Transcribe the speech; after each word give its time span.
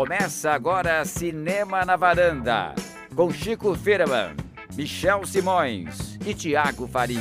Começa 0.00 0.52
agora 0.52 1.04
Cinema 1.04 1.84
na 1.84 1.94
Varanda, 1.94 2.74
com 3.14 3.30
Chico 3.30 3.74
Firman, 3.74 4.34
Michel 4.74 5.26
Simões 5.26 6.18
e 6.26 6.32
Tiago 6.32 6.88
Faria. 6.88 7.20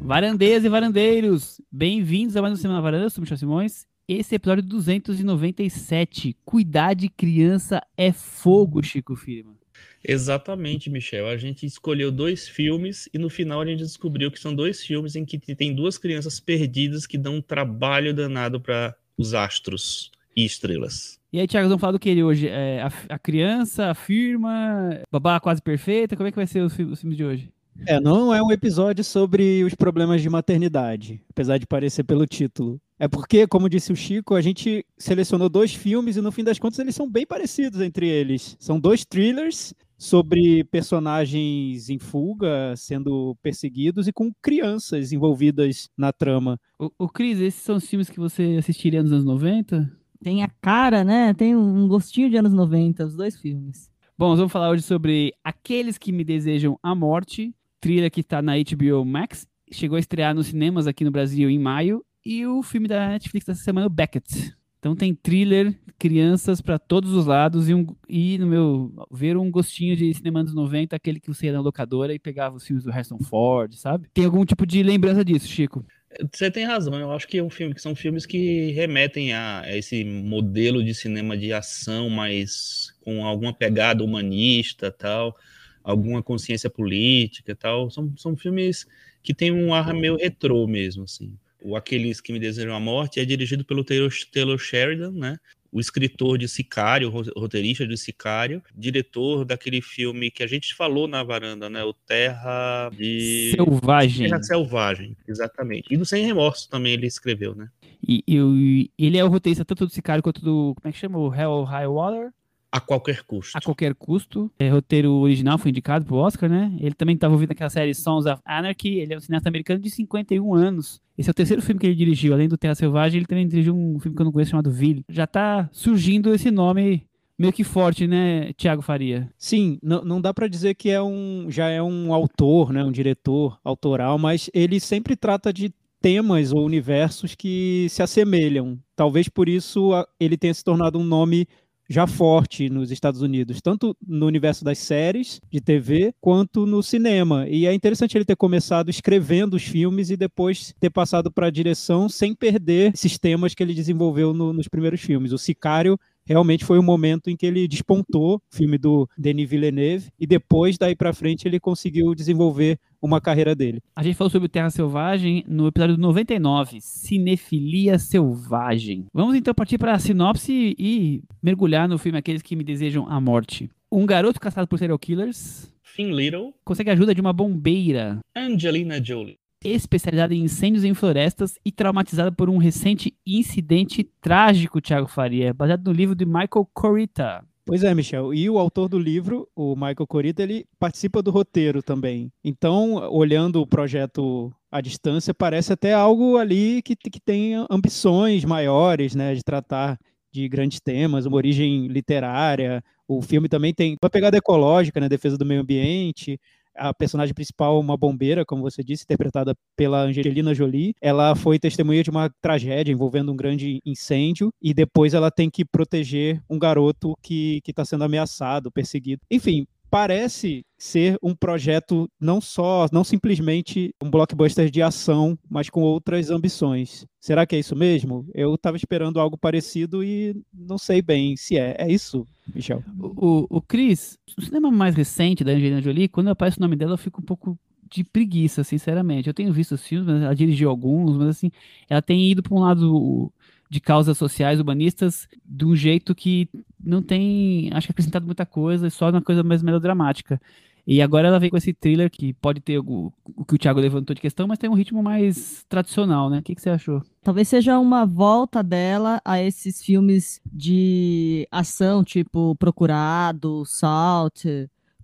Varandeiras 0.00 0.64
e 0.64 0.68
varandeiros, 0.68 1.60
bem-vindos 1.70 2.36
a 2.36 2.42
mais 2.42 2.54
um 2.54 2.56
Cinema 2.56 2.74
na 2.74 2.80
Varanda, 2.80 3.04
eu 3.04 3.10
sou 3.10 3.22
Michel 3.22 3.36
Simões. 3.36 3.86
Esse 4.08 4.34
é 4.34 4.36
episódio 4.36 4.64
297, 4.64 6.36
Cuidar 6.44 6.94
de 6.94 7.08
criança 7.08 7.80
é 7.96 8.10
fogo, 8.10 8.82
Chico 8.82 9.14
Firman. 9.14 9.54
Exatamente, 10.02 10.90
Michel. 10.90 11.28
A 11.28 11.36
gente 11.36 11.64
escolheu 11.64 12.10
dois 12.10 12.48
filmes 12.48 13.08
e 13.14 13.18
no 13.18 13.30
final 13.30 13.60
a 13.60 13.66
gente 13.66 13.84
descobriu 13.84 14.28
que 14.32 14.40
são 14.40 14.52
dois 14.52 14.84
filmes 14.84 15.14
em 15.14 15.24
que 15.24 15.38
tem 15.38 15.72
duas 15.72 15.96
crianças 15.96 16.40
perdidas 16.40 17.06
que 17.06 17.16
dão 17.16 17.36
um 17.36 17.40
trabalho 17.40 18.12
danado 18.12 18.60
para 18.60 18.96
os 19.16 19.34
astros 19.34 20.10
e 20.36 20.44
estrelas. 20.44 21.18
E 21.32 21.40
aí, 21.40 21.48
Thiago, 21.48 21.68
vamos 21.68 21.80
falar 21.80 21.92
do 21.92 21.98
que 21.98 22.08
ele 22.08 22.22
hoje? 22.22 22.48
É, 22.48 22.82
a, 22.82 23.14
a, 23.14 23.18
criança, 23.18 23.90
a 23.90 23.94
firma, 23.94 25.00
babá 25.10 25.40
quase 25.40 25.60
perfeita? 25.60 26.16
Como 26.16 26.28
é 26.28 26.30
que 26.30 26.36
vai 26.36 26.46
ser 26.46 26.60
os, 26.60 26.72
os 26.72 27.00
filmes 27.00 27.16
de 27.16 27.24
hoje? 27.24 27.52
É, 27.86 27.98
não 27.98 28.32
é 28.32 28.40
um 28.40 28.52
episódio 28.52 29.02
sobre 29.02 29.64
os 29.64 29.74
problemas 29.74 30.22
de 30.22 30.30
maternidade, 30.30 31.20
apesar 31.28 31.58
de 31.58 31.66
parecer 31.66 32.04
pelo 32.04 32.24
título. 32.24 32.80
É 32.98 33.08
porque, 33.08 33.48
como 33.48 33.68
disse 33.68 33.92
o 33.92 33.96
Chico, 33.96 34.36
a 34.36 34.40
gente 34.40 34.86
selecionou 34.96 35.48
dois 35.48 35.74
filmes 35.74 36.16
e 36.16 36.20
no 36.20 36.30
fim 36.30 36.44
das 36.44 36.58
contas 36.58 36.78
eles 36.78 36.94
são 36.94 37.10
bem 37.10 37.26
parecidos 37.26 37.80
entre 37.80 38.08
eles. 38.08 38.56
São 38.60 38.78
dois 38.78 39.04
thrillers 39.04 39.74
sobre 39.96 40.64
personagens 40.64 41.88
em 41.88 41.98
fuga 41.98 42.74
sendo 42.76 43.36
perseguidos 43.42 44.08
e 44.08 44.12
com 44.12 44.32
crianças 44.42 45.12
envolvidas 45.12 45.88
na 45.96 46.12
trama. 46.12 46.58
O, 46.78 46.90
o 46.98 47.08
Cris, 47.08 47.40
esses 47.40 47.62
são 47.62 47.76
os 47.76 47.88
filmes 47.88 48.10
que 48.10 48.20
você 48.20 48.56
assistiria 48.58 49.02
nos 49.02 49.12
anos 49.12 49.24
90? 49.24 49.90
Tem 50.22 50.42
a 50.42 50.48
cara, 50.60 51.04
né? 51.04 51.34
Tem 51.34 51.54
um 51.54 51.86
gostinho 51.86 52.30
de 52.30 52.36
anos 52.36 52.52
90, 52.52 53.04
os 53.04 53.16
dois 53.16 53.38
filmes. 53.38 53.90
Bom, 54.16 54.28
nós 54.28 54.38
vamos 54.38 54.52
falar 54.52 54.70
hoje 54.70 54.82
sobre 54.82 55.32
Aqueles 55.42 55.98
que 55.98 56.12
Me 56.12 56.24
Desejam 56.24 56.78
a 56.82 56.94
Morte, 56.94 57.54
trilha 57.80 58.08
que 58.08 58.20
está 58.20 58.40
na 58.40 58.52
HBO 58.56 59.04
Max, 59.04 59.46
chegou 59.72 59.96
a 59.96 60.00
estrear 60.00 60.34
nos 60.34 60.46
cinemas 60.46 60.86
aqui 60.86 61.04
no 61.04 61.10
Brasil 61.10 61.50
em 61.50 61.58
maio, 61.58 62.04
e 62.24 62.46
o 62.46 62.62
filme 62.62 62.88
da 62.88 63.08
Netflix 63.08 63.44
dessa 63.44 63.62
semana, 63.62 63.86
o 63.86 63.90
Beckett. 63.90 64.54
Então 64.84 64.94
tem 64.94 65.14
thriller, 65.14 65.74
crianças 65.98 66.60
para 66.60 66.78
todos 66.78 67.14
os 67.14 67.24
lados 67.24 67.70
e, 67.70 67.74
um, 67.74 67.86
e, 68.06 68.36
no 68.36 68.46
meu 68.46 69.06
ver, 69.10 69.34
um 69.34 69.50
gostinho 69.50 69.96
de 69.96 70.12
cinema 70.12 70.44
dos 70.44 70.54
90, 70.54 70.94
aquele 70.94 71.18
que 71.18 71.28
você 71.28 71.46
ia 71.46 71.54
na 71.54 71.60
locadora 71.62 72.12
e 72.12 72.18
pegava 72.18 72.56
os 72.56 72.66
filmes 72.66 72.84
do 72.84 72.90
Harrison 72.90 73.18
Ford, 73.18 73.72
sabe? 73.72 74.08
Tem 74.12 74.26
algum 74.26 74.44
tipo 74.44 74.66
de 74.66 74.82
lembrança 74.82 75.24
disso, 75.24 75.48
Chico? 75.48 75.82
Você 76.30 76.50
tem 76.50 76.66
razão, 76.66 77.00
eu 77.00 77.10
acho 77.12 77.26
que 77.26 77.38
é 77.38 77.42
um 77.42 77.48
filme 77.48 77.72
que 77.72 77.80
são 77.80 77.96
filmes 77.96 78.26
que 78.26 78.72
remetem 78.72 79.32
a 79.32 79.62
esse 79.68 80.04
modelo 80.04 80.84
de 80.84 80.94
cinema 80.94 81.34
de 81.34 81.50
ação, 81.50 82.10
mas 82.10 82.94
com 83.00 83.24
alguma 83.24 83.54
pegada 83.54 84.04
humanista, 84.04 84.92
tal, 84.92 85.34
alguma 85.82 86.22
consciência 86.22 86.68
política, 86.68 87.56
tal. 87.56 87.90
São, 87.90 88.14
são 88.18 88.36
filmes 88.36 88.86
que 89.22 89.32
têm 89.32 89.50
um 89.50 89.72
ar 89.72 89.94
meio 89.94 90.18
retrô 90.18 90.66
mesmo, 90.66 91.04
assim. 91.04 91.32
O 91.64 91.76
Aqueles 91.76 92.20
que 92.20 92.32
me 92.32 92.38
desejam 92.38 92.74
a 92.74 92.78
morte 92.78 93.18
é 93.18 93.24
dirigido 93.24 93.64
pelo 93.64 93.82
Taylor, 93.82 94.58
Sheridan, 94.58 95.10
né? 95.12 95.38
o 95.74 95.80
escritor 95.80 96.38
de 96.38 96.46
Sicário, 96.46 97.10
roteirista 97.10 97.84
de 97.84 97.96
Sicário, 97.96 98.62
diretor 98.72 99.44
daquele 99.44 99.82
filme 99.82 100.30
que 100.30 100.44
a 100.44 100.46
gente 100.46 100.72
falou 100.72 101.08
na 101.08 101.20
varanda, 101.24 101.68
né? 101.68 101.82
O 101.82 101.92
Terra 101.92 102.90
de 102.96 103.50
Selvagem. 103.56 104.28
Terra 104.28 104.42
Selvagem, 104.44 105.16
exatamente. 105.26 105.92
E 105.92 105.96
do 105.96 106.06
Sem 106.06 106.24
Remorso 106.24 106.70
também 106.70 106.92
ele 106.92 107.08
escreveu, 107.08 107.56
né? 107.56 107.68
E, 108.06 108.22
e, 108.28 108.90
ele 108.96 109.18
é 109.18 109.24
o 109.24 109.28
roteirista 109.28 109.64
tanto 109.64 109.84
do 109.84 109.92
Sicário 109.92 110.22
quanto 110.22 110.40
do 110.40 110.76
como 110.76 110.88
é 110.88 110.92
que 110.92 110.98
chama? 110.98 111.18
O 111.18 111.34
Hell 111.34 111.64
High 111.64 111.88
Water. 111.88 112.30
A 112.74 112.80
qualquer 112.80 113.22
custo. 113.22 113.56
A 113.56 113.60
qualquer 113.60 113.94
custo. 113.94 114.50
É, 114.58 114.68
roteiro 114.68 115.12
original 115.12 115.56
foi 115.56 115.70
indicado 115.70 116.04
pro 116.04 116.16
Oscar, 116.16 116.50
né? 116.50 116.76
Ele 116.80 116.92
também 116.92 117.14
estava 117.14 117.32
ouvindo 117.32 117.52
aquela 117.52 117.70
série 117.70 117.94
Sons 117.94 118.26
of 118.26 118.42
Anarchy. 118.44 118.98
Ele 118.98 119.14
é 119.14 119.16
um 119.16 119.20
cineasta 119.20 119.48
americano 119.48 119.78
de 119.78 119.88
51 119.88 120.52
anos. 120.52 121.00
Esse 121.16 121.30
é 121.30 121.32
o 121.32 121.34
terceiro 121.34 121.62
filme 121.62 121.80
que 121.80 121.86
ele 121.86 121.94
dirigiu. 121.94 122.34
Além 122.34 122.48
do 122.48 122.58
Terra 122.58 122.74
Selvagem, 122.74 123.18
ele 123.18 123.26
também 123.26 123.46
dirigiu 123.46 123.76
um 123.76 124.00
filme 124.00 124.16
que 124.16 124.20
eu 124.20 124.24
não 124.24 124.32
conheço 124.32 124.50
chamado 124.50 124.72
Ville. 124.72 125.04
Já 125.08 125.24
tá 125.24 125.68
surgindo 125.70 126.34
esse 126.34 126.50
nome 126.50 127.06
meio 127.38 127.52
que 127.52 127.62
forte, 127.62 128.08
né, 128.08 128.52
Tiago 128.54 128.82
Faria? 128.82 129.30
Sim, 129.38 129.78
não, 129.80 130.04
não 130.04 130.20
dá 130.20 130.34
para 130.34 130.48
dizer 130.48 130.74
que 130.74 130.90
é 130.90 131.00
um, 131.00 131.46
já 131.48 131.68
é 131.68 131.80
um 131.80 132.12
autor, 132.12 132.72
né, 132.72 132.82
um 132.84 132.90
diretor 132.92 133.56
autoral, 133.62 134.18
mas 134.18 134.50
ele 134.52 134.80
sempre 134.80 135.14
trata 135.14 135.52
de 135.52 135.72
temas 136.00 136.52
ou 136.52 136.64
universos 136.64 137.34
que 137.34 137.86
se 137.88 138.02
assemelham. 138.02 138.78
Talvez 138.94 139.28
por 139.28 139.48
isso 139.48 139.90
ele 140.20 140.36
tenha 140.36 140.52
se 140.52 140.62
tornado 140.62 140.98
um 140.98 141.04
nome 141.04 141.48
já 141.88 142.06
forte 142.06 142.68
nos 142.70 142.90
Estados 142.90 143.20
Unidos, 143.20 143.60
tanto 143.60 143.96
no 144.06 144.26
universo 144.26 144.64
das 144.64 144.78
séries 144.78 145.40
de 145.50 145.60
TV 145.60 146.14
quanto 146.20 146.66
no 146.66 146.82
cinema. 146.82 147.46
E 147.48 147.66
é 147.66 147.74
interessante 147.74 148.16
ele 148.16 148.24
ter 148.24 148.36
começado 148.36 148.90
escrevendo 148.90 149.54
os 149.54 149.62
filmes 149.62 150.10
e 150.10 150.16
depois 150.16 150.74
ter 150.80 150.90
passado 150.90 151.30
para 151.30 151.48
a 151.48 151.50
direção 151.50 152.08
sem 152.08 152.34
perder 152.34 152.92
esses 152.94 153.18
temas 153.18 153.54
que 153.54 153.62
ele 153.62 153.74
desenvolveu 153.74 154.32
no, 154.32 154.52
nos 154.52 154.68
primeiros 154.68 155.00
filmes. 155.00 155.32
O 155.32 155.38
Sicário 155.38 155.98
realmente 156.24 156.64
foi 156.64 156.78
o 156.78 156.82
momento 156.82 157.28
em 157.28 157.36
que 157.36 157.46
ele 157.46 157.68
despontou, 157.68 158.40
filme 158.50 158.78
do 158.78 159.08
Denis 159.16 159.48
Villeneuve, 159.48 160.10
e 160.18 160.26
depois 160.26 160.78
daí 160.78 160.94
para 160.94 161.12
frente 161.12 161.46
ele 161.46 161.60
conseguiu 161.60 162.14
desenvolver 162.14 162.78
uma 163.00 163.20
carreira 163.20 163.54
dele. 163.54 163.80
A 163.94 164.02
gente 164.02 164.16
falou 164.16 164.30
sobre 164.30 164.48
Terra 164.48 164.70
Selvagem 164.70 165.44
no 165.46 165.66
episódio 165.66 165.98
99, 165.98 166.80
Cinefilia 166.80 167.98
Selvagem. 167.98 169.06
Vamos 169.12 169.34
então 169.34 169.54
partir 169.54 169.76
para 169.76 169.92
a 169.92 169.98
sinopse 169.98 170.74
e 170.78 171.22
mergulhar 171.42 171.88
no 171.88 171.98
filme 171.98 172.18
Aqueles 172.18 172.42
que 172.42 172.56
me 172.56 172.64
desejam 172.64 173.06
a 173.08 173.20
morte. 173.20 173.68
Um 173.92 174.06
garoto 174.06 174.40
caçado 174.40 174.66
por 174.66 174.78
serial 174.78 174.98
killers 174.98 175.72
Finn 175.82 176.10
Little 176.10 176.52
consegue 176.64 176.90
a 176.90 176.94
ajuda 176.94 177.14
de 177.14 177.20
uma 177.20 177.32
bombeira. 177.32 178.18
Angelina 178.34 179.02
Jolie 179.04 179.36
especializada 179.64 180.34
em 180.34 180.44
incêndios 180.44 180.84
em 180.84 180.92
florestas 180.92 181.58
e 181.64 181.72
traumatizada 181.72 182.30
por 182.30 182.50
um 182.50 182.58
recente 182.58 183.14
incidente 183.26 184.04
trágico, 184.20 184.80
Thiago 184.80 185.08
Faria, 185.08 185.54
baseado 185.54 185.86
no 185.86 185.92
livro 185.92 186.14
de 186.14 186.26
Michael 186.26 186.68
Corita. 186.72 187.44
Pois 187.66 187.82
é, 187.82 187.94
Michel. 187.94 188.34
E 188.34 188.48
o 188.50 188.58
autor 188.58 188.90
do 188.90 188.98
livro, 188.98 189.48
o 189.56 189.74
Michael 189.74 190.06
Corita, 190.06 190.42
ele 190.42 190.66
participa 190.78 191.22
do 191.22 191.30
roteiro 191.30 191.82
também. 191.82 192.30
Então, 192.44 192.96
olhando 193.10 193.62
o 193.62 193.66
projeto 193.66 194.52
à 194.70 194.82
distância, 194.82 195.32
parece 195.32 195.72
até 195.72 195.94
algo 195.94 196.36
ali 196.36 196.82
que, 196.82 196.94
que 196.94 197.20
tem 197.20 197.54
ambições 197.70 198.44
maiores, 198.44 199.14
né, 199.14 199.34
de 199.34 199.42
tratar 199.42 199.98
de 200.30 200.46
grandes 200.46 200.78
temas, 200.78 201.24
uma 201.24 201.36
origem 201.36 201.86
literária. 201.86 202.84
O 203.08 203.22
filme 203.22 203.48
também 203.48 203.72
tem 203.72 203.96
uma 204.02 204.10
pegada 204.10 204.36
ecológica, 204.36 205.00
né, 205.00 205.08
defesa 205.08 205.38
do 205.38 205.46
meio 205.46 205.62
ambiente 205.62 206.38
a 206.76 206.92
personagem 206.92 207.34
principal, 207.34 207.78
uma 207.78 207.96
bombeira, 207.96 208.44
como 208.44 208.62
você 208.62 208.82
disse, 208.82 209.04
interpretada 209.04 209.54
pela 209.76 210.02
Angelina 210.02 210.54
Jolie. 210.54 210.94
Ela 211.00 211.34
foi 211.34 211.58
testemunha 211.58 212.02
de 212.02 212.10
uma 212.10 212.30
tragédia 212.40 212.92
envolvendo 212.92 213.32
um 213.32 213.36
grande 213.36 213.80
incêndio 213.84 214.52
e 214.60 214.74
depois 214.74 215.14
ela 215.14 215.30
tem 215.30 215.50
que 215.50 215.64
proteger 215.64 216.42
um 216.48 216.58
garoto 216.58 217.14
que 217.22 217.60
está 217.66 217.84
sendo 217.84 218.04
ameaçado, 218.04 218.70
perseguido. 218.70 219.22
Enfim, 219.30 219.66
parece 219.94 220.66
ser 220.76 221.16
um 221.22 221.36
projeto 221.36 222.10
não 222.20 222.40
só, 222.40 222.88
não 222.90 223.04
simplesmente 223.04 223.94
um 224.02 224.10
blockbuster 224.10 224.68
de 224.68 224.82
ação, 224.82 225.38
mas 225.48 225.70
com 225.70 225.82
outras 225.82 226.30
ambições. 226.30 227.06
Será 227.20 227.46
que 227.46 227.54
é 227.54 227.60
isso 227.60 227.76
mesmo? 227.76 228.26
Eu 228.34 228.56
estava 228.56 228.76
esperando 228.76 229.20
algo 229.20 229.38
parecido 229.38 230.02
e 230.02 230.34
não 230.52 230.78
sei 230.78 231.00
bem 231.00 231.36
se 231.36 231.56
é. 231.56 231.76
É 231.78 231.88
isso, 231.88 232.26
Michel? 232.52 232.82
O, 232.98 233.06
o, 233.06 233.46
o 233.58 233.62
Chris, 233.62 234.18
o 234.36 234.42
cinema 234.42 234.68
mais 234.68 234.96
recente 234.96 235.44
da 235.44 235.52
Angelina 235.52 235.80
Jolie, 235.80 236.08
quando 236.08 236.26
aparece 236.26 236.58
o 236.58 236.62
nome 236.62 236.74
dela, 236.74 236.94
eu 236.94 236.98
fico 236.98 237.20
um 237.20 237.24
pouco 237.24 237.56
de 237.88 238.02
preguiça, 238.02 238.64
sinceramente. 238.64 239.28
Eu 239.28 239.34
tenho 239.34 239.52
visto 239.52 239.76
os 239.76 239.86
filmes, 239.86 240.08
ela 240.08 240.34
dirigiu 240.34 240.70
alguns, 240.70 241.16
mas 241.16 241.28
assim, 241.28 241.52
ela 241.88 242.02
tem 242.02 242.32
ido 242.32 242.42
para 242.42 242.52
um 242.52 242.58
lado 242.58 243.32
de 243.70 243.80
causas 243.80 244.18
sociais 244.18 244.58
humanistas 244.58 245.28
de 245.44 245.64
um 245.64 245.76
jeito 245.76 246.16
que 246.16 246.48
não 246.84 247.02
tem, 247.02 247.70
acho 247.72 247.86
que 247.88 247.92
acrescentado 247.92 248.26
muita 248.26 248.46
coisa, 248.46 248.90
só 248.90 249.10
uma 249.10 249.22
coisa 249.22 249.42
mais 249.42 249.62
melodramática. 249.62 250.40
E 250.86 251.00
agora 251.00 251.28
ela 251.28 251.38
vem 251.38 251.48
com 251.48 251.56
esse 251.56 251.72
thriller 251.72 252.10
que 252.10 252.34
pode 252.34 252.60
ter 252.60 252.78
o, 252.78 253.12
o 253.34 253.44
que 253.44 253.54
o 253.54 253.58
Thiago 253.58 253.80
levantou 253.80 254.14
de 254.14 254.20
questão, 254.20 254.46
mas 254.46 254.58
tem 254.58 254.68
um 254.68 254.74
ritmo 254.74 255.02
mais 255.02 255.64
tradicional, 255.66 256.28
né? 256.28 256.40
O 256.40 256.42
que, 256.42 256.54
que 256.54 256.60
você 256.60 256.68
achou? 256.68 257.02
Talvez 257.22 257.48
seja 257.48 257.78
uma 257.78 258.04
volta 258.04 258.62
dela 258.62 259.20
a 259.24 259.40
esses 259.40 259.82
filmes 259.82 260.42
de 260.44 261.48
ação, 261.50 262.04
tipo 262.04 262.54
Procurado, 262.56 263.64
Salt, 263.64 264.44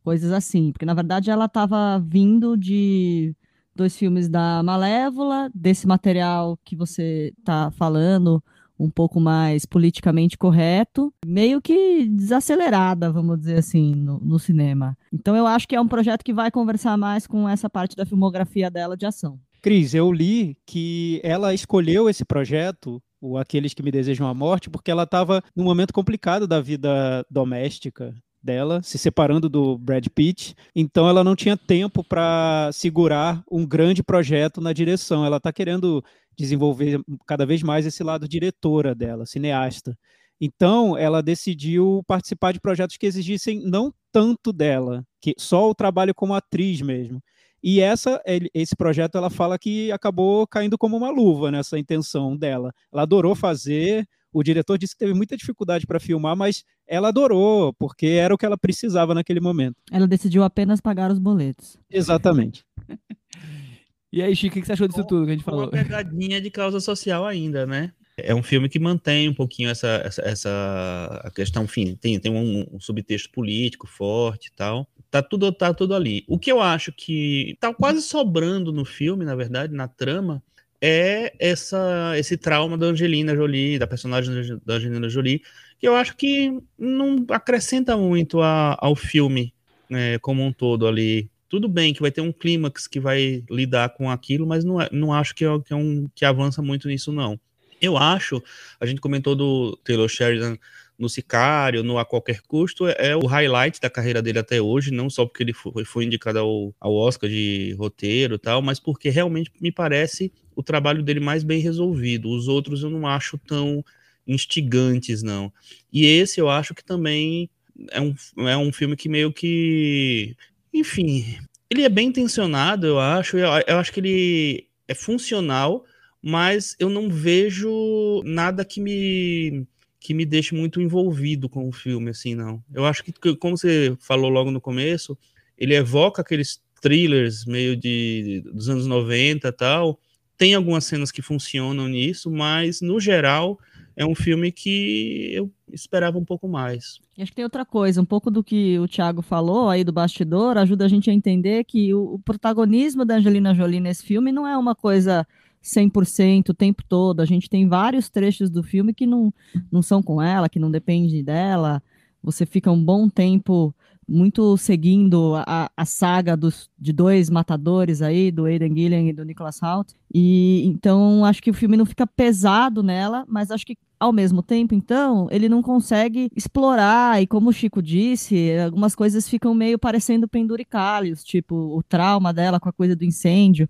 coisas 0.05 0.33
assim. 0.33 0.71
Porque 0.71 0.85
na 0.85 0.93
verdade 0.93 1.31
ela 1.31 1.47
estava 1.47 1.99
vindo 1.99 2.59
de 2.59 3.35
dois 3.75 3.97
filmes 3.97 4.29
da 4.29 4.63
Malévola, 4.63 5.51
desse 5.55 5.87
material 5.87 6.59
que 6.63 6.77
você 6.77 7.33
está 7.39 7.71
falando, 7.71 8.43
um 8.81 8.91
pouco 8.91 9.21
mais 9.21 9.67
politicamente 9.67 10.39
correto, 10.39 11.13
meio 11.25 11.61
que 11.61 12.07
desacelerada, 12.07 13.13
vamos 13.13 13.39
dizer 13.39 13.59
assim, 13.59 13.95
no, 13.95 14.19
no, 14.21 14.39
cinema. 14.39 14.97
Então 15.13 15.37
eu 15.37 15.47
acho 15.47 15.69
que 15.69 15.77
é 15.77 15.81
um 15.81 15.89
projeto 15.89 16.25
que 16.25 16.33
vai 16.33 16.51
conversar 16.51 16.97
mais 16.97 17.27
com 17.27 17.49
essa 17.49 17.69
parte 17.69 17.95
da 17.95 18.07
filmografia 18.07 18.71
dela 18.71 18.97
de 18.97 19.05
ação. 19.05 19.39
Cris, 19.61 19.93
eu 19.93 20.11
li 20.11 20.57
que 20.67 21.21
ela 21.23 21.53
escolheu 21.53 22.09
esse 22.09 22.25
projeto 22.25 23.03
o 23.21 23.37
Aqueles 23.37 23.75
que 23.75 23.83
Me 23.83 23.91
Desejam 23.91 24.27
a 24.27 24.33
Morte, 24.33 24.71
porque 24.71 24.91
ela 24.91 25.03
estava 25.03 25.43
num 25.55 25.65
momento 25.65 25.93
complicado 25.93 26.47
da 26.47 26.59
vida 26.59 27.23
doméstica 27.31 28.15
dela, 28.43 28.83
se 28.83 28.99
separando 28.99 29.49
do 29.49 29.77
Brad 29.79 30.07
Pitt, 30.15 30.55
então 30.75 31.09
ela 31.09 31.23
não 31.23 31.37
tinha 31.37 31.57
tempo 31.57 32.03
para 32.03 32.71
segurar 32.73 33.43
um 33.51 33.67
grande 33.67 34.03
projeto 34.03 34.61
na 34.61 34.73
direção. 34.73 35.25
Ela 35.25 35.37
está 35.37 35.53
querendo 35.53 36.03
desenvolver 36.37 37.01
cada 37.27 37.45
vez 37.45 37.63
mais 37.63 37.85
esse 37.87 38.03
lado 38.03 38.29
diretora 38.29 38.95
dela, 38.95 39.27
cineasta. 39.27 39.97
Então, 40.41 40.97
ela 40.97 41.23
decidiu 41.23 42.03
participar 42.07 42.53
de 42.53 42.61
projetos 42.61 42.97
que 42.97 43.07
exigissem 43.07 43.61
não 43.63 43.93
tanto 44.11 44.53
dela, 44.53 45.05
que 45.21 45.35
só 45.37 45.69
o 45.69 45.75
trabalho 45.75 46.15
como 46.15 46.35
atriz 46.35 46.81
mesmo. 46.81 47.23
E 47.63 47.81
essa, 47.81 48.23
esse 48.55 48.75
projeto, 48.75 49.19
ela 49.19 49.29
fala 49.29 49.59
que 49.59 49.93
acabou 49.93 50.47
caindo 50.47 50.79
como 50.79 50.97
uma 50.97 51.11
luva 51.11 51.51
nessa 51.51 51.79
intenção 51.79 52.35
dela. 52.35 52.73
Ela 52.91 53.03
adorou 53.03 53.35
fazer. 53.35 54.09
O 54.33 54.43
diretor 54.43 54.79
disse 54.79 54.95
que 54.95 55.01
teve 55.01 55.15
muita 55.15 55.37
dificuldade 55.37 55.87
para 55.87 55.99
filmar, 55.99 56.37
mas 56.37 56.65
ela 56.87 57.09
adorou, 57.09 57.73
porque 57.75 58.07
era 58.07 58.35
o 58.35 58.39
que 58.39 58.47
ela 58.47 58.57
precisava 58.57 59.15
naquele 59.15 59.41
momento. 59.41 59.77
Ela 59.91 60.07
decidiu 60.07 60.43
apenas 60.43 60.81
pagar 60.81 61.11
os 61.11 61.19
boletos. 61.19 61.77
Exatamente. 61.91 62.65
e 64.13 64.23
aí, 64.23 64.35
Chico, 64.37 64.59
o 64.59 64.61
que 64.61 64.67
você 64.67 64.73
achou 64.73 64.89
disso 64.89 65.05
tudo 65.07 65.25
que 65.25 65.33
a 65.33 65.35
gente 65.35 65.45
falou? 65.45 65.65
Uma 65.65 65.71
pegadinha 65.71 66.41
de 66.41 66.51
causa 66.51 66.81
social 66.81 67.27
ainda, 67.27 67.67
né? 67.67 67.93
É 68.23 68.35
um 68.35 68.43
filme 68.43 68.69
que 68.69 68.79
mantém 68.79 69.29
um 69.29 69.35
pouquinho 69.35 69.71
essa, 69.71 69.89
essa, 70.05 70.23
essa 70.23 71.23
a 71.25 71.31
questão, 71.31 71.65
enfim, 71.65 71.97
tem, 71.97 72.19
tem 72.19 72.31
um, 72.31 72.67
um, 72.73 72.81
subtexto 72.81 73.31
político 73.31 73.87
forte 73.87 74.49
e 74.49 74.53
tal. 74.53 74.87
Tá 75.11 75.23
tudo, 75.23 75.51
tá 75.53 75.73
tudo 75.75 75.95
ali. 75.95 76.25
O 76.29 76.39
que 76.39 76.53
eu 76.53 76.61
acho 76.61 76.93
que 76.93 77.57
tá 77.59 77.73
quase 77.75 78.03
sobrando 78.03 78.73
no 78.73 78.85
filme, 78.85 79.25
na 79.25 79.35
verdade, 79.35 79.75
na 79.75 79.89
trama, 79.89 80.43
é 80.81 81.35
essa, 81.39 82.15
esse 82.17 82.37
trauma 82.37 82.79
da 82.79 82.87
Angelina 82.87 83.35
Jolie, 83.35 83.79
da 83.79 83.87
personagem 83.87 84.59
da 84.65 84.75
Angelina 84.75 85.09
Jolie, 85.09 85.43
que 85.79 85.87
eu 85.87 85.95
acho 85.95 86.17
que 86.17 86.53
não 86.79 87.25
acrescenta 87.31 87.97
muito 87.97 88.41
a, 88.41 88.77
ao 88.81 88.97
filme 88.97 89.53
né, 89.89 90.19
como 90.19 90.43
um 90.45 90.53
todo 90.53 90.87
ali. 90.87 91.31
Tudo 91.49 91.69
bem 91.69 91.93
que 91.93 92.01
vai 92.01 92.11
ter 92.11 92.21
um 92.21 92.33
clímax 92.33 92.87
que 92.87 93.01
vai 93.01 93.45
lidar 93.51 93.91
com 93.91 94.09
aquilo, 94.09 94.47
mas 94.47 94.65
não, 94.65 94.81
é, 94.81 94.89
não 94.93 95.13
acho 95.13 95.35
que, 95.35 95.45
é, 95.45 95.61
que, 95.61 95.73
é 95.73 95.77
um, 95.77 96.09
que 96.15 96.25
avança 96.25 96.63
muito 96.63 96.89
nisso, 96.89 97.13
não. 97.13 97.39
Eu 97.81 97.97
acho, 97.97 98.43
a 98.79 98.87
gente 98.87 99.01
comentou 99.01 99.35
do 99.35 99.77
Taylor 99.85 100.09
Sheridan 100.09 100.57
no 101.01 101.09
Sicário, 101.09 101.83
no 101.83 101.99
A 101.99 102.05
Qualquer 102.05 102.43
Custo, 102.43 102.87
é, 102.87 102.95
é 102.99 103.17
o 103.17 103.27
highlight 103.27 103.81
da 103.81 103.89
carreira 103.89 104.21
dele 104.21 104.39
até 104.39 104.61
hoje, 104.61 104.91
não 104.91 105.09
só 105.09 105.25
porque 105.25 105.43
ele 105.43 105.55
foi, 105.55 105.85
foi 105.85 106.05
indicado 106.05 106.39
ao, 106.39 106.75
ao 106.79 106.95
Oscar 106.95 107.29
de 107.29 107.75
roteiro 107.79 108.35
e 108.35 108.39
tal, 108.39 108.61
mas 108.61 108.79
porque 108.79 109.09
realmente 109.09 109.51
me 109.61 109.73
parece 109.73 110.31
o 110.55 110.63
trabalho 110.63 111.03
dele 111.03 111.19
mais 111.19 111.43
bem 111.43 111.61
resolvido. 111.61 112.29
Os 112.29 112.47
outros 112.47 112.83
eu 112.83 112.91
não 112.91 113.07
acho 113.07 113.39
tão 113.39 113.83
instigantes, 114.27 115.23
não. 115.23 115.51
E 115.93 116.05
esse 116.05 116.39
eu 116.39 116.51
acho 116.51 116.75
que 116.75 116.85
também 116.85 117.49
é 117.91 118.01
um, 118.01 118.15
é 118.47 118.57
um 118.57 118.71
filme 118.71 118.95
que 118.95 119.09
meio 119.09 119.33
que. 119.33 120.37
Enfim, 120.73 121.39
ele 121.71 121.83
é 121.83 121.89
bem 121.89 122.09
intencionado, 122.09 122.87
eu 122.87 123.01
acho. 123.01 123.39
Eu, 123.39 123.49
eu 123.67 123.79
acho 123.79 123.93
que 123.93 124.01
ele 124.01 124.69
é 124.87 124.95
funcional 124.95 125.85
mas 126.23 126.77
eu 126.79 126.89
não 126.91 127.09
vejo 127.09 128.23
nada 128.25 128.65
que 128.65 128.81
me 128.81 129.67
que 130.01 130.15
me 130.15 130.25
deixe 130.25 130.55
muito 130.55 130.81
envolvido 130.81 131.49
com 131.49 131.69
o 131.69 131.73
filme, 131.73 132.11
assim, 132.11 132.35
não. 132.35 132.65
Eu 132.73 132.87
acho 132.87 133.05
que, 133.05 133.13
como 133.37 133.57
você 133.57 133.95
falou 134.01 134.31
logo 134.31 134.51
no 134.51 134.61
começo, 134.61 135.17
ele 135.59 135.75
evoca 135.75 136.23
aqueles 136.23 136.61
thrillers 136.81 137.45
meio 137.45 137.77
de 137.77 138.43
dos 138.53 138.71
anos 138.71 138.87
90 138.87 139.47
e 139.47 139.53
tal. 139.53 140.01
Tem 140.39 140.55
algumas 140.55 140.85
cenas 140.87 141.13
que 141.13 141.21
funcionam 141.21 141.87
nisso, 141.87 142.31
mas 142.31 142.81
no 142.81 142.99
geral 142.99 143.59
é 143.95 144.07
um 144.07 144.15
filme 144.15 144.51
que 144.51 145.31
eu 145.35 145.53
esperava 145.71 146.17
um 146.17 146.25
pouco 146.25 146.49
mais. 146.49 146.99
Acho 147.19 147.31
que 147.31 147.37
tem 147.37 147.45
outra 147.45 147.67
coisa, 147.67 148.01
um 148.01 148.07
pouco 148.07 148.31
do 148.31 148.43
que 148.43 148.79
o 148.79 148.89
Thiago 148.89 149.21
falou 149.21 149.69
aí 149.69 149.85
do 149.85 149.93
bastidor, 149.93 150.57
ajuda 150.57 150.87
a 150.87 150.89
gente 150.89 151.11
a 151.11 151.13
entender 151.13 151.65
que 151.65 151.93
o, 151.93 152.15
o 152.15 152.19
protagonismo 152.19 153.05
da 153.05 153.17
Angelina 153.17 153.55
Jolie 153.55 153.81
nesse 153.81 154.03
filme 154.03 154.33
não 154.33 154.49
é 154.49 154.57
uma 154.57 154.75
coisa 154.75 155.27
100% 155.63 156.51
o 156.51 156.55
tempo 156.55 156.83
todo. 156.89 157.21
A 157.21 157.25
gente 157.25 157.49
tem 157.49 157.69
vários 157.69 158.09
trechos 158.09 158.51
do 158.51 158.63
filme 158.63 158.95
que 158.95 159.07
não, 159.07 159.33
não 159.71 159.83
são 159.83 160.03
com 160.03 160.21
ela, 160.21 160.49
que 160.49 160.59
não 160.59 160.71
depende 160.71 161.23
dela. 161.23 161.83
Você 162.23 162.45
fica 162.45 162.71
um 162.71 162.83
bom 162.83 163.09
tempo 163.09 163.75
muito 164.11 164.57
seguindo 164.57 165.35
a, 165.37 165.71
a 165.77 165.85
saga 165.85 166.37
dos, 166.37 166.69
de 166.77 166.93
dois 166.93 167.31
matadores 167.31 168.03
aí, 168.03 168.33
do 168.33 168.45
Aidan 168.45 168.75
Gillian 168.75 169.03
e 169.03 169.13
do 169.13 169.25
Nicholas 169.25 169.63
Hoult. 169.63 169.95
E 170.13 170.65
então 170.67 171.25
acho 171.25 171.41
que 171.41 171.51
o 171.51 171.55
filme 171.55 171.77
não 171.77 171.87
fica 171.87 172.07
pesado 172.07 172.83
nela, 172.83 173.25
mas 173.29 173.53
acho 173.53 173.65
que 173.65 173.79
ao 174.01 174.15
mesmo 174.15 174.43
tempo, 174.43 174.75
então, 174.75 175.29
ele 175.31 175.47
não 175.47 175.61
consegue 175.61 176.31
explorar, 176.35 177.23
e 177.23 177.27
como 177.27 177.51
o 177.51 177.53
Chico 177.53 177.83
disse, 177.83 178.59
algumas 178.59 178.95
coisas 178.95 179.29
ficam 179.29 179.55
meio 179.55 179.79
parecendo 179.79 180.27
penduricalhos, 180.27 181.23
tipo 181.23 181.55
o 181.55 181.83
trauma 181.83 182.33
dela 182.33 182.59
com 182.59 182.71
a 182.71 182.73
coisa 182.73 182.97
do 182.97 183.05
incêndio, 183.05 183.69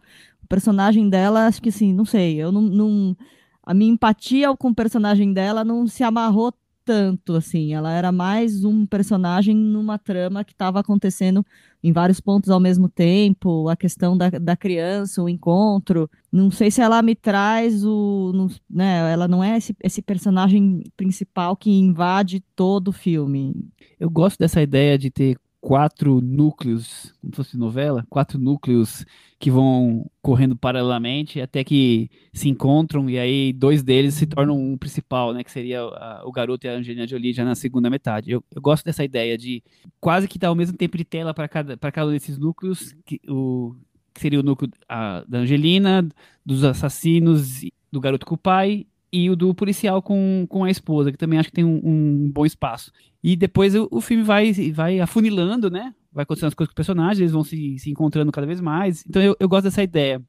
personagem 0.51 1.09
dela, 1.09 1.47
acho 1.47 1.63
que 1.63 1.69
assim, 1.69 1.95
não 1.95 2.05
sei, 2.05 2.35
eu 2.35 2.51
não, 2.51 2.61
não, 2.61 3.17
a 3.63 3.73
minha 3.73 3.93
empatia 3.93 4.55
com 4.57 4.69
o 4.69 4.75
personagem 4.75 5.33
dela 5.33 5.65
não 5.65 5.87
se 5.87 6.03
amarrou 6.03 6.53
tanto, 6.85 7.37
assim, 7.37 7.73
ela 7.73 7.93
era 7.93 8.11
mais 8.11 8.65
um 8.65 8.85
personagem 8.85 9.55
numa 9.55 9.97
trama 9.97 10.43
que 10.43 10.53
estava 10.53 10.81
acontecendo 10.81 11.47
em 11.85 11.93
vários 11.93 12.21
pontos 12.21 12.51
ao 12.51 12.59
mesmo 12.59 12.89
tempo, 12.89 13.69
a 13.69 13.77
questão 13.77 14.19
da, 14.19 14.29
da 14.29 14.57
criança, 14.57 15.23
o 15.23 15.29
encontro, 15.29 16.11
não 16.33 16.51
sei 16.51 16.69
se 16.69 16.81
ela 16.81 17.01
me 17.01 17.15
traz 17.15 17.85
o, 17.85 18.33
não, 18.35 18.49
né, 18.69 19.13
ela 19.13 19.29
não 19.29 19.45
é 19.45 19.57
esse, 19.57 19.77
esse 19.85 20.03
personagem 20.03 20.83
principal 20.97 21.57
que 21.57 21.71
invade 21.71 22.43
todo 22.57 22.89
o 22.89 22.93
filme. 22.93 23.55
Eu 24.01 24.11
gosto 24.11 24.39
dessa 24.41 24.61
ideia 24.61 24.99
de 24.99 25.11
ter 25.11 25.39
quatro 25.61 26.21
núcleos, 26.21 27.13
como 27.21 27.33
se 27.33 27.37
fosse 27.37 27.57
novela, 27.59 28.07
quatro 28.09 28.39
núcleos 28.39 29.05
que 29.39 29.51
vão 29.51 30.11
correndo 30.23 30.57
paralelamente 30.57 31.41
até 31.41 31.63
que 31.63 32.11
se 32.33 32.49
encontram 32.49 33.09
e 33.11 33.19
aí 33.19 33.53
dois 33.53 33.83
deles 33.83 34.15
se 34.15 34.27
tornam 34.27 34.59
um 34.59 34.77
principal, 34.77 35.35
né, 35.35 35.45
que 35.45 35.51
seria 35.51 35.81
a, 35.81 36.23
o 36.25 36.33
garoto 36.33 36.67
e 36.67 36.71
a 36.71 36.73
Angelina 36.73 37.07
Jolie 37.07 37.33
já 37.33 37.45
na 37.45 37.55
segunda 37.55 37.91
metade. 37.91 38.31
Eu, 38.31 38.43
eu 38.55 38.63
gosto 38.63 38.85
dessa 38.85 39.05
ideia 39.05 39.37
de 39.37 39.63
quase 40.01 40.27
que 40.27 40.39
dar 40.39 40.51
o 40.51 40.55
mesmo 40.55 40.77
tempo 40.77 40.97
de 40.97 41.05
tela 41.05 41.35
para 41.35 41.49
cada 41.49 41.77
para 41.77 41.93
cada 41.93 42.09
um 42.09 42.13
desses 42.13 42.39
núcleos, 42.39 42.95
que, 43.05 43.21
o 43.29 43.77
que 44.15 44.21
seria 44.21 44.41
o 44.41 44.43
núcleo 44.43 44.71
a, 44.89 45.25
da 45.29 45.39
Angelina, 45.39 46.09
dos 46.45 46.65
assassinos, 46.65 47.61
do 47.93 48.01
garoto 48.01 48.25
com 48.27 48.35
o 48.35 48.39
pai 48.39 48.87
e 49.13 49.29
o 49.29 49.37
do 49.37 49.55
policial 49.55 50.01
com, 50.01 50.47
com 50.49 50.65
a 50.65 50.71
esposa, 50.71 51.11
que 51.11 51.19
também 51.19 51.39
acho 51.39 51.49
que 51.49 51.55
tem 51.55 51.65
um, 51.65 51.81
um 51.83 52.31
bom 52.31 52.47
espaço. 52.47 52.93
E 53.23 53.37
depois 53.37 53.75
o, 53.75 53.89
o, 53.91 54.01
filme 54.01 54.23
vai, 54.23 54.53
vai 54.73 55.01
afunilando, 55.01 55.71
né? 55.71 55.95
Vai 56.13 56.23
acontecendo 56.23 56.49
as 56.49 56.55
coisas 56.55 56.69
com 56.69 56.73
os 56.73 56.87
personagens, 56.87 57.21
eles 57.21 57.33
vão 57.33 57.45
se, 57.45 57.79
se 57.79 57.91
encontrando 57.91 58.33
cada 58.33 58.47
vez 58.47 58.61
mais. 58.61 59.05
Então 59.09 59.21
eu, 59.21 59.37
eu 59.39 59.49
gosto 59.49 59.65
dessa 59.65 59.83
ideia. 59.83 60.23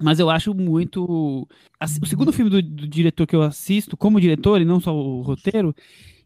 Mas 0.00 0.18
eu 0.18 0.30
acho 0.30 0.54
muito. 0.54 1.04
o 1.04 2.06
segundo 2.06 2.32
filme 2.32 2.50
do, 2.50 2.62
do, 2.62 2.88
diretor 2.88 3.26
que 3.26 3.36
eu 3.36 3.42
assisto, 3.42 3.96
como 3.96 4.20
diretor, 4.20 4.60
e 4.60 4.64
não 4.64 4.80
só 4.80 4.94
o 4.94 5.20
roteiro, 5.20 5.74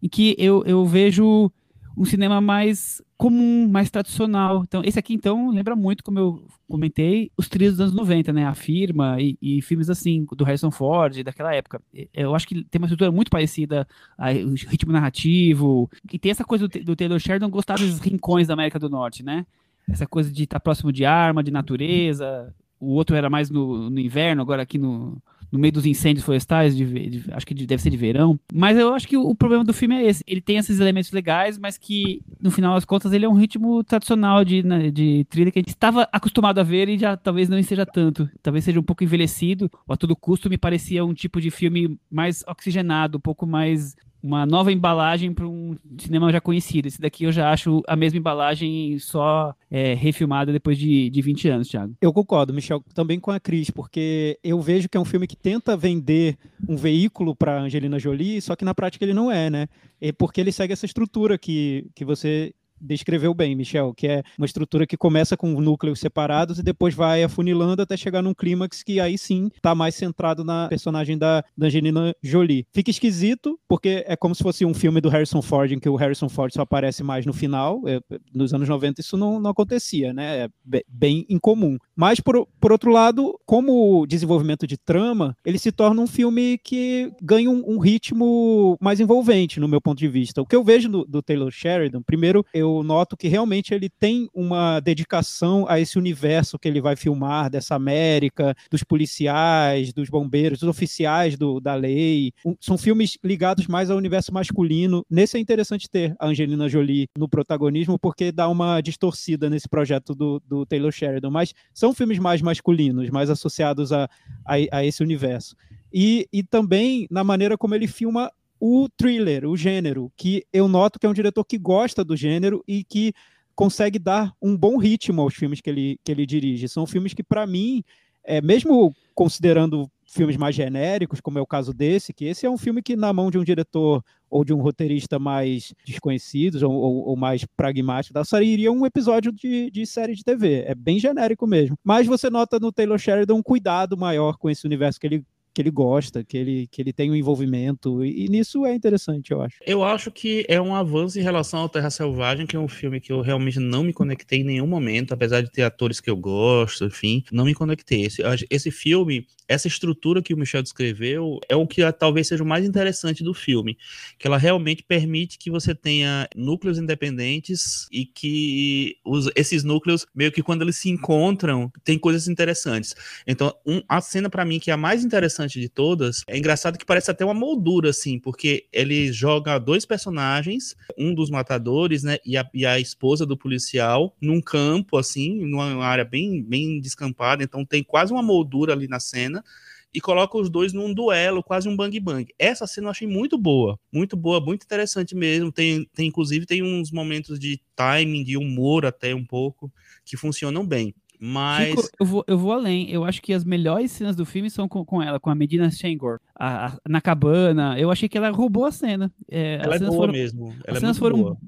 em 0.03 0.09
que 0.09 0.37
eu, 0.39 0.63
eu 0.65 0.85
vejo 0.85 1.51
um 1.97 2.05
cinema 2.05 2.41
mais 2.41 3.01
comum, 3.17 3.69
mais 3.69 3.91
tradicional. 3.91 4.63
Então, 4.67 4.83
esse 4.85 4.99
aqui, 4.99 5.15
então, 5.15 5.51
lembra 5.51 5.77
muito, 5.77 6.03
como 6.03 6.19
eu 6.19 6.47
comentei, 6.69 7.31
os 7.37 7.49
trilhos 7.49 7.75
dos 7.75 7.81
anos 7.81 7.95
90, 7.95 8.33
né? 8.33 8.47
A 8.47 8.55
Firma 8.55 9.17
e, 9.21 9.39
e, 9.41 9.63
filmes 9.63 9.89
assim, 9.89 10.27
do 10.33 10.45
Harrison 10.45 10.71
Ford, 10.71 11.23
daquela 11.23 11.55
época. 11.55 11.81
Eu 12.13 12.35
acho 12.35 12.47
que 12.49 12.65
tem 12.65 12.81
uma 12.81 12.87
estrutura 12.87 13.13
muito 13.13 13.31
parecida, 13.31 13.87
o 14.19 14.69
ritmo 14.69 14.93
narrativo, 14.93 15.89
e 16.13 16.19
tem 16.19 16.33
essa 16.33 16.45
coisa 16.45 16.67
do, 16.67 16.85
do 16.85 16.97
Taylor 16.97 17.19
Sheridan 17.19 17.49
gostar 17.49 17.79
dos 17.79 18.01
rincões 18.01 18.49
da 18.49 18.55
América 18.55 18.79
do 18.79 18.89
Norte, 18.89 19.23
né? 19.23 19.47
Essa 19.89 20.07
coisa 20.07 20.33
de 20.33 20.45
estar 20.45 20.61
próximo 20.61 20.91
de 20.91 21.05
arma, 21.05 21.43
de 21.43 21.51
natureza. 21.51 22.53
O 22.81 22.95
outro 22.95 23.15
era 23.15 23.31
mais 23.31 23.51
no, 23.51 23.89
no 23.89 24.01
inverno, 24.01 24.43
agora 24.43 24.63
aqui 24.63 24.79
no, 24.79 25.23
no 25.55 25.61
meio 25.61 25.73
dos 25.73 25.87
incêndios 25.87 26.25
florestais, 26.25 26.77
de, 26.77 26.85
de, 26.85 27.33
acho 27.33 27.47
que 27.47 27.55
deve 27.55 27.81
ser 27.81 27.91
de 27.91 27.97
verão. 27.97 28.39
Mas 28.53 28.77
eu 28.77 28.93
acho 28.93 29.07
que 29.07 29.17
o, 29.17 29.23
o, 29.29 29.35
problema 29.37 29.65
do 29.65 29.73
filme 29.73 29.95
é 29.95 30.07
esse. 30.09 30.25
Ele 30.27 30.41
tem 30.41 30.57
esses 30.57 30.81
elementos 30.81 31.13
legais, 31.13 31.57
mas 31.57 31.79
que, 31.79 32.21
no 32.41 32.51
final 32.51 32.75
das 32.75 32.85
contas, 32.85 33.13
ele 33.13 33.25
é 33.25 33.29
um 33.29 33.35
ritmo 33.35 33.85
tradicional 33.85 34.45
de, 34.45 34.65
né, 34.65 34.91
de 34.91 35.25
trilha 35.31 35.53
que 35.53 35.61
a 35.61 35.63
gente 35.63 35.69
estava 35.69 36.09
acostumado 36.13 36.59
a 36.59 36.65
ver 36.65 36.89
e 36.89 36.99
já 36.99 37.17
talvez 37.17 37.49
não 37.49 37.63
seja 37.63 37.87
tanto. 37.87 38.29
Talvez 38.43 38.65
seja 38.65 38.81
um 38.81 38.83
pouco 38.83 39.05
envelhecido. 39.05 39.71
Ou 39.87 39.95
a 39.95 39.97
todo 39.97 40.17
custo 40.17 40.51
me 40.51 40.59
parecia 40.59 41.05
um 41.05 41.15
tipo 41.15 41.41
de 41.41 41.51
filme 41.51 41.97
mais 42.11 42.43
oxigenado, 42.49 43.19
um 43.19 43.21
pouco 43.21 43.47
mais 43.47 43.95
uma 44.25 44.47
nova 44.47 44.73
embalagem 44.73 45.35
para 45.35 45.47
um 45.47 45.77
cinema 45.99 46.33
já 46.33 46.41
conhecido. 46.41 46.89
Esse 46.89 46.99
daqui 46.99 47.25
eu 47.25 47.33
já 47.33 47.53
acho 47.53 47.83
a 47.87 47.95
mesma 47.95 48.19
embalagem 48.19 48.99
só 48.99 49.55
é, 49.71 49.93
refilmada 49.93 50.51
depois 50.51 50.79
de, 50.79 51.11
de 51.11 51.21
20 51.21 51.49
anos, 51.51 51.69
Thiago. 51.69 51.95
Eu 52.01 52.11
concordo, 52.11 52.55
Michel, 52.55 52.83
também 52.95 53.21
com 53.21 53.31
a 53.31 53.39
Cris, 53.39 53.69
porque 53.69 54.39
eu 54.43 54.59
vejo 54.63 54.89
que 54.89 54.97
é 54.97 55.01
um 55.01 55.05
filme 55.05 55.27
que 55.27 55.37
tenta 55.37 55.77
vender 55.77 56.39
um 56.67 56.75
veículo 56.75 57.37
para 57.37 57.61
Angelina 57.61 57.99
Jolie, 57.99 58.41
só 58.41 58.57
que 58.57 58.65
na 58.65 58.75
prática 58.75 59.05
ele 59.05 59.13
não 59.13 59.31
é, 59.31 59.51
né? 59.51 59.69
É 60.01 60.11
porque 60.11 60.41
ele 60.41 60.53
segue 60.53 60.73
essa 60.73 60.87
estrutura 60.87 61.37
que, 61.37 61.87
que 61.95 62.03
você 62.03 62.55
descreveu 62.85 63.33
bem, 63.35 63.55
Michel, 63.55 63.95
que 63.95 64.07
é 64.07 64.23
uma 64.39 64.47
estrutura 64.47 64.87
que 64.87 64.97
começa 64.97 65.37
com 65.37 65.61
núcleos 65.61 66.01
separados 66.01 66.59
e 66.59 66.63
depois 66.63 66.95
vai 66.95 67.23
afunilando 67.23 67.83
até 67.83 67.97
chegar 67.97 68.23
num 68.23 68.35
clímax 68.35 68.83
que 68.83 69.01
aí 69.01 69.17
sim 69.17 69.49
está 69.55 69.75
mais 69.75 69.95
centrado 69.95 70.45
na 70.45 70.69
personagem 70.69 71.17
da, 71.17 71.45
da 71.57 71.67
Angelina 71.67 72.15
Jolie. 72.23 72.67
Fica 72.73 72.91
esquisito, 72.91 73.59
porque 73.69 74.05
é 74.07 74.17
como 74.17 74.35
se 74.35 74.43
fosse 74.43 74.65
um 74.65 74.75
filme 74.75 75.01
do 75.01 75.09
Harrison 75.09 75.41
Ford, 75.41 75.73
em 75.73 75.79
que 75.79 75.89
o 75.89 75.97
Harrison 75.97 76.29
Ford 76.29 76.53
só 76.53 76.63
aparece 76.63 77.03
mais 77.03 77.25
no 77.25 77.33
final. 77.33 77.83
É, 77.87 78.01
nos 78.33 78.53
anos 78.53 78.69
90 78.69 79.01
isso 79.01 79.17
não, 79.17 79.41
não 79.41 79.51
acontecia, 79.51 80.13
né? 80.13 80.45
É 80.45 80.83
bem 80.89 81.25
incomum. 81.29 81.79
Mas, 81.97 82.21
por, 82.21 82.47
por 82.61 82.73
outro 82.73 82.91
lado, 82.91 83.39
como 83.47 84.07
desenvolvimento 84.07 84.67
de 84.67 84.77
trama, 84.77 85.37
ele 85.45 85.59
se 85.59 85.71
torna 85.71 86.01
um 86.01 86.07
filme 86.07 86.59
que 86.59 87.13
ganha 87.23 87.51
um, 87.51 87.63
um 87.67 87.79
ritmo 87.79 88.77
mais 88.81 89.01
envolvente, 89.01 89.61
no 89.61 89.69
meu 89.69 89.81
ponto 89.81 89.99
de 89.99 90.09
vista. 90.09 90.43
O 90.43 90.47
que 90.47 90.57
eu 90.57 90.65
vejo 90.65 90.89
do, 90.89 91.05
do 91.05 91.23
Taylor 91.23 91.51
Sheridan, 91.51 92.03
primeiro, 92.03 92.45
eu 92.53 92.74
noto 92.83 93.17
que 93.17 93.29
realmente 93.29 93.75
ele 93.75 93.89
tem 93.89 94.29
uma 94.35 94.81
dedicação 94.81 95.67
a 95.69 95.79
esse 95.79 95.99
universo 95.99 96.59
que 96.59 96.69
ele 96.69 96.81
vai 96.81 96.97
filmar, 96.97 97.51
dessa 97.51 97.75
América, 97.75 98.55
dos 98.71 98.83
policiais, 98.83 99.93
dos 99.93 100.09
bombeiros, 100.09 100.61
dos 100.61 100.69
oficiais 100.69 101.37
do, 101.37 101.61
da 101.61 101.75
lei. 101.75 102.33
Um, 102.45 102.57
são 102.61 102.77
filmes 102.77 103.19
ligados 103.23 103.67
mais 103.67 103.91
ao 103.91 103.97
universo 103.97 104.33
masculino. 104.33 105.05
Nesse 105.11 105.37
é 105.37 105.41
interessante 105.41 105.89
ter 105.89 106.15
a 106.19 106.27
Angelina 106.27 106.69
Jolie 106.69 107.09
no 107.17 107.29
protagonismo, 107.29 107.99
porque 107.99 108.33
dá 108.33 108.49
uma 108.49 108.81
distorcida 108.81 109.49
nesse 109.49 109.69
projeto 109.69 110.15
do, 110.15 110.41
do 110.47 110.67
Taylor 110.67 110.93
Sheridan. 110.93 111.31
Mas 111.31 111.53
são 111.73 111.95
filmes 111.95 112.19
mais 112.19 112.43
masculinos, 112.43 113.11
mais 113.11 113.31
associados 113.31 113.93
a, 113.93 114.09
a, 114.45 114.55
a 114.73 114.85
esse 114.85 115.03
universo. 115.03 115.57
E, 115.93 116.27
e 116.33 116.43
também 116.43 117.07
na 117.11 117.23
maneira 117.23 117.57
como 117.57 117.75
ele 117.75 117.87
filma 117.87 118.31
o 118.61 118.89
thriller, 118.97 119.47
o 119.47 119.57
gênero, 119.57 120.13
que 120.17 120.45
eu 120.53 120.69
noto 120.69 120.99
que 120.99 121.07
é 121.07 121.09
um 121.09 121.15
diretor 121.15 121.45
que 121.45 121.59
gosta 121.59 122.05
do 122.05 122.17
gênero 122.17 122.63
e 122.67 122.85
que 122.85 123.13
consegue 123.55 123.99
dar 123.99 124.33
um 124.43 124.57
bom 124.57 124.77
ritmo 124.77 125.23
aos 125.23 125.35
filmes 125.35 125.61
que 125.61 125.71
ele, 125.71 125.99
que 126.05 126.11
ele 126.11 126.27
dirige. 126.27 126.69
São 126.69 126.87
filmes 126.87 127.15
que, 127.15 127.23
para 127.23 127.47
mim, 127.47 127.83
é, 128.25 128.41
mesmo 128.41 128.95
considerando 129.15 129.89
filmes 130.07 130.37
mais 130.37 130.55
genéricos, 130.55 131.21
como 131.21 131.39
é 131.39 131.43
o 131.43 131.47
caso 131.47 131.73
desse, 131.73 132.13
que 132.13 132.25
esse 132.25 132.47
é 132.47 132.51
um 132.51 132.59
filme 132.59 132.83
que, 132.83 132.97
na 132.97 133.13
mão 133.13 133.31
de 133.31 133.39
um 133.39 133.45
diretor 133.45 134.03
ou 134.31 134.45
de 134.45 134.53
um 134.53 134.61
roteirista 134.61 135.19
mais 135.19 135.75
desconhecidos 135.85 136.63
ou, 136.63 136.73
ou, 136.73 137.09
ou 137.09 137.17
mais 137.17 137.45
pragmático, 137.57 138.25
sairia 138.25 138.71
um 138.71 138.87
episódio 138.87 139.33
de, 139.33 139.71
de 139.71 139.87
série 139.87 140.15
de 140.15 140.25
TV. 140.25 140.65
É 140.67 140.75
bem 140.75 140.99
genérico 140.99 141.47
mesmo. 141.47 141.77
Mas 141.83 142.07
você 142.07 142.31
nota 142.31 142.59
no 142.59 142.73
Taylor 142.73 142.99
Sheridan 142.99 143.35
um 143.35 143.43
cuidado 143.43 143.97
maior 143.97 144.37
com 144.37 144.49
esse 144.49 144.67
universo 144.67 145.01
que 145.01 145.07
ele 145.07 145.25
que 145.55 145.63
ele 145.63 145.71
gosta, 145.71 146.25
que 146.25 146.37
ele, 146.37 146.67
que 146.67 146.83
ele 146.83 146.93
tem 146.93 147.11
um 147.11 147.15
envolvimento, 147.15 148.05
e, 148.05 148.25
e, 148.25 148.29
nisso 148.29 148.67
é 148.67 148.75
interessante, 148.75 149.31
eu 149.31 149.41
acho. 149.41 149.57
Eu 149.65 149.85
acho 149.85 150.11
que 150.11 150.45
é 150.49 150.61
um 150.61 150.75
avanço 150.75 151.19
em 151.19 151.23
relação 151.23 151.61
ao 151.61 151.69
Terra 151.69 151.91
Selvagem, 151.91 152.47
que 152.47 152.57
é 152.57 152.59
um 152.59 152.67
filme 152.67 153.01
que 153.01 153.13
eu 153.13 153.21
realmente 153.21 153.61
não 153.61 153.85
me 153.85 153.93
conectei 153.93 154.41
em 154.41 154.45
nenhum 154.45 154.67
momento, 154.67 155.15
apesar 155.15 155.43
de 155.43 155.51
ter 155.51 155.63
atores 155.63 156.01
que 156.01 156.11
eu 156.11 156.17
gosto, 156.17 156.85
enfim, 156.85 157.23
não 157.31 157.45
me 157.45 157.55
conectei. 157.55 158.03
Esse, 158.03 158.23
esse 158.51 158.71
filme, 158.73 159.27
essa 159.47 159.69
estrutura 159.69 160.21
que 160.21 160.35
o 160.35 160.37
Michel 160.37 160.63
descreveu, 160.63 161.39
é 161.49 161.55
o 161.55 161.67
que 161.67 161.81
talvez 161.93 162.27
seja 162.27 162.43
o 162.43 162.47
mais 162.47 162.65
interessante 162.65 163.23
do 163.23 163.33
filme, 163.33 163.79
que 164.19 164.27
ela 164.27 164.39
realmente 164.39 164.83
permite 164.83 165.39
que 165.39 165.51
você 165.51 165.73
tenha 165.73 166.29
núcleos 166.35 166.79
independentes 166.79 167.87
e 167.93 168.05
que 168.05 168.97
os, 169.05 169.31
esses 169.37 169.63
núcleos, 169.63 170.05
meio 170.13 170.33
que 170.33 170.43
quando 170.43 170.63
eles 170.63 170.77
se 170.77 170.91
encontram, 170.91 171.71
tem 171.85 171.97
coisas 171.97 172.27
interessantes. 172.27 172.95
Então, 173.25 173.55
um, 173.65 173.81
a 173.89 174.01
cena 174.01 174.29
para 174.29 174.45
mim 174.45 174.59
que 174.59 174.71
é 174.71 174.75
a 174.75 174.79
mais 174.79 175.05
interessante 175.05 175.44
interessante 175.45 175.61
de 175.61 175.69
todas, 175.69 176.23
é 176.27 176.37
engraçado 176.37 176.79
que 176.79 176.85
parece 176.85 177.11
até 177.11 177.25
uma 177.25 177.35
moldura, 177.35 177.91
assim, 177.91 178.19
porque 178.19 178.67
ele 178.73 179.13
joga 179.13 179.59
dois 179.59 179.85
personagens, 179.85 180.75
um 180.99 181.15
dos 181.15 181.31
matadores, 181.31 182.03
né, 182.03 182.19
e 182.25 182.37
a, 182.37 182.49
e 182.53 182.67
a 182.67 182.79
esposa 182.79 183.27
do 183.27 183.37
policial, 183.37 184.17
num 184.21 184.41
campo, 184.41 184.97
assim, 184.97 185.45
numa 185.45 185.85
área 185.85 186.05
bem, 186.05 186.43
bem 186.43 186.81
descampada, 186.81 187.43
então 187.43 187.65
tem 187.65 187.83
quase 187.83 188.13
uma 188.13 188.23
moldura 188.23 188.73
ali 188.73 188.89
na 188.89 189.01
cena, 189.01 189.45
e 189.93 190.01
coloca 190.01 190.37
os 190.37 190.51
dois 190.51 190.73
num 190.73 190.93
duelo, 190.93 191.41
quase 191.41 191.69
um 191.69 191.77
bang 191.77 192.01
bang. 192.01 192.27
Essa 192.37 192.67
cena 192.67 192.89
eu 192.89 192.91
achei 192.91 193.07
muito 193.07 193.39
boa, 193.39 193.79
muito 193.93 194.17
boa, 194.17 194.41
muito 194.41 194.65
interessante 194.65 195.15
mesmo. 195.15 195.53
Tem, 195.53 195.89
tem 195.95 196.09
inclusive 196.09 196.45
tem 196.47 196.65
uns 196.65 196.91
momentos 196.91 197.39
de 197.39 197.61
timing, 197.77 198.25
de 198.25 198.37
humor 198.37 198.85
até 198.85 199.15
um 199.15 199.25
pouco 199.25 199.73
que 200.05 200.17
funcionam 200.17 200.67
bem. 200.67 200.93
Mas. 201.27 201.71
Chico, 201.71 201.89
eu, 201.99 202.07
vou, 202.07 202.25
eu 202.27 202.37
vou 202.37 202.53
além. 202.53 202.91
Eu 202.91 203.03
acho 203.03 203.23
que 203.23 203.33
as 203.33 203.45
melhores 203.45 203.91
cenas 203.91 204.15
do 204.15 204.27
filme 204.27 204.51
são 204.51 204.69
com, 204.69 204.85
com 204.85 205.03
ela, 205.03 205.19
com 205.19 205.31
a 205.31 205.35
Medina 205.35 205.71
Shangor, 205.71 206.21
a, 206.39 206.67
a, 206.67 206.79
na 206.87 207.01
cabana. 207.01 207.79
Eu 207.79 207.91
achei 207.91 208.11
que 208.11 208.19
ela 208.19 208.29
roubou 208.31 208.67
a 208.67 208.71
cena. 208.71 209.11
É, 209.31 209.59
ela 209.63 209.77
é 209.77 209.79
boa 209.79 209.93
foram, 209.93 210.13
mesmo. 210.13 210.49
Ela 210.49 210.63
as 210.69 210.77
é 210.77 210.81
cenas 210.81 210.99
foram. 210.99 211.17
Boa. 211.17 211.39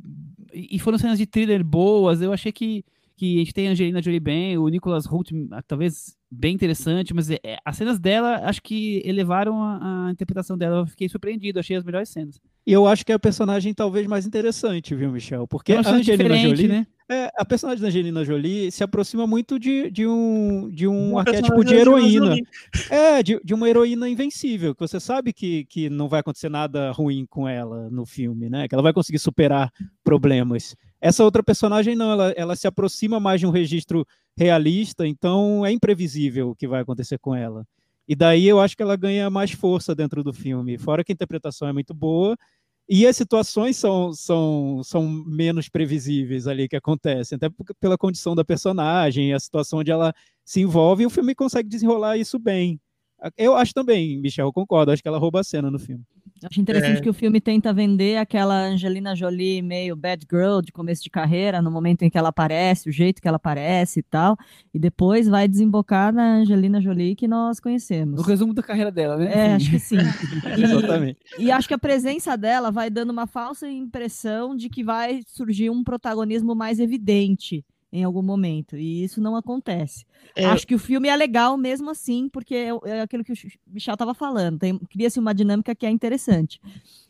E 0.50 0.78
foram 0.78 0.96
cenas 0.96 1.18
de 1.18 1.26
thriller 1.26 1.62
boas. 1.62 2.22
Eu 2.22 2.32
achei 2.32 2.50
que, 2.50 2.82
que 3.16 3.36
a 3.36 3.38
gente 3.40 3.52
tem 3.52 3.68
a 3.68 3.72
Angelina 3.72 4.00
Jolie 4.00 4.18
bem, 4.18 4.56
o 4.56 4.66
Nicholas 4.68 5.04
Hoult, 5.04 5.34
talvez 5.68 6.16
bem 6.30 6.54
interessante, 6.54 7.12
mas 7.12 7.30
é, 7.30 7.38
as 7.62 7.76
cenas 7.76 7.98
dela 7.98 8.48
acho 8.48 8.62
que 8.62 9.02
elevaram 9.04 9.62
a, 9.62 10.06
a, 10.06 10.10
interpretação 10.10 10.56
dela. 10.56 10.78
Eu 10.78 10.86
fiquei 10.86 11.06
surpreendido, 11.06 11.60
achei 11.60 11.76
as 11.76 11.84
melhores 11.84 12.08
cenas. 12.08 12.40
E 12.66 12.72
eu 12.72 12.86
acho 12.86 13.06
que 13.06 13.12
é 13.12 13.14
a 13.14 13.18
personagem 13.18 13.72
talvez 13.72 14.08
mais 14.08 14.26
interessante, 14.26 14.92
viu, 14.92 15.12
Michel? 15.12 15.46
Porque 15.46 15.72
é 15.72 15.76
a 15.76 15.88
Angelina 15.88 16.36
Jolie, 16.36 16.66
né? 16.66 16.86
É, 17.08 17.30
a 17.36 17.44
personagem 17.44 17.80
da 17.80 17.86
Angelina 17.86 18.24
Jolie 18.24 18.72
se 18.72 18.82
aproxima 18.82 19.24
muito 19.24 19.60
de, 19.60 19.88
de 19.92 20.04
um, 20.04 20.68
de 20.68 20.88
um 20.88 21.16
arquétipo 21.16 21.64
de 21.64 21.74
heroína. 21.74 22.34
É, 22.90 23.22
de, 23.22 23.40
de 23.44 23.54
uma 23.54 23.68
heroína 23.68 24.08
invencível, 24.08 24.74
que 24.74 24.80
você 24.80 24.98
sabe 24.98 25.32
que, 25.32 25.64
que 25.66 25.88
não 25.88 26.08
vai 26.08 26.20
acontecer 26.20 26.48
nada 26.48 26.90
ruim 26.90 27.24
com 27.24 27.48
ela 27.48 27.88
no 27.90 28.04
filme, 28.04 28.50
né? 28.50 28.66
Que 28.66 28.74
ela 28.74 28.82
vai 28.82 28.92
conseguir 28.92 29.20
superar 29.20 29.72
problemas. 30.02 30.74
Essa 31.00 31.22
outra 31.22 31.44
personagem 31.44 31.94
não, 31.94 32.10
ela, 32.10 32.30
ela 32.36 32.56
se 32.56 32.66
aproxima 32.66 33.20
mais 33.20 33.40
de 33.40 33.46
um 33.46 33.50
registro 33.50 34.04
realista, 34.36 35.06
então 35.06 35.64
é 35.64 35.70
imprevisível 35.70 36.50
o 36.50 36.56
que 36.56 36.66
vai 36.66 36.82
acontecer 36.82 37.18
com 37.18 37.32
ela. 37.32 37.64
E 38.08 38.14
daí 38.14 38.46
eu 38.46 38.60
acho 38.60 38.76
que 38.76 38.82
ela 38.82 38.96
ganha 38.96 39.28
mais 39.30 39.50
força 39.52 39.94
dentro 39.94 40.22
do 40.22 40.32
filme. 40.32 40.78
Fora 40.78 41.02
que 41.04 41.12
a 41.12 41.14
interpretação 41.14 41.66
é 41.68 41.72
muito 41.72 41.92
boa 41.92 42.36
e 42.88 43.06
as 43.06 43.16
situações 43.16 43.76
são, 43.76 44.12
são, 44.12 44.80
são 44.84 45.02
menos 45.08 45.68
previsíveis 45.68 46.46
ali 46.46 46.68
que 46.68 46.76
acontecem, 46.76 47.36
até 47.36 47.48
pela 47.80 47.98
condição 47.98 48.34
da 48.34 48.44
personagem, 48.44 49.32
a 49.34 49.40
situação 49.40 49.80
onde 49.80 49.90
ela 49.90 50.14
se 50.44 50.60
envolve, 50.60 51.02
e 51.02 51.06
o 51.06 51.10
filme 51.10 51.34
consegue 51.34 51.68
desenrolar 51.68 52.16
isso 52.16 52.38
bem. 52.38 52.80
Eu 53.36 53.56
acho 53.56 53.72
também, 53.74 54.20
Michel, 54.20 54.52
concordo, 54.52 54.92
acho 54.92 55.02
que 55.02 55.08
ela 55.08 55.18
rouba 55.18 55.40
a 55.40 55.44
cena 55.44 55.70
no 55.70 55.78
filme. 55.78 56.04
Acho 56.44 56.60
interessante 56.60 56.98
é. 56.98 57.00
que 57.00 57.08
o 57.08 57.14
filme 57.14 57.40
tenta 57.40 57.72
vender 57.72 58.18
aquela 58.18 58.54
Angelina 58.54 59.14
Jolie 59.16 59.62
meio 59.62 59.96
bad 59.96 60.26
girl 60.30 60.60
de 60.60 60.70
começo 60.70 61.02
de 61.02 61.10
carreira, 61.10 61.62
no 61.62 61.70
momento 61.70 62.02
em 62.02 62.10
que 62.10 62.18
ela 62.18 62.28
aparece, 62.28 62.88
o 62.88 62.92
jeito 62.92 63.22
que 63.22 63.28
ela 63.28 63.36
aparece 63.36 64.00
e 64.00 64.02
tal, 64.02 64.36
e 64.72 64.78
depois 64.78 65.28
vai 65.28 65.48
desembocar 65.48 66.12
na 66.12 66.36
Angelina 66.36 66.80
Jolie 66.80 67.16
que 67.16 67.26
nós 67.26 67.58
conhecemos. 67.58 68.20
O 68.20 68.22
resumo 68.22 68.52
da 68.52 68.62
carreira 68.62 68.92
dela, 68.92 69.16
né? 69.16 69.32
É, 69.32 69.54
acho 69.54 69.70
que 69.70 69.78
sim. 69.78 69.96
E, 70.56 70.62
Exatamente. 70.62 71.18
E 71.38 71.50
acho 71.50 71.66
que 71.66 71.74
a 71.74 71.78
presença 71.78 72.36
dela 72.36 72.70
vai 72.70 72.90
dando 72.90 73.10
uma 73.10 73.26
falsa 73.26 73.68
impressão 73.68 74.54
de 74.54 74.68
que 74.68 74.84
vai 74.84 75.20
surgir 75.26 75.70
um 75.70 75.82
protagonismo 75.82 76.54
mais 76.54 76.78
evidente 76.78 77.64
em 77.96 78.04
algum 78.04 78.22
momento. 78.22 78.76
E 78.76 79.02
isso 79.02 79.20
não 79.20 79.34
acontece. 79.34 80.04
É... 80.34 80.44
Acho 80.44 80.66
que 80.66 80.74
o 80.74 80.78
filme 80.78 81.08
é 81.08 81.16
legal 81.16 81.56
mesmo 81.56 81.90
assim, 81.90 82.28
porque 82.28 82.54
é, 82.54 82.70
é 82.84 83.00
aquilo 83.00 83.24
que 83.24 83.32
o 83.32 83.36
Michel 83.66 83.94
estava 83.94 84.12
falando. 84.12 84.58
Cria-se 84.90 85.18
uma 85.18 85.34
dinâmica 85.34 85.74
que 85.74 85.86
é 85.86 85.90
interessante. 85.90 86.60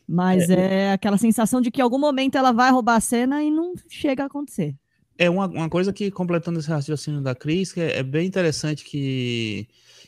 Mas 0.06 0.48
é... 0.48 0.54
é... 0.54 0.92
aquela 0.92 1.18
sensação 1.18 1.60
de 1.60 1.70
que 1.70 1.80
em 1.80 1.82
algum 1.82 1.98
momento 1.98 2.38
ela 2.38 2.52
vai 2.52 2.70
roubar 2.70 2.96
a 2.96 3.00
cena 3.00 3.42
e 3.42 3.50
não 3.50 3.74
chega 3.88 4.22
a 4.22 4.26
acontecer. 4.26 4.76
É 5.18 5.28
uma, 5.28 5.46
uma 5.46 5.68
coisa 5.68 5.92
que, 5.92 6.10
completando 6.10 6.60
esse 6.60 6.68
raciocínio 6.68 7.20
da 7.20 7.34
Cris, 7.34 7.72
que 7.72 7.80
é, 7.80 7.98
é 7.98 8.02
bem 8.02 8.26
interessante 8.26 8.84
que. 8.84 9.66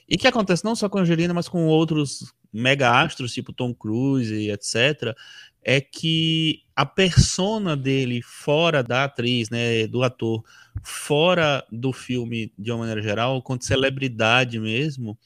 E 0.08 0.16
que 0.16 0.26
acontece 0.26 0.64
não 0.64 0.74
só 0.74 0.88
com 0.88 0.98
a 0.98 1.02
Angelina, 1.02 1.34
mas 1.34 1.48
com 1.48 1.66
outros 1.66 2.32
mega 2.50 3.02
astros, 3.02 3.32
tipo 3.32 3.52
Tom 3.52 3.74
Cruise 3.74 4.32
e 4.32 4.50
etc., 4.50 5.14
é 5.70 5.82
que 5.82 6.62
a 6.74 6.86
persona 6.86 7.76
dele 7.76 8.22
fora 8.22 8.82
da 8.82 9.04
atriz, 9.04 9.50
né, 9.50 9.86
do 9.86 10.02
ator, 10.02 10.42
fora 10.82 11.62
do 11.70 11.92
filme 11.92 12.50
de 12.58 12.70
uma 12.70 12.78
maneira 12.78 13.02
geral, 13.02 13.42
quanto 13.42 13.66
celebridade 13.66 14.58
mesmo, 14.58 15.18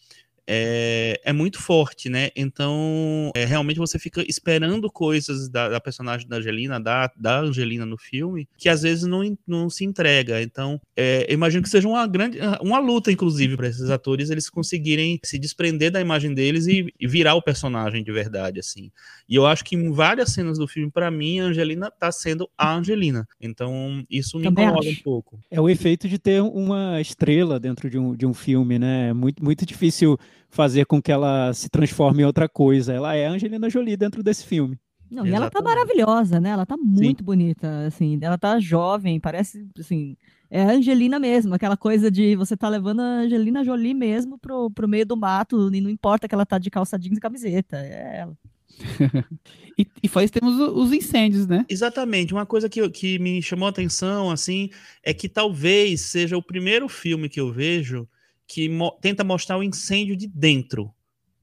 é, 0.46 1.20
é 1.24 1.32
muito 1.32 1.60
forte, 1.60 2.08
né? 2.08 2.30
Então, 2.34 3.30
é, 3.34 3.44
realmente 3.44 3.78
você 3.78 3.98
fica 3.98 4.24
esperando 4.28 4.90
coisas 4.90 5.48
da, 5.48 5.68
da, 5.68 5.80
personagem 5.80 6.26
da 6.28 6.36
Angelina, 6.36 6.80
da, 6.80 7.10
da 7.16 7.40
Angelina 7.40 7.86
no 7.86 7.96
filme, 7.96 8.48
que 8.56 8.68
às 8.68 8.82
vezes 8.82 9.04
não, 9.04 9.36
não 9.46 9.70
se 9.70 9.84
entrega. 9.84 10.42
Então, 10.42 10.80
é, 10.96 11.26
eu 11.28 11.34
imagino 11.34 11.62
que 11.62 11.68
seja 11.68 11.88
uma 11.88 12.06
grande, 12.06 12.38
uma 12.60 12.78
luta, 12.78 13.12
inclusive, 13.12 13.56
para 13.56 13.68
esses 13.68 13.90
atores 13.90 14.30
eles 14.30 14.50
conseguirem 14.50 15.20
se 15.24 15.38
desprender 15.38 15.90
da 15.90 16.00
imagem 16.00 16.34
deles 16.34 16.66
e, 16.66 16.92
e, 16.98 17.06
virar 17.06 17.34
o 17.34 17.42
personagem 17.42 18.02
de 18.02 18.12
verdade, 18.12 18.58
assim. 18.58 18.90
E 19.28 19.36
eu 19.36 19.46
acho 19.46 19.64
que 19.64 19.76
em 19.76 19.92
várias 19.92 20.32
cenas 20.32 20.58
do 20.58 20.66
filme, 20.66 20.90
para 20.90 21.10
mim, 21.10 21.40
a 21.40 21.44
Angelina 21.44 21.90
tá 21.90 22.10
sendo 22.10 22.48
a 22.56 22.74
Angelina. 22.74 23.26
Então, 23.40 24.04
isso 24.10 24.38
me 24.38 24.44
Também 24.44 24.64
incomoda 24.64 24.88
acho. 24.88 24.98
um 24.98 25.02
pouco. 25.02 25.38
É 25.50 25.60
o 25.60 25.68
efeito 25.68 26.08
de 26.08 26.18
ter 26.18 26.42
uma 26.42 27.00
estrela 27.00 27.60
dentro 27.60 27.88
de 27.88 27.98
um, 27.98 28.14
de 28.14 28.26
um 28.26 28.34
filme, 28.34 28.78
né? 28.78 29.10
É 29.10 29.12
muito, 29.12 29.42
muito 29.42 29.64
difícil 29.64 30.18
fazer 30.52 30.84
com 30.84 31.02
que 31.02 31.10
ela 31.10 31.52
se 31.54 31.68
transforme 31.68 32.22
em 32.22 32.26
outra 32.26 32.48
coisa. 32.48 32.92
Ela 32.92 33.16
é 33.16 33.26
a 33.26 33.30
Angelina 33.30 33.68
Jolie 33.68 33.96
dentro 33.96 34.22
desse 34.22 34.46
filme. 34.46 34.78
Não, 35.10 35.26
e 35.26 35.32
ela 35.32 35.50
tá 35.50 35.60
maravilhosa, 35.60 36.38
né? 36.38 36.50
Ela 36.50 36.64
tá 36.64 36.76
muito 36.76 37.24
bonita, 37.24 37.86
assim. 37.86 38.18
Ela 38.20 38.38
tá 38.38 38.60
jovem, 38.60 39.18
parece, 39.18 39.66
assim... 39.78 40.16
É 40.54 40.62
a 40.62 40.72
Angelina 40.72 41.18
mesmo, 41.18 41.54
aquela 41.54 41.78
coisa 41.78 42.10
de 42.10 42.36
você 42.36 42.54
tá 42.54 42.68
levando 42.68 43.00
a 43.00 43.20
Angelina 43.20 43.64
Jolie 43.64 43.94
mesmo 43.94 44.38
pro, 44.38 44.70
pro 44.70 44.86
meio 44.86 45.06
do 45.06 45.16
mato, 45.16 45.74
e 45.74 45.80
não 45.80 45.88
importa 45.88 46.28
que 46.28 46.34
ela 46.34 46.44
tá 46.44 46.58
de 46.58 46.68
calça 46.68 46.98
jeans 46.98 47.16
e 47.16 47.20
camiseta, 47.20 47.78
é 47.78 48.18
ela. 48.18 48.36
E, 49.78 49.86
e 50.02 50.06
isso 50.06 50.32
temos 50.32 50.60
os 50.60 50.92
incêndios, 50.92 51.46
né? 51.46 51.64
Exatamente. 51.66 52.34
Uma 52.34 52.44
coisa 52.44 52.68
que, 52.68 52.86
que 52.90 53.18
me 53.18 53.40
chamou 53.40 53.66
a 53.66 53.70
atenção, 53.70 54.30
assim, 54.30 54.68
é 55.02 55.14
que 55.14 55.30
talvez 55.30 56.02
seja 56.02 56.36
o 56.36 56.42
primeiro 56.42 56.90
filme 56.90 57.26
que 57.26 57.40
eu 57.40 57.50
vejo 57.50 58.06
que 58.52 58.68
mo- 58.68 58.92
tenta 59.00 59.24
mostrar 59.24 59.56
o 59.58 59.62
incêndio 59.62 60.16
de 60.16 60.26
dentro. 60.26 60.92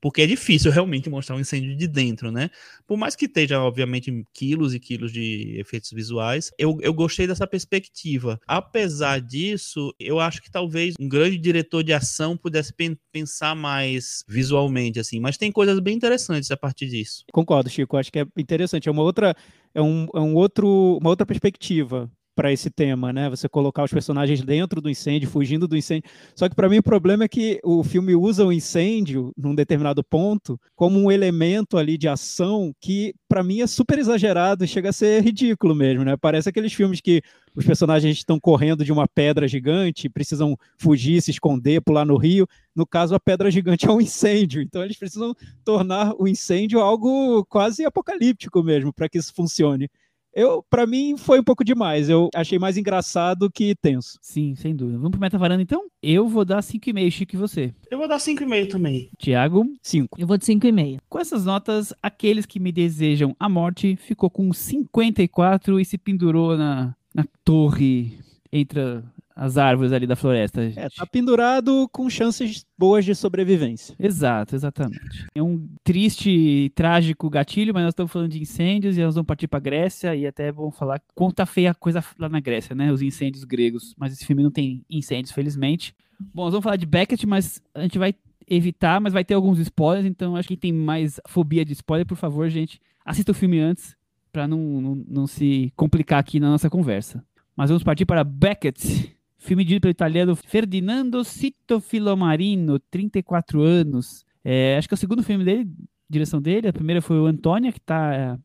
Porque 0.01 0.21
é 0.21 0.25
difícil 0.27 0.71
realmente 0.71 1.09
mostrar 1.09 1.35
um 1.35 1.41
incêndio 1.41 1.75
de 1.75 1.85
dentro, 1.85 2.31
né? 2.31 2.49
Por 2.87 2.97
mais 2.97 3.17
que 3.17 3.25
esteja, 3.25 3.59
obviamente, 3.61 4.09
quilos 4.33 4.73
e 4.73 4.79
quilos 4.79 5.11
de 5.11 5.57
efeitos 5.59 5.91
visuais, 5.91 6.51
eu, 6.57 6.77
eu 6.81 6.93
gostei 6.93 7.27
dessa 7.27 7.45
perspectiva. 7.45 8.39
Apesar 8.47 9.19
disso, 9.19 9.93
eu 9.99 10.17
acho 10.17 10.41
que 10.41 10.49
talvez 10.49 10.95
um 10.97 11.09
grande 11.09 11.37
diretor 11.37 11.83
de 11.83 11.91
ação 11.91 12.37
pudesse 12.37 12.73
pen- 12.73 12.97
pensar 13.11 13.53
mais 13.55 14.23
visualmente, 14.25 15.01
assim. 15.01 15.19
Mas 15.19 15.35
tem 15.37 15.51
coisas 15.51 15.77
bem 15.81 15.97
interessantes 15.97 16.49
a 16.49 16.55
partir 16.55 16.87
disso. 16.87 17.25
Concordo, 17.33 17.69
Chico. 17.69 17.97
Acho 17.97 18.09
que 18.09 18.19
é 18.19 18.25
interessante. 18.37 18.87
É 18.87 18.91
uma 18.93 19.03
outra, 19.03 19.35
é 19.75 19.81
um, 19.81 20.07
é 20.15 20.19
um 20.21 20.33
outro, 20.33 20.97
uma 21.01 21.09
outra 21.09 21.25
perspectiva 21.25 22.09
para 22.39 22.53
esse 22.53 22.69
tema, 22.69 23.11
né? 23.11 23.29
Você 23.29 23.49
colocar 23.49 23.83
os 23.83 23.91
personagens 23.91 24.41
dentro 24.41 24.79
do 24.79 24.89
incêndio, 24.89 25.29
fugindo 25.29 25.67
do 25.67 25.75
incêndio. 25.75 26.09
Só 26.33 26.47
que 26.47 26.55
para 26.55 26.69
mim 26.69 26.77
o 26.77 26.83
problema 26.83 27.25
é 27.25 27.27
que 27.27 27.59
o 27.65 27.83
filme 27.83 28.15
usa 28.15 28.45
o 28.45 28.53
incêndio 28.53 29.33
num 29.35 29.53
determinado 29.53 30.01
ponto 30.01 30.57
como 30.73 30.97
um 30.97 31.11
elemento 31.11 31.77
ali 31.77 31.97
de 31.97 32.07
ação 32.07 32.73
que 32.79 33.13
para 33.27 33.43
mim 33.43 33.59
é 33.59 33.67
super 33.67 33.99
exagerado 33.99 34.63
e 34.63 34.69
chega 34.69 34.87
a 34.87 34.93
ser 34.93 35.21
ridículo 35.21 35.75
mesmo, 35.75 36.05
né? 36.05 36.15
Parece 36.15 36.47
aqueles 36.47 36.71
filmes 36.71 37.01
que 37.01 37.21
os 37.53 37.65
personagens 37.65 38.15
estão 38.15 38.39
correndo 38.39 38.85
de 38.85 38.91
uma 38.93 39.05
pedra 39.05 39.45
gigante, 39.45 40.07
precisam 40.07 40.55
fugir, 40.77 41.21
se 41.21 41.31
esconder, 41.31 41.81
pular 41.81 42.05
no 42.05 42.15
rio. 42.15 42.47
No 42.73 42.87
caso, 42.87 43.15
a 43.15 43.19
pedra 43.19 43.51
gigante 43.51 43.85
é 43.85 43.91
um 43.91 43.99
incêndio, 43.99 44.61
então 44.61 44.81
eles 44.81 44.95
precisam 44.95 45.35
tornar 45.65 46.13
o 46.17 46.25
incêndio 46.25 46.79
algo 46.79 47.43
quase 47.49 47.83
apocalíptico 47.83 48.63
mesmo 48.63 48.93
para 48.93 49.09
que 49.09 49.17
isso 49.17 49.33
funcione. 49.33 49.89
Eu, 50.33 50.63
para 50.69 50.85
mim, 50.85 51.17
foi 51.17 51.39
um 51.39 51.43
pouco 51.43 51.63
demais. 51.63 52.09
Eu 52.09 52.29
achei 52.35 52.59
mais 52.59 52.77
engraçado 52.77 53.49
que 53.49 53.75
tenso. 53.75 54.17
Sim, 54.21 54.55
sem 54.55 54.75
dúvida. 54.75 54.97
Vamos 54.97 55.11
pro 55.11 55.19
Meta 55.19 55.37
Varanda, 55.37 55.61
então? 55.61 55.87
Eu 56.01 56.27
vou 56.27 56.45
dar 56.45 56.61
5,5, 56.61 57.11
Chico, 57.11 57.35
e 57.35 57.37
você? 57.37 57.73
Eu 57.89 57.97
vou 57.97 58.07
dar 58.07 58.17
5,5 58.17 58.69
também. 58.69 59.09
Tiago? 59.17 59.65
Cinco. 59.81 60.19
Eu 60.19 60.27
vou 60.27 60.37
de 60.37 60.45
5,5. 60.45 60.99
Com 61.09 61.19
essas 61.19 61.45
notas, 61.45 61.93
aqueles 62.01 62.45
que 62.45 62.59
me 62.59 62.71
desejam 62.71 63.35
a 63.39 63.49
morte 63.49 63.95
ficou 63.95 64.29
com 64.29 64.53
54 64.53 65.79
e 65.79 65.85
se 65.85 65.97
pendurou 65.97 66.55
na, 66.55 66.95
na 67.13 67.25
torre 67.43 68.19
entre 68.51 69.01
as 69.39 69.57
árvores 69.57 69.93
ali 69.93 70.05
da 70.05 70.17
floresta. 70.17 70.61
É, 70.61 70.69
gente. 70.69 70.95
tá 70.97 71.05
pendurado 71.05 71.87
com 71.93 72.09
chances 72.09 72.65
boas 72.77 73.05
de 73.05 73.15
sobrevivência. 73.15 73.95
Exato, 73.97 74.53
exatamente. 74.53 75.27
É 75.33 75.41
um 75.41 75.65
triste 75.81 76.29
e 76.29 76.69
trágico 76.71 77.29
gatilho, 77.29 77.73
mas 77.73 77.83
nós 77.83 77.93
estamos 77.93 78.11
falando 78.11 78.29
de 78.29 78.41
incêndios 78.41 78.97
e 78.97 79.01
nós 79.01 79.15
vamos 79.15 79.27
partir 79.27 79.47
para 79.47 79.61
Grécia 79.61 80.13
e 80.13 80.27
até 80.27 80.51
vamos 80.51 80.77
falar 80.77 81.01
quanto 81.15 81.35
tá 81.35 81.45
feia 81.45 81.71
a 81.71 81.73
coisa 81.73 82.03
lá 82.19 82.27
na 82.27 82.41
Grécia, 82.41 82.75
né? 82.75 82.91
Os 82.91 83.01
incêndios 83.01 83.45
gregos. 83.45 83.95
Mas 83.97 84.11
esse 84.11 84.25
filme 84.25 84.43
não 84.43 84.51
tem 84.51 84.83
incêndios, 84.89 85.31
felizmente. 85.31 85.95
Bom, 86.19 86.43
nós 86.43 86.51
vamos 86.51 86.63
falar 86.65 86.75
de 86.75 86.85
Beckett, 86.85 87.25
mas 87.25 87.63
a 87.73 87.81
gente 87.81 87.97
vai 87.97 88.13
evitar, 88.45 88.99
mas 88.99 89.13
vai 89.13 89.23
ter 89.23 89.35
alguns 89.35 89.57
spoilers, 89.59 90.05
então 90.05 90.35
acho 90.35 90.49
que 90.49 90.57
quem 90.57 90.71
tem 90.71 90.77
mais 90.77 91.17
fobia 91.27 91.63
de 91.63 91.71
spoiler, 91.71 92.05
por 92.05 92.17
favor, 92.17 92.49
gente, 92.49 92.81
assista 93.05 93.31
o 93.31 93.35
filme 93.35 93.59
antes 93.59 93.95
para 94.33 94.49
não, 94.49 94.59
não, 94.81 94.95
não 95.07 95.27
se 95.27 95.71
complicar 95.77 96.19
aqui 96.19 96.41
na 96.41 96.49
nossa 96.49 96.69
conversa. 96.69 97.23
Mas 97.55 97.69
vamos 97.69 97.83
partir 97.83 98.05
para 98.05 98.23
Beckett, 98.23 99.15
filme 99.39 99.63
dirigido 99.63 99.81
pelo 99.81 99.91
italiano 99.91 100.35
Ferdinando 100.35 101.23
Cito 101.23 101.79
Filomarino, 101.79 102.79
34 102.91 103.61
anos. 103.61 104.25
É, 104.43 104.77
acho 104.77 104.87
que 104.87 104.93
é 104.93 104.97
o 104.97 104.99
segundo 104.99 105.23
filme 105.23 105.43
dele, 105.43 105.71
direção 106.09 106.41
dele. 106.41 106.67
A 106.67 106.73
primeira 106.73 107.01
foi 107.01 107.19
o 107.19 107.25
Antônia, 107.25 107.71
que 107.71 107.79
tá 107.79 108.13
é, 108.13 108.37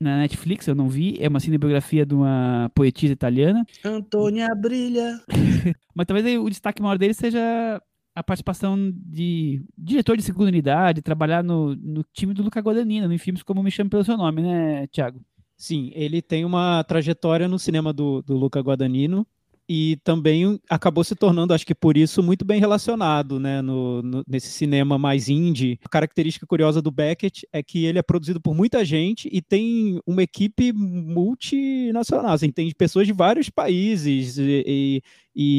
na 0.00 0.18
Netflix, 0.18 0.66
eu 0.66 0.74
não 0.74 0.88
vi. 0.88 1.16
É 1.20 1.28
uma 1.28 1.40
cinebiografia 1.40 2.04
de 2.04 2.14
uma 2.14 2.70
poetisa 2.74 3.12
italiana. 3.12 3.64
Antônia 3.84 4.48
brilha. 4.54 5.20
Mas 5.94 6.06
talvez 6.06 6.26
aí 6.26 6.38
o 6.38 6.50
destaque 6.50 6.82
maior 6.82 6.98
dele 6.98 7.14
seja 7.14 7.80
a 8.14 8.22
participação 8.22 8.92
de 8.94 9.62
diretor 9.78 10.16
de 10.16 10.22
segunda 10.22 10.48
unidade, 10.48 11.00
trabalhar 11.00 11.44
no, 11.44 11.76
no 11.76 12.04
time 12.12 12.34
do 12.34 12.42
Luca 12.42 12.60
Guadagnino, 12.60 13.12
em 13.12 13.18
filmes 13.18 13.42
como 13.42 13.62
Me 13.62 13.70
Chame 13.70 13.88
Pelo 13.88 14.04
Seu 14.04 14.16
Nome, 14.16 14.42
né, 14.42 14.86
Thiago? 14.88 15.24
Sim, 15.56 15.92
ele 15.94 16.20
tem 16.20 16.44
uma 16.44 16.82
trajetória 16.84 17.46
no 17.46 17.58
cinema 17.58 17.92
do, 17.92 18.20
do 18.22 18.34
Luca 18.34 18.60
Guadagnino 18.60 19.26
e 19.72 19.98
também 20.02 20.58
acabou 20.68 21.04
se 21.04 21.14
tornando, 21.14 21.54
acho 21.54 21.64
que 21.64 21.76
por 21.76 21.96
isso, 21.96 22.24
muito 22.24 22.44
bem 22.44 22.58
relacionado 22.58 23.38
né, 23.38 23.62
no, 23.62 24.02
no- 24.02 24.24
nesse 24.26 24.48
cinema 24.48 24.98
mais 24.98 25.28
indie. 25.28 25.78
A 25.84 25.88
característica 25.88 26.44
curiosa 26.44 26.82
do 26.82 26.90
Beckett 26.90 27.46
é 27.52 27.62
que 27.62 27.84
ele 27.84 27.96
é 27.96 28.02
produzido 28.02 28.40
por 28.40 28.52
muita 28.52 28.84
gente 28.84 29.28
e 29.30 29.40
tem 29.40 30.00
uma 30.04 30.24
equipe 30.24 30.72
multinacional, 30.72 32.32
assim, 32.32 32.50
tem 32.50 32.68
pessoas 32.76 33.06
de 33.06 33.12
vários 33.12 33.48
países 33.48 34.38
e, 34.38 34.64
e- 34.66 35.02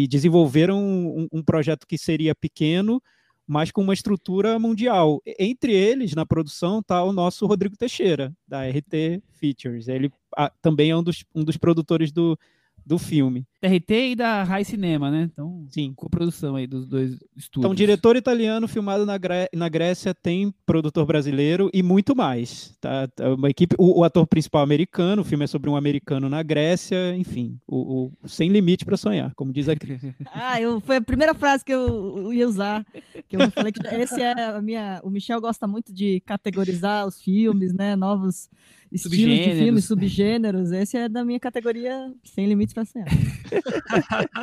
e 0.04 0.08
desenvolveram 0.10 0.78
um, 0.84 1.28
um 1.32 1.42
projeto 1.42 1.88
que 1.88 1.98
seria 1.98 2.36
pequeno, 2.36 3.02
mas 3.48 3.72
com 3.72 3.82
uma 3.82 3.94
estrutura 3.94 4.60
mundial. 4.60 5.22
Entre 5.40 5.72
eles, 5.74 6.14
na 6.14 6.26
produção, 6.26 6.80
está 6.80 7.02
o 7.02 7.14
nosso 7.14 7.46
Rodrigo 7.46 7.78
Teixeira, 7.78 8.34
da 8.46 8.66
RT 8.68 9.22
Features. 9.32 9.88
Ele 9.88 10.12
ah, 10.38 10.52
também 10.62 10.90
é 10.92 10.98
um 10.98 11.04
dos, 11.04 11.24
um 11.34 11.46
dos 11.46 11.56
produtores 11.56 12.12
do, 12.12 12.38
do 12.86 12.98
filme. 12.98 13.46
TRT 13.62 13.92
e 14.12 14.16
da 14.16 14.44
Rai 14.44 14.64
Cinema, 14.64 15.12
né? 15.12 15.30
Então, 15.32 15.66
Sim. 15.70 15.94
coprodução 15.96 16.56
aí 16.56 16.66
dos 16.66 16.88
dois 16.88 17.12
estúdios. 17.38 17.58
Então, 17.60 17.76
diretor 17.76 18.16
italiano 18.16 18.68
filmado 18.68 19.06
na, 19.06 19.18
Gré- 19.20 19.50
na 19.54 19.70
Grécia 19.70 20.16
tem 20.16 20.52
produtor 20.66 21.06
brasileiro 21.06 21.70
e 21.72 21.84
muito 21.84 22.16
mais. 22.16 22.76
Tá? 22.82 23.08
Tá 23.08 23.34
Uma 23.36 23.50
equipe, 23.52 23.76
o, 23.78 24.00
o 24.00 24.04
ator 24.04 24.26
principal 24.26 24.64
americano, 24.64 25.22
o 25.22 25.26
filme 25.26 25.44
é 25.44 25.48
sobre 25.48 25.70
um 25.70 25.76
americano 25.76 26.28
na 26.28 26.42
Grécia, 26.42 27.16
enfim, 27.16 27.60
o, 27.68 28.06
o- 28.24 28.28
sem 28.28 28.50
limite 28.50 28.84
para 28.84 28.98
sonhar, 28.98 29.32
como 29.36 29.54
diz 29.54 29.70
a 29.70 29.76
Cris. 29.76 30.02
Ah, 30.34 30.60
eu, 30.60 30.80
foi 30.82 30.96
a 30.96 31.02
primeira 31.02 31.36
frase 31.36 31.64
que 31.64 31.72
eu 31.74 32.34
ia 32.34 32.48
usar. 32.48 32.84
Que 33.30 33.36
eu 33.38 33.52
falei 33.52 33.72
que 33.72 33.86
esse 33.96 34.20
é 34.22 34.32
a 34.56 34.62
minha. 34.62 35.00
O 35.04 35.10
Michel 35.12 35.40
gosta 35.40 35.68
muito 35.68 35.94
de 35.94 36.20
categorizar 36.22 37.06
os 37.06 37.22
filmes, 37.22 37.74
né? 37.74 37.96
Novos 37.96 38.50
estilos 38.92 39.18
de 39.18 39.24
Subgêneros. 39.26 39.60
filmes, 39.60 39.86
subgêneros. 39.86 40.72
Esse 40.72 40.98
é 40.98 41.10
da 41.10 41.24
minha 41.24 41.40
categoria 41.40 42.12
Sem 42.24 42.48
Limites 42.48 42.74
para 42.74 42.86
Sonhar. 42.86 43.08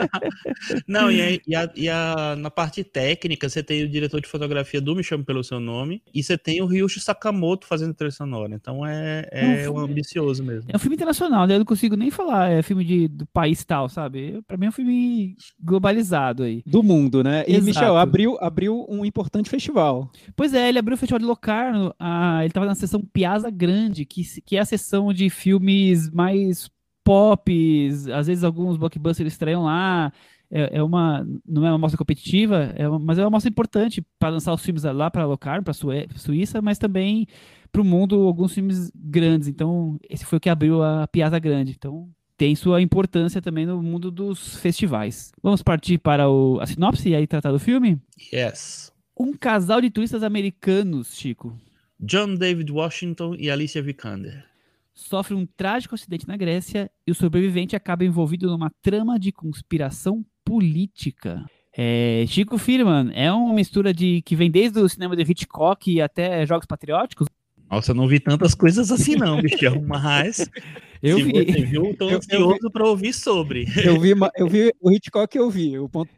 Não, 0.87 1.11
e, 1.11 1.21
aí- 1.21 1.41
e 1.47 1.55
a- 1.55 1.71
e 1.75 1.89
a- 1.89 2.37
na 2.37 2.51
parte 2.51 2.83
técnica, 2.85 3.49
você 3.49 3.63
tem 3.63 3.83
o 3.85 3.89
diretor 3.89 4.21
de 4.21 4.29
fotografia 4.29 4.81
do 4.81 4.95
Me 4.95 5.03
Chame 5.03 5.25
Pelo 5.25 5.43
Seu 5.45 5.61
Nome, 5.61 6.03
e 6.15 6.23
você 6.23 6.37
tem 6.39 6.61
o 6.63 6.67
Ryushi 6.67 7.01
Sakamoto 7.01 7.67
fazendo 7.67 7.95
trilha 7.95 8.11
sonora. 8.11 8.55
Então 8.55 8.85
é, 8.87 9.29
é 9.31 9.67
Não, 9.67 9.75
um 9.75 9.79
ambicioso 9.79 10.43
mesmo. 10.43 10.71
É 10.73 10.77
um 10.77 10.79
filme 10.79 10.95
internacional, 10.97 11.47
né? 11.47 11.55
Eu 11.55 11.59
não 11.59 11.67
consigo 11.67 11.97
nem 11.97 12.11
falar, 12.11 12.51
é 12.51 12.63
filme 12.63 12.85
de, 12.85 13.09
do 13.09 13.27
país 13.27 13.65
tal, 13.65 13.89
sabe? 13.89 14.41
Pra 14.47 14.57
mim 14.57 14.67
é 14.67 14.69
um 14.69 14.73
filme 14.73 15.37
globalizado 15.61 16.43
aí. 16.43 16.63
Do 16.67 16.83
mundo, 16.83 17.23
né? 17.23 17.45
E, 17.47 17.53
Exato. 17.53 17.65
Michel, 17.65 17.97
abriu, 17.97 18.37
abriu 18.41 18.87
um 18.89 19.05
importante 19.05 19.51
festival. 19.51 20.11
Pois 20.37 20.55
é, 20.55 20.69
ele 20.69 20.79
abriu 20.79 20.95
o 20.95 20.99
Festival 20.99 21.19
de 21.19 21.25
Locarno, 21.25 21.95
ah, 21.99 22.41
ele 22.45 22.53
tava 22.53 22.67
na 22.67 22.75
sessão 22.75 23.01
Piazza 23.01 23.51
Grande, 23.51 24.05
que, 24.05 24.25
se- 24.25 24.38
que 24.45 24.57
é 24.57 24.61
a 24.61 24.65
sessão 24.65 25.13
de 25.13 25.29
filmes 25.31 26.11
mais 26.11 26.71
pop, 27.05 27.89
às 28.15 28.27
vezes 28.27 28.45
alguns 28.45 28.77
blockbusters 28.77 29.33
estreiam 29.33 29.65
lá, 29.65 30.13
é, 30.51 30.79
é 30.79 30.83
uma, 30.83 31.27
não 31.47 31.65
é 31.67 31.71
uma 31.71 31.79
mostra 31.79 31.97
competitiva, 31.97 32.73
é 32.77 32.89
uma- 32.89 32.99
mas 32.99 33.19
é 33.19 33.23
uma 33.23 33.31
mostra 33.31 33.49
importante 33.49 34.03
para 34.19 34.31
lançar 34.31 34.53
os 34.53 34.63
filmes 34.63 34.83
lá 34.85 35.11
para 35.11 35.25
Locarno, 35.27 35.63
para 35.65 35.73
Suíça, 35.73 36.61
mas 36.61 36.79
também 36.79 37.27
para 37.73 37.81
o 37.81 37.85
mundo 37.85 38.23
alguns 38.23 38.53
filmes 38.55 38.91
grandes, 38.95 39.49
então 39.49 39.99
esse 40.09 40.25
foi 40.25 40.39
o 40.39 40.41
que 40.41 40.49
abriu 40.49 40.83
a 40.83 41.07
Piazza 41.07 41.39
Grande, 41.39 41.73
então 41.77 42.09
tem 42.37 42.55
sua 42.55 42.81
importância 42.81 43.43
também 43.43 43.67
no 43.67 43.83
mundo 43.83 44.11
dos 44.11 44.57
festivais. 44.57 45.33
Vamos 45.43 45.63
partir 45.63 45.99
para 45.99 46.31
o, 46.31 46.61
a 46.61 46.67
sinopse 46.67 47.09
e 47.09 47.15
aí 47.15 47.27
tratar 47.27 47.53
do 47.53 47.59
filme? 47.59 47.99
Yes. 48.33 48.93
Um 49.19 49.33
casal 49.33 49.81
de 49.81 49.91
turistas 49.91 50.23
americanos, 50.23 51.17
Chico, 51.17 51.59
John 52.01 52.35
David 52.37 52.71
Washington 52.71 53.35
e 53.39 53.51
Alicia 53.51 53.83
Vikander. 53.83 54.45
sofre 54.95 55.35
um 55.35 55.47
trágico 55.47 55.95
acidente 55.95 56.27
na 56.27 56.37
Grécia 56.37 56.91
e 57.07 57.11
o 57.11 57.15
sobrevivente 57.15 57.77
acaba 57.77 58.05
envolvido 58.05 58.49
numa 58.49 58.71
trama 58.83 59.19
de 59.19 59.31
conspiração 59.31 60.25
política. 60.45 61.45
É, 61.77 62.25
Chico 62.27 62.59
Firman 62.59 63.13
é 63.15 63.33
uma 63.33 63.55
mistura 63.55 63.95
de 63.95 64.21
que 64.23 64.35
vem 64.35 64.51
desde 64.51 64.81
o 64.81 64.89
cinema 64.89 65.15
de 65.15 65.23
Hitchcock 65.23 66.01
até 66.01 66.45
jogos 66.45 66.67
patrióticos. 66.67 67.29
Nossa, 67.71 67.91
eu 67.93 67.95
não 67.95 68.09
vi 68.09 68.19
tantas 68.21 68.55
coisas 68.55 68.91
assim 68.91 69.15
não, 69.17 69.43
Michel, 69.43 69.81
mas 69.83 70.49
Eu 71.03 71.17
vi. 71.19 71.33
você 71.33 71.65
viu, 71.65 71.95
tô 71.97 72.09
Eu- 72.11 72.17
ansioso 72.17 72.71
para 72.73 72.87
ouvir 72.87 73.13
sobre. 73.13 73.67
Eu 73.85 74.01
vi, 74.01 74.15
eu 74.37 74.49
vi 74.49 74.73
o 74.81 74.91
Hitchcock, 74.91 75.37
eu 75.37 75.49
vi. 75.51 75.79
O 75.79 75.89
ponto 75.89 76.11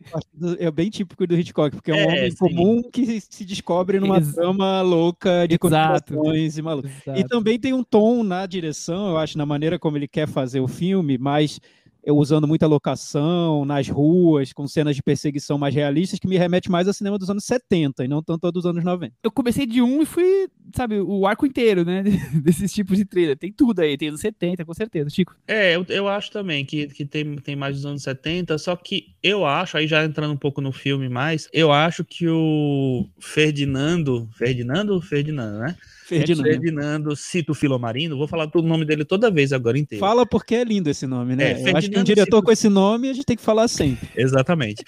é 0.59 0.71
bem 0.71 0.89
típico 0.91 1.27
do 1.27 1.35
Hitchcock, 1.37 1.75
porque 1.77 1.91
é 1.91 1.95
um 1.95 1.99
É, 1.99 2.07
homem 2.07 2.31
sim. 2.31 2.37
comum 2.37 2.83
que 2.91 3.21
se 3.21 3.45
descobre 3.45 3.99
numa 4.01 4.19
Ex- 4.19 4.33
trama 4.35 4.81
louca 4.81 5.47
de 5.49 5.59
continuações 5.59 6.57
e 6.57 6.63
maluco. 6.63 6.89
E 6.89 7.11
Exato. 7.11 7.29
também 7.29 7.59
tem 7.59 7.73
um 7.73 7.83
tom 7.85 8.23
na 8.23 8.47
direção, 8.47 9.11
eu 9.11 9.19
acho, 9.19 9.37
na 9.37 9.45
maneira 9.45 9.79
como 9.79 9.97
ele 9.99 10.09
quer 10.09 10.29
fazer 10.29 10.61
o 10.61 10.69
filme, 10.69 11.19
mais 11.19 11.61
eu 12.05 12.17
usando 12.17 12.47
muita 12.47 12.67
locação 12.67 13.65
nas 13.65 13.89
ruas, 13.89 14.53
com 14.53 14.67
cenas 14.67 14.97
de 14.97 15.03
perseguição 15.03 15.59
mais 15.59 15.75
realistas, 15.75 16.19
que 16.19 16.29
me 16.29 16.37
remete 16.37 16.71
mais 16.71 16.87
ao 16.87 16.95
cinema 16.95 17.19
dos 17.19 17.31
anos 17.31 17.45
70 17.45 18.05
e 18.05 18.09
não 18.09 18.23
tanto 18.23 18.45
ao 18.45 18.53
dos 18.53 18.67
anos 18.67 18.85
90. 18.85 19.15
Eu 19.23 19.31
comecei 19.31 19.67
de 19.67 19.83
um 19.83 20.03
e 20.03 20.07
fui, 20.07 20.49
sabe, 20.75 21.01
o 21.01 21.27
arco 21.27 21.47
inteiro, 21.47 21.85
né? 21.85 22.03
Desses 22.43 22.73
tipos 22.73 22.97
de 22.97 23.05
trilha. 23.05 23.37
Tem 23.37 23.53
tudo 23.53 23.81
aí, 23.81 23.97
tem 23.97 24.11
dos 24.11 24.21
70, 24.21 24.65
com 24.65 24.75
certeza. 24.75 25.11
Chico. 25.11 25.37
É, 25.47 25.77
eu, 25.77 25.85
eu 25.89 26.09
acho 26.09 26.31
também 26.31 26.65
que, 26.65 26.87
que 26.89 27.05
tem, 27.05 27.37
tem 27.37 27.57
mais 27.57 27.77
dos 27.77 27.87
anos 27.87 28.03
70, 28.03 28.57
só 28.59 28.75
que 28.77 29.15
eu 29.23 29.45
acho, 29.45 29.77
aí 29.77 29.87
já 29.87 30.05
entrando 30.05 30.33
um 30.33 30.37
pouco 30.37 30.61
no 30.61 30.73
filme 30.73 31.09
mais, 31.09 31.49
eu 31.53 31.73
acho 31.73 32.05
que 32.05 32.29
o 32.29 33.07
Ferdinando, 33.19 34.29
Ferdinando 34.33 34.95
ou 34.95 35.01
Ferdinando, 35.01 35.59
né? 35.59 35.77
Ferdinando. 36.19 36.49
Ferdinando 36.49 37.17
Cito 37.17 37.55
Filomarino, 37.55 38.17
vou 38.17 38.27
falar 38.29 38.51
o 38.55 38.63
nome 38.63 38.85
dele 38.85 39.05
toda 39.05 39.31
vez 39.31 39.53
agora 39.53 39.79
inteiro. 39.79 40.01
Fala 40.01 40.27
porque 40.27 40.55
é 40.55 40.65
lindo 40.65 40.91
esse 40.91 41.07
nome, 41.07 41.37
né? 41.37 41.45
É, 41.45 41.53
eu 41.53 41.55
acho 41.55 41.63
que 41.63 41.69
um 41.69 41.73
Ferdinando 41.75 42.05
diretor 42.07 42.31
Silva. 42.37 42.45
com 42.47 42.53
esse 42.53 42.69
nome 42.69 43.09
a 43.11 43.13
gente 43.13 43.25
tem 43.25 43.37
que 43.37 43.43
falar 43.43 43.69
sempre. 43.69 44.09
Exatamente. 44.17 44.83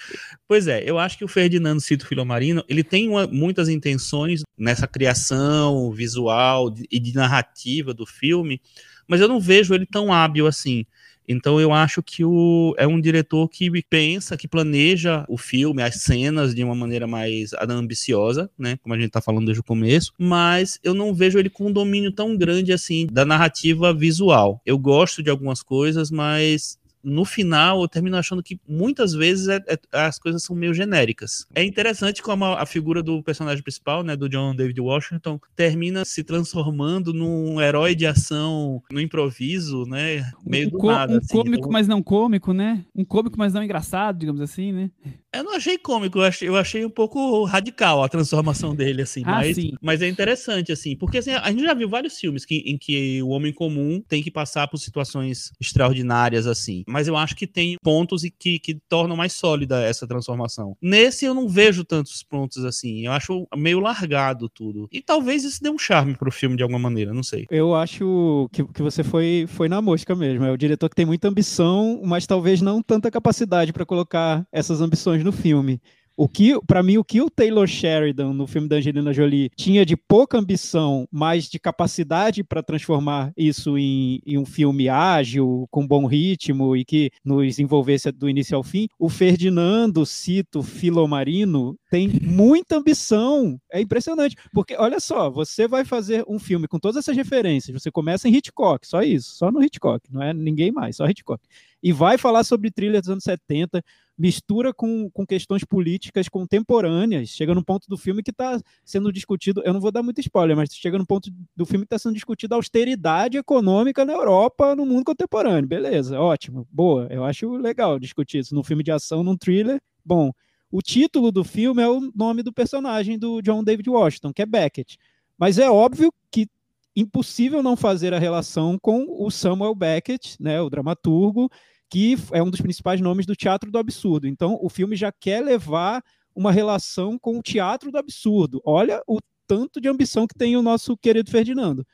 Pois 0.47 0.67
é, 0.67 0.83
eu 0.85 0.99
acho 0.99 1.17
que 1.17 1.25
o 1.25 1.27
Ferdinando 1.27 1.79
Cito 1.81 2.05
Filomarino, 2.07 2.63
ele 2.67 2.83
tem 2.83 3.09
uma- 3.09 3.27
muitas 3.27 3.69
intenções 3.69 4.41
nessa 4.57 4.87
criação 4.87 5.91
visual 5.91 6.69
de- 6.69 6.85
e 6.91 6.99
de 6.99 7.13
narrativa 7.15 7.93
do 7.93 8.05
filme, 8.05 8.61
mas 9.07 9.21
eu 9.21 9.27
não 9.27 9.39
vejo 9.39 9.73
ele 9.73 9.85
tão 9.85 10.11
hábil 10.13 10.47
assim. 10.47 10.85
Então 11.27 11.59
eu 11.59 11.73
acho 11.73 12.01
que 12.01 12.23
o, 12.23 12.73
é 12.77 12.87
um 12.87 12.99
diretor 12.99 13.47
que 13.49 13.69
pensa, 13.89 14.37
que 14.37 14.47
planeja 14.47 15.25
o 15.27 15.37
filme, 15.37 15.81
as 15.81 15.95
cenas 15.95 16.53
de 16.53 16.63
uma 16.63 16.75
maneira 16.75 17.07
mais 17.07 17.51
ambiciosa, 17.69 18.49
né? 18.57 18.77
Como 18.81 18.93
a 18.93 18.99
gente 18.99 19.11
tá 19.11 19.21
falando 19.21 19.45
desde 19.45 19.61
o 19.61 19.63
começo, 19.63 20.11
mas 20.17 20.79
eu 20.83 20.93
não 20.93 21.13
vejo 21.13 21.39
ele 21.39 21.49
com 21.49 21.67
um 21.67 21.71
domínio 21.71 22.11
tão 22.11 22.37
grande 22.37 22.71
assim 22.73 23.07
da 23.11 23.25
narrativa 23.25 23.93
visual. 23.93 24.61
Eu 24.65 24.77
gosto 24.77 25.23
de 25.23 25.29
algumas 25.29 25.61
coisas, 25.63 26.11
mas 26.11 26.77
no 27.03 27.25
final 27.25 27.81
eu 27.81 27.87
termino 27.87 28.17
achando 28.17 28.41
que 28.41 28.59
muitas 28.67 29.13
vezes 29.13 29.47
é- 29.47 29.61
é- 29.67 29.79
as 29.91 30.17
coisas 30.17 30.43
são 30.43 30.55
meio 30.55 30.73
genéricas. 30.73 31.45
É 31.53 31.63
interessante 31.63 32.21
como 32.21 32.45
a, 32.45 32.61
a 32.61 32.65
figura 32.65 33.03
do 33.03 33.21
personagem 33.21 33.61
principal, 33.63 34.03
né, 34.03 34.15
do 34.15 34.29
John 34.29 34.55
David 34.55 34.79
Washington, 34.79 35.39
termina 35.55 36.05
se 36.05 36.23
transformando 36.23 37.13
num 37.13 37.59
herói 37.59 37.95
de 37.95 38.05
ação 38.05 38.81
no 38.91 39.01
improviso, 39.01 39.85
né, 39.85 40.31
meio 40.45 40.67
um 40.67 40.71
do 40.71 40.83
nada. 40.87 41.13
um 41.13 41.17
assim. 41.17 41.27
cômico, 41.27 41.57
Então, 41.57 41.71
mas 41.71 41.87
não 41.87 42.01
cômico, 42.01 42.53
né? 42.53 42.85
Um 42.95 43.03
cômico, 43.03 43.37
mas 43.37 43.53
não 43.53 43.63
engraçado, 43.63 44.17
digamos 44.17 44.41
assim, 44.41 44.71
né? 44.71 44.91
Eu 45.33 45.43
não 45.43 45.55
achei 45.55 45.77
cômico, 45.77 46.19
eu 46.19 46.23
achei, 46.23 46.47
eu 46.47 46.55
achei 46.55 46.85
um 46.85 46.89
pouco 46.89 47.43
radical 47.45 48.03
a 48.03 48.09
transformação 48.09 48.73
dele, 48.75 49.01
assim, 49.01 49.23
Ah, 49.25 49.31
mas, 49.31 49.55
sim. 49.55 49.71
mas 49.81 50.01
é 50.01 50.07
interessante, 50.07 50.71
assim, 50.71 50.95
porque 50.95 51.17
assim, 51.17 51.31
a 51.31 51.49
gente 51.49 51.63
já 51.63 51.73
viu 51.73 51.89
vários 51.89 52.17
filmes 52.19 52.45
que, 52.45 52.57
em 52.65 52.77
que 52.77 53.21
o 53.23 53.29
homem 53.29 53.51
comum 53.53 54.01
tem 54.07 54.21
que 54.21 54.29
passar 54.31 54.67
por 54.67 54.77
situações 54.77 55.51
extraordinárias, 55.59 56.47
assim, 56.47 56.83
mas 56.87 57.07
eu 57.07 57.17
acho 57.17 57.35
que 57.35 57.47
tem 57.47 57.75
pontos 57.83 58.23
e 58.23 58.31
que, 58.31 58.59
que 58.59 58.75
tornam 58.87 59.15
mais 59.17 59.33
sólida 59.33 59.81
essa 59.81 60.07
transformação. 60.07 60.77
Nesse 60.81 61.25
eu 61.25 61.33
não 61.33 61.47
vejo 61.49 61.83
tantos 61.83 62.21
pontos 62.23 62.63
assim, 62.63 63.05
eu 63.05 63.11
acho 63.11 63.47
meio 63.55 63.79
largado 63.79 64.47
tudo, 64.49 64.87
e 64.91 65.01
talvez 65.01 65.43
isso 65.43 65.61
dê 65.61 65.69
um 65.69 65.77
charme 65.79 66.15
pro 66.15 66.31
filme 66.31 66.55
de 66.55 66.63
alguma 66.63 66.79
maneira, 66.79 67.13
não 67.13 67.23
sei. 67.23 67.45
Eu 67.49 67.73
acho 67.75 68.47
que, 68.51 68.63
que 68.65 68.81
você 68.81 69.03
foi, 69.03 69.45
foi 69.47 69.67
na 69.67 69.81
mosca 69.81 70.15
mesmo. 70.15 70.45
É 70.45 70.51
o 70.51 70.57
diretor 70.57 70.89
que 70.89 70.95
tem 70.95 71.05
muita 71.05 71.27
ambição, 71.27 72.01
mas 72.03 72.27
talvez 72.27 72.61
não 72.61 72.81
tanta 72.81 73.09
capacidade 73.09 73.73
para 73.73 73.85
colocar 73.85 74.45
essas 74.51 74.81
ambições 74.81 75.22
no 75.23 75.31
filme. 75.31 75.79
O 76.15 76.27
que, 76.27 76.59
para 76.67 76.83
mim, 76.83 76.97
o 76.97 77.03
que 77.03 77.21
o 77.21 77.29
Taylor 77.29 77.65
Sheridan 77.65 78.33
no 78.33 78.45
filme 78.45 78.67
da 78.67 78.75
Angelina 78.75 79.11
Jolie 79.11 79.49
tinha 79.55 79.83
de 79.83 79.97
pouca 79.97 80.37
ambição, 80.37 81.07
mas 81.11 81.49
de 81.49 81.57
capacidade 81.57 82.43
para 82.43 82.61
transformar 82.61 83.33
isso 83.35 83.79
em, 83.79 84.21
em 84.23 84.37
um 84.37 84.45
filme 84.45 84.87
ágil, 84.87 85.67
com 85.71 85.87
bom 85.87 86.05
ritmo 86.05 86.77
e 86.77 86.85
que 86.85 87.09
nos 87.25 87.57
envolvesse 87.57 88.11
do 88.11 88.29
início 88.29 88.55
ao 88.55 88.61
fim, 88.61 88.87
o 88.99 89.09
Ferdinando 89.09 90.05
Cito 90.05 90.61
Filomarino 90.61 91.75
tem 91.89 92.07
muita 92.21 92.77
ambição. 92.77 93.59
É 93.71 93.81
impressionante, 93.81 94.35
porque 94.53 94.75
olha 94.77 94.99
só, 94.99 95.31
você 95.31 95.67
vai 95.67 95.83
fazer 95.83 96.23
um 96.27 96.37
filme 96.37 96.67
com 96.67 96.77
todas 96.77 96.97
essas 96.97 97.15
referências, 97.15 97.81
você 97.81 97.89
começa 97.89 98.29
em 98.29 98.35
Hitchcock, 98.35 98.87
só 98.87 99.01
isso, 99.01 99.35
só 99.35 99.51
no 99.51 99.63
Hitchcock, 99.63 100.13
não 100.13 100.21
é 100.21 100.31
ninguém 100.31 100.71
mais, 100.71 100.97
só 100.97 101.07
Hitchcock. 101.07 101.43
E 101.81 101.91
vai 101.91 102.17
falar 102.17 102.43
sobre 102.43 102.71
trilha 102.71 103.01
dos 103.01 103.09
anos 103.09 103.23
70, 103.23 103.83
mistura 104.17 104.73
com, 104.73 105.09
com 105.11 105.25
questões 105.25 105.63
políticas 105.63 106.29
contemporâneas, 106.29 107.29
chega 107.29 107.53
no 107.53 107.63
ponto 107.63 107.87
do 107.89 107.97
filme 107.97 108.21
que 108.21 108.31
está 108.31 108.59
sendo 108.85 109.11
discutido, 109.11 109.61
eu 109.65 109.73
não 109.73 109.79
vou 109.79 109.91
dar 109.91 110.03
muito 110.03 110.19
spoiler, 110.19 110.55
mas 110.55 110.69
chega 110.73 110.97
no 110.97 111.05
ponto 111.05 111.31
do 111.55 111.65
filme 111.65 111.85
que 111.85 111.95
está 111.95 111.99
sendo 111.99 112.13
discutido 112.13 112.53
a 112.53 112.57
austeridade 112.57 113.37
econômica 113.37 114.05
na 114.05 114.13
Europa, 114.13 114.75
no 114.75 114.85
mundo 114.85 115.05
contemporâneo. 115.05 115.67
Beleza, 115.67 116.19
ótimo, 116.19 116.67
boa. 116.71 117.07
Eu 117.09 117.23
acho 117.23 117.49
legal 117.57 117.99
discutir 117.99 118.39
isso 118.39 118.53
num 118.53 118.63
filme 118.63 118.83
de 118.83 118.91
ação, 118.91 119.23
num 119.23 119.37
thriller. 119.37 119.81
Bom, 120.05 120.31
o 120.71 120.81
título 120.81 121.31
do 121.31 121.43
filme 121.43 121.81
é 121.81 121.87
o 121.87 122.11
nome 122.15 122.43
do 122.43 122.53
personagem 122.53 123.17
do 123.17 123.41
John 123.41 123.63
David 123.63 123.89
Washington, 123.89 124.33
que 124.33 124.41
é 124.41 124.45
Beckett. 124.45 124.97
Mas 125.37 125.57
é 125.57 125.69
óbvio 125.69 126.13
que 126.31 126.47
impossível 126.95 127.63
não 127.63 127.75
fazer 127.75 128.13
a 128.13 128.19
relação 128.19 128.77
com 128.79 129.05
o 129.09 129.31
Samuel 129.31 129.73
Beckett, 129.73 130.35
né, 130.39 130.61
o 130.61 130.69
dramaturgo, 130.69 131.49
que 131.93 132.17
é 132.31 132.41
um 132.41 132.49
dos 132.49 132.59
principais 132.59 132.99
nomes 132.99 133.25
do 133.25 133.35
teatro 133.35 133.69
do 133.71 133.77
absurdo. 133.77 134.27
Então, 134.27 134.57
o 134.61 134.67
filme 134.67 134.95
já 134.95 135.11
quer 135.11 135.41
levar 135.43 136.03
uma 136.35 136.51
relação 136.51 137.19
com 137.19 137.37
o 137.37 137.41
teatro 137.43 137.91
do 137.91 137.97
absurdo. 137.99 138.59
Olha 138.65 138.99
o 139.07 139.19
tanto 139.45 139.79
de 139.79 139.87
ambição 139.87 140.25
que 140.25 140.33
tem 140.33 140.57
o 140.57 140.61
nosso 140.63 140.97
querido 140.97 141.29
Ferdinando. 141.29 141.85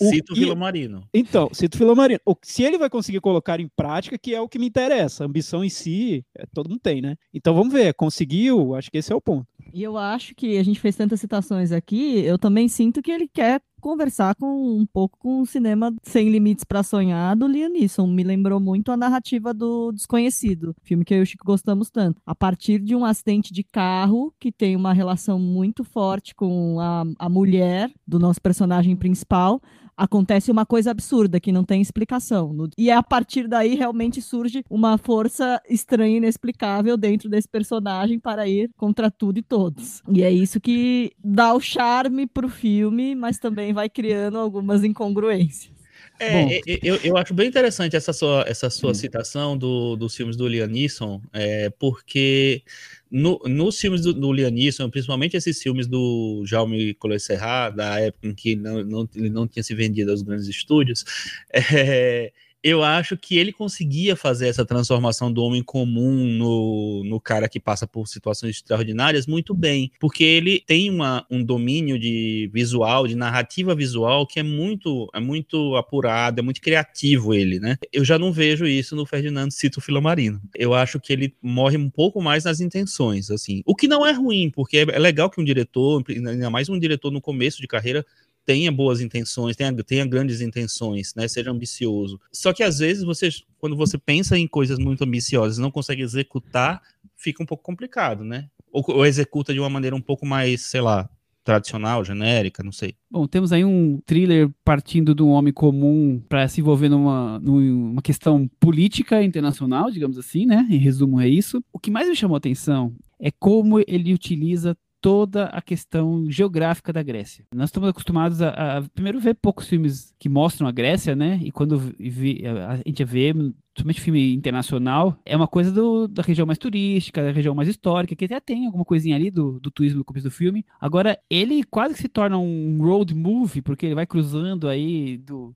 O 0.00 0.06
Cito 0.06 0.32
que- 0.32 0.40
Filomarino. 0.40 1.06
Então, 1.12 1.50
Cito 1.52 1.76
Filomarino. 1.76 2.18
O- 2.24 2.34
Se 2.42 2.62
ele 2.62 2.78
vai 2.78 2.88
conseguir 2.88 3.20
colocar 3.20 3.60
em 3.60 3.68
prática, 3.76 4.16
que 4.18 4.34
é 4.34 4.40
o 4.40 4.48
que 4.48 4.58
me 4.58 4.66
interessa. 4.66 5.22
A 5.22 5.26
ambição 5.26 5.62
em 5.62 5.68
si, 5.68 6.24
é, 6.34 6.44
todo 6.54 6.70
mundo 6.70 6.80
tem, 6.80 7.02
né? 7.02 7.16
Então 7.32 7.54
vamos 7.54 7.72
ver. 7.74 7.92
Conseguiu? 7.94 8.74
Acho 8.74 8.90
que 8.90 8.96
esse 8.98 9.12
é 9.12 9.14
o 9.14 9.20
ponto. 9.20 9.46
E 9.72 9.82
eu 9.82 9.98
acho 9.98 10.34
que 10.34 10.56
a 10.56 10.62
gente 10.62 10.80
fez 10.80 10.96
tantas 10.96 11.20
citações 11.20 11.72
aqui, 11.72 12.20
eu 12.20 12.38
também 12.38 12.68
sinto 12.68 13.02
que 13.02 13.12
ele 13.12 13.28
quer 13.28 13.60
conversar 13.82 14.36
com 14.36 14.78
um 14.78 14.86
pouco 14.86 15.18
com 15.18 15.40
o 15.40 15.46
cinema 15.46 15.92
Sem 16.04 16.30
Limites 16.30 16.64
para 16.64 16.84
Sonhar 16.84 17.36
do 17.36 17.48
Liam. 17.48 17.72
Me 18.06 18.22
lembrou 18.22 18.60
muito 18.60 18.92
a 18.92 18.96
narrativa 18.96 19.52
do 19.52 19.90
Desconhecido, 19.90 20.74
filme 20.82 21.04
que 21.04 21.12
eu 21.12 21.18
e 21.18 21.22
o 21.22 21.26
Chico 21.26 21.44
gostamos 21.44 21.90
tanto. 21.90 22.22
A 22.24 22.34
partir 22.34 22.78
de 22.78 22.94
um 22.94 23.04
acidente 23.04 23.52
de 23.52 23.64
carro 23.64 24.32
que 24.38 24.52
tem 24.52 24.76
uma 24.76 24.92
relação 24.92 25.38
muito 25.38 25.82
forte 25.82 26.32
com 26.34 26.78
a, 26.78 27.02
a 27.18 27.28
mulher 27.28 27.90
do 28.06 28.20
nosso 28.20 28.40
personagem 28.40 28.94
principal, 28.94 29.60
acontece 29.96 30.50
uma 30.50 30.66
coisa 30.66 30.90
absurda 30.90 31.40
que 31.40 31.52
não 31.52 31.64
tem 31.64 31.80
explicação. 31.80 32.54
E 32.76 32.90
a 32.90 33.02
partir 33.02 33.48
daí 33.48 33.74
realmente 33.74 34.20
surge 34.20 34.64
uma 34.68 34.98
força 34.98 35.60
estranha 35.68 36.14
e 36.14 36.16
inexplicável 36.18 36.96
dentro 36.96 37.28
desse 37.28 37.48
personagem 37.48 38.18
para 38.18 38.48
ir 38.48 38.70
contra 38.76 39.10
tudo 39.10 39.38
e 39.38 39.42
todos. 39.42 40.02
E 40.08 40.22
é 40.22 40.30
isso 40.30 40.60
que 40.60 41.12
dá 41.22 41.54
o 41.54 41.60
charme 41.60 42.26
pro 42.26 42.48
filme, 42.48 43.14
mas 43.14 43.38
também 43.38 43.72
vai 43.72 43.88
criando 43.88 44.38
algumas 44.38 44.84
incongruências. 44.84 45.81
É, 46.22 46.30
Bom. 46.30 46.48
é, 46.50 46.60
é, 46.68 46.78
eu, 46.84 46.96
eu 47.02 47.16
acho 47.16 47.34
bem 47.34 47.48
interessante 47.48 47.96
essa 47.96 48.12
sua, 48.12 48.44
essa 48.46 48.70
sua 48.70 48.92
Hum. 48.92 48.94
citação 48.94 49.58
do, 49.58 49.96
dos 49.96 50.14
filmes 50.14 50.36
do 50.36 50.46
Liam 50.46 50.68
Neeson, 50.68 51.20
é, 51.32 51.68
porque 51.70 52.62
no, 53.10 53.40
nos 53.44 53.78
filmes 53.80 54.02
do, 54.02 54.14
do 54.14 54.32
Liam 54.32 54.50
Neeson, 54.50 54.88
principalmente 54.88 55.36
esses 55.36 55.60
filmes 55.60 55.88
do 55.88 56.44
Jaume 56.46 56.94
Collet 56.94 57.20
Serrat, 57.20 57.74
da 57.74 57.98
época 57.98 58.28
em 58.28 58.34
que 58.34 58.54
não, 58.54 58.84
não, 58.84 59.08
ele 59.16 59.30
não 59.30 59.48
tinha 59.48 59.64
se 59.64 59.74
vendido 59.74 60.12
aos 60.12 60.22
grandes 60.22 60.46
estúdios, 60.46 61.04
é, 61.52 62.32
eu 62.62 62.82
acho 62.82 63.16
que 63.16 63.36
ele 63.36 63.52
conseguia 63.52 64.14
fazer 64.14 64.48
essa 64.48 64.64
transformação 64.64 65.32
do 65.32 65.42
homem 65.42 65.62
comum 65.62 66.12
no, 66.26 67.02
no 67.04 67.20
cara 67.20 67.48
que 67.48 67.58
passa 67.58 67.86
por 67.86 68.06
situações 68.06 68.56
extraordinárias 68.56 69.26
muito 69.26 69.52
bem, 69.52 69.90
porque 69.98 70.22
ele 70.22 70.62
tem 70.66 70.88
uma, 70.88 71.26
um 71.30 71.42
domínio 71.42 71.98
de 71.98 72.48
visual, 72.52 73.08
de 73.08 73.16
narrativa 73.16 73.74
visual 73.74 74.26
que 74.26 74.38
é 74.38 74.42
muito, 74.42 75.10
é 75.12 75.20
muito 75.20 75.74
apurado, 75.76 76.40
é 76.40 76.42
muito 76.42 76.60
criativo 76.60 77.34
ele, 77.34 77.58
né? 77.58 77.76
Eu 77.92 78.04
já 78.04 78.18
não 78.18 78.32
vejo 78.32 78.64
isso 78.66 78.94
no 78.94 79.04
Ferdinando 79.04 79.52
Cito 79.52 79.80
Filomarino. 79.80 80.40
Eu 80.54 80.72
acho 80.72 81.00
que 81.00 81.12
ele 81.12 81.34
morre 81.42 81.76
um 81.76 81.90
pouco 81.90 82.22
mais 82.22 82.44
nas 82.44 82.60
intenções, 82.60 83.30
assim. 83.30 83.62
O 83.66 83.74
que 83.74 83.88
não 83.88 84.06
é 84.06 84.12
ruim, 84.12 84.50
porque 84.50 84.78
é 84.78 84.98
legal 84.98 85.28
que 85.28 85.40
um 85.40 85.44
diretor, 85.44 86.02
ainda 86.08 86.50
mais 86.50 86.68
um 86.68 86.78
diretor 86.78 87.10
no 87.10 87.20
começo 87.20 87.60
de 87.60 87.66
carreira, 87.66 88.06
tenha 88.44 88.72
boas 88.72 89.00
intenções, 89.00 89.56
tenha, 89.56 89.72
tenha 89.84 90.06
grandes 90.06 90.40
intenções, 90.40 91.14
né? 91.14 91.28
Seja 91.28 91.50
ambicioso. 91.50 92.20
Só 92.32 92.52
que 92.52 92.62
às 92.62 92.78
vezes 92.78 93.04
você, 93.04 93.28
quando 93.58 93.76
você 93.76 93.98
pensa 93.98 94.36
em 94.38 94.46
coisas 94.46 94.78
muito 94.78 95.04
ambiciosas 95.04 95.58
não 95.58 95.70
consegue 95.70 96.02
executar, 96.02 96.82
fica 97.16 97.42
um 97.42 97.46
pouco 97.46 97.62
complicado, 97.62 98.24
né? 98.24 98.48
Ou, 98.72 98.84
ou 98.88 99.06
executa 99.06 99.52
de 99.52 99.60
uma 99.60 99.70
maneira 99.70 99.94
um 99.94 100.00
pouco 100.00 100.26
mais, 100.26 100.62
sei 100.62 100.80
lá, 100.80 101.08
tradicional, 101.44 102.04
genérica, 102.04 102.62
não 102.62 102.72
sei. 102.72 102.94
Bom, 103.10 103.26
temos 103.26 103.52
aí 103.52 103.64
um 103.64 104.00
thriller 104.06 104.48
partindo 104.64 105.14
de 105.14 105.22
um 105.22 105.30
homem 105.30 105.52
comum 105.52 106.22
para 106.28 106.46
se 106.48 106.60
envolver 106.60 106.88
numa, 106.88 107.38
numa 107.40 108.00
questão 108.00 108.48
política 108.60 109.22
internacional, 109.22 109.90
digamos 109.90 110.18
assim, 110.18 110.46
né? 110.46 110.66
Em 110.70 110.78
resumo, 110.78 111.20
é 111.20 111.28
isso. 111.28 111.62
O 111.72 111.78
que 111.78 111.90
mais 111.90 112.08
me 112.08 112.16
chamou 112.16 112.36
a 112.36 112.38
atenção 112.38 112.94
é 113.20 113.30
como 113.30 113.80
ele 113.80 114.14
utiliza 114.14 114.76
toda 115.02 115.46
a 115.46 115.60
questão 115.60 116.30
geográfica 116.30 116.92
da 116.92 117.02
Grécia. 117.02 117.44
Nós 117.52 117.68
estamos 117.70 117.88
acostumados 117.88 118.40
a, 118.40 118.78
a 118.78 118.82
primeiro 118.82 119.18
ver 119.18 119.34
poucos 119.34 119.68
filmes 119.68 120.14
que 120.16 120.28
mostram 120.28 120.68
a 120.68 120.70
Grécia, 120.70 121.16
né? 121.16 121.40
E 121.42 121.50
quando 121.50 121.76
vi, 121.98 122.46
a, 122.46 122.74
a 122.74 122.76
gente 122.76 123.04
vê, 123.04 123.34
somente 123.76 124.00
filme 124.00 124.32
internacional, 124.32 125.18
é 125.26 125.36
uma 125.36 125.48
coisa 125.48 125.72
do, 125.72 126.06
da 126.06 126.22
região 126.22 126.46
mais 126.46 126.58
turística, 126.58 127.20
da 127.20 127.32
região 127.32 127.52
mais 127.52 127.68
histórica, 127.68 128.14
que 128.14 128.26
até 128.26 128.38
tem 128.38 128.64
alguma 128.64 128.84
coisinha 128.84 129.16
ali 129.16 129.28
do, 129.28 129.58
do 129.58 129.72
turismo 129.72 129.98
no 129.98 130.04
começo 130.04 130.28
do 130.28 130.30
filme. 130.30 130.64
Agora, 130.80 131.18
ele 131.28 131.64
quase 131.64 131.94
que 131.94 132.02
se 132.02 132.08
torna 132.08 132.38
um 132.38 132.78
road 132.80 133.12
movie, 133.12 133.60
porque 133.60 133.86
ele 133.86 133.96
vai 133.96 134.06
cruzando 134.06 134.68
aí 134.68 135.18
do, 135.18 135.52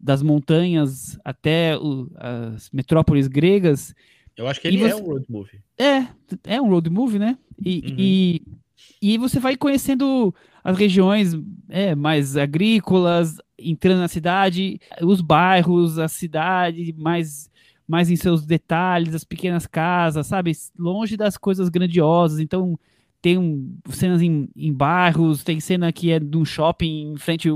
das 0.00 0.22
montanhas 0.22 1.18
até 1.24 1.76
o, 1.76 2.08
as 2.14 2.70
metrópoles 2.70 3.26
gregas. 3.26 3.92
Eu 4.36 4.46
acho 4.46 4.60
que 4.60 4.68
ele 4.68 4.84
é 4.84 4.88
você... 4.88 4.92
é 4.92 4.96
um 4.96 5.04
road 5.04 5.26
movie. 5.28 5.60
É, 5.76 6.06
é 6.44 6.62
um 6.62 6.68
road 6.68 6.88
movie, 6.90 7.18
né? 7.18 7.36
E, 7.64 7.78
uhum. 7.78 7.96
e 7.98 8.42
e 9.00 9.18
você 9.18 9.38
vai 9.38 9.56
conhecendo 9.56 10.34
as 10.62 10.78
regiões 10.78 11.32
é, 11.68 11.94
mais 11.94 12.36
agrícolas, 12.36 13.36
entrando 13.58 14.00
na 14.00 14.08
cidade, 14.08 14.80
os 15.02 15.20
bairros, 15.20 15.98
a 15.98 16.08
cidade, 16.08 16.94
mais, 16.96 17.50
mais 17.86 18.10
em 18.10 18.16
seus 18.16 18.46
detalhes, 18.46 19.14
as 19.14 19.24
pequenas 19.24 19.66
casas, 19.66 20.26
sabe? 20.26 20.52
Longe 20.78 21.16
das 21.16 21.36
coisas 21.36 21.68
grandiosas. 21.68 22.40
Então, 22.40 22.78
tem 23.20 23.38
um, 23.38 23.76
cenas 23.90 24.22
em, 24.22 24.48
em, 24.56 24.72
bairros, 24.72 25.44
tem 25.44 25.60
cena 25.60 25.92
que 25.92 26.10
é 26.10 26.18
de 26.18 26.36
um 26.36 26.44
shopping 26.44 27.12
em 27.12 27.16
frente 27.16 27.48
a 27.48 27.52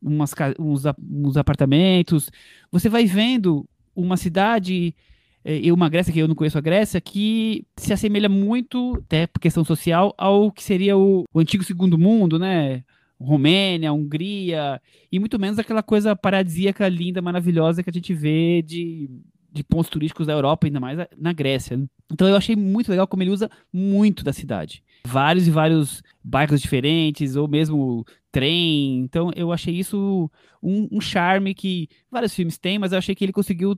umas, 0.00 0.32
uns, 0.58 0.82
uns 0.98 1.36
apartamentos. 1.36 2.30
Você 2.70 2.88
vai 2.88 3.04
vendo 3.04 3.68
uma 3.94 4.16
cidade 4.16 4.94
e 5.44 5.72
uma 5.72 5.88
Grécia 5.88 6.12
que 6.12 6.18
eu 6.18 6.28
não 6.28 6.34
conheço 6.34 6.58
a 6.58 6.62
Grécia, 6.62 7.00
que 7.00 7.64
se 7.76 7.92
assemelha 7.92 8.28
muito, 8.28 8.94
até 9.04 9.26
por 9.26 9.40
questão 9.40 9.64
social, 9.64 10.14
ao 10.18 10.52
que 10.52 10.62
seria 10.62 10.96
o, 10.96 11.24
o 11.32 11.40
antigo 11.40 11.64
segundo 11.64 11.98
mundo, 11.98 12.38
né? 12.38 12.82
Romênia, 13.20 13.92
Hungria, 13.92 14.80
e 15.10 15.18
muito 15.18 15.38
menos 15.38 15.58
aquela 15.58 15.82
coisa 15.82 16.14
paradisíaca, 16.14 16.88
linda, 16.88 17.20
maravilhosa 17.20 17.82
que 17.82 17.90
a 17.90 17.92
gente 17.92 18.14
vê 18.14 18.62
de, 18.62 19.10
de 19.52 19.64
pontos 19.64 19.90
turísticos 19.90 20.26
da 20.26 20.32
Europa, 20.32 20.66
ainda 20.66 20.78
mais 20.78 20.98
na 21.16 21.32
Grécia. 21.32 21.76
Né? 21.76 21.86
Então 22.12 22.28
eu 22.28 22.36
achei 22.36 22.54
muito 22.54 22.90
legal 22.90 23.08
como 23.08 23.22
ele 23.22 23.30
usa 23.30 23.50
muito 23.72 24.22
da 24.22 24.32
cidade. 24.32 24.84
Vários 25.04 25.48
e 25.48 25.50
vários 25.50 26.02
bairros 26.22 26.60
diferentes, 26.60 27.34
ou 27.34 27.48
mesmo 27.48 28.04
trem. 28.30 29.00
Então 29.00 29.32
eu 29.34 29.52
achei 29.52 29.74
isso 29.74 30.30
um, 30.62 30.88
um 30.92 31.00
charme 31.00 31.54
que 31.54 31.88
vários 32.10 32.34
filmes 32.34 32.56
têm, 32.56 32.78
mas 32.78 32.92
eu 32.92 32.98
achei 32.98 33.14
que 33.14 33.24
ele 33.24 33.32
conseguiu 33.32 33.76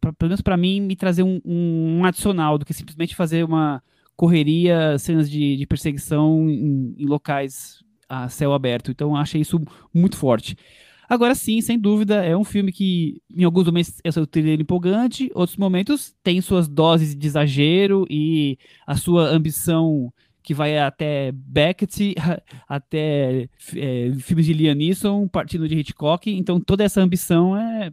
pra, 0.00 0.12
pelo 0.12 0.28
menos 0.28 0.40
para 0.40 0.56
mim, 0.56 0.80
me 0.80 0.96
trazer 0.96 1.22
um, 1.22 1.40
um, 1.44 2.04
adicional 2.04 2.58
do 2.58 2.64
que 2.64 2.74
simplesmente 2.74 3.16
fazer 3.16 3.44
uma 3.44 3.82
correria, 4.16 4.98
cenas 4.98 5.30
de, 5.30 5.56
de 5.56 5.66
perseguição 5.66 6.48
em, 6.48 6.94
em, 6.98 7.06
locais 7.06 7.82
a 8.08 8.28
céu 8.28 8.52
aberto. 8.52 8.90
Então, 8.90 9.16
achei 9.16 9.40
isso 9.40 9.60
muito 9.92 10.16
forte. 10.16 10.56
Agora 11.08 11.34
sim, 11.34 11.60
sem 11.60 11.78
dúvida, 11.78 12.24
é 12.24 12.34
um 12.36 12.44
filme 12.44 12.72
que 12.72 13.20
em 13.30 13.44
alguns 13.44 13.66
momentos 13.66 14.00
é 14.02 14.08
o 14.18 14.26
thriller 14.26 14.60
empolgante, 14.60 15.30
outros 15.34 15.58
momentos 15.58 16.14
tem 16.22 16.40
suas 16.40 16.66
doses 16.66 17.14
de 17.14 17.26
exagero 17.26 18.06
e 18.08 18.56
a 18.86 18.96
sua 18.96 19.28
ambição 19.28 20.10
que 20.42 20.54
vai 20.54 20.78
até 20.78 21.30
Beckett, 21.32 22.14
até 22.68 23.48
é, 23.76 24.12
filmes 24.20 24.46
de 24.46 24.52
Liam 24.52 24.74
Neeson, 24.74 25.28
partindo 25.28 25.68
de 25.68 25.78
Hitchcock. 25.78 26.30
Então 26.30 26.60
toda 26.60 26.82
essa 26.82 27.00
ambição 27.00 27.56
é 27.56 27.92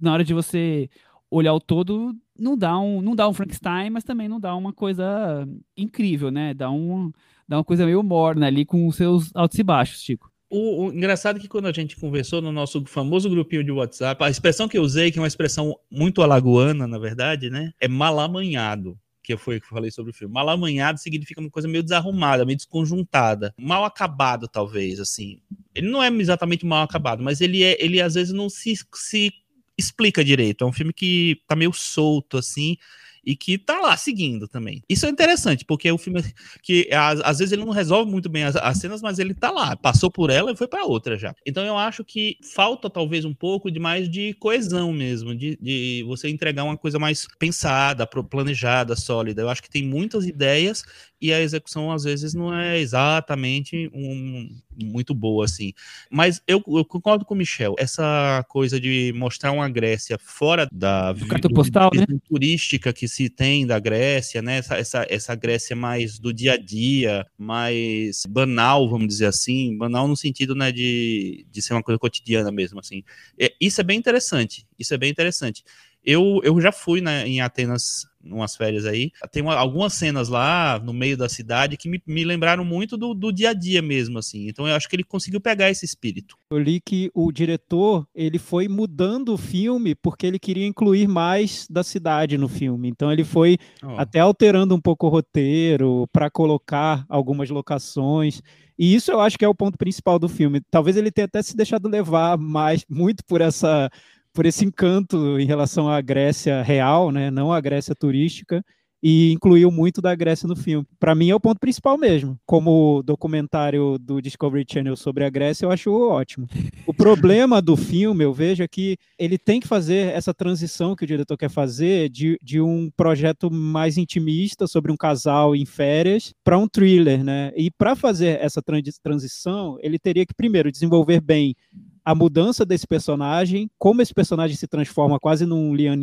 na 0.00 0.12
hora 0.12 0.24
de 0.24 0.32
você 0.32 0.88
olhar 1.30 1.54
o 1.54 1.60
todo, 1.60 2.14
não 2.38 2.56
dá 2.56 2.78
um, 2.78 3.00
não 3.00 3.14
dá 3.14 3.28
um 3.28 3.32
Frankenstein, 3.32 3.90
mas 3.90 4.04
também 4.04 4.28
não 4.28 4.40
dá 4.40 4.54
uma 4.54 4.72
coisa 4.72 5.46
incrível, 5.76 6.30
né? 6.30 6.52
Dá, 6.52 6.70
um, 6.70 7.12
dá 7.48 7.58
uma 7.58 7.64
coisa 7.64 7.86
meio 7.86 8.02
morna 8.02 8.46
ali 8.46 8.64
com 8.64 8.86
os 8.86 8.96
seus 8.96 9.30
altos 9.34 9.58
e 9.58 9.62
baixos, 9.62 10.02
Chico. 10.02 10.30
O, 10.50 10.86
o, 10.86 10.92
engraçado 10.92 11.36
é 11.36 11.40
que 11.40 11.48
quando 11.48 11.66
a 11.66 11.72
gente 11.72 11.96
conversou 11.96 12.42
no 12.42 12.50
nosso 12.50 12.84
famoso 12.84 13.30
grupinho 13.30 13.62
de 13.62 13.70
WhatsApp, 13.70 14.24
a 14.24 14.28
expressão 14.28 14.66
que 14.66 14.76
eu 14.76 14.82
usei, 14.82 15.12
que 15.12 15.18
é 15.18 15.22
uma 15.22 15.28
expressão 15.28 15.76
muito 15.88 16.22
alagoana, 16.22 16.88
na 16.88 16.98
verdade, 16.98 17.48
né? 17.48 17.72
É 17.80 17.86
malamanhado 17.86 18.98
que 19.22 19.36
foi 19.36 19.60
que 19.60 19.66
eu 19.66 19.70
falei 19.70 19.90
sobre 19.90 20.10
o 20.10 20.14
filme. 20.14 20.34
Malamanhado 20.34 20.98
significa 20.98 21.40
uma 21.40 21.50
coisa 21.50 21.68
meio 21.68 21.82
desarrumada, 21.82 22.44
meio 22.44 22.56
desconjuntada, 22.56 23.54
mal 23.58 23.84
acabado 23.84 24.48
talvez, 24.48 24.98
assim. 24.98 25.40
Ele 25.74 25.88
não 25.88 26.02
é 26.02 26.08
exatamente 26.08 26.66
mal 26.66 26.82
acabado, 26.82 27.22
mas 27.22 27.40
ele 27.40 27.62
é, 27.62 27.82
ele 27.82 28.00
às 28.00 28.14
vezes 28.14 28.32
não 28.32 28.48
se, 28.48 28.74
se 28.92 29.32
explica 29.80 30.24
direito. 30.24 30.64
É 30.64 30.66
um 30.66 30.72
filme 30.72 30.92
que 30.92 31.42
tá 31.46 31.56
meio 31.56 31.72
solto, 31.72 32.38
assim, 32.38 32.76
e 33.24 33.36
que 33.36 33.58
tá 33.58 33.80
lá 33.80 33.96
seguindo 33.96 34.48
também. 34.48 34.82
Isso 34.88 35.06
é 35.06 35.08
interessante, 35.08 35.64
porque 35.64 35.90
um 35.90 35.98
filme 35.98 36.22
que 36.62 36.88
às, 36.92 37.20
às 37.20 37.38
vezes 37.38 37.52
ele 37.52 37.64
não 37.64 37.72
resolve 37.72 38.10
muito 38.10 38.28
bem 38.28 38.44
as, 38.44 38.56
as, 38.56 38.78
cenas, 38.78 39.02
mas 39.02 39.18
ele 39.18 39.34
tá 39.34 39.50
lá, 39.50 39.76
passou 39.76 40.10
por 40.10 40.30
ela 40.30 40.52
e 40.52 40.56
foi 40.56 40.66
para 40.66 40.84
outra 40.84 41.18
já. 41.18 41.34
Então 41.46 41.64
eu 41.64 41.76
acho 41.76 42.04
que 42.04 42.36
falta 42.54 42.88
talvez 42.88 43.24
um 43.24 43.34
pouco 43.34 43.70
de 43.70 43.78
mais 43.78 44.08
de 44.08 44.34
coesão 44.34 44.92
mesmo, 44.92 45.34
de, 45.34 45.58
de 45.60 46.04
você 46.06 46.28
entregar 46.28 46.64
uma 46.64 46.76
coisa 46.76 46.98
mais 46.98 47.26
pensada, 47.38 48.06
planejada, 48.06 48.96
sólida. 48.96 49.42
Eu 49.42 49.48
acho 49.48 49.62
que 49.62 49.70
tem 49.70 49.84
muitas 49.84 50.26
ideias 50.26 50.84
e 51.20 51.32
a 51.32 51.40
execução 51.40 51.92
às 51.92 52.04
vezes 52.04 52.32
não 52.32 52.54
é 52.54 52.78
exatamente 52.78 53.90
um, 53.92 54.48
muito 54.82 55.14
boa 55.14 55.44
assim. 55.44 55.72
Mas 56.10 56.40
eu, 56.46 56.62
eu, 56.66 56.84
concordo 56.84 57.24
com 57.24 57.34
o 57.34 57.36
Michel, 57.36 57.74
essa 57.78 58.44
coisa 58.48 58.80
de 58.80 59.12
mostrar 59.14 59.52
uma 59.52 59.68
Grécia 59.68 60.18
fora 60.18 60.66
da 60.72 61.12
do 61.12 61.50
postal, 61.50 61.90
né? 61.94 62.06
turística 62.28 62.92
que 62.92 63.06
se 63.10 63.28
tem 63.28 63.66
da 63.66 63.78
Grécia, 63.78 64.40
né? 64.40 64.58
Essa, 64.58 64.76
essa, 64.76 65.06
essa 65.10 65.34
Grécia 65.34 65.76
mais 65.76 66.18
do 66.18 66.32
dia 66.32 66.54
a 66.54 66.56
dia, 66.56 67.26
mais 67.36 68.22
banal, 68.26 68.88
vamos 68.88 69.08
dizer 69.08 69.26
assim, 69.26 69.76
banal 69.76 70.08
no 70.08 70.16
sentido 70.16 70.54
né, 70.54 70.72
de, 70.72 71.46
de 71.50 71.60
ser 71.62 71.74
uma 71.74 71.82
coisa 71.82 71.98
cotidiana 71.98 72.50
mesmo 72.50 72.80
assim. 72.80 73.02
É, 73.38 73.52
isso 73.60 73.80
é 73.80 73.84
bem 73.84 73.98
interessante. 73.98 74.66
Isso 74.78 74.94
é 74.94 74.98
bem 74.98 75.10
interessante. 75.10 75.62
Eu, 76.02 76.40
eu 76.42 76.58
já 76.60 76.72
fui 76.72 77.00
né, 77.00 77.26
em 77.26 77.40
Atenas 77.40 78.06
umas 78.24 78.56
férias 78.56 78.84
aí. 78.84 79.10
Tem 79.32 79.42
uma, 79.42 79.54
algumas 79.54 79.94
cenas 79.94 80.28
lá 80.28 80.78
no 80.78 80.92
meio 80.92 81.16
da 81.16 81.28
cidade 81.28 81.76
que 81.76 81.88
me, 81.88 82.02
me 82.06 82.24
lembraram 82.24 82.64
muito 82.64 82.96
do, 82.96 83.14
do, 83.14 83.32
dia 83.32 83.50
a 83.50 83.52
dia 83.52 83.80
mesmo, 83.80 84.18
assim. 84.18 84.48
Então 84.48 84.66
eu 84.66 84.74
acho 84.74 84.88
que 84.88 84.96
ele 84.96 85.04
conseguiu 85.04 85.40
pegar 85.40 85.70
esse 85.70 85.84
espírito. 85.84 86.36
Eu 86.50 86.58
li 86.58 86.80
que 86.80 87.10
o 87.14 87.32
diretor 87.32 88.06
ele 88.14 88.38
foi 88.38 88.68
mudando 88.68 89.32
o 89.32 89.38
filme 89.38 89.94
porque 89.94 90.26
ele 90.26 90.38
queria 90.38 90.66
incluir 90.66 91.08
mais 91.08 91.66
da 91.68 91.82
cidade 91.82 92.36
no 92.36 92.48
filme. 92.48 92.88
Então 92.88 93.12
ele 93.12 93.24
foi 93.24 93.58
oh. 93.82 93.98
até 93.98 94.20
alterando 94.20 94.74
um 94.74 94.80
pouco 94.80 95.06
o 95.06 95.10
roteiro 95.10 96.06
para 96.12 96.30
colocar 96.30 97.04
algumas 97.08 97.48
locações. 97.50 98.42
E 98.78 98.94
isso 98.94 99.10
eu 99.10 99.20
acho 99.20 99.38
que 99.38 99.44
é 99.44 99.48
o 99.48 99.54
ponto 99.54 99.76
principal 99.76 100.18
do 100.18 100.28
filme. 100.28 100.60
Talvez 100.70 100.96
ele 100.96 101.10
tenha 101.10 101.26
até 101.26 101.42
se 101.42 101.54
deixado 101.56 101.88
levar 101.88 102.38
mais 102.38 102.84
muito 102.88 103.22
por 103.26 103.40
essa 103.40 103.90
por 104.32 104.46
esse 104.46 104.64
encanto 104.64 105.38
em 105.38 105.46
relação 105.46 105.88
à 105.88 106.00
Grécia 106.00 106.62
real, 106.62 107.10
né, 107.10 107.30
não 107.30 107.52
à 107.52 107.60
Grécia 107.60 107.94
turística, 107.94 108.62
e 109.02 109.32
incluiu 109.32 109.70
muito 109.70 110.00
da 110.00 110.14
Grécia 110.14 110.46
no 110.46 110.54
filme. 110.54 110.86
Para 110.98 111.14
mim 111.14 111.30
é 111.30 111.34
o 111.34 111.40
ponto 111.40 111.58
principal 111.58 111.96
mesmo. 111.96 112.38
Como 112.44 113.02
documentário 113.02 113.98
do 113.98 114.20
Discovery 114.20 114.66
Channel 114.70 114.96
sobre 114.96 115.24
a 115.24 115.30
Grécia, 115.30 115.64
eu 115.64 115.70
acho 115.70 115.90
ótimo. 115.90 116.46
O 116.86 116.92
problema 116.92 117.62
do 117.62 117.76
filme, 117.76 118.24
eu 118.24 118.32
vejo, 118.32 118.62
é 118.62 118.68
que 118.68 118.96
ele 119.18 119.38
tem 119.38 119.60
que 119.60 119.66
fazer 119.66 120.12
essa 120.12 120.34
transição 120.34 120.94
que 120.94 121.04
o 121.04 121.06
diretor 121.06 121.36
quer 121.36 121.48
fazer 121.48 122.10
de, 122.10 122.38
de 122.42 122.60
um 122.60 122.90
projeto 122.94 123.50
mais 123.50 123.96
intimista 123.96 124.66
sobre 124.66 124.92
um 124.92 124.96
casal 124.96 125.56
em 125.56 125.64
férias 125.64 126.32
para 126.44 126.58
um 126.58 126.68
thriller, 126.68 127.24
né? 127.24 127.52
E 127.56 127.70
para 127.70 127.96
fazer 127.96 128.38
essa 128.40 128.60
transição, 129.02 129.78
ele 129.80 129.98
teria 129.98 130.26
que 130.26 130.34
primeiro 130.34 130.70
desenvolver 130.70 131.20
bem 131.20 131.54
a 132.04 132.14
mudança 132.14 132.64
desse 132.64 132.86
personagem, 132.86 133.70
como 133.78 134.02
esse 134.02 134.14
personagem 134.14 134.56
se 134.56 134.66
transforma 134.66 135.18
quase 135.18 135.46
num 135.46 135.74
Liam 135.74 135.96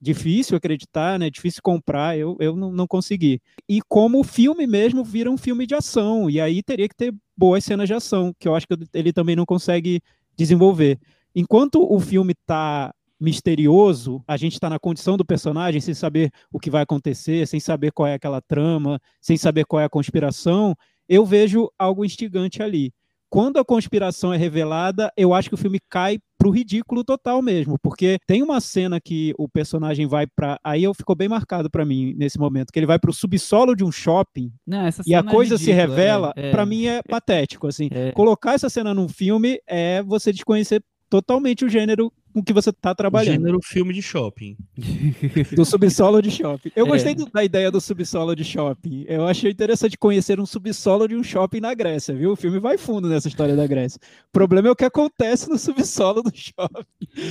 difícil 0.00 0.56
acreditar, 0.56 1.18
né? 1.18 1.28
Difícil 1.28 1.60
comprar, 1.62 2.16
eu, 2.16 2.36
eu 2.40 2.56
não, 2.56 2.72
não 2.72 2.86
consegui. 2.86 3.40
E 3.68 3.80
como 3.86 4.20
o 4.20 4.24
filme 4.24 4.66
mesmo 4.66 5.04
vira 5.04 5.30
um 5.30 5.36
filme 5.36 5.66
de 5.66 5.74
ação, 5.74 6.30
e 6.30 6.40
aí 6.40 6.62
teria 6.62 6.88
que 6.88 6.96
ter 6.96 7.14
boas 7.36 7.62
cenas 7.64 7.86
de 7.86 7.94
ação, 7.94 8.34
que 8.38 8.48
eu 8.48 8.54
acho 8.54 8.66
que 8.66 8.74
ele 8.94 9.12
também 9.12 9.36
não 9.36 9.44
consegue 9.44 10.00
desenvolver. 10.36 10.98
Enquanto 11.34 11.82
o 11.82 12.00
filme 12.00 12.32
está 12.32 12.94
misterioso, 13.20 14.24
a 14.26 14.38
gente 14.38 14.54
está 14.54 14.70
na 14.70 14.78
condição 14.78 15.16
do 15.16 15.24
personagem, 15.24 15.80
sem 15.80 15.92
saber 15.92 16.32
o 16.50 16.58
que 16.58 16.70
vai 16.70 16.82
acontecer, 16.82 17.46
sem 17.46 17.60
saber 17.60 17.92
qual 17.92 18.08
é 18.08 18.14
aquela 18.14 18.40
trama, 18.40 18.98
sem 19.20 19.36
saber 19.36 19.66
qual 19.66 19.80
é 19.80 19.84
a 19.84 19.90
conspiração, 19.90 20.74
eu 21.06 21.26
vejo 21.26 21.70
algo 21.78 22.04
instigante 22.04 22.62
ali. 22.62 22.92
Quando 23.30 23.58
a 23.58 23.64
conspiração 23.64 24.34
é 24.34 24.36
revelada, 24.36 25.12
eu 25.16 25.32
acho 25.32 25.48
que 25.48 25.54
o 25.54 25.58
filme 25.58 25.78
cai 25.88 26.18
pro 26.36 26.50
ridículo 26.50 27.04
total 27.04 27.40
mesmo, 27.40 27.78
porque 27.80 28.18
tem 28.26 28.42
uma 28.42 28.60
cena 28.60 29.00
que 29.00 29.32
o 29.38 29.48
personagem 29.48 30.06
vai 30.06 30.26
para 30.26 30.58
aí 30.64 30.82
eu 30.82 30.92
ficou 30.92 31.14
bem 31.14 31.28
marcado 31.28 31.70
para 31.70 31.84
mim 31.84 32.12
nesse 32.16 32.38
momento, 32.40 32.72
que 32.72 32.78
ele 32.78 32.86
vai 32.86 32.98
pro 32.98 33.12
subsolo 33.12 33.76
de 33.76 33.84
um 33.84 33.92
shopping 33.92 34.50
Não, 34.66 34.88
e 35.06 35.14
a 35.14 35.18
é 35.18 35.22
coisa 35.22 35.56
se 35.56 35.70
ridícula, 35.70 35.96
revela, 35.96 36.32
é, 36.34 36.48
é. 36.48 36.50
pra 36.50 36.66
mim 36.66 36.86
é 36.86 37.02
patético 37.02 37.68
assim. 37.68 37.88
É. 37.92 38.10
Colocar 38.12 38.54
essa 38.54 38.68
cena 38.68 38.92
num 38.92 39.08
filme 39.08 39.60
é 39.66 40.02
você 40.02 40.32
desconhecer 40.32 40.82
totalmente 41.08 41.64
o 41.64 41.68
gênero 41.68 42.12
com 42.32 42.42
que 42.42 42.52
você 42.52 42.72
tá 42.72 42.92
O 42.92 42.94
trabalhando. 42.94 43.34
gênero 43.34 43.58
filme 43.62 43.92
de 43.92 44.02
shopping. 44.02 44.56
Do 45.54 45.64
subsolo 45.64 46.20
de 46.22 46.30
shopping. 46.30 46.70
Eu 46.74 46.86
É. 46.86 46.88
gostei 46.88 47.14
do- 47.14 47.30
da 47.30 47.44
ideia 47.44 47.70
do 47.70 47.80
subsolo 47.80 48.34
de 48.34 48.44
shopping. 48.44 49.04
Eu 49.08 49.26
achei 49.26 49.50
interessante 49.50 49.96
conhecer 49.98 50.40
um 50.40 50.46
subsolo 50.46 51.06
de 51.08 51.16
um 51.16 51.22
shopping 51.22 51.60
na 51.60 51.74
Grécia, 51.74 52.14
viu? 52.14 52.32
O 52.32 52.36
filme 52.36 52.58
vai 52.58 52.78
fundo 52.78 53.08
nessa 53.08 53.28
história 53.28 53.54
da 53.56 53.66
Grécia. 53.66 54.00
O 54.28 54.32
problema 54.32 54.68
é 54.68 54.70
o 54.70 54.76
que 54.76 54.84
acontece 54.84 55.48
no 55.48 55.58
subsolo 55.58 56.22
do 56.22 56.32
shopping, 56.34 56.84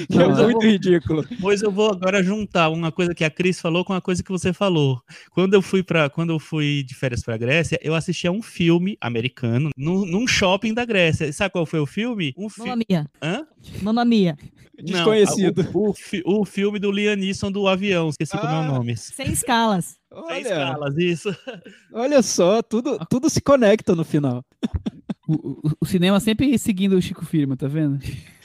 que 0.09 0.17
Não, 0.17 0.39
é 0.39 0.43
muito 0.45 0.65
ridículo. 0.65 1.25
Pois 1.41 1.61
eu 1.61 1.71
vou 1.71 1.91
agora 1.91 2.21
juntar 2.23 2.69
uma 2.69 2.91
coisa 2.91 3.13
que 3.15 3.23
a 3.23 3.29
Cris 3.29 3.59
falou 3.59 3.83
com 3.85 3.93
uma 3.93 4.01
coisa 4.01 4.23
que 4.23 4.31
você 4.31 4.53
falou. 4.53 5.01
Quando 5.31 5.53
eu 5.53 5.61
fui 5.61 5.81
para, 5.83 6.09
quando 6.09 6.31
eu 6.31 6.39
fui 6.39 6.83
de 6.83 6.93
férias 6.95 7.23
para 7.23 7.37
Grécia, 7.37 7.79
eu 7.81 7.95
assisti 7.95 8.27
a 8.27 8.31
um 8.31 8.41
filme 8.41 8.97
americano 9.01 9.69
num, 9.77 10.05
num 10.05 10.27
shopping 10.27 10.73
da 10.73 10.85
Grécia. 10.85 11.25
E 11.25 11.33
sabe 11.33 11.51
qual 11.51 11.65
foi 11.65 11.79
o 11.79 11.85
filme? 11.85 12.33
Um 12.37 12.43
Mamma 12.43 12.51
filme. 12.65 12.85
Mia. 12.89 13.05
Hã? 13.21 13.45
Mamma 13.81 14.03
Mia. 14.05 14.37
Desconhecido. 14.81 15.63
Não, 15.63 15.71
o, 15.81 15.93
o 16.25 16.41
o 16.41 16.45
filme 16.45 16.79
do 16.79 16.89
Liam 16.91 17.15
Neeson 17.15 17.51
do 17.51 17.67
avião, 17.67 18.07
esqueci 18.09 18.37
como 18.37 18.51
é 18.53 18.55
Ah. 18.55 18.61
o 18.61 18.65
nome. 18.75 18.95
Sem 18.95 19.29
escalas. 19.31 19.97
Sem 20.11 20.23
Olha, 20.23 20.39
escalas, 20.39 20.97
isso. 20.97 21.35
olha 21.93 22.21
só, 22.21 22.61
tudo, 22.61 22.97
tudo 23.09 23.29
se 23.29 23.41
conecta 23.41 23.93
no 23.95 24.05
final. 24.05 24.43
O, 25.27 25.33
o- 25.67 25.71
o 25.81 25.85
cinema 25.85 26.19
sempre 26.19 26.57
seguindo 26.57 26.93
o 26.93 27.01
Chico 27.01 27.25
Firma, 27.25 27.57
tá 27.57 27.67
vendo? 27.67 27.99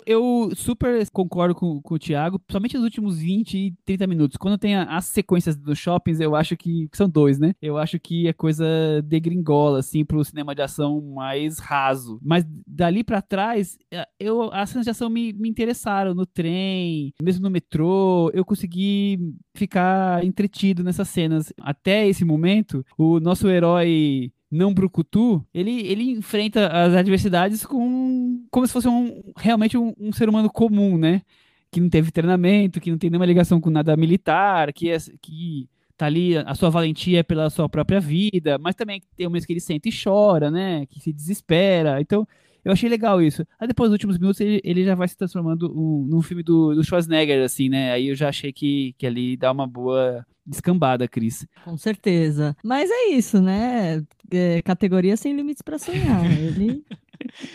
Eu 0.07 0.51
super 0.55 1.09
concordo 1.11 1.55
com, 1.55 1.81
com 1.81 1.95
o 1.95 1.99
Thiago, 1.99 2.39
principalmente 2.39 2.75
nos 2.77 2.85
últimos 2.85 3.19
20 3.19 3.55
e 3.57 3.75
30 3.85 4.07
minutos. 4.07 4.37
Quando 4.37 4.59
tem 4.59 4.75
a- 4.75 4.85
as 4.97 5.07
sequências 5.07 5.57
dos 5.57 5.79
shoppings, 5.79 6.21
eu 6.21 6.35
acho 6.35 6.57
que. 6.57 6.89
que 6.89 6.97
São 6.97 7.09
dois, 7.09 7.39
né? 7.39 7.55
Eu 7.61 7.79
acho 7.79 7.99
que 7.99 8.27
é 8.29 8.33
coisa 8.33 8.65
degringola, 9.05 9.79
assim, 9.79 10.05
pro 10.05 10.25
cinema 10.25 10.55
de 10.55 10.63
ação 10.63 11.01
mais 11.15 11.59
raso. 11.59 12.19
Mas 12.23 12.45
dali 12.67 13.03
pra 13.03 13.23
trás, 13.23 13.79
eu, 14.19 14.53
as 14.53 14.71
cenas 14.71 14.85
de 14.85 14.91
ação 14.91 15.09
me, 15.09 15.33
me 15.33 15.49
interessaram. 15.49 16.15
No 16.15 16.27
trem, 16.27 17.13
mesmo 17.23 17.43
no 17.43 17.51
metrô, 17.51 18.31
eu 18.35 18.45
consegui 18.45 19.19
ficar 19.55 20.25
entretido 20.25 20.83
nessas 20.85 21.09
cenas. 21.09 21.53
Até 21.61 22.07
esse 22.07 22.25
momento, 22.25 22.85
o 22.99 23.19
nosso 23.21 23.49
herói 23.49 24.31
não 24.51 24.73
brucutu, 24.73 25.45
ele, 25.53 25.87
ele 25.87 26.11
enfrenta 26.13 26.69
as 26.69 26.95
adversidades 26.95 27.65
com 27.67 28.45
como 28.51 28.67
se 28.67 28.73
fosse 28.73 28.89
um, 28.89 29.23
realmente 29.37 29.77
um, 29.77 29.93
um 29.99 30.13
ser 30.13 30.29
humano 30.29 30.51
comum, 30.51 30.97
né? 30.97 31.23
Que 31.71 31.81
não 31.81 31.89
teve 31.89 32.13
treinamento, 32.13 32.81
que 32.81 32.91
não 32.91 32.99
tem 32.99 33.11
nenhuma 33.11 33.27
ligação 33.27 33.61
com 33.61 33.71
nada 33.71 33.97
militar, 33.97 34.73
que, 34.73 34.91
é, 34.91 34.97
que 35.21 35.69
tá 35.97 36.07
ali, 36.07 36.37
a 36.37 36.55
sua 36.55 36.71
valentia 36.71 37.21
é 37.21 37.23
pela 37.23 37.51
sua 37.51 37.69
própria 37.69 38.01
vida, 38.01 38.59
mas 38.59 38.75
também 38.75 39.03
tem 39.17 39.27
momentos 39.27 39.47
que 39.47 39.53
ele 39.53 39.61
sente 39.61 39.89
e 39.89 39.93
chora, 39.93 40.51
né? 40.51 40.87
Que 40.87 41.01
se 41.01 41.13
desespera. 41.13 42.01
Então, 42.01 42.27
eu 42.65 42.73
achei 42.73 42.89
legal 42.89 43.21
isso. 43.21 43.47
Aí 43.59 43.69
depois, 43.69 43.91
nos 43.91 43.95
últimos 43.95 44.19
minutos, 44.19 44.41
ele, 44.41 44.61
ele 44.65 44.85
já 44.85 44.95
vai 44.95 45.07
se 45.07 45.17
transformando 45.17 45.71
um, 45.73 46.07
num 46.09 46.23
filme 46.23 46.43
do, 46.43 46.75
do 46.75 46.83
Schwarzenegger, 46.85 47.45
assim, 47.45 47.69
né? 47.69 47.93
Aí 47.93 48.09
eu 48.09 48.15
já 48.15 48.29
achei 48.29 48.53
que, 48.53 48.95
que 48.97 49.07
ali 49.07 49.37
dá 49.37 49.53
uma 49.53 49.67
boa 49.67 50.25
descambada, 50.47 51.07
Cris. 51.09 51.47
Com 51.65 51.77
certeza. 51.77 52.57
Mas 52.63 52.91
é 52.91 53.07
isso, 53.11 53.41
né? 53.41 54.05
É, 54.31 54.63
categoria 54.63 55.17
sem 55.17 55.35
limites 55.35 55.63
pra 55.63 55.79
sonhar. 55.79 56.25
Ele 56.41 56.85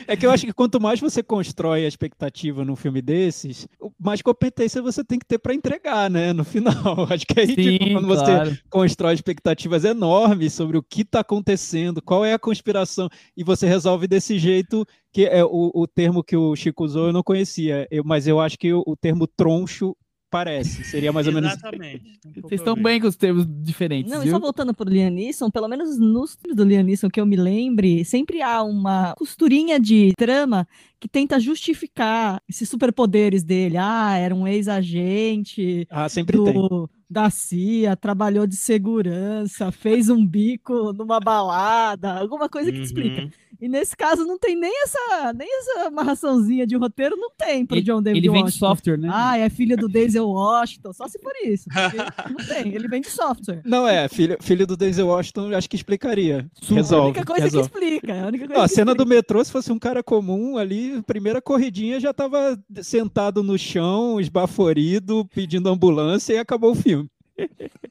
É 0.08 0.15
que 0.15 0.25
eu 0.25 0.32
acho 0.32 0.45
que 0.45 0.54
quanto 0.54 0.80
mais 0.80 0.99
você 0.99 1.21
constrói 1.21 1.86
a 1.86 1.88
expectativa 1.88 2.63
num 2.65 2.75
filme 2.75 3.02
desses, 3.02 3.67
mais 3.99 4.21
competência 4.21 4.82
você 4.82 5.04
tem 5.04 5.19
que 5.19 5.25
ter 5.25 5.38
para 5.38 5.54
entregar, 5.54 6.10
né? 6.10 6.34
No 6.34 6.43
final. 6.43 6.73
Acho 7.12 7.25
que 7.25 7.39
aí, 7.39 7.56
tipo, 7.56 7.91
quando 7.93 8.08
você 8.08 8.23
claro. 8.23 8.58
constrói 8.69 9.13
expectativas 9.13 9.84
enormes 9.86 10.54
sobre 10.54 10.78
o 10.78 10.84
que 10.84 11.02
está 11.02 11.19
acontecendo, 11.19 12.02
qual 12.02 12.23
é 12.25 12.34
a 12.34 12.39
conspiração, 12.39 13.10
e 13.36 13.43
você 13.43 13.67
resolve 13.67 14.08
desse 14.08 14.39
jeito, 14.39 14.86
que 15.12 15.25
é 15.25 15.43
o, 15.43 15.71
o 15.73 15.88
termo 15.88 16.23
que 16.23 16.36
o 16.38 16.56
Chico 16.56 16.84
usou, 16.86 17.08
eu 17.08 17.13
não 17.13 17.23
conhecia, 17.23 17.88
eu- 17.91 18.04
mas 18.04 18.28
eu 18.28 18.39
acho 18.39 18.58
que 18.58 18.73
o, 18.73 18.84
o 18.88 18.95
termo 18.95 19.28
troncho 19.28 19.95
parece, 20.30 20.84
seria 20.84 21.12
mais 21.12 21.28
ou 21.28 21.34
menos. 21.34 21.52
Exatamente. 21.52 22.20
Um 22.26 22.42
Vocês 22.42 22.62
estão 22.62 22.76
bem 22.76 23.00
com 23.00 23.08
os 23.08 23.15
termos 23.15 23.46
diferentes, 23.48 24.12
Não, 24.12 24.22
e 24.22 24.26
viu? 24.26 24.34
só 24.34 24.39
voltando 24.39 24.74
pro 24.74 24.89
Liam 24.89 25.10
Neeson, 25.10 25.50
pelo 25.50 25.68
menos 25.68 25.98
nos 25.98 26.36
filmes 26.36 26.56
do 26.56 26.63
Liam 26.63 26.84
Neeson 26.84 27.10
que 27.10 27.20
eu 27.20 27.26
me 27.26 27.36
lembre, 27.36 28.06
sempre 28.06 28.42
há 28.42 28.62
uma 28.63 29.13
costurinha 29.15 29.80
de 29.80 30.13
trama 30.18 30.68
que 31.00 31.08
tenta 31.08 31.40
justificar 31.40 32.42
esses 32.50 32.68
superpoderes 32.68 33.44
dele. 33.44 33.78
Ah, 33.78 34.18
era 34.18 34.36
um 34.36 34.48
ex-agente 34.48 35.88
Ah, 35.90 36.10
sempre 36.10 36.38
tem. 36.44 36.54
do, 36.54 36.90
da 37.10 37.30
CIA, 37.30 37.96
trabalhou 37.96 38.46
de 38.46 38.56
segurança, 38.56 39.72
fez 39.72 40.10
um 40.10 40.26
bico 40.26 40.94
numa 40.94 41.20
balada, 41.20 42.14
alguma 42.20 42.50
coisa 42.50 42.72
que 42.72 42.80
te 42.80 42.84
explica. 42.86 43.22
Uhum. 43.24 43.30
E 43.62 43.68
nesse 43.68 43.96
caso 43.98 44.24
não 44.26 44.40
tem 44.40 44.56
nem 44.56 44.72
essa, 44.84 45.34
nem 45.34 45.46
essa 45.60 45.88
amarraçãozinha 45.88 46.66
de 46.66 46.78
roteiro, 46.78 47.18
não 47.18 47.30
tem 47.30 47.66
pro 47.66 47.76
Ele- 47.76 47.84
John 47.86 48.02
David 48.02 48.26
Ele 48.26 48.32
vem 48.34 48.46
de 48.46 48.54
software, 48.54 48.98
né? 48.98 49.10
Ah, 49.12 49.38
é 49.38 49.50
filho 49.50 49.76
do 49.76 49.90
Denzel 49.90 50.30
Washington, 50.32 50.94
só 50.94 51.10
se 51.10 51.20
for 51.20 51.34
isso. 51.46 51.68
não 52.30 52.38
tem, 52.46 52.74
ele 52.74 52.88
vem 52.88 53.02
de 53.02 53.10
software. 53.10 53.62
Não 53.66 53.86
é, 53.86 54.08
filho, 54.08 54.38
filho 54.40 54.66
do 54.66 54.78
Denzel 54.78 55.08
Washington, 55.08 55.54
acho 55.54 55.70
que 55.70 55.76
explicaria. 55.76 56.50
Super. 56.54 56.70
É 56.70 56.74
a 56.74 56.76
Resolve. 56.78 57.06
única 57.08 57.26
coisa 57.26 57.44
resolve. 57.44 57.70
que 57.70 57.76
explica. 57.80 58.14
É 58.14 58.24
a 58.24 58.28
única 58.28 58.46
coisa 58.48 58.58
Não, 58.60 58.64
a 58.64 58.68
cena 58.70 58.96
do 58.96 59.04
explica. 59.04 59.16
metrô, 59.18 59.44
se 59.44 59.52
fosse 59.52 59.72
um 59.74 59.80
cara 59.80 60.02
comum 60.02 60.56
ali, 60.58 60.88
primeira 61.06 61.41
corridinha 61.41 61.99
já 61.99 62.13
tava 62.13 62.62
sentado 62.82 63.43
no 63.43 63.58
chão, 63.58 64.19
esbaforido, 64.19 65.25
pedindo 65.34 65.69
ambulância 65.69 66.34
e 66.34 66.38
acabou 66.38 66.71
o 66.71 66.75
filme. 66.75 67.10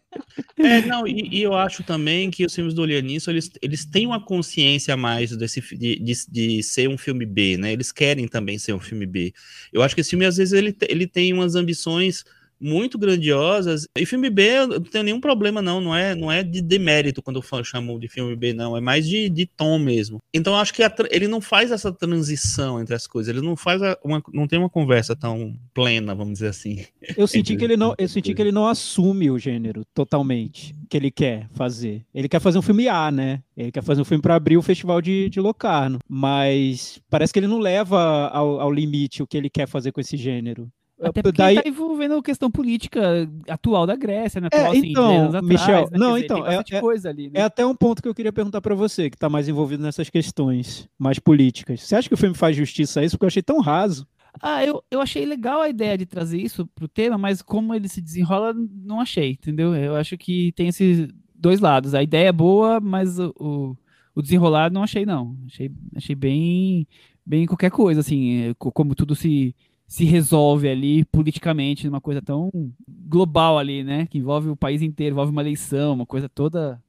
É, 0.56 0.82
não, 0.82 1.06
e, 1.06 1.28
e 1.30 1.42
eu 1.42 1.54
acho 1.54 1.82
também 1.84 2.30
que 2.30 2.44
os 2.44 2.54
filmes 2.54 2.74
do 2.74 2.84
Liam 2.84 3.02
Neeson, 3.02 3.30
eles, 3.30 3.50
eles 3.62 3.84
têm 3.84 4.06
uma 4.06 4.22
consciência 4.24 4.94
a 4.94 4.96
mais 4.96 5.36
desse, 5.36 5.60
de, 5.76 5.98
de, 5.98 6.12
de 6.28 6.62
ser 6.62 6.88
um 6.88 6.98
filme 6.98 7.24
B, 7.24 7.56
né? 7.56 7.72
Eles 7.72 7.92
querem 7.92 8.26
também 8.26 8.58
ser 8.58 8.72
um 8.72 8.80
filme 8.80 9.06
B. 9.06 9.32
Eu 9.72 9.82
acho 9.82 9.94
que 9.94 10.00
esse 10.00 10.10
filme, 10.10 10.24
às 10.24 10.36
vezes, 10.36 10.52
ele, 10.52 10.76
ele 10.88 11.06
tem 11.06 11.32
umas 11.32 11.54
ambições 11.54 12.24
muito 12.60 12.98
grandiosas. 12.98 13.86
E 13.96 14.06
filme 14.06 14.30
B, 14.30 14.42
eu 14.42 14.66
não 14.68 14.80
tenho 14.80 15.04
nenhum 15.04 15.20
problema, 15.20 15.62
não. 15.62 15.80
Não 15.80 15.94
é, 15.94 16.14
não 16.14 16.30
é 16.30 16.42
de 16.42 16.60
demérito 16.60 17.22
quando 17.22 17.42
eu 17.42 17.64
chamo 17.64 17.98
de 17.98 18.08
filme 18.08 18.34
B, 18.36 18.52
não. 18.52 18.76
É 18.76 18.80
mais 18.80 19.06
de, 19.08 19.28
de 19.28 19.46
tom 19.46 19.78
mesmo. 19.78 20.20
Então, 20.32 20.56
acho 20.56 20.74
que 20.74 20.82
a 20.82 20.92
ele 21.10 21.28
não 21.28 21.40
faz 21.40 21.70
essa 21.70 21.92
transição 21.92 22.80
entre 22.80 22.94
as 22.94 23.06
coisas. 23.06 23.34
Ele 23.34 23.44
não 23.44 23.56
faz 23.56 23.80
uma, 24.02 24.22
não 24.32 24.46
tem 24.46 24.58
uma 24.58 24.70
conversa 24.70 25.14
tão 25.14 25.54
plena, 25.72 26.14
vamos 26.14 26.34
dizer 26.34 26.48
assim. 26.48 26.84
Eu 27.16 27.26
senti 27.26 27.56
que 27.56 27.64
ele 27.64 27.76
não, 27.76 27.94
eu 27.98 28.08
senti 28.08 28.34
que 28.34 28.42
ele 28.42 28.52
não 28.52 28.66
assume 28.66 29.30
o 29.30 29.38
gênero 29.38 29.84
totalmente 29.94 30.74
que 30.88 30.96
ele 30.96 31.10
quer 31.10 31.48
fazer. 31.52 32.04
Ele 32.14 32.28
quer 32.28 32.40
fazer 32.40 32.58
um 32.58 32.62
filme 32.62 32.88
A, 32.88 33.10
né? 33.10 33.42
Ele 33.56 33.70
quer 33.70 33.82
fazer 33.82 34.00
um 34.00 34.04
filme 34.04 34.22
para 34.22 34.34
abrir 34.34 34.56
o 34.56 34.62
festival 34.62 35.00
de, 35.00 35.28
de 35.28 35.40
Locarno, 35.40 35.98
mas 36.08 37.00
parece 37.10 37.32
que 37.32 37.38
ele 37.38 37.46
não 37.46 37.58
leva 37.58 38.28
ao, 38.28 38.60
ao 38.60 38.72
limite 38.72 39.22
o 39.22 39.26
que 39.26 39.36
ele 39.36 39.50
quer 39.50 39.68
fazer 39.68 39.92
com 39.92 40.00
esse 40.00 40.16
gênero. 40.16 40.70
Até 41.00 41.22
porque 41.22 41.38
Daí- 41.38 41.62
tá 41.62 41.68
envolvendo 41.68 42.20
questão 42.22 42.50
política 42.50 43.28
atual 43.48 43.86
da 43.86 43.94
Grécia, 43.94 44.40
né? 44.40 44.48
É, 44.52 44.56
Atual, 44.58 44.72
assim, 44.72 44.90
então, 44.90 45.08
10 45.08 45.20
anos 45.20 45.34
atrás, 45.34 45.48
Michel, 45.48 45.90
né? 45.90 45.98
Não, 45.98 46.14
dizer, 46.14 46.24
então, 46.24 46.42
tem 46.42 46.54
é- 46.54 46.78
é- 46.78 46.80
coisa 46.80 47.08
ali, 47.08 47.30
né? 47.30 47.40
É 47.40 47.42
até 47.42 47.64
um 47.64 47.74
ponto 47.74 48.02
que 48.02 48.08
eu 48.08 48.14
queria 48.14 48.32
perguntar 48.32 48.60
para 48.60 48.74
você, 48.74 49.08
que 49.08 49.16
está 49.16 49.28
mais 49.28 49.48
envolvido 49.48 49.82
nessas 49.82 50.10
questões 50.10 50.88
mais 50.98 51.18
políticas. 51.18 51.82
Você 51.82 51.94
acha 51.94 52.08
que 52.08 52.14
o 52.14 52.18
filme 52.18 52.34
faz 52.34 52.56
justiça 52.56 53.00
a 53.00 53.04
isso? 53.04 53.16
Porque 53.16 53.24
eu 53.26 53.28
achei 53.28 53.42
tão 53.42 53.60
raso. 53.60 54.06
Ah, 54.42 54.64
eu, 54.64 54.82
eu 54.90 55.00
achei 55.00 55.24
legal 55.24 55.60
a 55.60 55.68
ideia 55.68 55.96
de 55.96 56.06
trazer 56.06 56.40
isso 56.40 56.66
pro 56.74 56.86
tema, 56.88 57.16
mas 57.16 57.42
como 57.42 57.74
ele 57.74 57.88
se 57.88 58.00
desenrola, 58.00 58.54
não 58.54 59.00
achei, 59.00 59.30
entendeu? 59.32 59.74
Eu 59.74 59.96
acho 59.96 60.16
que 60.18 60.52
tem 60.52 60.68
esses 60.68 61.08
dois 61.34 61.60
lados. 61.60 61.94
A 61.94 62.02
ideia 62.02 62.28
é 62.28 62.32
boa, 62.32 62.80
mas 62.80 63.18
o, 63.18 63.76
o, 64.14 64.22
desenrolar 64.22 64.70
não 64.70 64.82
achei, 64.82 65.06
não. 65.06 65.36
Achei, 65.46 65.70
achei 65.96 66.14
bem, 66.14 66.86
bem 67.24 67.46
qualquer 67.46 67.70
coisa, 67.70 68.00
assim, 68.00 68.54
co- 68.58 68.70
como 68.72 68.94
tudo 68.94 69.14
se, 69.14 69.54
se 69.88 70.04
resolve 70.04 70.68
ali 70.68 71.02
politicamente 71.06 71.86
numa 71.86 72.00
coisa 72.00 72.20
tão 72.20 72.50
global 72.86 73.58
ali, 73.58 73.82
né? 73.82 74.06
Que 74.06 74.18
envolve 74.18 74.50
o 74.50 74.56
país 74.56 74.82
inteiro, 74.82 75.14
envolve 75.14 75.32
uma 75.32 75.40
eleição, 75.40 75.94
uma 75.94 76.06
coisa 76.06 76.28
toda 76.28 76.80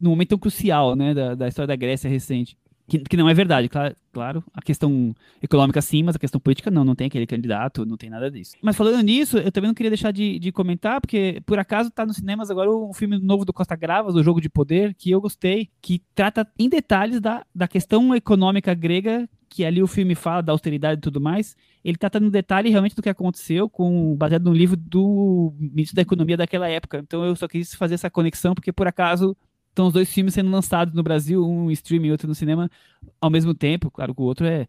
num 0.00 0.10
momento 0.10 0.30
tão 0.30 0.38
crucial, 0.38 0.94
né? 0.94 1.12
Da, 1.12 1.34
da 1.34 1.48
história 1.48 1.66
da 1.66 1.76
Grécia 1.76 2.08
recente. 2.08 2.56
Que, 2.86 3.00
que 3.00 3.16
não 3.18 3.28
é 3.28 3.34
verdade, 3.34 3.68
claro, 3.68 3.94
claro. 4.12 4.44
A 4.54 4.62
questão 4.62 5.14
econômica 5.42 5.82
sim, 5.82 6.02
mas 6.02 6.16
a 6.16 6.18
questão 6.18 6.40
política 6.40 6.70
não, 6.70 6.84
não 6.84 6.94
tem 6.94 7.08
aquele 7.08 7.26
candidato, 7.26 7.84
não 7.84 7.98
tem 7.98 8.08
nada 8.08 8.30
disso. 8.30 8.56
Mas 8.62 8.76
falando 8.76 9.02
nisso, 9.02 9.36
eu 9.36 9.52
também 9.52 9.68
não 9.68 9.74
queria 9.74 9.90
deixar 9.90 10.10
de, 10.10 10.38
de 10.38 10.50
comentar, 10.50 10.98
porque 10.98 11.42
por 11.44 11.58
acaso 11.58 11.90
tá 11.90 12.06
nos 12.06 12.16
cinemas 12.16 12.50
agora 12.50 12.74
um 12.74 12.94
filme 12.94 13.18
novo 13.18 13.44
do 13.44 13.52
Costa 13.52 13.76
Gravas, 13.76 14.14
O 14.14 14.22
Jogo 14.22 14.40
de 14.40 14.48
Poder, 14.48 14.94
que 14.94 15.10
eu 15.10 15.20
gostei, 15.20 15.68
que 15.82 16.00
trata 16.14 16.48
em 16.58 16.68
detalhes 16.68 17.20
da, 17.20 17.44
da 17.54 17.68
questão 17.68 18.14
econômica 18.14 18.72
grega, 18.72 19.28
que 19.48 19.64
ali 19.64 19.82
o 19.82 19.86
filme 19.86 20.14
fala 20.14 20.42
da 20.42 20.52
austeridade 20.52 20.98
e 20.98 21.02
tudo 21.02 21.20
mais. 21.20 21.56
Ele 21.84 21.96
trata 21.96 22.20
no 22.20 22.30
detalhe 22.30 22.70
realmente 22.70 22.94
do 22.94 23.02
que 23.02 23.08
aconteceu, 23.08 23.68
com 23.68 24.14
baseado 24.16 24.44
no 24.44 24.52
livro 24.52 24.76
do 24.76 25.54
ministro 25.58 25.96
da 25.96 26.02
Economia 26.02 26.36
daquela 26.36 26.68
época. 26.68 26.98
Então 26.98 27.24
eu 27.24 27.34
só 27.34 27.48
quis 27.48 27.74
fazer 27.74 27.94
essa 27.94 28.10
conexão, 28.10 28.54
porque 28.54 28.72
por 28.72 28.86
acaso 28.86 29.36
estão 29.78 29.86
os 29.86 29.92
dois 29.92 30.12
filmes 30.12 30.34
sendo 30.34 30.50
lançados 30.50 30.92
no 30.92 31.02
Brasil, 31.02 31.46
um 31.46 31.70
em 31.70 31.72
streaming 31.72 32.08
e 32.08 32.10
outro 32.10 32.26
no 32.26 32.34
cinema, 32.34 32.68
ao 33.20 33.30
mesmo 33.30 33.54
tempo. 33.54 33.90
Claro 33.90 34.14
que 34.14 34.20
o 34.20 34.24
outro 34.24 34.44
é, 34.44 34.66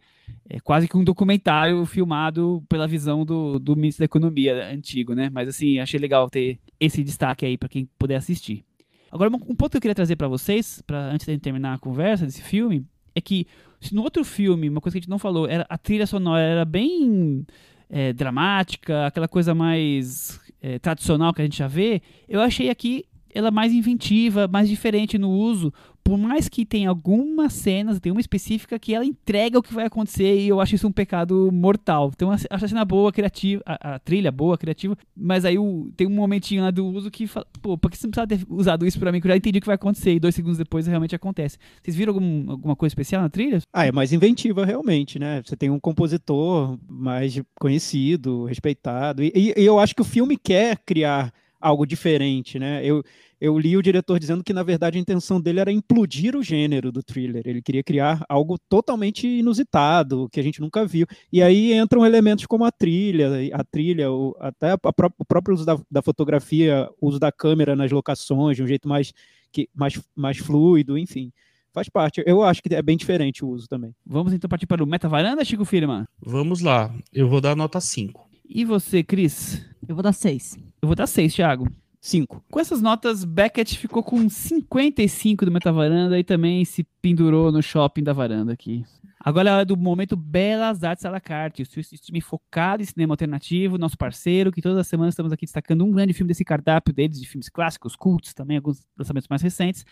é 0.47 0.59
quase 0.59 0.87
que 0.87 0.95
um 0.95 1.03
documentário 1.03 1.83
filmado 1.85 2.63
pela 2.69 2.87
visão 2.87 3.25
do, 3.25 3.57
do 3.59 3.75
ministro 3.75 4.01
da 4.01 4.05
Economia 4.05 4.71
antigo, 4.71 5.13
né? 5.13 5.29
Mas 5.31 5.49
assim, 5.49 5.79
achei 5.79 5.99
legal 5.99 6.29
ter 6.29 6.59
esse 6.79 7.03
destaque 7.03 7.45
aí 7.45 7.57
para 7.57 7.67
quem 7.67 7.89
puder 7.97 8.17
assistir. 8.17 8.63
Agora, 9.11 9.29
um 9.29 9.55
ponto 9.55 9.71
que 9.71 9.77
eu 9.77 9.81
queria 9.81 9.95
trazer 9.95 10.15
para 10.15 10.27
vocês, 10.27 10.83
para 10.85 11.11
antes 11.11 11.25
de 11.25 11.37
terminar 11.39 11.73
a 11.73 11.79
conversa 11.79 12.25
desse 12.25 12.43
filme, 12.43 12.85
é 13.15 13.19
que 13.19 13.47
se 13.79 13.93
no 13.95 14.03
outro 14.03 14.23
filme, 14.23 14.69
uma 14.69 14.81
coisa 14.81 14.93
que 14.93 14.99
a 14.99 15.01
gente 15.01 15.09
não 15.09 15.19
falou, 15.19 15.47
era 15.47 15.65
a 15.69 15.77
trilha 15.77 16.05
sonora 16.05 16.41
era 16.41 16.65
bem 16.65 17.45
é, 17.89 18.13
dramática, 18.13 19.07
aquela 19.07 19.27
coisa 19.27 19.55
mais 19.55 20.39
é, 20.61 20.77
tradicional 20.79 21.33
que 21.33 21.41
a 21.41 21.45
gente 21.45 21.57
já 21.57 21.67
vê, 21.67 22.01
eu 22.27 22.41
achei 22.41 22.69
aqui 22.69 23.05
ela 23.33 23.51
mais 23.51 23.73
inventiva, 23.73 24.47
mais 24.47 24.67
diferente 24.67 25.17
no 25.17 25.29
uso, 25.29 25.73
por 26.09 26.17
mais 26.17 26.49
que 26.49 26.65
tenha 26.65 26.89
algumas 26.89 27.53
cenas, 27.53 27.99
tem 27.99 28.11
uma 28.11 28.19
específica 28.19 28.79
que 28.79 28.95
ela 28.95 29.05
entrega 29.05 29.59
o 29.59 29.61
que 29.61 29.71
vai 29.71 29.85
acontecer 29.85 30.39
e 30.39 30.47
eu 30.47 30.59
acho 30.59 30.73
isso 30.73 30.87
um 30.87 30.91
pecado 30.91 31.51
mortal. 31.53 32.11
Então 32.15 32.31
acho 32.31 32.47
a 32.49 32.67
cena 32.67 32.83
boa, 32.83 33.11
criativa, 33.11 33.61
a, 33.63 33.95
a 33.95 33.99
trilha 33.99 34.31
boa, 34.31 34.57
criativa, 34.57 34.97
mas 35.15 35.45
aí 35.45 35.59
o, 35.59 35.91
tem 35.95 36.07
um 36.07 36.09
momentinho 36.09 36.63
lá 36.63 36.71
do 36.71 36.83
uso 36.83 37.11
que 37.11 37.27
fala, 37.27 37.45
pô, 37.61 37.77
por 37.77 37.91
que 37.91 37.97
você 37.97 38.07
não 38.07 38.11
precisava 38.11 38.27
ter 38.27 38.43
usado 38.51 38.87
isso 38.87 38.99
pra 38.99 39.11
mim, 39.11 39.21
que 39.21 39.27
eu 39.27 39.31
já 39.31 39.37
entendi 39.37 39.59
o 39.59 39.61
que 39.61 39.67
vai 39.67 39.75
acontecer 39.75 40.11
e 40.15 40.19
dois 40.19 40.33
segundos 40.33 40.57
depois 40.57 40.87
realmente 40.87 41.15
acontece. 41.15 41.59
Vocês 41.83 41.95
viram 41.95 42.13
algum, 42.13 42.49
alguma 42.49 42.75
coisa 42.75 42.89
especial 42.91 43.21
na 43.21 43.29
trilha? 43.29 43.59
Ah, 43.71 43.85
é 43.85 43.91
mais 43.91 44.11
inventiva 44.11 44.65
realmente, 44.65 45.19
né? 45.19 45.43
Você 45.45 45.55
tem 45.55 45.69
um 45.69 45.79
compositor 45.79 46.75
mais 46.89 47.39
conhecido, 47.59 48.45
respeitado, 48.45 49.23
e, 49.23 49.31
e, 49.35 49.53
e 49.55 49.63
eu 49.63 49.77
acho 49.77 49.93
que 49.95 50.01
o 50.01 50.05
filme 50.05 50.35
quer 50.35 50.79
criar 50.83 51.31
algo 51.59 51.85
diferente, 51.85 52.57
né? 52.57 52.85
Eu, 52.85 53.03
eu 53.39 53.57
li 53.57 53.75
o 53.75 53.81
diretor 53.81 54.19
dizendo 54.19 54.43
que, 54.43 54.53
na 54.53 54.63
verdade, 54.63 54.97
a 54.97 55.01
intenção 55.01 55.39
dele 55.39 55.59
era 55.59 55.71
implodir 55.71 56.35
o 56.35 56.43
gênero 56.43 56.91
do 56.91 57.03
thriller. 57.03 57.41
Ele 57.45 57.61
queria 57.61 57.83
criar 57.83 58.23
algo 58.27 58.57
totalmente 58.69 59.27
inusitado, 59.27 60.29
que 60.31 60.39
a 60.39 60.43
gente 60.43 60.59
nunca 60.61 60.85
viu. 60.85 61.05
E 61.31 61.41
aí 61.41 61.73
entram 61.73 62.05
elementos 62.05 62.45
como 62.45 62.65
a 62.65 62.71
trilha, 62.71 63.29
a 63.53 63.63
trilha, 63.63 64.11
o, 64.11 64.35
até 64.39 64.71
a, 64.71 64.73
a, 64.73 64.93
o 65.17 65.25
próprio 65.25 65.55
uso 65.55 65.65
da, 65.65 65.77
da 65.89 66.01
fotografia, 66.01 66.89
o 66.99 67.07
uso 67.07 67.19
da 67.19 67.31
câmera 67.31 67.75
nas 67.75 67.91
locações, 67.91 68.57
de 68.57 68.63
um 68.63 68.67
jeito 68.67 68.87
mais, 68.87 69.13
que, 69.51 69.69
mais, 69.73 69.99
mais 70.15 70.37
fluido, 70.37 70.97
enfim 70.97 71.31
faz 71.71 71.87
parte. 71.87 72.23
Eu 72.25 72.43
acho 72.43 72.61
que 72.61 72.73
é 72.73 72.81
bem 72.81 72.97
diferente 72.97 73.45
o 73.45 73.49
uso 73.49 73.67
também. 73.67 73.95
Vamos 74.05 74.33
então 74.33 74.49
partir 74.49 74.65
para 74.65 74.83
o 74.83 74.87
Meta 74.87 75.07
Varanda, 75.07 75.45
Chico 75.45 75.63
Firma? 75.63 76.09
Vamos 76.19 76.61
lá. 76.61 76.93
Eu 77.13 77.29
vou 77.29 77.39
dar 77.39 77.55
nota 77.55 77.79
5. 77.79 78.27
E 78.47 78.65
você, 78.65 79.03
Cris? 79.03 79.63
Eu 79.89 79.95
vou 79.95 80.03
dar 80.03 80.13
6. 80.13 80.55
Eu 80.83 80.87
vou 80.87 80.95
dar 80.95 81.07
6, 81.07 81.33
Thiago. 81.33 81.67
5. 81.99 82.45
Com 82.51 82.59
essas 82.59 82.79
notas, 82.79 83.25
Beckett 83.25 83.75
ficou 83.75 84.03
com 84.03 84.29
55 84.29 85.43
do 85.43 85.51
Metavaranda 85.51 86.19
e 86.19 86.23
também 86.23 86.63
se 86.63 86.83
pendurou 87.01 87.51
no 87.51 87.59
shopping 87.63 88.03
da 88.03 88.13
varanda 88.13 88.53
aqui. 88.53 88.85
Agora 89.19 89.49
é 89.49 89.53
hora 89.53 89.65
do 89.65 89.75
momento 89.75 90.15
Belas 90.15 90.83
Artes 90.83 91.05
à 91.05 91.09
la 91.09 91.19
carte, 91.19 91.63
o 91.63 91.65
seu 91.65 91.81
time 91.81 92.21
focado 92.21 92.83
em 92.83 92.85
cinema 92.85 93.13
alternativo, 93.13 93.79
nosso 93.79 93.97
parceiro, 93.97 94.51
que 94.51 94.61
todas 94.61 94.77
as 94.77 94.85
semanas 94.85 95.13
estamos 95.13 95.31
aqui 95.31 95.47
destacando 95.47 95.83
um 95.83 95.91
grande 95.91 96.13
filme 96.13 96.27
desse 96.27 96.45
cardápio 96.45 96.93
deles, 96.93 97.19
de 97.19 97.27
filmes 97.27 97.49
clássicos, 97.49 97.95
cultos, 97.95 98.31
também 98.35 98.57
alguns 98.57 98.85
lançamentos 98.95 99.27
mais 99.27 99.41
recentes. 99.41 99.83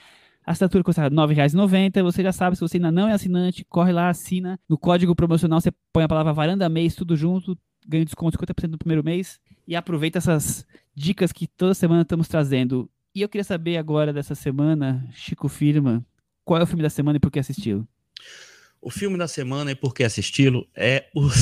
A 0.45 0.52
assinatura 0.52 0.84
custa 0.84 1.02
R$ 1.02 1.10
9,90. 1.10 2.04
Você 2.04 2.22
já 2.22 2.32
sabe, 2.32 2.56
se 2.56 2.62
você 2.62 2.78
ainda 2.78 2.91
não 2.91 3.08
é 3.08 3.14
assinante, 3.14 3.66
corre 3.66 3.91
lá, 3.91 4.10
assina. 4.10 4.60
No 4.70 4.78
código 4.78 5.16
promocional 5.16 5.60
você 5.60 5.72
põe 5.91 6.04
a 6.04 6.08
palavra 6.08 6.34
varanda 6.34 6.70
mês, 6.70 6.93
tudo 6.93 7.16
junto, 7.16 7.58
ganha 7.88 8.06
desconto 8.06 8.38
de 8.38 8.45
50% 8.45 8.68
no 8.70 8.78
primeiro 8.78 9.04
mês 9.04 9.39
e 9.68 9.76
aproveita 9.76 10.18
essas 10.18 10.65
dicas 10.95 11.32
que 11.32 11.45
toda 11.45 11.74
semana 11.74 12.03
estamos 12.03 12.28
trazendo. 12.28 12.89
E 13.13 13.22
eu 13.22 13.30
queria 13.30 13.43
saber 13.43 13.78
agora 13.78 14.13
dessa 14.13 14.34
semana, 14.34 15.05
Chico 15.13 15.49
Firma, 15.49 16.05
qual 16.45 16.59
é 16.59 16.63
o 16.63 16.68
filme 16.68 16.84
da 16.84 16.89
semana 16.89 17.18
e 17.18 17.20
por 17.20 17.32
que 17.32 17.39
assisti-lo? 17.39 17.88
O 18.82 18.89
filme 18.89 19.18
da 19.18 19.28
semana 19.28 19.72
e 19.72 19.76
por 19.76 19.93
que 19.93 20.03
assisti-lo 20.03 20.68
é 20.74 21.09
os, 21.13 21.34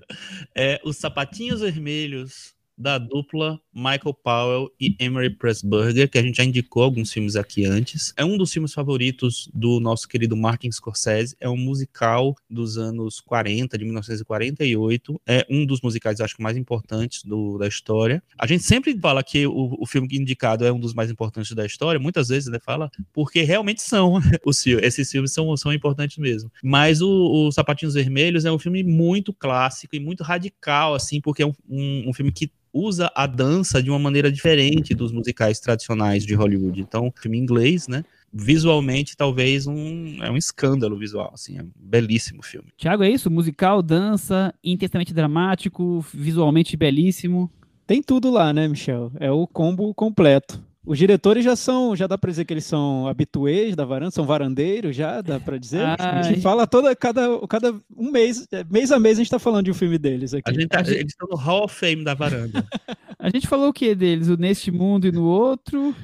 é 0.54 0.80
os 0.84 0.96
Sapatinhos 0.96 1.60
Vermelhos 1.60 2.54
da 2.76 2.96
dupla 2.96 3.60
Michael 3.78 4.14
Powell 4.24 4.70
e 4.80 4.96
Emery 4.98 5.30
Pressburger, 5.30 6.10
que 6.10 6.18
a 6.18 6.22
gente 6.22 6.36
já 6.36 6.44
indicou 6.44 6.82
alguns 6.82 7.12
filmes 7.12 7.36
aqui 7.36 7.64
antes. 7.64 8.12
É 8.16 8.24
um 8.24 8.36
dos 8.36 8.52
filmes 8.52 8.74
favoritos 8.74 9.48
do 9.54 9.78
nosso 9.78 10.08
querido 10.08 10.36
Martin 10.36 10.70
Scorsese. 10.72 11.36
É 11.40 11.48
um 11.48 11.56
musical 11.56 12.34
dos 12.50 12.76
anos 12.76 13.20
40, 13.20 13.78
de 13.78 13.84
1948. 13.84 15.20
É 15.24 15.46
um 15.48 15.64
dos 15.64 15.80
musicais, 15.80 16.20
acho 16.20 16.34
que, 16.34 16.42
mais 16.42 16.56
importantes 16.56 17.22
do, 17.22 17.56
da 17.56 17.68
história. 17.68 18.20
A 18.36 18.46
gente 18.46 18.64
sempre 18.64 18.98
fala 18.98 19.22
que 19.22 19.46
o, 19.46 19.76
o 19.78 19.86
filme 19.86 20.08
indicado 20.10 20.64
é 20.64 20.72
um 20.72 20.80
dos 20.80 20.92
mais 20.92 21.10
importantes 21.10 21.54
da 21.54 21.64
história, 21.64 22.00
muitas 22.00 22.28
vezes, 22.28 22.50
né, 22.50 22.58
fala, 22.58 22.90
porque 23.12 23.42
realmente 23.42 23.80
são. 23.80 24.18
Os, 24.44 24.66
esses 24.66 25.10
filmes 25.10 25.32
são, 25.32 25.56
são 25.56 25.72
importantes 25.72 26.16
mesmo. 26.18 26.50
Mas 26.62 27.00
o, 27.00 27.08
o 27.08 27.52
Sapatinhos 27.52 27.94
Vermelhos 27.94 28.44
é 28.44 28.50
um 28.50 28.58
filme 28.58 28.82
muito 28.82 29.32
clássico 29.32 29.94
e 29.94 30.00
muito 30.00 30.22
radical, 30.22 30.94
assim, 30.94 31.20
porque 31.20 31.42
é 31.42 31.46
um, 31.46 31.52
um, 31.68 32.08
um 32.08 32.12
filme 32.12 32.32
que 32.32 32.50
usa 32.72 33.10
a 33.14 33.26
dança 33.26 33.67
de 33.82 33.90
uma 33.90 33.98
maneira 33.98 34.32
diferente 34.32 34.94
dos 34.94 35.12
musicais 35.12 35.60
tradicionais 35.60 36.24
de 36.24 36.34
Hollywood. 36.34 36.80
Então, 36.80 37.12
filme 37.14 37.38
inglês, 37.38 37.86
né? 37.86 38.04
Visualmente, 38.32 39.16
talvez 39.16 39.66
um 39.66 40.22
é 40.22 40.30
um 40.30 40.36
escândalo 40.36 40.98
visual, 40.98 41.30
assim, 41.32 41.58
é 41.58 41.62
um 41.62 41.70
belíssimo 41.74 42.42
filme. 42.42 42.68
Tiago, 42.76 43.02
é 43.02 43.10
isso? 43.10 43.30
Musical, 43.30 43.82
dança, 43.82 44.54
intensamente 44.62 45.14
dramático, 45.14 46.04
visualmente 46.12 46.76
belíssimo. 46.76 47.50
Tem 47.86 48.02
tudo 48.02 48.30
lá, 48.30 48.52
né, 48.52 48.68
Michel? 48.68 49.10
É 49.18 49.30
o 49.30 49.46
combo 49.46 49.94
completo. 49.94 50.62
Os 50.88 50.96
diretores 50.96 51.44
já 51.44 51.54
são, 51.54 51.94
já 51.94 52.06
dá 52.06 52.16
para 52.16 52.30
dizer 52.30 52.46
que 52.46 52.52
eles 52.54 52.64
são 52.64 53.06
habituês 53.06 53.76
da 53.76 53.84
varanda, 53.84 54.10
são 54.10 54.24
varandeiros, 54.24 54.96
já 54.96 55.20
dá 55.20 55.38
para 55.38 55.58
dizer. 55.58 55.82
Ah, 55.98 56.20
a 56.20 56.22
gente 56.22 56.40
fala 56.40 56.66
toda 56.66 56.96
cada, 56.96 57.46
cada 57.46 57.74
um 57.94 58.10
mês, 58.10 58.46
mês 58.70 58.90
a 58.90 58.98
mês 58.98 59.18
a 59.18 59.20
gente 59.20 59.26
está 59.26 59.38
falando 59.38 59.66
de 59.66 59.70
um 59.70 59.74
filme 59.74 59.98
deles 59.98 60.32
aqui. 60.32 60.50
A 60.50 60.52
gente 60.52 60.68
tá, 60.68 60.78
a 60.78 60.90
eles 60.90 61.12
estão 61.12 61.28
no 61.30 61.36
Hall 61.36 61.64
of 61.64 61.74
Fame 61.74 62.04
da 62.04 62.14
varanda. 62.14 62.64
a 63.28 63.30
gente 63.30 63.46
falou 63.46 63.68
o 63.68 63.72
que 63.72 63.94
deles? 63.94 64.28
O 64.28 64.36
neste 64.36 64.70
mundo 64.70 65.06
e 65.06 65.12
no 65.12 65.24
outro. 65.24 65.94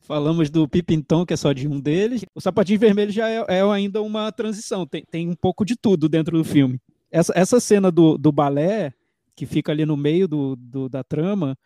Falamos 0.00 0.48
do 0.48 0.66
Pipinton, 0.66 1.26
que 1.26 1.34
é 1.34 1.36
só 1.36 1.52
de 1.52 1.68
um 1.68 1.78
deles. 1.78 2.24
O 2.34 2.40
Sapatinho 2.40 2.78
Vermelho 2.78 3.12
já 3.12 3.28
é, 3.28 3.44
é 3.48 3.62
ainda 3.62 4.00
uma 4.00 4.32
transição, 4.32 4.86
tem, 4.86 5.04
tem 5.10 5.28
um 5.28 5.34
pouco 5.34 5.64
de 5.64 5.76
tudo 5.76 6.08
dentro 6.08 6.38
do 6.38 6.44
filme. 6.44 6.80
Essa, 7.10 7.32
essa 7.36 7.60
cena 7.60 7.90
do, 7.90 8.16
do 8.16 8.32
balé, 8.32 8.94
que 9.36 9.44
fica 9.44 9.72
ali 9.72 9.84
no 9.84 9.96
meio 9.96 10.26
do, 10.26 10.56
do 10.56 10.88
da 10.88 11.04
trama, 11.04 11.58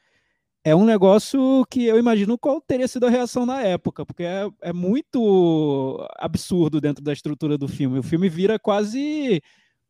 é 0.65 0.75
um 0.75 0.85
negócio 0.85 1.65
que 1.71 1.85
eu 1.85 1.99
imagino 1.99 2.39
qual 2.39 2.61
teria 2.61 2.89
sido 2.89 3.07
a 3.07 3.11
reação 3.11 3.45
na 3.45 3.63
época, 3.63 4.07
porque 4.07 4.23
é, 4.23 4.49
é 4.61 4.73
muito 4.73 6.05
absurdo 6.19 6.81
dentro 6.81 7.03
da 7.03 7.13
estrutura 7.13 7.59
do 7.59 7.69
filme. 7.69 7.99
O 7.99 8.03
filme 8.03 8.29
vira 8.29 8.59
quase 8.59 9.43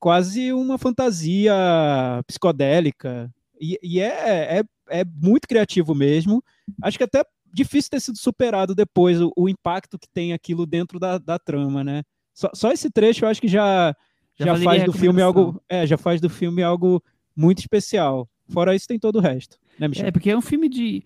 quase 0.03 0.53
uma 0.53 0.79
fantasia 0.79 1.55
psicodélica. 2.27 3.33
E, 3.61 3.79
e 3.81 4.01
é, 4.01 4.59
é, 4.59 4.65
é, 4.89 5.05
muito 5.05 5.47
criativo 5.47 5.95
mesmo. 5.95 6.43
Acho 6.83 6.99
que 6.99 7.05
até 7.05 7.25
difícil 7.53 7.91
ter 7.91 8.01
sido 8.01 8.19
superado 8.19 8.75
depois 8.75 9.21
o, 9.21 9.33
o 9.37 9.49
impacto 9.49 9.99
que 9.99 10.09
tem 10.09 10.33
aquilo 10.33 10.67
dentro 10.67 10.99
da, 10.99 11.19
da 11.19 11.39
trama, 11.39 11.85
né? 11.85 12.03
Só, 12.35 12.51
só, 12.55 12.73
esse 12.73 12.91
trecho 12.91 13.25
eu 13.25 13.29
acho 13.29 13.41
que 13.41 13.49
já, 13.49 13.95
já, 14.39 14.47
já 14.47 14.57
faz 14.57 14.85
do 14.85 14.93
filme 14.93 15.21
algo. 15.21 15.63
É, 15.69 15.87
já 15.87 15.99
faz 15.99 16.21
do 16.21 16.31
filme 16.31 16.63
algo 16.63 17.03
muito 17.37 17.59
especial. 17.59 18.29
Fora 18.49 18.75
isso, 18.75 18.89
tem 18.89 18.99
todo 18.99 19.17
o 19.17 19.21
resto. 19.21 19.59
Né, 19.79 19.89
Michel? 19.89 20.07
É, 20.07 20.11
porque 20.11 20.31
é 20.31 20.37
um 20.37 20.43
filme 20.43 20.69
de 20.69 21.03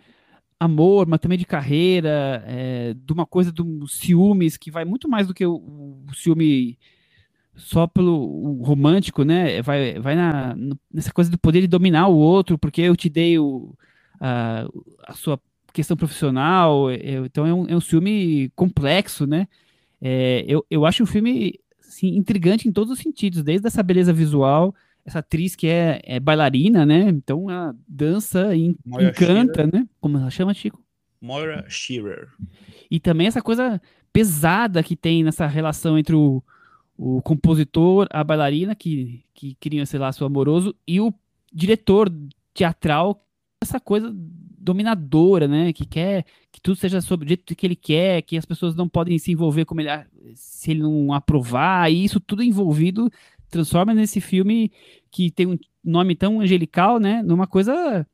amor, 0.59 1.07
mas 1.07 1.21
também 1.21 1.37
de 1.37 1.45
carreira, 1.45 2.43
é, 2.47 2.95
de 2.95 3.13
uma 3.13 3.27
coisa 3.27 3.53
dos 3.53 3.99
ciúmes, 3.99 4.57
que 4.57 4.71
vai 4.71 4.85
muito 4.85 5.09
mais 5.09 5.27
do 5.27 5.35
que 5.35 5.45
o, 5.45 5.57
o 6.09 6.15
ciúme 6.15 6.79
só 7.57 7.87
pelo 7.87 8.63
romântico, 8.63 9.25
né? 9.25 9.63
Vai, 9.63 9.99
vai 9.99 10.15
na, 10.15 10.55
nessa 10.93 11.13
coisa 11.13 11.31
do 11.31 11.39
poder 11.39 11.63
de 11.63 11.67
dominar 11.67 12.09
o 12.09 12.17
outro, 12.17 12.59
porque 12.59 12.83
eu 12.83 12.95
te 12.95 13.09
dei 13.09 13.39
o, 13.39 13.75
a, 14.21 14.67
a 15.09 15.13
sua 15.15 15.41
questão 15.73 15.97
profissional. 15.97 16.91
Eu, 16.91 17.27
então 17.27 17.47
é 17.47 17.53
um, 17.53 17.67
é 17.69 17.77
um 17.77 17.81
ciúme 17.81 18.51
complexo, 18.55 19.27
né? 19.27 19.49
É, 20.01 20.45
eu, 20.47 20.65
eu 20.71 20.85
acho 20.85 21.03
um 21.03 21.07
filme 21.07 21.59
assim, 21.81 22.09
intrigante 22.17 22.69
em 22.69 22.73
todos 22.73 22.93
os 22.93 22.99
sentidos, 22.99 23.43
desde 23.43 23.67
essa 23.67 23.83
beleza 23.83 24.13
visual 24.13 24.75
essa 25.07 25.21
atriz 25.21 25.55
que 25.55 25.69
é, 25.69 26.01
é 26.03 26.19
bailarina, 26.19 26.85
né? 26.85 27.09
Então 27.09 27.49
ela 27.49 27.75
dança 27.87 28.55
e 28.57 28.77
encanta, 28.85 29.15
Shearer. 29.63 29.73
né? 29.73 29.89
Como 30.01 30.19
ela 30.19 30.29
chama, 30.31 30.53
Chico? 30.53 30.83
Moira 31.21 31.65
Shearer. 31.69 32.29
E 32.91 32.99
também 32.99 33.29
essa 33.29 33.41
coisa 33.41 33.81
pesada 34.13 34.83
que 34.83 34.97
tem 34.97 35.23
nessa 35.23 35.47
relação 35.47 35.97
entre 35.97 36.17
o, 36.17 36.43
o 36.97 37.21
compositor, 37.23 38.07
a 38.11 38.25
bailarina, 38.25 38.75
que, 38.75 39.25
que 39.35 39.55
queria 39.61 39.85
ser 39.87 39.99
laço 39.99 40.25
amoroso, 40.25 40.75
e 40.87 41.01
o 41.01 41.13
diretor 41.53 42.13
teatral, 42.55 43.23
essa 43.63 43.79
coisa 43.79 44.15
dominadora, 44.15 45.47
né? 45.47 45.73
Que 45.73 45.87
quer 45.87 46.25
que 46.51 46.61
tudo 46.61 46.77
seja 46.77 47.01
sobre 47.01 47.27
o 47.27 47.29
jeito 47.29 47.55
que 47.55 47.67
ele 47.67 47.77
quer, 47.77 48.23
que 48.23 48.37
as 48.37 48.45
pessoas 48.45 48.75
não 48.75 48.89
podem 48.89 49.19
se 49.19 49.31
envolver 49.31 49.65
como 49.65 49.81
ele 49.81 49.91
se 50.35 50.73
ele 50.73 50.81
não 50.81 51.13
aprovar, 51.13 51.91
e 51.93 52.05
isso 52.05 52.19
tudo 52.19 52.43
envolvido 52.43 53.11
transforma 53.51 53.95
nesse 53.95 54.21
filme 54.21 54.73
que 55.11 55.31
tem 55.31 55.47
um 55.47 55.59
nome 55.85 56.17
tão 56.17 56.41
angelical, 56.41 56.99
né, 56.99 57.23
numa 57.23 57.47
coisa 57.47 58.07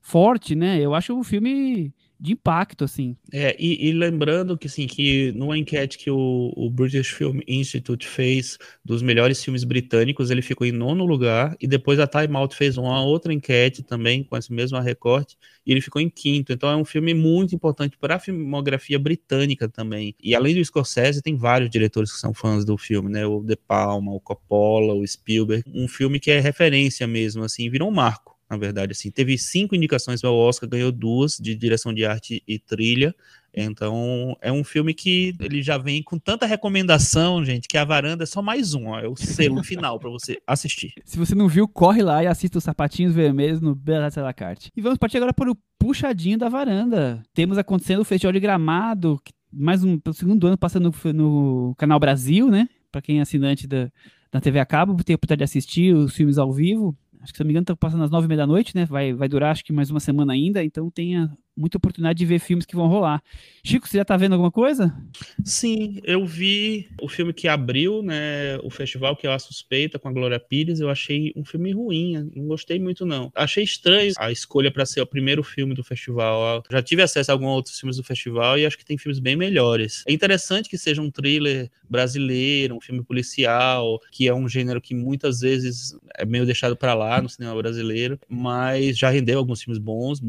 forte, 0.00 0.54
né? 0.54 0.80
Eu 0.80 0.94
acho 0.94 1.18
o 1.18 1.22
filme 1.22 1.92
de 2.20 2.32
impacto, 2.32 2.84
assim. 2.84 3.16
É, 3.32 3.56
e, 3.58 3.88
e, 3.88 3.92
lembrando 3.92 4.58
que, 4.58 4.66
assim, 4.66 4.86
que 4.86 5.32
numa 5.32 5.56
enquete 5.56 5.96
que 5.96 6.10
o, 6.10 6.52
o, 6.54 6.68
British 6.68 7.08
Film 7.08 7.40
Institute 7.48 8.06
fez 8.06 8.58
dos 8.84 9.00
melhores 9.00 9.42
filmes 9.42 9.64
britânicos, 9.64 10.30
ele 10.30 10.42
ficou 10.42 10.66
em 10.66 10.72
nono 10.72 11.06
lugar, 11.06 11.56
e 11.58 11.66
depois 11.66 11.98
a 11.98 12.06
Time 12.06 12.36
Out 12.36 12.54
fez 12.54 12.76
uma 12.76 13.02
outra 13.02 13.32
enquete 13.32 13.82
também, 13.82 14.22
com 14.22 14.36
esse 14.36 14.52
mesmo 14.52 14.78
recorte, 14.78 15.38
e 15.64 15.72
ele 15.72 15.80
ficou 15.80 16.00
em 16.02 16.10
quinto. 16.10 16.52
Então 16.52 16.68
é 16.68 16.76
um 16.76 16.84
filme 16.84 17.14
muito 17.14 17.54
importante 17.54 17.96
para 17.96 18.16
a 18.16 18.18
filmografia 18.18 18.98
britânica 18.98 19.66
também. 19.66 20.14
E 20.22 20.34
além 20.34 20.54
do 20.54 20.62
Scorsese, 20.62 21.22
tem 21.22 21.36
vários 21.36 21.70
diretores 21.70 22.12
que 22.12 22.18
são 22.18 22.34
fãs 22.34 22.66
do 22.66 22.76
filme, 22.76 23.10
né? 23.10 23.24
O 23.26 23.40
De 23.40 23.56
Palma, 23.56 24.12
o 24.12 24.20
Coppola, 24.20 24.92
o 24.92 25.06
Spielberg. 25.06 25.64
Um 25.72 25.88
filme 25.88 26.20
que 26.20 26.30
é 26.30 26.38
referência 26.38 27.06
mesmo, 27.06 27.44
assim, 27.44 27.70
virou 27.70 27.88
um 27.88 27.92
marco 27.94 28.39
na 28.50 28.56
verdade, 28.56 28.90
assim, 28.90 29.12
teve 29.12 29.38
cinco 29.38 29.76
indicações 29.76 30.24
ao 30.24 30.36
Oscar, 30.36 30.68
ganhou 30.68 30.90
duas 30.90 31.36
de 31.36 31.54
direção 31.54 31.94
de 31.94 32.04
arte 32.04 32.42
e 32.48 32.58
trilha. 32.58 33.14
Então, 33.54 34.36
é 34.40 34.50
um 34.50 34.64
filme 34.64 34.92
que 34.92 35.34
ele 35.38 35.62
já 35.62 35.78
vem 35.78 36.02
com 36.02 36.18
tanta 36.18 36.46
recomendação, 36.46 37.44
gente, 37.44 37.68
que 37.68 37.78
a 37.78 37.84
varanda 37.84 38.24
é 38.24 38.26
só 38.26 38.42
mais 38.42 38.74
um, 38.74 38.88
ó, 38.88 38.98
é 38.98 39.06
o 39.06 39.14
selo 39.14 39.62
final 39.64 40.00
para 40.00 40.10
você 40.10 40.38
assistir. 40.44 40.92
Se 41.04 41.16
você 41.16 41.32
não 41.32 41.46
viu, 41.46 41.68
corre 41.68 42.02
lá 42.02 42.24
e 42.24 42.26
assista 42.26 42.58
os 42.58 42.64
Sapatinhos 42.64 43.14
Vermelhos 43.14 43.60
no 43.60 43.72
Bela 43.72 44.10
La 44.16 44.32
Carte. 44.32 44.70
E 44.76 44.80
vamos 44.80 44.98
partir 44.98 45.18
agora 45.18 45.32
para 45.32 45.50
o 45.50 45.56
puxadinho 45.78 46.38
da 46.38 46.48
varanda. 46.48 47.22
Temos 47.32 47.56
acontecendo 47.56 48.00
o 48.00 48.04
Festival 48.04 48.32
de 48.32 48.40
Gramado, 48.40 49.20
mais 49.52 49.84
um 49.84 49.96
pelo 49.96 50.14
segundo 50.14 50.46
ano 50.48 50.58
passando 50.58 50.92
no, 51.04 51.12
no 51.12 51.74
Canal 51.76 52.00
Brasil, 52.00 52.48
né? 52.48 52.68
Para 52.90 53.00
quem 53.00 53.18
é 53.20 53.22
assinante 53.22 53.68
da, 53.68 53.90
da 54.32 54.40
TV 54.40 54.58
a 54.58 54.66
cabo, 54.66 54.96
ter 55.04 55.12
a 55.12 55.16
oportunidade 55.16 55.38
de 55.38 55.44
assistir 55.44 55.94
os 55.94 56.14
filmes 56.14 56.36
ao 56.36 56.52
vivo 56.52 56.96
acho 57.22 57.32
que 57.32 57.36
se 57.36 57.42
não 57.42 57.46
me 57.46 57.52
engano, 57.52 57.66
tá 57.66 57.76
passando 57.76 58.04
às 58.04 58.10
nove 58.10 58.26
e 58.26 58.28
meia 58.28 58.38
da 58.38 58.46
noite, 58.46 58.74
né? 58.74 58.84
Vai, 58.86 59.12
vai 59.12 59.28
durar 59.28 59.52
acho 59.52 59.64
que 59.64 59.72
mais 59.72 59.90
uma 59.90 60.00
semana 60.00 60.32
ainda, 60.32 60.62
então 60.64 60.90
tenha 60.90 61.30
muita 61.60 61.76
oportunidade 61.76 62.18
de 62.18 62.24
ver 62.24 62.38
filmes 62.38 62.64
que 62.64 62.74
vão 62.74 62.88
rolar. 62.88 63.22
Chico, 63.62 63.86
você 63.86 63.98
já 63.98 64.04
tá 64.04 64.16
vendo 64.16 64.32
alguma 64.32 64.50
coisa? 64.50 64.96
Sim, 65.44 66.00
eu 66.04 66.24
vi 66.24 66.88
o 67.00 67.08
filme 67.08 67.32
que 67.32 67.46
abriu, 67.46 68.02
né, 68.02 68.56
o 68.62 68.70
festival, 68.70 69.14
que 69.14 69.26
é 69.26 69.32
A 69.32 69.38
Suspeita, 69.38 69.98
com 69.98 70.08
a 70.08 70.12
Glória 70.12 70.40
Pires, 70.40 70.80
eu 70.80 70.88
achei 70.88 71.32
um 71.36 71.44
filme 71.44 71.72
ruim, 71.72 72.30
não 72.34 72.46
gostei 72.46 72.78
muito 72.78 73.04
não. 73.04 73.30
Achei 73.34 73.62
estranho 73.62 74.12
a 74.18 74.32
escolha 74.32 74.70
para 74.70 74.86
ser 74.86 75.02
o 75.02 75.06
primeiro 75.06 75.42
filme 75.42 75.74
do 75.74 75.84
festival. 75.84 76.56
Eu 76.56 76.62
já 76.70 76.82
tive 76.82 77.02
acesso 77.02 77.30
a 77.30 77.34
alguns 77.34 77.50
outros 77.50 77.78
filmes 77.78 77.98
do 77.98 78.02
festival 78.02 78.58
e 78.58 78.64
acho 78.64 78.78
que 78.78 78.84
tem 78.84 78.96
filmes 78.96 79.18
bem 79.18 79.36
melhores. 79.36 80.02
É 80.08 80.12
interessante 80.12 80.68
que 80.68 80.78
seja 80.78 81.02
um 81.02 81.10
thriller 81.10 81.70
brasileiro, 81.88 82.76
um 82.76 82.80
filme 82.80 83.02
policial, 83.02 84.00
que 84.10 84.26
é 84.26 84.34
um 84.34 84.48
gênero 84.48 84.80
que 84.80 84.94
muitas 84.94 85.40
vezes 85.40 85.94
é 86.16 86.24
meio 86.24 86.46
deixado 86.46 86.76
para 86.76 86.94
lá 86.94 87.20
no 87.20 87.28
cinema 87.28 87.54
brasileiro, 87.54 88.18
mas 88.28 88.96
já 88.96 89.10
rendeu 89.10 89.38
alguns 89.38 89.62
filmes 89.62 89.78
bons, 89.78 90.20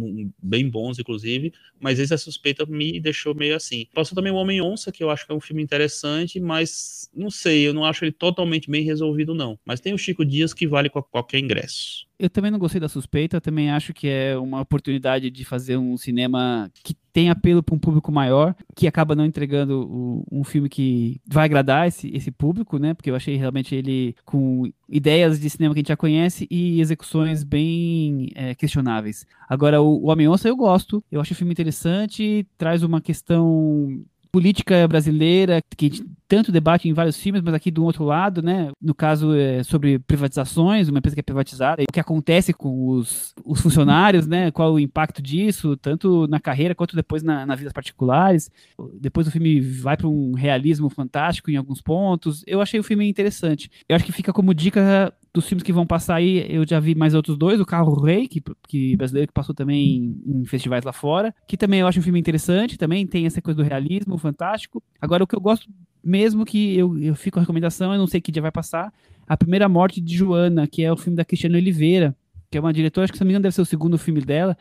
bem 0.42 0.70
bons, 0.70 1.00
inclusive 1.00 1.20
inclusive, 1.22 1.53
mas 1.80 1.99
esse 1.99 2.13
A 2.13 2.17
Suspeita 2.17 2.65
me 2.65 2.99
deixou 2.99 3.34
meio 3.34 3.55
assim. 3.55 3.88
Passou 3.93 4.15
também 4.15 4.32
o 4.32 4.36
Homem-Onça, 4.36 4.91
que 4.91 5.03
eu 5.03 5.09
acho 5.09 5.26
que 5.26 5.32
é 5.32 5.36
um 5.36 5.39
filme 5.39 5.61
interessante, 5.61 6.39
mas 6.39 7.09
não 7.13 7.30
sei, 7.30 7.67
eu 7.67 7.74
não 7.74 7.86
acho 7.86 8.03
ele 8.03 8.11
totalmente 8.11 8.69
bem 8.69 8.84
resolvido, 8.84 9.34
não. 9.34 9.57
Mas 9.65 9.80
tem 9.80 9.93
o 9.93 9.97
Chico 9.97 10.26
Dias 10.26 10.53
que 10.53 10.67
vale 10.67 10.89
qualquer 10.89 11.39
ingresso. 11.39 12.05
Eu 12.19 12.30
também 12.30 12.51
não 12.51 12.59
gostei 12.59 12.80
da 12.80 12.88
suspeita, 12.88 13.41
também 13.41 13.72
acho 13.72 13.93
que 13.93 14.07
é 14.07 14.38
uma 14.38 14.61
oportunidade 14.61 15.30
de 15.32 15.43
fazer 15.43 15.78
um 15.78 15.97
cinema 15.97 16.72
que 16.84 16.93
tem 17.14 17.30
apelo 17.30 17.62
para 17.62 17.76
um 17.76 17.80
público 17.80 18.12
maior, 18.12 18.55
que 18.76 18.88
acaba 18.88 19.16
não 19.16 19.26
entregando 19.26 19.88
o, 19.89 20.26
um 20.32 20.43
filme 20.43 20.70
que 20.70 21.20
vai 21.28 21.45
agradar 21.45 21.88
esse, 21.88 22.09
esse 22.16 22.32
público, 22.32 22.78
né? 22.78 22.93
Porque 22.93 23.09
eu 23.09 23.16
achei 23.16 23.36
realmente 23.36 23.76
ele 23.76 24.16
com 24.26 24.72
ideias 24.88 25.39
de 25.39 25.49
cinema 25.49 25.74
que 25.74 25.80
a 25.80 25.82
gente 25.82 25.89
já 25.89 25.97
conhece 25.97 26.47
e 26.49 26.80
execuções 26.82 27.43
bem 27.43 28.30
é, 28.36 28.55
questionáveis. 28.55 29.26
Agora, 29.47 29.82
o, 29.82 30.03
o 30.03 30.09
Homem-Onça 30.09 30.47
eu 30.47 30.55
gosto, 30.55 31.03
eu 31.12 31.20
acho 31.22 31.34
o 31.34 31.36
filme 31.36 31.51
interessante, 31.53 32.47
traz 32.57 32.84
uma 32.84 33.01
questão 33.01 34.03
política 34.32 34.88
brasileira, 34.88 35.62
que 35.76 35.86
a 35.86 35.90
gente 35.90 36.04
tanto 36.32 36.50
debate 36.50 36.88
em 36.88 36.94
vários 36.94 37.18
filmes, 37.18 37.42
mas 37.42 37.54
aqui 37.54 37.70
do 37.70 37.84
outro 37.84 38.06
lado, 38.06 38.42
né? 38.42 38.72
No 38.82 38.96
caso, 38.96 39.36
é 39.36 39.64
sobre 39.64 40.00
privatizações, 40.00 40.88
uma 40.88 41.00
empresa 41.00 41.14
que 41.14 41.20
é 41.20 41.24
privatizada, 41.24 41.84
o 41.84 41.92
que 41.92 42.00
acontece 42.00 42.54
com 42.54 42.88
os, 42.88 43.36
os 43.44 43.60
funcionários, 43.60 44.26
né? 44.26 44.50
Qual 44.50 44.72
o 44.72 44.80
impacto 44.80 45.22
disso, 45.22 45.76
tanto 45.76 46.28
na 46.28 46.40
carreira 46.40 46.74
quanto 46.74 46.96
depois 46.96 47.22
na, 47.22 47.46
na 47.46 47.54
vida 47.54 47.72
particulares. 47.74 48.50
Depois 48.94 49.28
o 49.28 49.32
filme 49.32 49.60
vai 49.60 49.98
para 49.98 50.08
um 50.08 50.32
realismo 50.32 50.90
fantástico 50.90 51.52
em 51.52 51.58
alguns 51.58 51.82
pontos. 51.82 52.46
Eu 52.48 52.62
achei 52.62 52.80
o 52.80 52.84
filme 52.84 53.10
interessante. 53.10 53.70
Eu 53.90 53.98
acho 53.98 54.06
que 54.06 54.14
fica 54.14 54.32
como 54.32 54.54
dica 54.54 55.14
dos 55.34 55.48
filmes 55.48 55.64
que 55.64 55.72
vão 55.72 55.88
passar 55.88 56.16
aí, 56.16 56.46
eu 56.50 56.68
já 56.68 56.80
vi 56.80 56.94
mais 56.94 57.14
outros 57.14 57.38
dois, 57.38 57.60
o 57.60 57.66
Carro 57.66 57.94
Rei, 58.02 58.28
que, 58.28 58.42
que 58.68 58.96
brasileiro 58.98 59.28
que 59.28 59.34
passou 59.34 59.56
também 59.56 60.20
em, 60.26 60.46
festivais 60.46 60.84
lá 60.84 60.92
fora, 60.92 61.34
que 61.48 61.56
também 61.56 61.80
eu 61.80 61.88
acho 61.88 62.00
um 62.00 62.04
filme 62.04 62.20
interessante, 62.20 62.78
também 62.78 63.08
tem 63.08 63.26
essa 63.26 63.42
coisa 63.42 63.64
do 63.64 63.68
realismo 63.68 64.18
fantástico. 64.18 64.84
Agora, 65.00 65.24
o 65.24 65.28
que 65.28 65.36
eu 65.36 65.40
gosto 65.42 65.70
mesmo 66.04 66.44
que 66.44 66.78
eu, 66.78 66.98
eu 67.00 67.16
fico 67.16 67.40
a 67.40 67.42
recomendação, 67.42 67.94
eu 67.94 68.00
não 68.00 68.08
sei 68.08 68.20
que 68.20 68.32
dia 68.32 68.42
vai 68.42 68.52
passar, 68.52 68.92
A 69.28 69.38
Primeira 69.38 69.70
Morte 69.70 70.02
de 70.02 70.16
Joana, 70.16 70.68
que 70.68 70.84
é 70.84 70.92
o 70.92 70.98
filme 70.98 71.16
da 71.16 71.24
Cristiana 71.24 71.58
Oliveira, 71.58 72.16
que 72.50 72.58
é 72.58 72.62
uma 72.62 72.74
diretora, 72.74 73.06
acho 73.06 73.14
que 73.14 73.18
se 73.18 73.24
não 73.24 73.40
deve 73.40 73.56
ser 73.56 73.62
o 73.62 73.66
segundo 73.66 73.98
filme 73.98 74.20
dela, 74.20 74.58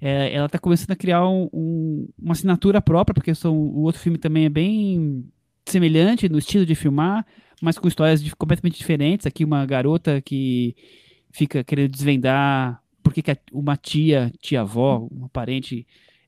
é, 0.00 0.32
ela 0.34 0.46
está 0.46 0.58
começando 0.58 0.92
a 0.92 0.96
criar 0.96 1.28
um, 1.28 1.48
um, 1.52 2.08
uma 2.18 2.32
assinatura 2.32 2.80
própria, 2.80 3.14
porque 3.14 3.34
são, 3.34 3.54
o 3.54 3.82
outro 3.82 4.00
filme 4.00 4.16
também 4.16 4.46
é 4.46 4.48
bem 4.48 5.24
semelhante 5.66 6.28
no 6.28 6.38
estilo 6.38 6.64
de 6.64 6.74
filmar, 6.74 7.26
mas 7.64 7.78
com 7.78 7.88
histórias 7.88 8.22
de, 8.22 8.34
completamente 8.36 8.78
diferentes. 8.78 9.26
Aqui 9.26 9.44
uma 9.44 9.64
garota 9.64 10.20
que 10.20 10.76
fica 11.32 11.64
querendo 11.64 11.90
desvendar 11.90 12.80
por 13.02 13.12
que 13.12 13.22
uma 13.52 13.76
tia, 13.76 14.32
tia-avó, 14.40 15.08
uma 15.10 15.28
parente 15.28 15.86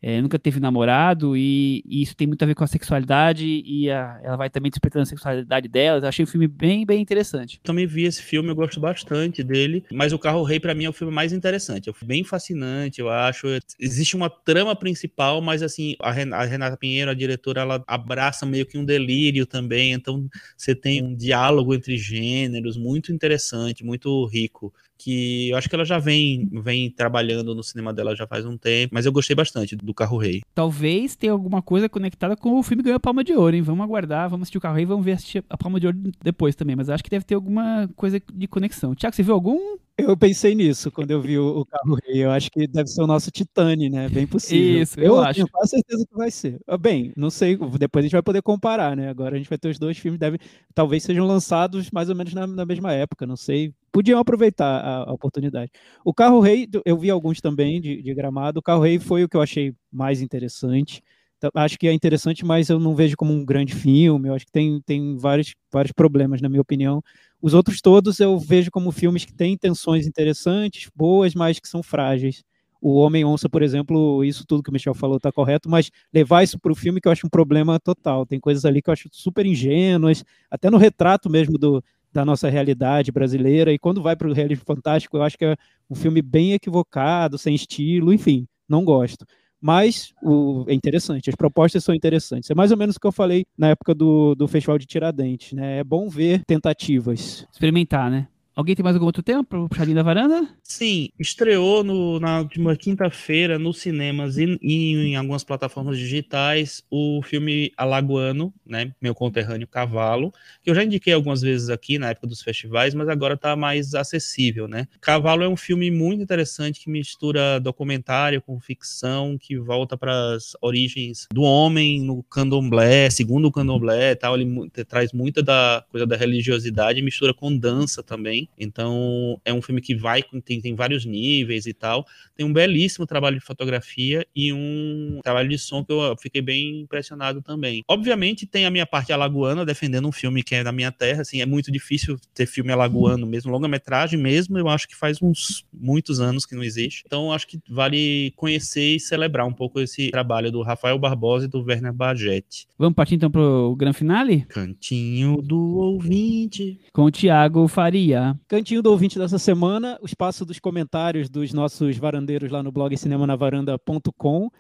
é, 0.09 0.23
nunca 0.23 0.39
teve 0.39 0.61
namorado 0.61 1.37
e, 1.37 1.83
e, 1.85 2.01
isso 2.01 2.15
tem 2.15 2.29
muito 2.29 2.41
a 2.41 2.47
ver 2.47 2.55
com 2.55 2.63
a 2.63 2.69
sexualidade 2.69 3.45
e 3.45 3.91
a, 3.91 4.21
ela 4.23 4.37
vai 4.37 4.49
também 4.49 4.71
despertando 4.71 5.03
a 5.03 5.07
sexualidade 5.07 5.67
dela. 5.67 5.99
Eu 5.99 6.09
achei 6.09 6.23
o 6.23 6.29
filme 6.29 6.47
bem, 6.47 6.87
bem 6.87 7.03
interessante. 7.03 7.59
Também 7.65 7.89
vi 7.89 8.05
esse 8.05 8.23
filme, 8.23 8.49
eu 8.49 8.55
gosto 8.55 8.79
bastante 8.79 9.43
dele, 9.43 9.85
mas 9.91 10.13
O 10.13 10.19
Carro 10.19 10.45
Rei 10.45 10.61
para 10.61 10.77
mim 10.77 10.85
é 10.85 10.89
o 10.89 10.93
filme 10.93 11.13
mais 11.13 11.33
interessante. 11.33 11.91
É 11.91 11.93
bem 12.05 12.23
fascinante, 12.23 13.01
eu 13.01 13.09
acho. 13.09 13.49
Existe 13.81 14.15
uma 14.15 14.31
trama 14.31 14.77
principal, 14.77 15.41
mas 15.41 15.61
assim, 15.61 15.97
a 15.99 16.13
Renata 16.13 16.77
Pinheiro, 16.77 17.11
a 17.11 17.15
diretora, 17.15 17.63
ela 17.63 17.85
abraça 17.85 18.47
meio 18.47 18.65
que 18.65 18.79
um 18.79 18.85
delírio 18.85 19.45
também, 19.45 19.93
então 19.93 20.29
você 20.57 20.73
tem 20.73 21.03
um 21.03 21.17
diálogo 21.17 21.75
entre 21.75 21.99
gêneros 21.99 22.77
muito 22.77 23.11
interessante, 23.13 23.85
muito 23.85 24.25
rico 24.27 24.73
que 24.99 25.51
eu 25.51 25.57
acho 25.57 25.69
que 25.69 25.75
ela 25.75 25.85
já 25.85 25.99
vem, 25.99 26.49
vem 26.53 26.91
trabalhando 26.91 27.55
no 27.55 27.63
cinema 27.63 27.93
dela 27.93 28.17
já 28.17 28.27
faz 28.27 28.45
um 28.45 28.57
tempo, 28.57 28.95
mas 28.95 29.07
eu 29.07 29.13
gostei 29.13 29.37
bastante 29.37 29.77
do 29.77 29.95
Carro 29.95 30.19
Rei. 30.19 30.43
Talvez 30.55 31.15
tenha 31.15 31.33
alguma 31.33 31.63
coisa 31.63 31.89
conectada 31.89 32.37
com 32.37 32.59
o 32.59 32.63
filme 32.63 32.83
ganhou 32.83 32.97
a 32.97 33.01
Palma 33.01 33.23
de 33.23 33.33
Ouro, 33.33 33.57
hein? 33.57 33.63
Vamos 33.63 33.85
aguardar, 33.85 34.29
vamos 34.29 34.45
assistir 34.45 34.59
o 34.59 34.61
Carro 34.61 34.77
Rei, 34.77 34.87
vamos 34.87 35.05
ver 35.05 35.13
assistir 35.13 35.45
a 35.49 35.57
Palma 35.57 35.79
de 35.79 35.87
Ouro 35.87 35.99
depois 36.23 36.55
também, 36.55 36.77
mas 36.77 36.89
acho 36.89 37.05
que 37.05 37.11
deve 37.11 37.25
ter 37.25 37.35
alguma 37.35 37.89
coisa 37.97 38.21
de 38.33 38.47
conexão. 38.47 38.95
Tiago, 38.95 39.15
você 39.15 39.23
viu 39.23 39.35
algum 39.35 39.77
eu 39.99 40.17
pensei 40.17 40.55
nisso 40.55 40.91
quando 40.91 41.11
eu 41.11 41.21
vi 41.21 41.39
o, 41.39 41.61
o 41.61 41.65
carro 41.65 41.97
rei. 42.05 42.25
Eu 42.25 42.31
acho 42.31 42.51
que 42.51 42.67
deve 42.67 42.89
ser 42.89 43.03
o 43.03 43.07
nosso 43.07 43.31
Titane, 43.31 43.89
né? 43.89 44.09
Bem 44.09 44.27
possível. 44.27 44.83
Isso, 44.83 45.01
eu, 45.01 45.07
eu 45.07 45.21
acho. 45.21 45.35
Tenho 45.35 45.49
quase 45.49 45.71
certeza 45.71 46.07
que 46.07 46.17
vai 46.17 46.31
ser. 46.31 46.61
Ah, 46.67 46.77
bem, 46.77 47.13
não 47.17 47.31
sei. 47.31 47.57
Depois 47.79 48.03
a 48.03 48.07
gente 48.07 48.13
vai 48.13 48.23
poder 48.23 48.43
comparar, 48.43 48.95
né? 48.95 49.09
Agora 49.09 49.35
a 49.35 49.39
gente 49.39 49.49
vai 49.49 49.57
ter 49.57 49.69
os 49.69 49.79
dois 49.79 49.97
filmes, 49.97 50.21
deve, 50.21 50.39
talvez 50.75 51.03
sejam 51.03 51.27
lançados 51.27 51.91
mais 51.91 52.11
ou 52.11 52.15
menos 52.15 52.35
na, 52.35 52.47
na 52.47 52.67
mesma 52.67 52.93
época, 52.93 53.27
não 53.27 53.37
sei. 53.37 53.73
Podiam 53.91 54.21
aproveitar 54.21 54.81
a, 54.81 54.97
a, 55.09 55.13
oportunidade. 55.13 55.71
O 56.05 56.13
Carro 56.13 56.41
Rei, 56.41 56.69
eu 56.85 56.99
vi 56.99 57.11
alguns 57.11 57.41
também 57.41 57.81
de, 57.81 58.03
de 58.03 58.15
gramado. 58.15 58.61
O 58.61 58.63
Carro 58.63 58.83
Rei 58.83 58.99
foi 58.99 59.25
o 59.25 59.29
que 59.29 59.37
eu 59.37 59.43
achei 59.43 59.75
mais 59.91 60.21
interessante. 60.21 61.03
Então, 61.39 61.51
acho 61.55 61.79
que 61.79 61.87
é 61.87 61.93
interessante, 61.93 62.45
mas 62.45 62.69
eu 62.69 62.79
não 62.79 62.95
vejo 62.95 63.17
como 63.17 63.33
um 63.33 63.45
grande 63.45 63.75
filme. 63.75 64.29
Eu 64.29 64.35
acho 64.35 64.47
que 64.47 64.53
tem, 64.53 64.81
tem 64.81 65.17
vários, 65.17 65.55
vários 65.73 65.93
problemas, 65.93 66.41
na 66.41 66.49
minha 66.49 66.63
opinião. 66.63 67.03
Os 67.41 67.55
outros 67.55 67.81
todos 67.81 68.19
eu 68.21 68.39
vejo 68.39 68.71
como 68.71 68.91
filmes 68.91 69.25
que 69.25 69.33
têm 69.33 69.53
intenções 69.55 70.07
interessantes, 70.07 70.91
boas, 70.95 71.35
mas 71.35 71.59
que 71.61 71.69
são 71.69 71.83
frágeis. 71.83 72.43
O 72.81 72.95
Homem-Onça, 72.97 73.49
por 73.49 73.63
exemplo, 73.63 74.25
isso 74.25 74.45
tudo 74.47 74.63
que 74.63 74.71
o 74.71 74.73
Michel 74.73 74.95
falou 74.95 75.17
está 75.17 75.33
correto, 75.33 75.69
mas 75.69 75.91
levar 76.13 76.43
isso 76.43 76.59
para 76.59 76.73
o 76.73 76.75
filme 76.75 77.01
que 77.01 77.09
eu 77.09 77.13
acho 77.13 77.27
um 77.27 77.31
problema 77.31 77.79
total. 77.81 78.27
Tem 78.27 78.39
coisas 78.41 78.65
ali 78.65 78.81
que 78.83 78.89
eu 78.91 78.93
acho 78.93 79.09
super 79.13 79.45
ingênuas, 79.47 80.25
até 80.51 80.71
no 80.71 80.77
retrato 80.77 81.29
mesmo 81.31 81.59
do, 81.59 81.83
da 82.13 82.25
nossa 82.25 82.49
realidade 82.49 83.11
brasileira. 83.13 83.73
E 83.73 83.79
quando 83.79 84.03
vai 84.03 84.15
para 84.17 84.29
o 84.29 84.33
realismo 84.33 84.65
fantástico, 84.67 85.17
eu 85.17 85.23
acho 85.23 85.37
que 85.39 85.45
é 85.45 85.57
um 85.91 85.95
filme 85.95 86.23
bem 86.23 86.53
equivocado, 86.53 87.39
sem 87.39 87.55
estilo, 87.55 88.13
enfim, 88.13 88.47
não 88.69 88.85
gosto 88.85 89.25
mas 89.67 90.15
o, 90.23 90.65
é 90.69 90.75
interessante, 90.75 91.29
as 91.29 91.35
propostas 91.35 91.83
são 91.83 91.93
interessantes. 91.93 92.49
É 92.49 92.55
mais 92.55 92.71
ou 92.71 92.77
menos 92.77 92.95
o 92.95 93.01
que 93.01 93.07
eu 93.09 93.11
falei 93.11 93.45
na 93.59 93.71
época 93.71 93.93
do, 93.93 94.33
do 94.37 94.47
Festival 94.47 94.79
de 94.79 94.87
Tiradentes, 94.87 95.55
né? 95.55 95.79
É 95.79 95.85
bom 95.85 96.09
ver 96.09 96.45
tentativas. 96.47 97.45
Experimentar, 97.53 98.09
né? 98.09 98.29
Alguém 98.57 98.75
tem 98.75 98.83
mais 98.83 98.97
algum 98.97 99.05
outro 99.05 99.23
tema 99.23 99.45
para 99.45 99.69
Puxadinho 99.69 99.97
da 99.97 100.03
Varanda? 100.03 100.49
Sim, 100.63 101.11
estreou 101.19 101.85
no, 101.85 102.19
na 102.19 102.39
última 102.39 102.75
quinta-feira 102.75 103.59
nos 103.59 103.81
cinemas 103.81 104.39
e, 104.39 104.59
e, 104.63 104.95
em 105.09 105.15
algumas 105.15 105.45
plataformas 105.45 105.99
digitais 105.99 106.83
o 106.91 107.21
filme 107.23 107.71
Alagoano, 107.77 108.55
né, 108.65 108.95
Meu 108.99 109.15
Conterrâneo 109.15 109.69
Cavalo, 109.69 110.33
que 110.63 110.71
eu 110.71 110.75
já 110.75 110.83
indiquei 110.83 111.13
algumas 111.13 111.43
vezes 111.43 111.69
aqui 111.69 111.99
na 111.99 112.09
época 112.09 112.27
dos 112.29 112.41
festivais, 112.41 112.95
mas 112.95 113.11
agora 113.11 113.35
está 113.35 113.55
mais 113.55 113.95
acessível, 113.95 114.67
né. 114.67 114.89
Cavalo 115.03 115.43
é 115.43 115.49
um 115.49 115.57
filme 115.57 115.91
muito 115.91 116.23
interessante 116.23 116.81
que 116.81 116.89
mistura 116.89 117.61
documentário 117.61 118.41
com 118.41 118.59
ficção, 118.59 119.37
que 119.39 119.59
volta 119.59 119.99
para 119.99 120.35
as 120.35 120.57
origens 120.63 121.27
do 121.31 121.43
homem 121.43 122.01
no 122.01 122.23
candomblé, 122.23 123.11
segundo 123.11 123.49
o 123.49 123.53
candomblé, 123.53 124.15
tal, 124.15 124.35
ele 124.35 124.71
traz 124.89 125.13
muita 125.13 125.43
da 125.43 125.85
coisa 125.91 126.07
da 126.07 126.17
religiosidade, 126.17 127.03
mistura 127.03 127.35
com 127.35 127.55
dança 127.55 128.03
também. 128.03 128.46
Então, 128.59 129.41
é 129.45 129.53
um 129.53 129.63
filme 129.63 129.81
que 129.81 129.95
vai, 129.95 130.23
tem, 130.45 130.61
tem 130.61 130.75
vários 130.75 131.05
níveis 131.05 131.67
e 131.67 131.73
tal. 131.73 132.07
Tem 132.37 132.45
um 132.45 132.53
belíssimo 132.53 133.07
trabalho 133.07 133.39
de 133.39 133.45
fotografia 133.45 134.27
e 134.35 134.53
um 134.53 135.21
trabalho 135.23 135.49
de 135.49 135.59
som 135.59 135.85
que 135.85 135.93
eu 135.93 136.17
fiquei 136.19 136.43
bem 136.43 136.81
impressionado 136.81 137.43
também. 137.43 137.83
Obviamente, 137.89 138.47
tem 138.47 138.67
a 138.67 138.71
minha 138.71 138.87
parte 138.87 139.13
alagoana 139.13 139.65
defendendo 139.65 140.09
um 140.09 140.13
filme 140.13 140.43
que 140.43 140.55
é 140.55 140.65
da 140.65 140.73
minha 140.73 140.93
terra. 140.93 141.23
Assim, 141.23 141.41
é 141.41 141.47
muito 141.47 141.71
difícil 141.71 142.19
ter 142.35 142.47
filme 142.47 142.73
alagoano 142.73 143.27
mesmo, 143.27 143.51
longa-metragem 143.51 144.19
mesmo. 144.19 144.59
Eu 144.59 144.69
acho 144.69 144.89
que 144.89 144.97
faz 144.97 145.21
uns 145.21 145.65
muitos 145.73 146.21
anos 146.21 146.45
que 146.45 146.55
não 146.55 146.63
existe. 146.63 147.03
Então, 147.07 147.33
acho 147.33 147.47
que 147.47 147.61
vale 147.69 148.33
conhecer 148.37 148.97
e 148.97 149.01
celebrar 149.01 149.47
um 149.47 149.53
pouco 149.53 149.81
esse 149.81 150.11
trabalho 150.11 150.51
do 150.51 150.63
Rafael 150.63 150.99
Barbosa 150.99 151.47
e 151.47 151.49
do 151.49 151.63
Werner 151.63 151.93
Bagetti. 151.93 152.67
Vamos 152.79 152.95
partir 152.95 153.15
então 153.15 153.31
para 153.31 153.41
o 153.41 153.75
grande 153.75 153.99
finale? 153.99 154.45
Cantinho 154.49 155.41
do 155.43 155.77
ouvinte. 155.77 156.79
Com 156.93 157.05
o 157.05 157.11
Tiago 157.11 157.67
Faria. 157.69 158.36
Cantinho 158.49 158.83
do 158.83 158.91
ouvinte 158.91 159.19
dessa 159.19 159.39
semana, 159.39 159.99
o 160.01 160.07
espaço 160.07 160.45
dos 160.45 160.59
comentários 160.59 161.29
dos 161.29 161.53
nossos 161.53 161.97
varandeiros 161.97 162.51
lá 162.51 162.63
no 162.63 162.73
blog 162.73 162.97
cinemanavaranda.com 162.97 164.51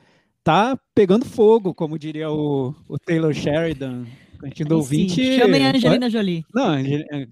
tá 0.42 0.78
pegando 0.94 1.24
fogo, 1.24 1.74
como 1.74 1.98
diria 1.98 2.30
o, 2.30 2.74
o 2.88 2.98
Taylor 2.98 3.34
Sheridan. 3.34 4.04
Cantinho 4.38 4.68
do 4.68 4.76
ouvinte. 4.76 5.38
Chamem 5.38 5.66
a 5.66 5.70
Angelina 5.70 6.10
Jolie. 6.10 6.44
Não, 6.54 6.76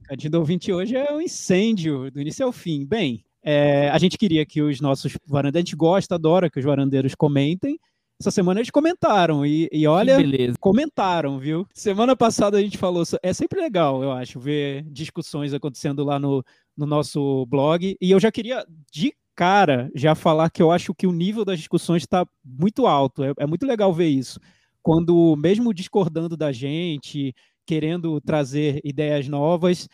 Cantinho 0.04 0.30
do 0.32 0.38
ouvinte 0.38 0.72
hoje 0.72 0.96
é 0.96 1.12
um 1.12 1.20
incêndio, 1.20 2.10
do 2.10 2.20
início 2.20 2.44
ao 2.44 2.52
fim. 2.52 2.84
Bem, 2.84 3.24
é, 3.42 3.90
a 3.90 3.98
gente 3.98 4.16
queria 4.16 4.44
que 4.46 4.62
os 4.62 4.80
nossos 4.80 5.16
varandeiros, 5.26 5.58
a 5.58 5.64
gente 5.66 5.76
gosta, 5.76 6.14
adora 6.14 6.48
que 6.50 6.58
os 6.58 6.64
varandeiros 6.64 7.14
comentem, 7.14 7.78
essa 8.24 8.30
semana 8.30 8.60
eles 8.60 8.70
comentaram 8.70 9.44
e, 9.44 9.68
e 9.70 9.86
olha, 9.86 10.16
comentaram, 10.58 11.38
viu? 11.38 11.66
Semana 11.74 12.16
passada 12.16 12.56
a 12.56 12.60
gente 12.62 12.78
falou, 12.78 13.02
é 13.22 13.32
sempre 13.34 13.60
legal, 13.60 14.02
eu 14.02 14.10
acho, 14.10 14.40
ver 14.40 14.82
discussões 14.84 15.52
acontecendo 15.52 16.02
lá 16.02 16.18
no, 16.18 16.42
no 16.74 16.86
nosso 16.86 17.44
blog. 17.46 17.96
E 18.00 18.10
eu 18.10 18.18
já 18.18 18.32
queria, 18.32 18.66
de 18.90 19.14
cara, 19.34 19.90
já 19.94 20.14
falar 20.14 20.48
que 20.48 20.62
eu 20.62 20.70
acho 20.70 20.94
que 20.94 21.06
o 21.06 21.12
nível 21.12 21.44
das 21.44 21.58
discussões 21.58 22.02
está 22.02 22.26
muito 22.42 22.86
alto. 22.86 23.22
É, 23.22 23.34
é 23.38 23.46
muito 23.46 23.66
legal 23.66 23.92
ver 23.92 24.08
isso. 24.08 24.40
Quando, 24.82 25.36
mesmo 25.36 25.74
discordando 25.74 26.34
da 26.34 26.50
gente, 26.50 27.34
querendo 27.66 28.20
trazer 28.22 28.80
ideias 28.82 29.28
novas, 29.28 29.86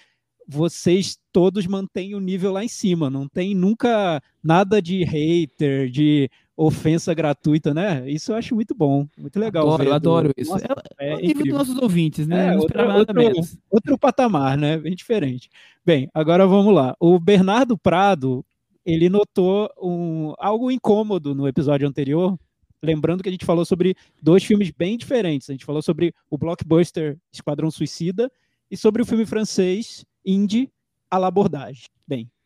vocês 0.47 1.17
todos 1.33 1.67
mantêm 1.67 2.15
o 2.15 2.21
nível 2.21 2.53
lá 2.53 2.65
em 2.65 2.69
cima. 2.69 3.09
Não 3.09 3.29
tem 3.29 3.55
nunca 3.55 4.21
nada 4.43 4.81
de 4.81 5.05
hater, 5.05 5.89
de 5.89 6.31
ofensa 6.61 7.15
gratuita, 7.15 7.73
né? 7.73 8.09
Isso 8.11 8.33
eu 8.33 8.37
acho 8.37 8.55
muito 8.55 8.75
bom, 8.75 9.09
muito 9.17 9.41
legal. 9.41 9.67
Adoro, 9.67 9.85
eu 9.85 9.95
adoro 9.95 10.31
isso. 10.37 10.51
Nossa, 10.51 10.67
é, 10.99 11.09
é, 11.09 11.13
é 11.15 11.17
nível 11.17 11.45
dos 11.47 11.55
nossos 11.55 11.79
ouvintes, 11.79 12.27
né? 12.29 12.53
É, 12.53 12.59
outro, 12.59 12.83
outro, 12.93 13.49
outro, 13.71 13.99
patamar, 13.99 14.59
né? 14.59 14.77
Bem 14.77 14.95
diferente. 14.95 15.49
Bem, 15.85 16.11
agora 16.13 16.47
vamos 16.47 16.75
lá. 16.75 16.95
O 17.01 17.19
Bernardo 17.19 17.79
Prado, 17.79 18.45
ele 18.85 19.09
notou 19.09 19.71
um, 19.83 20.35
algo 20.39 20.71
incômodo 20.71 21.35
no 21.35 21.49
episódio 21.49 21.89
anterior, 21.89 22.39
lembrando 22.83 23.23
que 23.23 23.31
a 23.31 23.33
gente 23.33 23.47
falou 23.47 23.65
sobre 23.65 23.97
dois 24.21 24.45
filmes 24.45 24.71
bem 24.71 24.99
diferentes. 24.99 25.49
A 25.49 25.55
gente 25.55 25.65
falou 25.65 25.81
sobre 25.81 26.13
o 26.29 26.37
blockbuster 26.37 27.17
Esquadrão 27.33 27.71
Suicida 27.71 28.31
e 28.71 28.77
sobre 28.77 29.01
o 29.01 29.07
filme 29.07 29.25
francês 29.25 30.05
Indie 30.27 30.71
à 31.11 31.17
l'abordage. 31.17 31.85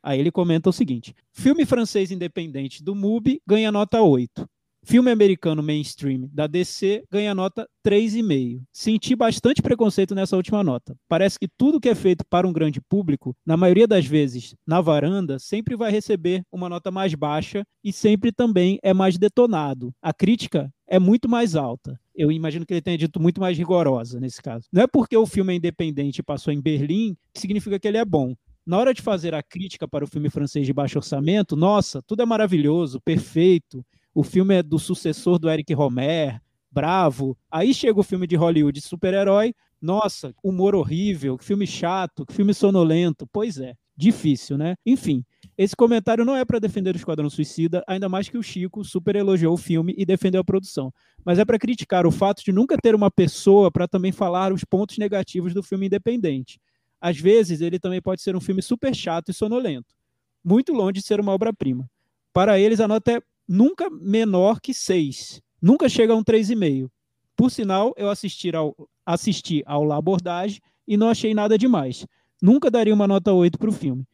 Aí 0.04 0.20
ele 0.20 0.30
comenta 0.30 0.68
o 0.68 0.72
seguinte: 0.72 1.14
filme 1.32 1.64
francês 1.64 2.10
independente 2.10 2.84
do 2.84 2.94
MUBI 2.94 3.40
ganha 3.46 3.72
nota 3.72 4.02
8. 4.02 4.46
Filme 4.86 5.10
americano 5.10 5.62
mainstream 5.62 6.28
da 6.30 6.46
DC 6.46 7.04
ganha 7.10 7.34
nota 7.34 7.66
3,5. 7.82 8.60
Senti 8.70 9.16
bastante 9.16 9.62
preconceito 9.62 10.14
nessa 10.14 10.36
última 10.36 10.62
nota. 10.62 10.94
Parece 11.08 11.38
que 11.38 11.48
tudo 11.48 11.80
que 11.80 11.88
é 11.88 11.94
feito 11.94 12.22
para 12.28 12.46
um 12.46 12.52
grande 12.52 12.82
público, 12.82 13.34
na 13.46 13.56
maioria 13.56 13.86
das 13.86 14.04
vezes 14.04 14.54
na 14.66 14.82
varanda, 14.82 15.38
sempre 15.38 15.74
vai 15.74 15.90
receber 15.90 16.42
uma 16.52 16.68
nota 16.68 16.90
mais 16.90 17.14
baixa 17.14 17.64
e 17.82 17.90
sempre 17.90 18.30
também 18.30 18.78
é 18.82 18.92
mais 18.92 19.16
detonado. 19.16 19.90
A 20.02 20.12
crítica 20.12 20.70
é 20.86 20.98
muito 20.98 21.30
mais 21.30 21.56
alta. 21.56 21.98
Eu 22.14 22.30
imagino 22.30 22.66
que 22.66 22.74
ele 22.74 22.82
tenha 22.82 22.98
dito 22.98 23.18
muito 23.18 23.40
mais 23.40 23.56
rigorosa 23.56 24.20
nesse 24.20 24.42
caso. 24.42 24.68
Não 24.70 24.82
é 24.82 24.86
porque 24.86 25.16
o 25.16 25.24
filme 25.24 25.54
é 25.54 25.56
independente 25.56 26.18
e 26.18 26.22
passou 26.22 26.52
em 26.52 26.60
Berlim 26.60 27.16
que 27.32 27.40
significa 27.40 27.78
que 27.78 27.88
ele 27.88 27.96
é 27.96 28.04
bom 28.04 28.34
na 28.66 28.78
hora 28.78 28.94
de 28.94 29.02
fazer 29.02 29.34
a 29.34 29.42
crítica 29.42 29.86
para 29.86 30.04
o 30.04 30.08
filme 30.08 30.30
francês 30.30 30.66
de 30.66 30.72
baixo 30.72 30.98
orçamento, 30.98 31.54
nossa, 31.54 32.00
tudo 32.02 32.22
é 32.22 32.26
maravilhoso, 32.26 33.00
perfeito. 33.00 33.84
O 34.14 34.22
filme 34.22 34.54
é 34.54 34.62
do 34.62 34.78
sucessor 34.78 35.38
do 35.38 35.50
Eric 35.50 35.74
Romer, 35.74 36.40
bravo. 36.70 37.36
Aí 37.50 37.74
chega 37.74 38.00
o 38.00 38.04
filme 38.04 38.26
de 38.26 38.36
Hollywood 38.36 38.80
super-herói, 38.80 39.54
nossa, 39.80 40.34
humor 40.42 40.74
horrível, 40.74 41.36
que 41.36 41.44
filme 41.44 41.66
chato, 41.66 42.24
que 42.24 42.32
filme 42.32 42.54
sonolento. 42.54 43.28
Pois 43.30 43.58
é, 43.58 43.74
difícil, 43.94 44.56
né? 44.56 44.76
Enfim, 44.86 45.22
esse 45.58 45.76
comentário 45.76 46.24
não 46.24 46.34
é 46.34 46.44
para 46.44 46.58
defender 46.58 46.94
o 46.94 46.96
Esquadrão 46.96 47.28
Suicida, 47.28 47.84
ainda 47.86 48.08
mais 48.08 48.28
que 48.28 48.38
o 48.38 48.42
Chico 48.42 48.82
super 48.82 49.14
elogiou 49.14 49.54
o 49.54 49.58
filme 49.58 49.94
e 49.98 50.06
defendeu 50.06 50.40
a 50.40 50.44
produção, 50.44 50.92
mas 51.24 51.38
é 51.38 51.44
para 51.44 51.58
criticar 51.58 52.06
o 52.06 52.10
fato 52.10 52.42
de 52.42 52.50
nunca 52.50 52.78
ter 52.82 52.94
uma 52.94 53.10
pessoa 53.10 53.70
para 53.70 53.86
também 53.86 54.10
falar 54.10 54.52
os 54.52 54.64
pontos 54.64 54.96
negativos 54.96 55.52
do 55.52 55.62
filme 55.62 55.86
independente 55.86 56.58
às 57.04 57.18
vezes 57.18 57.60
ele 57.60 57.78
também 57.78 58.00
pode 58.00 58.22
ser 58.22 58.34
um 58.34 58.40
filme 58.40 58.62
super 58.62 58.94
chato 58.94 59.30
e 59.30 59.34
sonolento, 59.34 59.94
muito 60.42 60.72
longe 60.72 60.94
de 60.94 61.02
ser 61.02 61.20
uma 61.20 61.32
obra-prima. 61.32 61.86
Para 62.32 62.58
eles, 62.58 62.80
a 62.80 62.88
nota 62.88 63.18
é 63.18 63.22
nunca 63.46 63.90
menor 63.90 64.58
que 64.58 64.72
6, 64.72 65.42
nunca 65.60 65.86
chega 65.86 66.14
a 66.14 66.16
um 66.16 66.24
3,5. 66.24 66.88
Por 67.36 67.50
sinal, 67.50 67.92
eu 67.98 68.08
assisti 68.08 68.56
ao, 68.56 68.74
assisti 69.04 69.62
ao 69.66 69.84
La 69.84 69.98
Abordage 69.98 70.62
e 70.88 70.96
não 70.96 71.10
achei 71.10 71.34
nada 71.34 71.58
demais. 71.58 72.06
Nunca 72.40 72.70
daria 72.70 72.94
uma 72.94 73.06
nota 73.06 73.34
8 73.34 73.58
para 73.58 73.68
o 73.68 73.72
filme. 73.72 74.06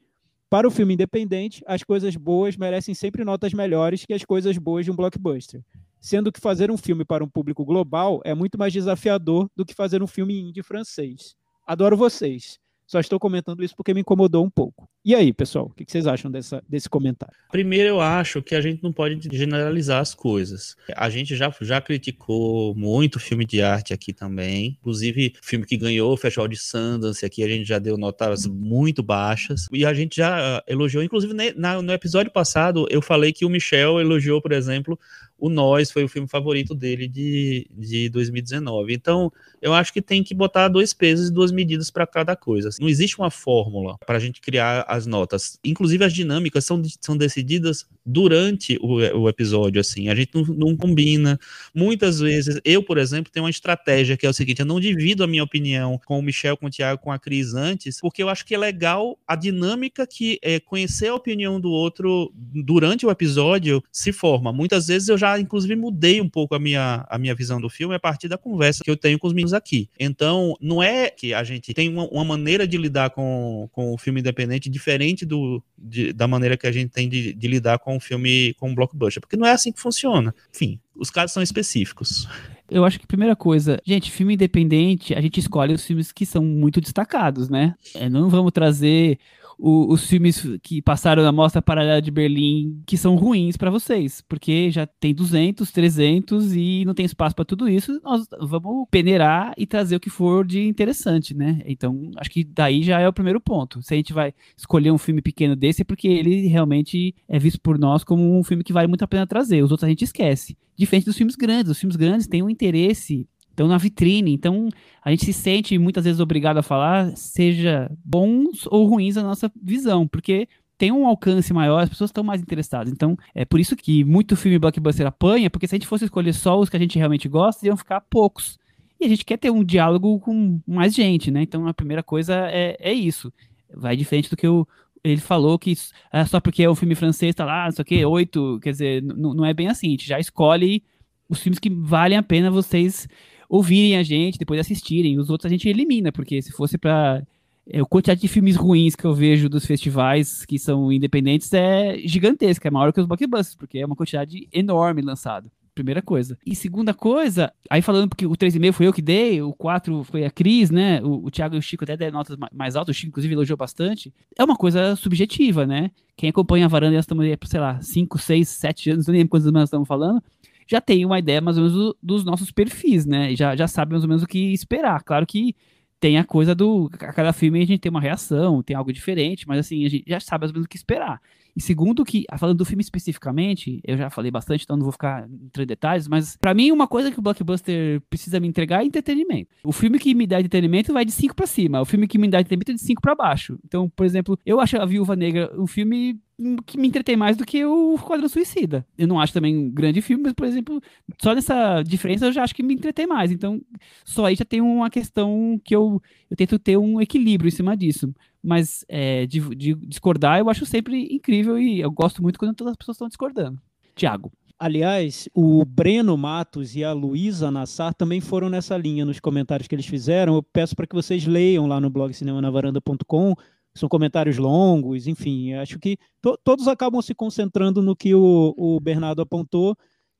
Para 0.48 0.66
o 0.66 0.70
filme 0.70 0.94
independente, 0.94 1.62
as 1.68 1.84
coisas 1.84 2.16
boas 2.16 2.56
merecem 2.56 2.92
sempre 2.92 3.24
notas 3.24 3.54
melhores 3.54 4.04
que 4.04 4.12
as 4.12 4.24
coisas 4.24 4.58
boas 4.58 4.84
de 4.84 4.90
um 4.90 4.96
blockbuster. 4.96 5.62
Sendo 6.00 6.32
que 6.32 6.40
fazer 6.40 6.72
um 6.72 6.76
filme 6.76 7.04
para 7.04 7.22
um 7.22 7.28
público 7.28 7.64
global 7.64 8.20
é 8.24 8.34
muito 8.34 8.58
mais 8.58 8.72
desafiador 8.72 9.48
do 9.54 9.64
que 9.64 9.74
fazer 9.74 10.02
um 10.02 10.08
filme 10.08 10.40
indie 10.40 10.64
francês. 10.64 11.36
Adoro 11.64 11.96
vocês. 11.96 12.58
Só 12.90 12.98
estou 12.98 13.20
comentando 13.20 13.62
isso 13.62 13.76
porque 13.76 13.94
me 13.94 14.00
incomodou 14.00 14.44
um 14.44 14.50
pouco. 14.50 14.90
E 15.04 15.14
aí, 15.14 15.32
pessoal, 15.32 15.66
o 15.66 15.70
que 15.72 15.84
vocês 15.88 16.08
acham 16.08 16.28
dessa, 16.28 16.60
desse 16.68 16.90
comentário? 16.90 17.32
Primeiro, 17.48 17.88
eu 17.88 18.00
acho 18.00 18.42
que 18.42 18.52
a 18.52 18.60
gente 18.60 18.82
não 18.82 18.92
pode 18.92 19.28
generalizar 19.32 20.00
as 20.00 20.12
coisas. 20.12 20.74
A 20.96 21.08
gente 21.08 21.36
já, 21.36 21.54
já 21.60 21.80
criticou 21.80 22.74
muito 22.74 23.20
filme 23.20 23.46
de 23.46 23.62
arte 23.62 23.94
aqui 23.94 24.12
também. 24.12 24.76
Inclusive, 24.80 25.34
filme 25.40 25.64
que 25.64 25.76
ganhou 25.76 26.12
o 26.12 26.16
Festival 26.16 26.48
de 26.48 26.56
Sundance 26.56 27.24
aqui, 27.24 27.44
a 27.44 27.48
gente 27.48 27.64
já 27.64 27.78
deu 27.78 27.96
notas 27.96 28.44
muito 28.44 29.04
baixas. 29.04 29.68
E 29.72 29.86
a 29.86 29.94
gente 29.94 30.16
já 30.16 30.60
elogiou, 30.66 31.04
inclusive 31.04 31.32
no 31.32 31.92
episódio 31.92 32.32
passado, 32.32 32.88
eu 32.90 33.00
falei 33.00 33.32
que 33.32 33.44
o 33.44 33.48
Michel 33.48 34.00
elogiou, 34.00 34.42
por 34.42 34.50
exemplo, 34.50 34.98
o 35.40 35.48
Nós 35.48 35.90
foi 35.90 36.04
o 36.04 36.08
filme 36.08 36.28
favorito 36.28 36.74
dele 36.74 37.08
de, 37.08 37.66
de 37.70 38.08
2019. 38.08 38.92
Então, 38.92 39.32
eu 39.60 39.74
acho 39.74 39.92
que 39.92 40.00
tem 40.00 40.22
que 40.22 40.34
botar 40.34 40.68
dois 40.68 40.92
pesos 40.92 41.28
e 41.28 41.32
duas 41.32 41.50
medidas 41.52 41.90
para 41.90 42.06
cada 42.06 42.36
coisa. 42.36 42.70
Não 42.80 42.88
existe 42.88 43.18
uma 43.18 43.30
fórmula 43.30 43.96
para 44.06 44.16
a 44.16 44.20
gente 44.20 44.40
criar 44.40 44.84
as 44.88 45.06
notas. 45.06 45.58
Inclusive, 45.64 46.04
as 46.04 46.12
dinâmicas 46.12 46.64
são, 46.64 46.80
são 47.00 47.16
decididas 47.16 47.86
durante 48.04 48.78
o, 48.80 48.96
o 48.96 49.28
episódio, 49.28 49.80
assim. 49.80 50.08
A 50.08 50.14
gente 50.14 50.34
não, 50.34 50.42
não, 50.42 50.76
combina. 50.76 51.38
Muitas 51.74 52.20
vezes, 52.20 52.60
eu, 52.64 52.82
por 52.82 52.98
exemplo, 52.98 53.32
tenho 53.32 53.44
uma 53.44 53.50
estratégia 53.50 54.16
que 54.16 54.26
é 54.26 54.28
o 54.28 54.34
seguinte: 54.34 54.60
eu 54.60 54.66
não 54.66 54.80
divido 54.80 55.22
a 55.22 55.26
minha 55.26 55.44
opinião 55.44 56.00
com 56.06 56.18
o 56.18 56.22
Michel, 56.22 56.56
com 56.56 56.66
o 56.66 56.70
Thiago, 56.70 57.02
com 57.02 57.12
a 57.12 57.18
Cris 57.18 57.54
antes, 57.54 58.00
porque 58.00 58.22
eu 58.22 58.28
acho 58.28 58.44
que 58.44 58.54
é 58.54 58.58
legal 58.58 59.18
a 59.26 59.36
dinâmica 59.36 60.06
que 60.06 60.38
é 60.42 60.58
conhecer 60.58 61.08
a 61.08 61.14
opinião 61.14 61.60
do 61.60 61.70
outro 61.70 62.32
durante 62.34 63.06
o 63.06 63.10
episódio 63.10 63.82
se 63.92 64.12
forma. 64.12 64.52
Muitas 64.52 64.86
vezes 64.86 65.08
eu 65.08 65.18
já 65.18 65.29
inclusive, 65.38 65.76
mudei 65.76 66.20
um 66.20 66.28
pouco 66.28 66.54
a 66.54 66.58
minha, 66.58 67.04
a 67.08 67.18
minha 67.18 67.34
visão 67.34 67.60
do 67.60 67.68
filme 67.68 67.94
a 67.94 68.00
partir 68.00 68.28
da 68.28 68.38
conversa 68.38 68.82
que 68.82 68.90
eu 68.90 68.96
tenho 68.96 69.18
com 69.18 69.26
os 69.26 69.32
meninos 69.32 69.52
aqui. 69.52 69.88
Então, 69.98 70.56
não 70.60 70.82
é 70.82 71.10
que 71.10 71.34
a 71.34 71.44
gente 71.44 71.74
tem 71.74 71.88
uma, 71.88 72.08
uma 72.08 72.24
maneira 72.24 72.66
de 72.66 72.76
lidar 72.76 73.10
com, 73.10 73.68
com 73.72 73.92
o 73.92 73.98
filme 73.98 74.20
independente 74.20 74.70
diferente 74.70 75.26
do, 75.26 75.62
de, 75.76 76.12
da 76.12 76.26
maneira 76.26 76.56
que 76.56 76.66
a 76.66 76.72
gente 76.72 76.90
tem 76.90 77.08
de, 77.08 77.32
de 77.32 77.48
lidar 77.48 77.78
com 77.78 77.96
o 77.96 78.00
filme, 78.00 78.54
com 78.54 78.70
o 78.70 78.74
blockbuster, 78.74 79.20
porque 79.20 79.36
não 79.36 79.46
é 79.46 79.52
assim 79.52 79.72
que 79.72 79.80
funciona. 79.80 80.34
Enfim, 80.54 80.80
os 80.94 81.10
casos 81.10 81.32
são 81.32 81.42
específicos. 81.42 82.28
Eu 82.70 82.84
acho 82.84 83.00
que 83.00 83.06
primeira 83.06 83.34
coisa, 83.34 83.80
gente, 83.84 84.12
filme 84.12 84.34
independente, 84.34 85.12
a 85.12 85.20
gente 85.20 85.40
escolhe 85.40 85.74
os 85.74 85.84
filmes 85.84 86.12
que 86.12 86.24
são 86.24 86.44
muito 86.44 86.80
destacados, 86.80 87.48
né? 87.48 87.74
É, 87.94 88.08
não 88.08 88.28
vamos 88.28 88.52
trazer 88.52 89.18
o, 89.60 89.92
os 89.92 90.06
filmes 90.06 90.46
que 90.62 90.80
passaram 90.80 91.22
na 91.22 91.30
Mostra 91.30 91.60
Paralela 91.60 92.00
de 92.00 92.10
Berlim 92.10 92.82
que 92.86 92.96
são 92.96 93.14
ruins 93.14 93.56
para 93.56 93.70
vocês, 93.70 94.22
porque 94.26 94.70
já 94.70 94.86
tem 94.86 95.14
200, 95.14 95.70
300 95.70 96.54
e 96.56 96.84
não 96.86 96.94
tem 96.94 97.04
espaço 97.04 97.36
para 97.36 97.44
tudo 97.44 97.68
isso, 97.68 98.00
nós 98.02 98.26
vamos 98.40 98.86
peneirar 98.90 99.52
e 99.58 99.66
trazer 99.66 99.96
o 99.96 100.00
que 100.00 100.10
for 100.10 100.46
de 100.46 100.66
interessante, 100.66 101.34
né? 101.34 101.60
Então, 101.66 102.10
acho 102.16 102.30
que 102.30 102.42
daí 102.42 102.82
já 102.82 102.98
é 103.00 103.08
o 103.08 103.12
primeiro 103.12 103.40
ponto. 103.40 103.82
Se 103.82 103.92
a 103.92 103.96
gente 103.96 104.12
vai 104.12 104.32
escolher 104.56 104.90
um 104.90 104.98
filme 104.98 105.20
pequeno 105.20 105.54
desse, 105.54 105.82
é 105.82 105.84
porque 105.84 106.08
ele 106.08 106.46
realmente 106.46 107.14
é 107.28 107.38
visto 107.38 107.60
por 107.60 107.78
nós 107.78 108.02
como 108.02 108.38
um 108.38 108.42
filme 108.42 108.64
que 108.64 108.72
vale 108.72 108.88
muito 108.88 109.04
a 109.04 109.08
pena 109.08 109.26
trazer. 109.26 109.62
Os 109.62 109.70
outros 109.70 109.84
a 109.84 109.90
gente 109.90 110.04
esquece. 110.04 110.56
Diferente 110.76 111.04
dos 111.04 111.16
filmes 111.16 111.36
grandes. 111.36 111.70
Os 111.70 111.78
filmes 111.78 111.96
grandes 111.96 112.26
têm 112.26 112.42
um 112.42 112.48
interesse 112.48 113.26
estão 113.50 113.68
na 113.68 113.78
vitrine. 113.78 114.32
Então, 114.32 114.68
a 115.04 115.10
gente 115.10 115.24
se 115.24 115.32
sente 115.32 115.78
muitas 115.78 116.04
vezes 116.04 116.20
obrigado 116.20 116.58
a 116.58 116.62
falar, 116.62 117.16
seja 117.16 117.90
bons 118.04 118.66
ou 118.66 118.86
ruins 118.86 119.16
a 119.16 119.22
nossa 119.22 119.50
visão, 119.62 120.06
porque 120.08 120.48
tem 120.78 120.90
um 120.90 121.06
alcance 121.06 121.52
maior, 121.52 121.82
as 121.82 121.90
pessoas 121.90 122.08
estão 122.08 122.24
mais 122.24 122.40
interessadas. 122.40 122.90
Então, 122.90 123.14
é 123.34 123.44
por 123.44 123.60
isso 123.60 123.76
que 123.76 124.02
muito 124.02 124.34
filme 124.34 124.58
blockbuster 124.58 125.06
apanha, 125.06 125.50
porque 125.50 125.66
se 125.66 125.74
a 125.74 125.78
gente 125.78 125.86
fosse 125.86 126.06
escolher 126.06 126.32
só 126.32 126.58
os 126.58 126.70
que 126.70 126.76
a 126.76 126.80
gente 126.80 126.96
realmente 126.96 127.28
gosta, 127.28 127.66
iam 127.66 127.76
ficar 127.76 128.00
poucos. 128.00 128.58
E 128.98 129.04
a 129.04 129.08
gente 129.08 129.24
quer 129.24 129.36
ter 129.36 129.50
um 129.50 129.62
diálogo 129.62 130.18
com 130.20 130.58
mais 130.66 130.94
gente, 130.94 131.30
né? 131.30 131.42
Então, 131.42 131.66
a 131.66 131.74
primeira 131.74 132.02
coisa 132.02 132.34
é, 132.50 132.76
é 132.80 132.92
isso. 132.94 133.30
Vai 133.74 133.94
diferente 133.94 134.30
do 134.30 134.36
que 134.36 134.48
o, 134.48 134.66
ele 135.02 135.20
falou 135.20 135.58
que 135.58 135.74
é 136.12 136.24
só 136.24 136.40
porque 136.40 136.62
é 136.62 136.70
um 136.70 136.74
filme 136.74 136.94
francês, 136.94 137.34
tá 137.34 137.44
lá, 137.44 137.70
só 137.70 137.82
que 137.82 138.04
oito, 138.04 138.58
quer 138.62 138.70
dizer, 138.72 139.02
não 139.02 139.44
é 139.44 139.52
bem 139.52 139.68
assim. 139.68 139.88
A 139.88 139.90
gente 139.90 140.06
já 140.06 140.18
escolhe 140.18 140.82
os 141.28 141.40
filmes 141.42 141.58
que 141.58 141.70
valem 141.70 142.18
a 142.18 142.22
pena 142.22 142.50
vocês 142.50 143.08
ouvirem 143.50 143.96
a 143.96 144.02
gente, 144.04 144.38
depois 144.38 144.60
assistirem. 144.60 145.18
Os 145.18 145.28
outros 145.28 145.46
a 145.46 145.52
gente 145.52 145.68
elimina, 145.68 146.12
porque 146.12 146.40
se 146.40 146.52
fosse 146.52 146.78
para 146.78 147.22
é, 147.68 147.82
o 147.82 147.86
quantidade 147.86 148.20
de 148.20 148.28
filmes 148.28 148.54
ruins 148.54 148.94
que 148.94 149.04
eu 149.04 149.12
vejo 149.12 149.48
dos 149.48 149.66
festivais 149.66 150.46
que 150.46 150.56
são 150.58 150.92
independentes 150.92 151.52
é 151.52 151.98
gigantesca, 151.98 152.68
é 152.68 152.70
maior 152.70 152.92
que 152.92 153.00
os 153.00 153.06
blockbusters, 153.06 153.56
porque 153.56 153.80
é 153.80 153.84
uma 153.84 153.96
quantidade 153.96 154.48
enorme 154.52 155.02
lançado. 155.02 155.50
Primeira 155.74 156.02
coisa. 156.02 156.36
E 156.44 156.54
segunda 156.54 156.92
coisa, 156.92 157.52
aí 157.68 157.80
falando 157.80 158.08
porque 158.08 158.26
o 158.26 158.32
3,5 158.32 158.72
foi 158.72 158.86
eu 158.86 158.92
que 158.92 159.00
dei, 159.00 159.40
o 159.40 159.52
4 159.52 160.04
foi 160.04 160.24
a 160.24 160.30
Cris, 160.30 160.70
né? 160.70 161.00
O, 161.02 161.26
o 161.26 161.30
Thiago 161.30 161.54
e 161.54 161.58
o 161.58 161.62
Chico 161.62 161.84
até 161.84 161.96
deram 161.96 162.18
notas 162.18 162.36
mais 162.52 162.76
altas, 162.76 162.94
o 162.94 162.98
Chico 162.98 163.08
inclusive 163.08 163.34
elogiou 163.34 163.56
bastante. 163.56 164.12
É 164.36 164.44
uma 164.44 164.56
coisa 164.56 164.94
subjetiva, 164.94 165.66
né? 165.66 165.90
Quem 166.16 166.28
acompanha 166.28 166.66
a 166.66 166.68
varanda, 166.68 166.96
nós 166.96 167.04
estamos 167.04 167.24
aí, 167.24 167.36
sei 167.44 167.60
lá, 167.60 167.80
5, 167.80 168.18
6, 168.18 168.48
7 168.48 168.90
anos, 168.90 169.06
não 169.06 169.14
lembro 169.14 169.30
quantos 169.30 169.46
anos 169.46 169.60
nós 169.60 169.68
estamos 169.68 169.88
falando 169.88 170.22
já 170.70 170.80
tem 170.80 171.04
uma 171.04 171.18
ideia 171.18 171.40
mais 171.40 171.58
ou 171.58 171.64
menos 171.64 171.76
do, 171.76 171.96
dos 172.00 172.24
nossos 172.24 172.52
perfis, 172.52 173.04
né? 173.04 173.34
Já, 173.34 173.56
já 173.56 173.66
sabe 173.66 173.90
mais 173.90 174.04
ou 174.04 174.08
menos 174.08 174.22
o 174.22 174.26
que 174.26 174.52
esperar. 174.52 175.02
Claro 175.02 175.26
que 175.26 175.56
tem 175.98 176.16
a 176.16 176.24
coisa 176.24 176.54
do. 176.54 176.88
A 176.94 177.12
cada 177.12 177.32
filme 177.32 177.60
a 177.60 177.66
gente 177.66 177.80
tem 177.80 177.90
uma 177.90 178.00
reação, 178.00 178.62
tem 178.62 178.76
algo 178.76 178.92
diferente, 178.92 179.48
mas 179.48 179.58
assim, 179.58 179.84
a 179.84 179.88
gente 179.88 180.04
já 180.06 180.20
sabe 180.20 180.42
mais 180.42 180.50
ou 180.50 180.54
menos 180.54 180.66
o 180.66 180.68
que 180.68 180.76
esperar. 180.76 181.20
E 181.56 181.60
segundo 181.60 182.04
que, 182.04 182.24
falando 182.38 182.58
do 182.58 182.64
filme 182.64 182.82
especificamente, 182.82 183.80
eu 183.84 183.96
já 183.96 184.10
falei 184.10 184.30
bastante, 184.30 184.64
então 184.64 184.76
não 184.76 184.84
vou 184.84 184.92
ficar 184.92 185.28
entrando 185.28 185.64
em 185.64 185.66
detalhes, 185.66 186.08
mas 186.08 186.36
para 186.36 186.54
mim 186.54 186.70
uma 186.70 186.86
coisa 186.86 187.10
que 187.10 187.18
o 187.18 187.22
blockbuster 187.22 188.00
precisa 188.08 188.40
me 188.40 188.48
entregar 188.48 188.82
é 188.82 188.86
entretenimento. 188.86 189.50
O 189.64 189.72
filme 189.72 189.98
que 189.98 190.14
me 190.14 190.26
dá 190.26 190.38
entretenimento 190.38 190.92
vai 190.92 191.04
de 191.04 191.12
5 191.12 191.34
para 191.34 191.46
cima, 191.46 191.80
o 191.80 191.84
filme 191.84 192.06
que 192.06 192.18
me 192.18 192.28
dá 192.28 192.40
entretenimento 192.40 192.72
é 192.72 192.74
de 192.74 192.80
5 192.80 193.00
para 193.00 193.14
baixo. 193.14 193.58
Então, 193.64 193.88
por 193.88 194.06
exemplo, 194.06 194.38
eu 194.44 194.60
acho 194.60 194.76
A 194.76 194.86
Viúva 194.86 195.16
Negra 195.16 195.50
um 195.58 195.66
filme 195.66 196.18
que 196.64 196.78
me 196.78 196.88
entretém 196.88 197.16
mais 197.16 197.36
do 197.36 197.44
que 197.44 197.64
o 197.64 197.98
Quadro 197.98 198.28
Suicida. 198.28 198.86
Eu 198.96 199.06
não 199.06 199.20
acho 199.20 199.32
também 199.32 199.56
um 199.56 199.70
grande 199.70 200.00
filme, 200.00 200.24
mas, 200.24 200.32
por 200.32 200.46
exemplo, 200.46 200.80
só 201.20 201.34
nessa 201.34 201.82
diferença 201.82 202.26
eu 202.26 202.32
já 202.32 202.42
acho 202.42 202.54
que 202.54 202.62
me 202.62 202.74
entretém 202.74 203.06
mais. 203.06 203.30
Então, 203.30 203.60
só 204.04 204.24
aí 204.24 204.34
já 204.34 204.44
tem 204.44 204.60
uma 204.60 204.88
questão 204.88 205.60
que 205.62 205.76
eu, 205.76 206.00
eu 206.30 206.36
tento 206.36 206.58
ter 206.58 206.78
um 206.78 207.00
equilíbrio 207.00 207.48
em 207.48 207.52
cima 207.52 207.76
disso. 207.76 208.12
Mas 208.42 208.84
é, 208.88 209.26
de, 209.26 209.40
de, 209.54 209.74
discordar 209.74 210.38
eu 210.38 210.48
acho 210.48 210.64
sempre 210.64 211.08
incrível 211.10 211.58
e 211.58 211.80
eu 211.80 211.90
gosto 211.90 212.22
muito 212.22 212.38
quando 212.38 212.54
todas 212.54 212.72
as 212.72 212.76
pessoas 212.76 212.96
estão 212.96 213.08
discordando. 213.08 213.60
Tiago. 213.94 214.32
Aliás, 214.58 215.28
o 215.34 215.64
Breno 215.64 216.16
Matos 216.16 216.76
e 216.76 216.84
a 216.84 216.92
Luísa 216.92 217.50
Nassar 217.50 217.94
também 217.94 218.20
foram 218.20 218.50
nessa 218.50 218.76
linha 218.76 219.06
nos 219.06 219.18
comentários 219.18 219.66
que 219.66 219.74
eles 219.74 219.86
fizeram. 219.86 220.34
Eu 220.34 220.42
peço 220.42 220.76
para 220.76 220.86
que 220.86 220.94
vocês 220.94 221.26
leiam 221.26 221.66
lá 221.66 221.80
no 221.80 221.88
blog 221.88 222.12
cinemanavaranda.com 222.12 223.34
são 223.74 223.88
comentários 223.88 224.36
longos, 224.36 225.06
enfim, 225.06 225.54
acho 225.54 225.78
que 225.78 225.96
to 226.20 226.36
todos 226.42 226.66
acabam 226.66 227.00
se 227.00 227.14
concentrando 227.14 227.80
no 227.80 227.94
que 227.94 228.14
o, 228.14 228.54
o 228.56 228.80
Bernardo 228.80 229.22
apontou, 229.22 229.76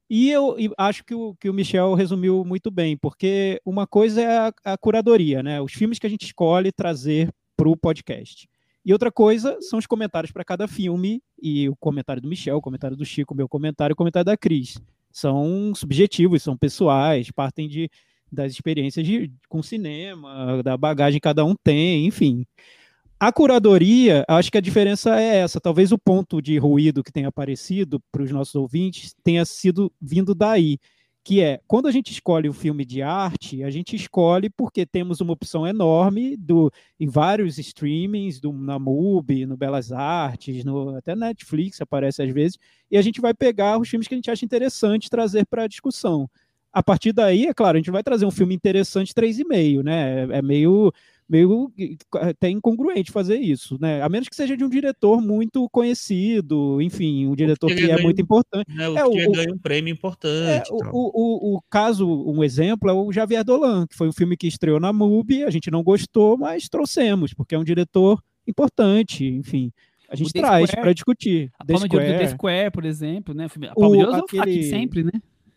e 0.09 0.31
eu 0.31 0.59
e 0.59 0.71
acho 0.79 1.05
que 1.05 1.15
o, 1.15 1.35
que 1.37 1.49
o 1.49 1.55
Michel 1.55 1.95
resumiu 1.95 2.45
muito 2.45 2.71
bem, 2.71 2.97
porque 2.97 3.61
uma 3.65 3.87
coisa 3.87 4.21
é 4.21 4.39
a, 4.39 4.53
a 4.65 4.79
curadoria, 4.79 5.43
né? 5.43 5.61
Os 5.61 5.73
filmes 5.73 5.99
que 5.99 6.07
a 6.07 6.11
gente 6.11 6.25
escolhe 6.25 6.73
trazer 6.73 7.33
para 7.61 7.69
o 7.69 7.77
podcast. 7.77 8.49
E 8.83 8.91
outra 8.91 9.13
coisa 9.13 9.59
são 9.61 9.79
os 9.79 9.87
comentários 9.87 10.33
para 10.33 10.43
cada 10.43 10.67
filme, 10.67 11.23
e 11.43 11.69
o 11.69 11.77
comentário 11.77 12.23
do 12.23 12.27
Michel, 12.29 12.57
o 12.57 12.63
comentário 12.63 12.97
do 12.97 13.05
Chico, 13.05 13.35
o 13.35 13.37
meu 13.37 13.47
comentário, 13.47 13.93
o 13.93 13.97
comentário 13.97 14.25
da 14.25 14.35
Cris. 14.35 14.81
São 15.13 15.75
subjetivos, 15.75 16.43
são 16.43 16.57
pessoais, 16.57 17.31
partem 17.31 17.69
de, 17.69 17.91
das 18.33 18.53
experiências 18.53 19.07
de, 19.07 19.31
com 19.47 19.63
cinema, 19.63 20.63
da 20.63 20.75
bagagem 20.75 21.21
que 21.21 21.25
cada 21.25 21.45
um 21.45 21.55
tem, 21.55 22.07
enfim. 22.07 22.47
A 23.19 23.31
curadoria, 23.31 24.25
acho 24.27 24.51
que 24.51 24.57
a 24.57 24.63
diferença 24.63 25.21
é 25.21 25.41
essa. 25.41 25.61
Talvez 25.61 25.93
o 25.93 25.99
ponto 25.99 26.41
de 26.41 26.57
ruído 26.57 27.05
que 27.05 27.13
tenha 27.13 27.29
aparecido 27.29 28.01
para 28.11 28.23
os 28.23 28.31
nossos 28.31 28.55
ouvintes 28.55 29.15
tenha 29.23 29.45
sido 29.45 29.93
vindo 30.01 30.35
daí, 30.35 30.79
que 31.23 31.43
é 31.43 31.61
quando 31.67 31.87
a 31.87 31.91
gente 31.91 32.11
escolhe 32.11 32.49
um 32.49 32.53
filme 32.53 32.85
de 32.85 33.03
arte, 33.03 33.63
a 33.63 33.71
gente 33.71 33.95
escolhe 33.95 34.49
porque 34.49 34.87
temos 34.87 35.21
uma 35.21 35.33
opção 35.33 35.67
enorme 35.67 36.37
do, 36.37 36.73
em 36.99 37.07
vários 37.07 37.59
streamings, 37.59 38.41
do, 38.41 38.53
na 38.53 38.79
MUBI, 38.79 39.45
no 39.47 39.57
Belas 39.57 39.93
Artes, 39.93 40.65
no, 40.65 40.97
até 40.97 41.15
Netflix 41.15 41.81
aparece 41.81 42.23
às 42.23 42.31
vezes, 42.31 42.59
e 42.91 42.97
a 42.97 43.03
gente 43.03 43.21
vai 43.21 43.35
pegar 43.35 43.79
os 43.79 43.89
filmes 43.89 44.09
que 44.09 44.15
a 44.15 44.17
gente 44.19 44.31
acha 44.31 44.45
interessante 44.45 45.11
trazer 45.11 45.47
para 45.47 45.65
a 45.65 45.69
discussão. 45.69 46.29
A 46.73 46.83
partir 46.83 47.13
daí, 47.13 47.47
é 47.47 47.55
claro, 47.55 47.77
a 47.77 47.81
gente 47.81 47.91
vai 47.91 48.03
trazer 48.03 48.25
um 48.25 48.31
filme 48.31 48.55
interessante 48.55 49.13
3,5, 49.13 49.83
né? 49.83 50.23
É, 50.23 50.39
é 50.39 50.43
meio 50.43 50.93
meio 51.31 51.73
até 52.15 52.51
incongruente 52.51 53.13
fazer 53.13 53.39
isso, 53.39 53.79
né? 53.81 54.03
A 54.03 54.09
menos 54.09 54.29
que 54.29 54.35
seja 54.35 54.57
de 54.57 54.65
um 54.65 54.69
diretor 54.69 55.23
muito 55.23 55.69
conhecido, 55.71 56.83
enfim, 56.83 57.29
um 57.29 57.37
diretor 57.37 57.69
que, 57.69 57.77
que 57.77 57.91
é 57.91 58.03
muito 58.03 58.21
importante. 58.21 58.69
Né, 58.69 58.89
o 58.89 58.99
é, 58.99 59.09
que 59.09 59.31
ganha 59.31 59.55
um 59.55 59.59
prêmio 59.59 59.93
importante. 59.93 60.69
É, 60.69 60.73
o, 60.73 60.91
o, 60.93 61.57
o, 61.57 61.63
caso, 61.71 62.07
um 62.07 62.43
exemplo, 62.43 62.91
é 62.91 62.93
o 62.93 63.13
Javier 63.13 63.45
Dolan, 63.45 63.87
que 63.87 63.97
foi 63.97 64.09
um 64.09 64.13
filme 64.13 64.37
que 64.37 64.49
estreou 64.49 64.81
na 64.81 64.93
MUBI, 64.93 65.45
a 65.45 65.51
gente 65.51 65.71
não 65.71 65.85
gostou, 65.85 66.37
mas 66.37 66.69
trouxemos, 66.69 67.33
porque 67.33 67.55
é 67.55 67.59
um 67.59 67.65
diretor 67.65 68.21
importante, 68.45 69.25
enfim. 69.25 69.73
A 70.09 70.17
gente 70.17 70.33
traz 70.33 70.73
para 70.73 70.93
discutir. 70.93 71.53
A 71.57 71.65
Palma 71.65 71.89
de 71.89 71.97
Ouro 71.97 72.09
do 72.09 72.19
The 72.19 72.29
Square, 72.31 72.71
por 72.73 72.85
exemplo, 72.85 73.33
né? 73.33 73.47
A 73.47 73.75
Palma 73.75 73.97
de 73.97 74.05
Ouro 74.05 74.17
aquele... 74.17 74.43
aqui 74.43 74.63
sempre, 74.65 75.05
né? 75.05 75.13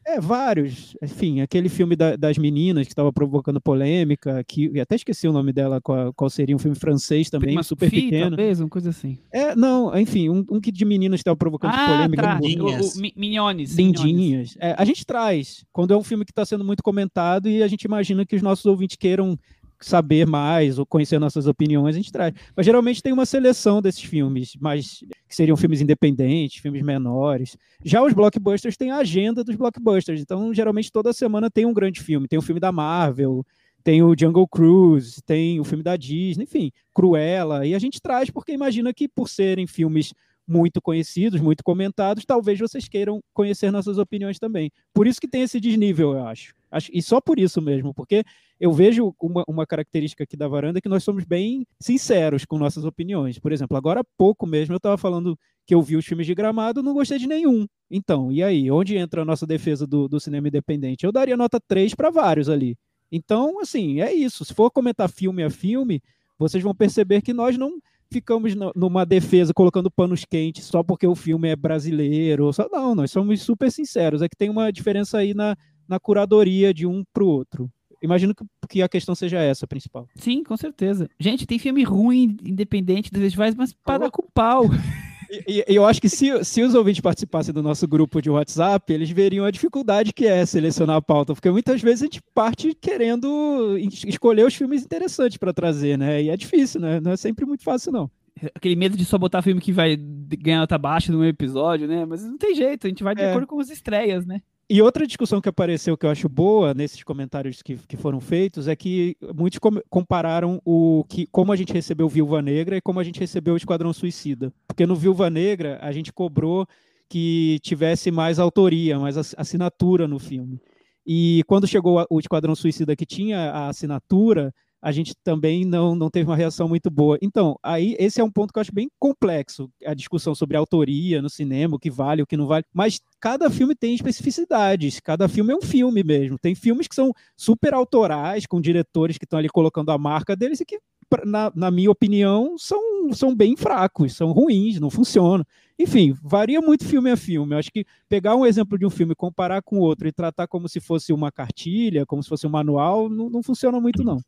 É, 0.06 0.20
vários. 0.20 0.96
Enfim, 1.02 1.42
aquele 1.42 1.70
filme 1.70 1.96
da, 1.96 2.16
das 2.16 2.38
meninas 2.38 2.86
que 2.86 2.92
estava 2.92 3.12
provocando 3.12 3.62
polêmica, 3.62 4.44
que 4.48 4.80
até 4.80 4.96
esqueci 4.96 5.28
o 5.28 5.32
nome 5.32 5.54
dela, 5.54 5.80
qual, 5.82 6.14
qual 6.14 6.30
seria 6.30 6.56
um 6.56 6.60
filme 6.60 6.78
francês 6.78 7.30
também, 7.30 7.50
Prima 7.50 7.64
super 7.64 7.86
Sophie, 7.86 8.04
pequeno. 8.04 8.36
talvez, 8.36 8.60
uma 8.60 8.70
coisa 8.70 8.90
assim. 8.90 9.18
É, 9.32 9.56
não, 9.56 9.98
enfim, 9.98 10.30
um, 10.30 10.46
um 10.50 10.60
que 10.60 10.72
de 10.72 10.86
meninas 10.86 11.20
estava 11.20 11.38
provocando 11.38 11.74
ah, 11.74 11.88
polêmica. 11.88 12.22
Tá. 12.22 12.40
O, 12.42 13.00
o, 13.00 13.14
Minhones. 13.16 13.76
Lindinhas. 13.76 14.56
É, 14.60 14.76
a 14.78 14.86
gente 14.86 15.06
traz, 15.06 15.66
quando 15.72 15.94
é 15.94 15.98
um 15.98 16.04
filme 16.04 16.26
que 16.26 16.32
está 16.32 16.46
sendo 16.46 16.64
muito 16.64 16.84
comentado 16.84 17.50
e 17.50 17.64
a 17.64 17.68
gente 17.68 17.84
imagina 17.84 18.26
que 18.26 18.36
os 18.36 18.42
nossos 18.42 18.66
ouvintes 18.66 18.98
queiram 18.98 19.38
saber 19.86 20.26
mais 20.26 20.78
ou 20.80 20.86
conhecer 20.86 21.20
nossas 21.20 21.48
opiniões, 21.48 21.96
a 21.96 22.00
gente 22.00 22.12
traz. 22.12 22.34
Mas 22.56 22.66
geralmente 22.66 23.02
tem 23.02 23.14
uma 23.14 23.26
seleção 23.26 23.82
desses 23.82 24.04
filmes, 24.04 24.56
mas 24.60 25.04
que 25.28 25.36
seriam 25.36 25.58
filmes 25.58 25.82
independentes, 25.82 26.62
filmes 26.62 26.82
menores. 26.82 27.58
Já 27.84 28.04
os 28.04 28.14
blockbusters 28.14 28.78
têm 28.78 28.92
a 28.92 28.98
agenda 28.98 29.44
dos 29.44 29.56
blockbusters, 29.56 30.22
então 30.22 30.54
geralmente 30.54 30.92
toda 30.92 31.14
semana 31.14 31.50
tem 31.50 31.66
um 31.66 31.74
grande 31.74 32.02
filme, 32.02 32.28
tem 32.28 32.40
o 32.40 32.42
filme 32.42 32.60
da 32.60 32.72
Marvel, 32.72 33.46
tem 33.84 34.02
o 34.02 34.16
Jungle 34.18 34.48
Cruise, 34.48 35.22
tem 35.24 35.60
o 35.60 35.64
filme 35.64 35.84
da 35.84 35.98
Disney, 35.98 36.44
enfim, 36.46 36.72
Cruella, 36.94 37.66
e 37.66 37.76
a 37.76 37.80
gente 37.80 38.02
traz 38.02 38.30
porque 38.30 38.54
imagina 38.54 38.94
que 38.94 39.08
por 39.08 39.28
serem 39.28 39.68
filmes 39.68 40.14
muito 40.48 40.82
conhecidos, 40.82 41.40
muito 41.42 41.64
comentados, 41.64 42.26
talvez 42.26 42.60
vocês 42.60 42.88
queiram 42.88 43.22
conhecer 43.34 43.72
nossas 43.72 43.98
opiniões 43.98 44.40
também. 44.40 44.72
Por 44.94 45.08
isso 45.08 45.20
que 45.20 45.28
tem 45.28 45.42
esse 45.42 45.60
desnível, 45.60 46.14
eu 46.14 46.26
acho. 46.26 46.54
E 46.92 47.02
só 47.02 47.22
por 47.22 47.40
isso 47.40 47.62
mesmo, 47.62 47.94
porque 47.94 48.24
eu 48.60 48.72
vejo 48.72 49.14
uma, 49.22 49.44
uma 49.48 49.66
característica 49.66 50.24
aqui 50.24 50.36
da 50.36 50.48
varanda 50.48 50.82
que 50.82 50.90
nós 50.90 51.04
somos 51.04 51.24
bem 51.26 51.66
sinceros 51.80 52.46
com 52.46 52.58
nossas 52.58 52.86
opiniões. 52.86 53.40
Por 53.40 53.52
exemplo, 53.52 53.78
agora 53.78 54.02
há 54.02 54.06
pouco 54.18 54.48
mesmo 54.48 54.74
eu 54.74 54.78
estava 54.78 54.98
falando 54.98 55.38
que 55.66 55.76
eu 55.76 55.82
vi 55.82 55.96
os 55.96 56.06
filmes 56.06 56.26
de 56.26 56.36
gramado, 56.36 56.84
não 56.84 56.94
gostei 56.94 57.18
de 57.18 57.28
nenhum. 57.28 57.68
Então, 57.90 58.32
e 58.32 58.44
aí? 58.44 58.70
Onde 58.72 58.98
entra 58.98 59.22
a 59.22 59.26
nossa 59.26 59.46
defesa 59.46 59.86
do, 59.86 60.08
do 60.08 60.20
cinema 60.20 60.48
independente? 60.48 61.06
Eu 61.06 61.12
daria 61.12 61.38
nota 61.38 61.60
3 61.60 61.94
para 61.94 62.10
vários 62.10 62.50
ali. 62.50 62.78
Então, 63.12 63.60
assim, 63.60 64.02
é 64.02 64.12
isso. 64.12 64.44
Se 64.44 64.54
for 64.54 64.72
comentar 64.72 65.10
filme 65.10 65.44
a 65.44 65.50
filme, 65.50 66.02
vocês 66.38 66.64
vão 66.64 66.74
perceber 66.74 67.22
que 67.22 67.32
nós 67.34 67.58
não 67.58 67.80
ficamos 68.12 68.54
numa 68.76 69.06
defesa 69.06 69.54
colocando 69.54 69.90
panos 69.90 70.24
quentes 70.24 70.66
só 70.66 70.84
porque 70.84 71.08
o 71.08 71.16
filme 71.16 71.50
é 71.50 71.56
brasileiro. 71.56 72.52
Só, 72.54 72.68
não, 72.72 72.94
nós 72.94 73.12
somos 73.12 73.42
super 73.42 73.72
sinceros. 73.72 74.22
É 74.22 74.30
que 74.30 74.36
tem 74.36 74.50
uma 74.50 74.72
diferença 74.72 75.18
aí 75.18 75.34
na, 75.34 75.56
na 75.88 76.00
curadoria 76.00 76.74
de 76.74 76.86
um 76.86 77.04
para 77.14 77.24
o 77.24 77.28
outro. 77.28 77.70
Imagino 78.02 78.36
que, 78.36 78.44
que 78.70 78.82
a 78.82 78.90
questão 78.90 79.16
seja 79.16 79.40
essa, 79.40 79.66
principal. 79.66 80.08
Sim, 80.16 80.44
com 80.44 80.58
certeza. 80.58 81.10
Gente, 81.18 81.48
tem 81.48 81.58
filme 81.58 81.84
ruim, 81.84 82.36
independente 82.44 83.10
dos 83.10 83.22
festivais, 83.22 83.56
mas 83.56 83.74
para 83.74 84.12
com 84.12 84.28
pau. 84.34 84.66
E, 85.48 85.66
e, 85.68 85.76
eu 85.76 85.84
acho 85.84 86.00
que 86.00 86.10
se, 86.10 86.44
se 86.44 86.62
os 86.62 86.76
ouvintes 86.76 87.02
participassem 87.02 87.52
do 87.52 87.64
nosso 87.64 87.88
grupo 87.88 88.22
de 88.22 88.30
WhatsApp, 88.30 88.94
eles 88.94 89.10
veriam 89.10 89.46
a 89.46 89.50
dificuldade 89.50 90.14
que 90.14 90.28
é 90.28 90.46
selecionar 90.46 90.98
a 90.98 91.02
pauta, 91.02 91.34
porque 91.34 91.50
muitas 91.50 91.82
vezes 91.82 92.04
a 92.04 92.06
gente 92.06 92.22
parte 92.36 92.76
querendo 92.80 93.76
escolher 94.06 94.46
os 94.46 94.54
filmes 94.54 94.84
interessantes 94.84 95.38
para 95.38 95.52
trazer, 95.52 95.98
né? 95.98 96.22
E 96.22 96.30
é 96.30 96.38
difícil, 96.38 96.80
né? 96.82 97.00
Não 97.00 97.12
é 97.12 97.18
sempre 97.18 97.46
muito 97.46 97.64
fácil, 97.64 97.92
não. 97.92 98.12
Aquele 98.54 98.76
medo 98.76 98.98
de 98.98 99.06
só 99.06 99.18
botar 99.18 99.42
filme 99.42 99.62
que 99.62 99.72
vai 99.72 99.96
ganhar 99.96 100.60
nota 100.60 100.78
baixa 100.78 101.12
no 101.12 101.26
episódio, 101.26 101.88
né? 101.88 102.06
Mas 102.06 102.24
não 102.24 102.38
tem 102.38 102.54
jeito, 102.54 102.86
a 102.86 102.90
gente 102.90 103.04
vai 103.04 103.16
de 103.16 103.22
é. 103.22 103.30
acordo 103.30 103.48
com 103.48 103.60
as 103.60 103.70
estreias, 103.70 104.26
né? 104.26 104.42
E 104.70 104.82
outra 104.82 105.06
discussão 105.06 105.42
que 105.42 105.50
apareceu 105.50 105.98
que 105.98 106.06
eu 106.06 106.10
acho 106.10 106.30
boa 106.30 106.74
nesses 106.74 107.04
comentários 107.04 107.62
que, 107.62 107.76
que 107.76 107.98
foram 107.98 108.22
feitos 108.22 108.68
é 108.68 108.76
que 108.76 109.16
muitos 109.36 109.60
com, 109.60 109.72
compararam 109.90 110.62
o 110.64 111.04
que 111.10 111.28
como 111.28 111.52
a 111.52 111.56
gente 111.56 111.74
recebeu 111.74 112.08
Viúva 112.08 112.42
Negra 112.42 112.78
e 112.78 112.82
como 112.82 113.00
a 113.00 113.04
gente 113.04 113.20
recebeu 113.20 113.56
o 113.56 113.58
Esquadrão 113.58 113.92
Suicida. 113.92 114.54
Porque 114.68 114.86
no 114.86 114.96
Viúva 114.96 115.30
Negra 115.30 115.78
a 115.82 115.92
gente 115.92 116.14
cobrou 116.14 116.66
que 117.10 117.60
tivesse 117.62 118.10
mais 118.10 118.40
autoria, 118.40 118.98
mais 118.98 119.18
assinatura 119.38 120.08
no 120.08 120.18
filme. 120.18 120.60
E 121.06 121.44
quando 121.46 121.68
chegou 121.68 122.06
o 122.10 122.20
Esquadrão 122.20 122.56
Suicida 122.56 122.96
que 122.96 123.06
tinha 123.06 123.52
a 123.52 123.68
assinatura, 123.68 124.54
a 124.84 124.92
gente 124.92 125.16
também 125.24 125.64
não, 125.64 125.96
não 125.96 126.10
teve 126.10 126.30
uma 126.30 126.36
reação 126.36 126.68
muito 126.68 126.92
boa. 126.92 127.18
Então, 127.22 127.58
aí 127.64 127.96
esse 127.98 128.20
é 128.20 128.24
um 128.24 128.30
ponto 128.30 128.52
que 128.52 128.60
eu 128.60 128.62
acho 128.62 128.74
bem 128.74 128.92
complexo, 129.00 129.72
a 129.86 129.94
discussão 129.94 130.36
sobre 130.36 130.58
autoria 130.58 131.22
no 131.22 131.30
cinema, 131.30 131.78
o 131.78 131.80
que 131.80 131.90
vale, 131.90 132.22
o 132.22 132.28
que 132.28 132.36
não 132.36 132.46
vale, 132.46 132.66
mas 132.74 133.00
cada 133.18 133.50
filme 133.50 133.76
tem 133.76 133.96
especificidades, 133.96 135.00
cada 135.00 135.30
filme 135.30 135.54
é 135.54 135.56
um 135.56 135.62
filme 135.62 136.04
mesmo. 136.04 136.38
Tem 136.38 136.54
filmes 136.54 136.86
que 136.86 136.96
são 136.96 137.14
super 137.38 137.74
autorais, 137.74 138.46
com 138.46 138.60
diretores 138.60 139.18
que 139.18 139.24
estão 139.24 139.40
ali 139.40 139.48
colocando 139.48 139.90
a 139.90 139.98
marca 139.98 140.36
deles 140.36 140.60
e 140.60 140.66
que, 140.66 140.78
na, 141.24 141.50
na 141.56 141.72
minha 141.72 141.90
opinião, 141.90 142.58
são, 142.58 143.14
são 143.14 143.34
bem 143.34 143.56
fracos, 143.56 144.14
são 144.14 144.34
ruins, 144.34 144.82
não 144.82 144.90
funcionam. 144.90 145.46
Enfim, 145.80 146.14
varia 146.22 146.60
muito 146.60 146.86
filme 146.86 147.10
a 147.10 147.16
filme. 147.16 147.56
Eu 147.56 147.60
acho 147.60 147.72
que 147.72 147.86
pegar 148.10 148.36
um 148.36 148.46
exemplo 148.46 148.78
de 148.78 148.86
um 148.86 148.90
filme, 148.90 149.16
comparar 149.16 149.62
com 149.62 149.80
outro 149.80 150.10
e 150.10 150.12
tratar 150.12 150.46
como 150.46 150.68
se 150.68 150.82
fosse 150.82 151.14
uma 151.14 151.32
cartilha, 151.32 152.06
como 152.06 152.22
se 152.22 152.28
fosse 152.28 152.46
um 152.46 152.50
manual, 152.50 153.08
não, 153.08 153.30
não 153.30 153.42
funciona 153.42 153.80
muito, 153.80 154.04
não. 154.04 154.20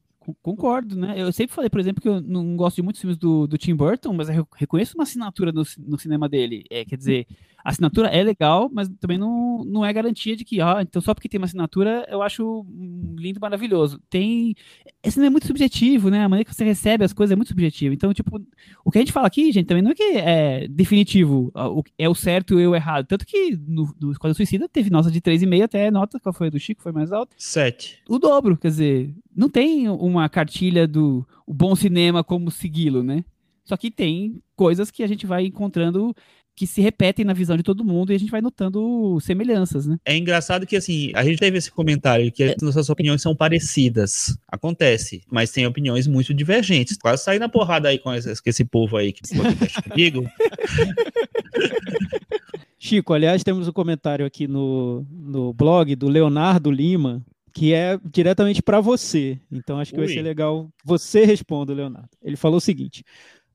Concordo, 0.41 0.95
né? 0.95 1.13
Eu 1.17 1.31
sempre 1.31 1.55
falei, 1.55 1.69
por 1.69 1.79
exemplo, 1.79 2.01
que 2.01 2.09
eu 2.09 2.21
não 2.21 2.55
gosto 2.55 2.77
de 2.77 2.81
muitos 2.81 3.01
filmes 3.01 3.17
do, 3.17 3.45
do 3.47 3.57
Tim 3.57 3.75
Burton, 3.75 4.13
mas 4.13 4.29
eu 4.29 4.47
reconheço 4.55 4.95
uma 4.95 5.03
assinatura 5.03 5.51
no, 5.51 5.63
no 5.79 5.99
cinema 5.99 6.27
dele. 6.27 6.63
É, 6.69 6.83
quer 6.85 6.97
dizer, 6.97 7.27
a 7.65 7.71
assinatura 7.71 8.09
é 8.09 8.23
legal, 8.23 8.69
mas 8.71 8.87
também 8.99 9.17
não, 9.17 9.65
não 9.65 9.83
é 9.83 9.91
garantia 9.91 10.35
de 10.35 10.45
que, 10.45 10.61
ah, 10.61 10.77
então 10.81 11.01
só 11.01 11.15
porque 11.15 11.27
tem 11.27 11.39
uma 11.39 11.45
assinatura 11.45 12.05
eu 12.07 12.21
acho 12.21 12.63
lindo, 13.17 13.39
maravilhoso. 13.39 13.99
Tem. 14.07 14.53
Esse 15.03 15.17
não 15.17 15.25
é 15.25 15.31
muito 15.31 15.47
subjetivo, 15.47 16.11
né? 16.11 16.23
A 16.23 16.29
maneira 16.29 16.47
que 16.47 16.53
você 16.53 16.63
recebe 16.63 17.03
as 17.03 17.11
coisas 17.11 17.31
é 17.31 17.35
muito 17.35 17.47
subjetiva. 17.47 17.91
Então, 17.91 18.13
tipo, 18.13 18.39
o 18.83 18.91
que 18.91 18.99
a 18.99 19.01
gente 19.01 19.11
fala 19.11 19.25
aqui, 19.25 19.51
gente, 19.51 19.65
também 19.65 19.81
não 19.81 19.91
é 19.91 19.95
que 19.95 20.03
é 20.03 20.67
definitivo, 20.67 21.51
é 21.97 22.07
o 22.07 22.13
certo 22.13 22.59
e 22.59 22.67
o 22.67 22.75
errado. 22.75 23.07
Tanto 23.07 23.25
que 23.25 23.57
no, 23.67 23.91
no 23.99 24.11
Esquadrão 24.11 24.35
Suicida 24.35 24.69
teve 24.69 24.91
nota 24.91 25.09
de 25.09 25.19
3,5 25.19 25.63
até 25.63 25.89
nota, 25.89 26.19
qual 26.19 26.33
foi 26.33 26.47
a 26.47 26.51
do 26.51 26.59
Chico? 26.59 26.83
Foi 26.83 26.91
mais 26.91 27.11
alta? 27.11 27.35
7. 27.35 28.03
O 28.07 28.19
dobro, 28.19 28.57
quer 28.57 28.67
dizer, 28.67 29.11
não 29.35 29.49
tem 29.49 29.89
uma 29.89 30.29
cartilha 30.29 30.87
do 30.87 31.27
o 31.47 31.53
bom 31.53 31.75
cinema 31.75 32.23
como 32.23 32.51
segui-lo, 32.51 33.01
né? 33.01 33.25
Só 33.63 33.75
que 33.75 33.89
tem 33.89 34.39
coisas 34.55 34.91
que 34.91 35.01
a 35.01 35.07
gente 35.07 35.25
vai 35.25 35.47
encontrando 35.47 36.15
que 36.55 36.65
se 36.65 36.81
repetem 36.81 37.25
na 37.25 37.33
visão 37.33 37.57
de 37.57 37.63
todo 37.63 37.83
mundo 37.83 38.11
e 38.11 38.15
a 38.15 38.17
gente 38.17 38.31
vai 38.31 38.41
notando 38.41 39.19
semelhanças, 39.19 39.85
né? 39.85 39.97
É 40.05 40.15
engraçado 40.15 40.65
que, 40.65 40.75
assim, 40.75 41.11
a 41.13 41.23
gente 41.23 41.37
teve 41.37 41.57
esse 41.57 41.69
comentário 41.69 42.31
que 42.31 42.43
é. 42.43 42.55
nossas 42.61 42.89
opiniões 42.89 43.21
são 43.21 43.35
parecidas. 43.35 44.37
Acontece, 44.47 45.21
mas 45.29 45.51
tem 45.51 45.65
opiniões 45.65 46.07
muito 46.07 46.33
divergentes. 46.33 46.97
Quase 46.97 47.23
sair 47.23 47.39
na 47.39 47.49
porrada 47.49 47.89
aí 47.89 47.99
com 47.99 48.13
esse, 48.13 48.41
com 48.41 48.49
esse 48.49 48.63
povo 48.63 48.95
aí 48.95 49.11
que 49.11 49.21
comigo. 49.89 50.25
Chico, 52.79 53.13
aliás, 53.13 53.43
temos 53.43 53.67
um 53.67 53.73
comentário 53.73 54.25
aqui 54.25 54.47
no, 54.47 55.05
no 55.11 55.51
blog 55.53 55.95
do 55.95 56.07
Leonardo 56.07 56.71
Lima, 56.71 57.25
que 57.51 57.73
é 57.73 57.97
diretamente 58.03 58.61
para 58.61 58.79
você. 58.79 59.39
Então 59.51 59.79
acho 59.79 59.91
que 59.91 59.99
Ui. 59.99 60.05
vai 60.05 60.13
ser 60.13 60.21
legal 60.21 60.69
você 60.85 61.25
responda, 61.25 61.73
Leonardo. 61.73 62.09
Ele 62.21 62.35
falou 62.35 62.57
o 62.57 62.61
seguinte: 62.61 63.03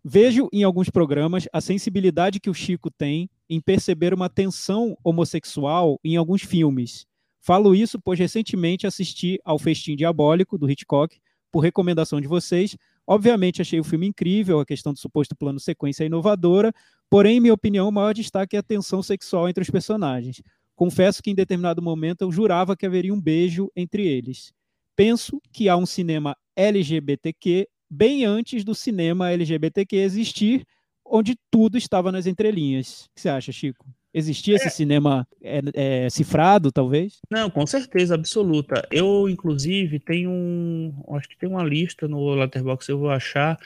Vejo 0.02 0.48
em 0.52 0.62
alguns 0.62 0.88
programas 0.88 1.46
a 1.52 1.60
sensibilidade 1.60 2.40
que 2.40 2.48
o 2.48 2.54
Chico 2.54 2.90
tem 2.90 3.28
em 3.48 3.60
perceber 3.60 4.14
uma 4.14 4.30
tensão 4.30 4.96
homossexual 5.04 6.00
em 6.02 6.16
alguns 6.16 6.42
filmes. 6.42 7.06
Falo 7.40 7.74
isso 7.74 8.00
pois 8.00 8.18
recentemente 8.18 8.86
assisti 8.86 9.38
ao 9.44 9.58
Festim 9.58 9.96
Diabólico, 9.96 10.56
do 10.56 10.70
Hitchcock, 10.70 11.18
por 11.50 11.60
recomendação 11.60 12.20
de 12.20 12.28
vocês. 12.28 12.76
Obviamente 13.06 13.60
achei 13.60 13.78
o 13.78 13.84
filme 13.84 14.06
incrível, 14.06 14.60
a 14.60 14.66
questão 14.66 14.92
do 14.92 14.98
suposto 14.98 15.36
plano 15.36 15.60
sequência 15.60 16.04
é 16.04 16.06
inovadora, 16.06 16.72
porém, 17.10 17.36
em 17.36 17.40
minha 17.40 17.54
opinião, 17.54 17.88
o 17.88 17.92
maior 17.92 18.14
destaque 18.14 18.56
é 18.56 18.60
a 18.60 18.62
tensão 18.62 19.02
sexual 19.02 19.48
entre 19.48 19.62
os 19.62 19.70
personagens. 19.70 20.42
Confesso 20.76 21.22
que 21.22 21.30
em 21.30 21.34
determinado 21.34 21.82
momento 21.82 22.22
eu 22.22 22.32
jurava 22.32 22.76
que 22.76 22.86
haveria 22.86 23.12
um 23.12 23.20
beijo 23.20 23.70
entre 23.76 24.06
eles. 24.06 24.52
Penso 24.96 25.40
que 25.52 25.68
há 25.68 25.76
um 25.76 25.86
cinema 25.86 26.36
LGBTQ 26.56 27.68
bem 27.90 28.24
antes 28.24 28.64
do 28.64 28.74
cinema 28.74 29.30
LGBTQ 29.32 29.96
existir, 29.96 30.64
onde 31.04 31.36
tudo 31.50 31.76
estava 31.76 32.12
nas 32.12 32.26
entrelinhas. 32.26 33.06
O 33.06 33.14
que 33.14 33.20
você 33.20 33.28
acha, 33.28 33.50
Chico? 33.50 33.84
Existia 34.12 34.54
é. 34.54 34.56
esse 34.56 34.70
cinema 34.70 35.26
é, 35.40 35.60
é, 35.74 36.10
cifrado, 36.10 36.72
talvez? 36.72 37.20
Não, 37.30 37.48
com 37.48 37.64
certeza, 37.66 38.14
absoluta. 38.14 38.86
Eu, 38.90 39.28
inclusive, 39.28 40.00
tenho 40.00 40.30
um. 40.30 40.92
Acho 41.12 41.28
que 41.28 41.38
tem 41.38 41.48
uma 41.48 41.62
lista 41.62 42.08
no 42.08 42.34
Letterboxd, 42.34 42.90
eu 42.90 42.98
vou 42.98 43.10
achar, 43.10 43.56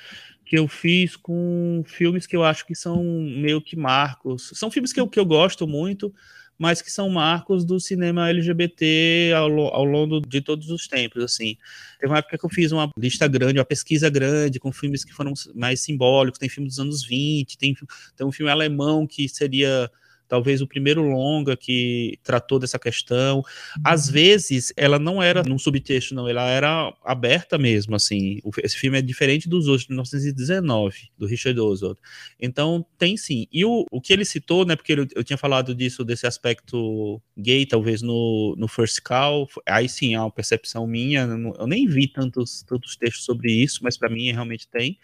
que 0.45 0.59
eu 0.59 0.69
fiz 0.69 1.17
com 1.17 1.83
filmes 1.87 2.27
que 2.27 2.37
eu 2.37 2.45
acho 2.45 2.67
que 2.67 2.75
são 2.75 3.03
meio 3.03 3.61
que 3.61 3.75
marcos. 3.75 4.51
São 4.55 4.71
filmes 4.71 4.93
que 4.93 5.01
eu, 5.01 5.09
que 5.09 5.19
eu 5.19 5.25
gosto 5.25 5.67
muito, 5.67 6.15
mas 6.59 6.81
que 6.81 6.91
são 6.91 7.09
marcos 7.09 7.65
do 7.65 7.81
cinema 7.81 8.29
LGBT 8.29 9.33
ao, 9.37 9.59
ao 9.75 9.85
longo 9.85 10.21
de 10.21 10.41
todos 10.41 10.71
os 10.71 10.87
tempos, 10.87 11.23
assim. 11.23 11.57
Teve 11.99 12.13
uma 12.13 12.19
época 12.19 12.39
que 12.39 12.45
eu 12.45 12.51
fiz 12.51 12.73
uma 12.73 12.91
lista 12.97 13.27
grande, 13.27 13.59
uma 13.59 13.65
pesquisa 13.65 14.09
grande, 14.09 14.61
com 14.61 14.73
filmes 14.73 15.05
que 15.05 15.13
foram 15.13 15.33
mais 15.55 15.81
simbólicos, 15.81 16.39
tem 16.39 16.49
filme 16.49 16.69
dos 16.69 16.79
anos 16.79 17.05
20, 17.05 17.59
tem, 17.59 17.75
tem 18.17 18.27
um 18.27 18.33
filme 18.33 18.51
alemão 18.51 19.07
que 19.07 19.29
seria 19.29 19.91
talvez 20.35 20.61
o 20.61 20.67
primeiro 20.67 21.01
longa 21.01 21.57
que 21.57 22.19
tratou 22.25 22.59
dessa 22.59 22.77
questão. 22.77 23.41
Às 23.85 24.09
uhum. 24.09 24.15
vezes, 24.15 24.73
ela 24.77 24.99
não 24.99 25.23
era 25.23 25.45
num 25.45 25.57
subtexto, 25.57 26.13
não, 26.13 26.29
ela 26.29 26.51
era 26.51 26.93
aberta 27.05 27.57
mesmo, 27.57 27.95
assim. 27.95 28.41
Esse 28.61 28.77
filme 28.77 28.99
é 28.99 29.03
diferente 29.03 29.49
dos 29.49 29.69
outros, 29.69 29.85
de 29.85 29.91
1919, 29.91 31.11
do 31.17 31.25
Richard 31.25 31.61
Oswald. 31.61 32.01
Então, 32.41 32.85
tem 32.99 33.17
sim. 33.17 33.47
E 33.53 33.65
o, 33.65 33.87
o 33.93 34.01
que 34.01 34.13
ele 34.13 34.25
citou, 34.25 34.67
né, 34.67 34.75
porque 34.75 34.95
eu, 34.95 35.07
eu 35.15 35.23
tinha 35.23 35.37
falado 35.37 35.73
disso, 35.73 36.05
desse 36.05 36.27
aspecto 36.27 37.23
gay, 37.39 37.65
talvez, 37.65 38.03
no, 38.03 38.57
no 38.59 38.67
First 38.67 39.03
Call, 39.03 39.49
aí 39.69 39.89
sim, 39.89 40.17
é 40.17 40.21
uma 40.21 40.33
percepção 40.33 40.85
minha, 40.85 41.29
eu 41.61 41.67
nem 41.69 41.87
vi 41.87 42.09
tantos, 42.09 42.65
tantos 42.65 42.97
textos 42.97 43.25
sobre 43.25 43.53
isso, 43.53 43.85
mas 43.85 43.97
para 43.97 44.11
mim 44.11 44.33
realmente 44.33 44.67
tem. 44.67 44.99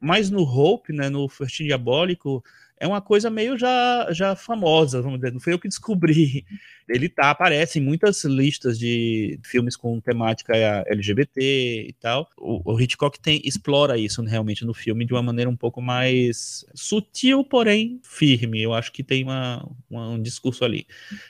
Mas 0.00 0.30
no 0.30 0.42
Hope, 0.44 0.94
né, 0.94 1.10
no 1.10 1.28
First 1.28 1.58
Diabólico, 1.58 2.42
é 2.82 2.86
uma 2.88 3.00
coisa 3.00 3.30
meio 3.30 3.56
já, 3.56 4.08
já 4.10 4.34
famosa, 4.34 5.00
vamos 5.00 5.20
dizer, 5.20 5.32
não 5.32 5.38
foi 5.38 5.52
eu 5.52 5.58
que 5.58 5.68
descobri. 5.68 6.44
Ele 6.92 7.08
tá, 7.08 7.30
aparece 7.30 7.78
em 7.78 7.82
muitas 7.82 8.24
listas 8.24 8.78
de 8.78 9.38
filmes 9.44 9.76
com 9.76 10.00
temática 10.00 10.52
LGBT 10.86 11.86
e 11.88 11.92
tal. 12.00 12.28
O, 12.38 12.72
o 12.72 12.80
Hitchcock 12.80 13.18
tem, 13.20 13.40
explora 13.44 13.98
isso 13.98 14.22
realmente 14.22 14.64
no 14.64 14.74
filme 14.74 15.04
de 15.04 15.12
uma 15.12 15.22
maneira 15.22 15.50
um 15.50 15.56
pouco 15.56 15.80
mais 15.80 16.64
sutil, 16.74 17.44
porém 17.44 18.00
firme. 18.02 18.62
Eu 18.62 18.74
acho 18.74 18.92
que 18.92 19.02
tem 19.02 19.24
uma, 19.24 19.68
uma 19.90 20.10
um 20.10 20.20
discurso 20.20 20.64
ali. 20.64 20.86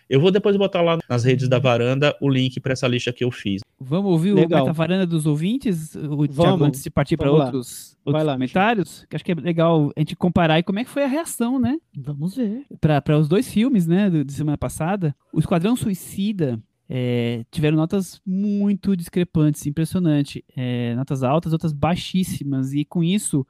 Eu 0.08 0.20
vou 0.20 0.30
depois 0.30 0.56
botar 0.56 0.82
lá 0.82 0.98
nas 1.08 1.24
redes 1.24 1.48
da 1.48 1.58
varanda 1.58 2.16
o 2.20 2.28
link 2.28 2.58
para 2.60 2.72
essa 2.72 2.88
lista 2.88 3.12
que 3.12 3.24
eu 3.24 3.30
fiz. 3.30 3.62
Vamos 3.84 4.12
ouvir 4.12 4.32
Legal. 4.32 4.62
o 4.62 4.64
Meta 4.64 4.72
Varanda 4.72 5.06
dos 5.06 5.26
ouvintes, 5.26 5.94
o 5.96 6.26
Thiago, 6.28 6.64
antes 6.64 6.82
de 6.82 6.90
partir 6.90 7.16
para 7.16 7.30
outros, 7.30 7.96
outros 8.04 8.24
lá, 8.24 8.34
comentários? 8.34 9.04
Que 9.08 9.16
acho 9.16 9.24
que 9.24 9.32
é 9.32 9.34
legal 9.34 9.90
a 9.96 10.00
gente 10.00 10.14
comparar 10.14 10.58
e 10.58 10.62
como 10.62 10.78
é 10.78 10.84
que 10.84 10.90
foi 10.90 11.04
a 11.04 11.08
reação, 11.08 11.58
né? 11.58 11.78
Vamos 11.96 12.36
ver. 12.36 12.64
Para 12.80 13.18
os 13.18 13.28
dois 13.28 13.50
filmes, 13.50 13.86
né, 13.86 14.08
de 14.08 14.32
semana 14.32 14.56
passada. 14.56 15.14
O 15.32 15.40
Esquadrão 15.52 15.76
Suicida 15.76 16.58
é, 16.88 17.44
tiveram 17.50 17.76
notas 17.76 18.22
muito 18.24 18.96
discrepantes, 18.96 19.66
impressionante. 19.66 20.42
É, 20.56 20.94
notas 20.94 21.22
altas, 21.22 21.52
outras 21.52 21.74
baixíssimas. 21.74 22.72
E 22.72 22.86
com 22.86 23.04
isso, 23.04 23.46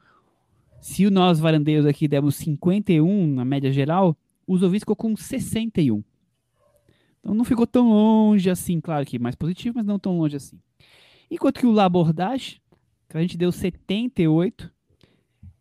se 0.80 1.09
nós 1.09 1.38
varandeiros 1.38 1.86
aqui 1.86 2.09
demos 2.09 2.34
51 2.34 3.34
na 3.34 3.44
média 3.44 3.70
geral, 3.70 4.18
os 4.48 4.64
ouvintes 4.64 4.82
ficou 4.82 4.96
com 4.96 5.14
61. 5.14 6.03
Então 7.20 7.36
não 7.36 7.44
ficou 7.44 7.68
tão 7.68 7.90
longe 7.90 8.50
assim, 8.50 8.80
claro 8.80 9.07
que 9.07 9.16
mais 9.16 9.36
positivo, 9.36 9.76
mas 9.76 9.86
não 9.86 9.96
tão 9.96 10.18
longe 10.18 10.34
assim. 10.34 10.59
Enquanto 11.30 11.61
que 11.61 11.66
o 11.68 11.70
Labordage, 11.70 12.61
que 13.09 13.16
a 13.16 13.20
gente 13.20 13.38
deu 13.38 13.53
78, 13.53 14.72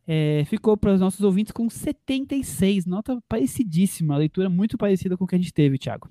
é, 0.07 0.43
ficou 0.47 0.75
para 0.75 0.95
os 0.95 0.99
nossos 0.99 1.21
ouvintes 1.21 1.51
com 1.51 1.69
76, 1.69 2.87
nota 2.87 3.21
parecidíssima, 3.29 4.17
leitura 4.17 4.49
muito 4.49 4.75
parecida 4.75 5.15
com 5.15 5.25
o 5.25 5.27
que 5.27 5.35
a 5.35 5.37
gente 5.37 5.53
teve, 5.53 5.77
Thiago. 5.77 6.09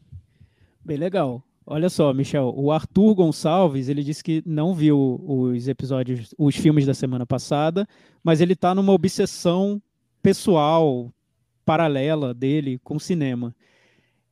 Bem 0.84 0.96
legal. 0.96 1.42
Olha 1.66 1.88
só, 1.88 2.12
Michel, 2.12 2.52
o 2.56 2.72
Arthur 2.72 3.14
Gonçalves, 3.14 3.88
ele 3.88 4.02
disse 4.02 4.24
que 4.24 4.42
não 4.44 4.74
viu 4.74 5.22
os 5.24 5.68
episódios, 5.68 6.34
os 6.36 6.56
filmes 6.56 6.84
da 6.84 6.94
semana 6.94 7.24
passada, 7.24 7.86
mas 8.24 8.40
ele 8.40 8.54
está 8.54 8.74
numa 8.74 8.92
obsessão 8.92 9.80
pessoal, 10.22 11.12
paralela 11.64 12.34
dele 12.34 12.80
com 12.82 12.96
o 12.96 13.00
cinema. 13.00 13.54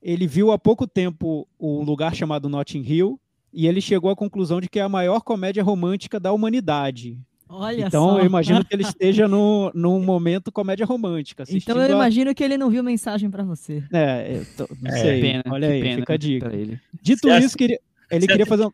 Ele 0.03 0.27
viu 0.27 0.51
há 0.51 0.59
pouco 0.59 0.87
tempo 0.87 1.47
um 1.61 1.83
lugar 1.83 2.15
chamado 2.15 2.49
Notting 2.49 2.83
Hill 2.83 3.21
e 3.53 3.67
ele 3.67 3.81
chegou 3.81 4.11
à 4.11 4.17
conclusão 4.17 4.61
de 4.61 4.69
que 4.69 4.79
é 4.79 4.83
a 4.83 4.89
maior 4.89 5.21
comédia 5.21 5.63
romântica 5.63 6.19
da 6.19 6.33
humanidade. 6.33 7.21
Olha 7.49 7.87
então 7.87 8.11
só. 8.11 8.19
eu 8.21 8.27
imagino 8.27 8.65
que 8.65 8.75
ele 8.75 8.83
esteja 8.83 9.27
no, 9.27 9.71
num 9.75 10.01
momento 10.03 10.53
comédia 10.53 10.85
romântica. 10.87 11.45
Então 11.49 11.77
eu 11.77 11.83
a- 11.83 11.89
imagino 11.91 12.35
que 12.35 12.45
ele 12.45 12.57
não 12.59 12.69
viu 12.71 12.83
mensagem 12.83 13.31
pra 13.31 13.43
você. 13.43 13.83
É, 13.93 14.37
eu 14.39 14.47
tô- 14.57 14.75
não 14.83 14.91
É, 14.91 14.99
sei. 15.01 15.21
Pena, 15.21 15.43
Olha 15.49 15.69
que 15.69 15.75
aí, 15.75 15.81
pena 15.83 15.97
fica 16.01 16.13
a 16.13 16.17
dica. 16.17 16.49
pra 16.49 16.59
ele. 16.59 16.81
Dito 17.03 17.29
Se 17.29 17.39
isso, 17.45 17.57
queria- 17.57 17.81
ele 18.11 18.21
se 18.23 18.27
queria 18.27 18.47
fazer 18.47 18.67
um... 18.67 18.71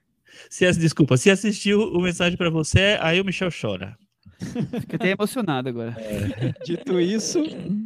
Se, 0.50 0.66
ass- 0.66 0.76
desculpa, 0.78 1.16
se 1.16 1.30
assistiu 1.30 1.80
o 1.80 2.00
mensagem 2.02 2.36
pra 2.36 2.50
você, 2.50 2.98
aí 3.00 3.20
o 3.20 3.24
Michel 3.24 3.50
chora. 3.50 3.96
Fiquei 4.80 4.96
até 4.96 5.10
emocionado 5.12 5.68
agora. 5.68 5.96
Dito 6.64 7.00
isso, 7.00 7.38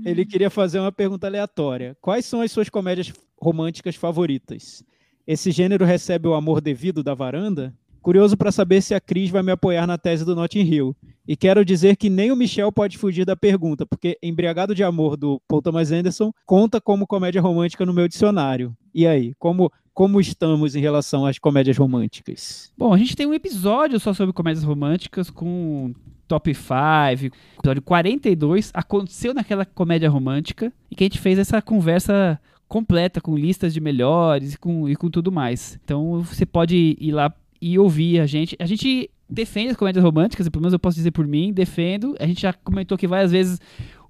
ele 0.05 0.25
queria 0.25 0.49
fazer 0.49 0.79
uma 0.81 0.91
pergunta 0.91 1.27
aleatória. 1.27 1.95
Quais 2.01 2.25
são 2.25 2.41
as 2.41 2.51
suas 2.51 2.69
comédias 2.71 3.13
românticas 3.37 3.95
favoritas? 3.97 4.83
Esse 5.27 5.51
gênero 5.51 5.85
recebe 5.85 6.27
o 6.27 6.33
amor 6.35 6.63
devido 6.63 7.03
da 7.03 7.13
varanda? 7.15 7.75
Curioso 8.09 8.39
para 8.39 8.51
saber 8.51 8.81
se 8.81 8.95
a 8.95 9.01
Cris 9.03 9.29
vai 9.29 9.43
me 9.43 9.53
apoiar 9.53 9.87
na 9.87 9.99
tese 9.99 10.25
do 10.25 10.35
Notting 10.35 10.63
Hill. 10.63 10.97
E 11.27 11.37
quero 11.37 11.63
dizer 11.63 11.95
que 11.95 12.09
nem 12.09 12.33
o 12.33 12.37
Michel 12.37 12.73
pode 12.73 12.97
fugir 12.97 13.27
da 13.27 13.37
pergunta, 13.37 13.85
porque 13.85 14.17
Embriagado 14.23 14.75
de 14.75 14.83
Amor 14.83 15.15
do 15.15 15.39
Paul 15.47 15.61
Thomas 15.61 15.93
Anderson 15.93 16.33
conta 16.47 16.81
como 16.81 17.07
comédia 17.07 17.43
romântica 17.43 17.85
no 17.85 17.93
meu 17.93 18.09
dicionário. 18.09 18.75
E 18.95 19.07
aí, 19.07 19.35
como, 19.39 19.71
como 19.93 20.23
estamos 20.23 20.75
em 20.75 20.81
relação 20.81 21.27
às 21.27 21.39
comédias 21.39 21.77
românticas? 21.77 22.73
Bom, 22.79 22.95
a 22.95 22.97
gente 22.97 23.15
tem 23.15 23.27
um 23.27 23.35
episódio 23.35 24.01
só 24.01 24.15
sobre 24.15 24.33
comédias 24.33 24.65
românticas 24.65 25.29
com 25.29 25.93
top 26.27 26.55
5, 26.55 27.37
episódio 27.59 27.83
42, 27.83 28.71
aconteceu 28.73 29.35
naquela 29.35 29.67
comédia 29.67 30.09
romântica, 30.09 30.73
e 30.91 30.97
que 30.97 31.05
a 31.05 31.09
gente 31.09 31.19
fez 31.19 31.39
essa 31.39 31.61
conversa 31.61 32.41
completa 32.67 33.21
com 33.21 33.37
listas 33.37 33.75
de 33.75 33.83
melhores 33.83 34.55
e 34.55 34.59
com, 34.59 34.89
e 34.89 34.97
com 34.97 35.11
tudo 35.11 35.31
mais. 35.31 35.79
Então 35.85 36.23
você 36.23 36.47
pode 36.47 36.97
ir 36.99 37.13
lá 37.13 37.35
e 37.61 37.79
ouvir 37.79 38.21
a 38.21 38.27
gente. 38.27 38.57
A 38.59 38.67
gente 38.67 39.11
defende 39.29 39.71
as 39.71 39.77
comédias 39.77 40.05
românticas, 40.05 40.49
pelo 40.49 40.63
menos 40.63 40.73
eu 40.73 40.79
posso 40.79 40.97
dizer 40.97 41.11
por 41.11 41.27
mim, 41.27 41.53
defendo. 41.53 42.15
A 42.19 42.27
gente 42.27 42.43
já 42.43 42.53
comentou 42.53 42.95
aqui 42.95 43.07
várias 43.07 43.31
vezes 43.31 43.61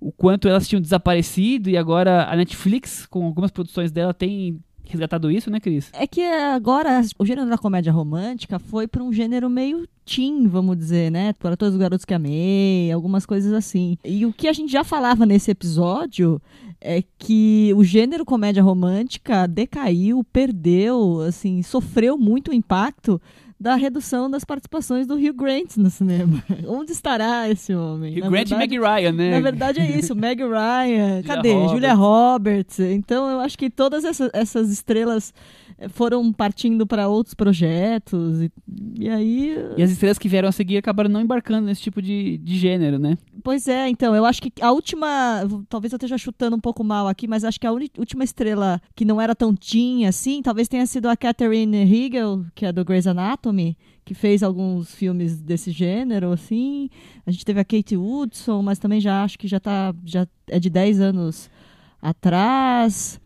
o 0.01 0.13
quanto 0.13 0.49
elas 0.49 0.69
tinham 0.69 0.81
desaparecido 0.81 1.69
e 1.69 1.77
agora 1.77 2.25
a 2.31 2.37
Netflix, 2.37 3.07
com 3.07 3.25
algumas 3.25 3.51
produções 3.51 3.91
dela, 3.91 4.15
tem 4.15 4.61
resgatado 4.89 5.31
isso, 5.31 5.51
né, 5.51 5.61
Cris? 5.61 5.91
É 5.93 6.07
que 6.07 6.23
agora 6.23 7.01
o 7.19 7.25
gênero 7.25 7.49
da 7.49 7.59
comédia 7.59 7.93
romântica 7.93 8.59
foi 8.59 8.87
para 8.87 9.03
um 9.03 9.13
gênero 9.13 9.49
meio 9.49 9.87
teen, 10.05 10.47
vamos 10.47 10.77
dizer, 10.77 11.11
né? 11.11 11.33
Para 11.35 11.57
todos 11.57 11.75
os 11.75 11.81
garotos 11.81 12.05
que 12.05 12.15
amei, 12.15 12.91
algumas 12.91 13.27
coisas 13.27 13.53
assim. 13.53 13.97
E 14.05 14.25
o 14.25 14.33
que 14.33 14.49
a 14.49 14.53
gente 14.53 14.73
já 14.73 14.83
falava 14.83 15.27
nesse 15.27 15.51
episódio 15.51 16.41
é 16.81 17.03
que 17.19 17.73
o 17.77 17.83
gênero 17.85 18.25
comédia 18.25 18.63
romântica 18.63 19.47
decaiu, 19.47 20.25
perdeu, 20.33 21.21
assim, 21.21 21.63
sofreu 21.63 22.17
muito 22.17 22.53
impacto 22.53 23.21
da 23.61 23.75
redução 23.75 24.31
das 24.31 24.45
participações 24.45 25.07
do 25.07 25.15
Hugh 25.15 25.33
Grant 25.35 25.77
no 25.77 25.91
cinema. 25.91 26.43
Onde 26.69 26.93
estará 26.93 27.49
esse 27.51 27.75
homem? 27.75 28.13
Hugh 28.15 28.21
Na 28.25 28.29
Grant 28.31 28.49
verdade- 28.49 28.55
e 28.55 28.79
Meg 28.79 28.79
Ryan, 28.79 29.13
né? 29.13 29.31
na 29.33 29.41
verdade 29.41 29.81
é 29.81 29.99
isso, 29.99 30.15
Meg 30.17 30.41
Ryan, 30.43 31.23
cadê? 31.25 31.53
Roberts. 31.53 31.73
Julia 31.73 31.95
Roberts. 31.95 32.79
Então 32.81 33.29
eu 33.29 33.41
acho 33.41 33.59
que 33.59 33.69
todas 33.69 34.05
essa- 34.05 34.31
essas 34.33 34.71
estrelas 34.71 35.35
foram 35.91 36.33
partindo 36.33 36.87
para 36.87 37.09
outros 37.09 37.35
projetos 37.35 38.43
e, 38.43 38.53
e 38.99 39.09
aí, 39.09 39.57
E 39.77 39.83
as 39.83 39.91
estrelas 39.91 40.19
que 40.19 40.29
vieram 40.29 40.49
a 40.49 40.53
seguir 40.53 40.77
acabaram 40.77 41.09
não 41.09 41.21
embarcando 41.21 41.67
nesse 41.67 41.83
tipo 41.83 42.03
de, 42.03 42.39
de 42.39 42.59
gênero, 42.59 42.99
né? 42.99 43.17
pois 43.45 43.69
é. 43.69 43.89
Então 43.89 44.15
eu 44.15 44.25
acho 44.25 44.43
que 44.43 44.53
a 44.61 44.73
última, 44.73 45.09
talvez 45.69 45.93
eu 45.93 45.97
esteja 45.97 46.19
chutando 46.19 46.57
um 46.57 46.61
pouco 46.61 46.83
mal 46.83 47.07
aqui, 47.07 47.29
mas 47.29 47.45
acho 47.45 47.61
que 47.61 47.67
a 47.67 47.73
última 47.73 48.25
estrela 48.25 48.81
que 48.95 49.05
não 49.05 49.21
era 49.21 49.35
tão 49.35 49.55
teen 49.55 50.07
assim, 50.07 50.43
talvez 50.43 50.69
tenha 50.69 50.87
sido 50.87 51.09
a 51.09 51.17
Catherine 51.17 51.77
Hegel, 51.77 52.45
que 52.55 52.67
é 52.67 52.73
do 52.73 52.85
Grey's 52.85 53.07
Anatomy. 53.07 53.77
Que 54.05 54.15
fez 54.15 54.43
alguns 54.43 54.95
filmes 54.95 55.39
desse 55.39 55.71
gênero, 55.71 56.33
assim. 56.33 56.89
A 57.27 57.31
gente 57.31 57.45
teve 57.45 57.61
a 57.61 57.65
Kate 57.65 57.95
Woodson, 57.95 58.63
mas 58.63 58.79
também 58.79 59.03
já 59.03 59.23
acho 59.23 59.39
que 59.39 59.47
já 59.47 59.61
tá. 59.61 59.95
Já 60.03 60.27
é 60.47 60.59
de 60.59 60.71
10 60.71 60.99
anos 60.99 61.51
atrás. 62.01 63.21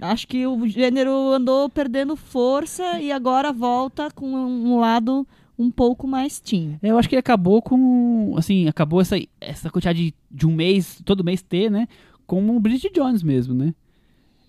Acho 0.00 0.26
que 0.26 0.46
o 0.46 0.66
gênero 0.66 1.12
andou 1.32 1.68
perdendo 1.68 2.16
força 2.16 3.00
e 3.00 3.12
agora 3.12 3.52
volta 3.52 4.10
com 4.10 4.26
um 4.26 4.78
lado 4.80 5.26
um 5.58 5.70
pouco 5.70 6.06
mais 6.06 6.40
teen. 6.40 6.78
Eu 6.82 6.98
acho 6.98 7.08
que 7.08 7.14
ele 7.14 7.20
acabou 7.20 7.60
com. 7.60 8.34
Assim, 8.36 8.66
acabou 8.66 9.00
essa, 9.00 9.16
essa 9.40 9.68
quantidade 9.68 10.06
de, 10.06 10.14
de 10.30 10.46
um 10.46 10.54
mês, 10.54 11.02
todo 11.04 11.22
mês 11.22 11.42
ter, 11.42 11.70
né? 11.70 11.86
Com 12.26 12.56
o 12.56 12.60
Bridget 12.60 12.94
Jones 12.94 13.22
mesmo, 13.22 13.54
né? 13.54 13.74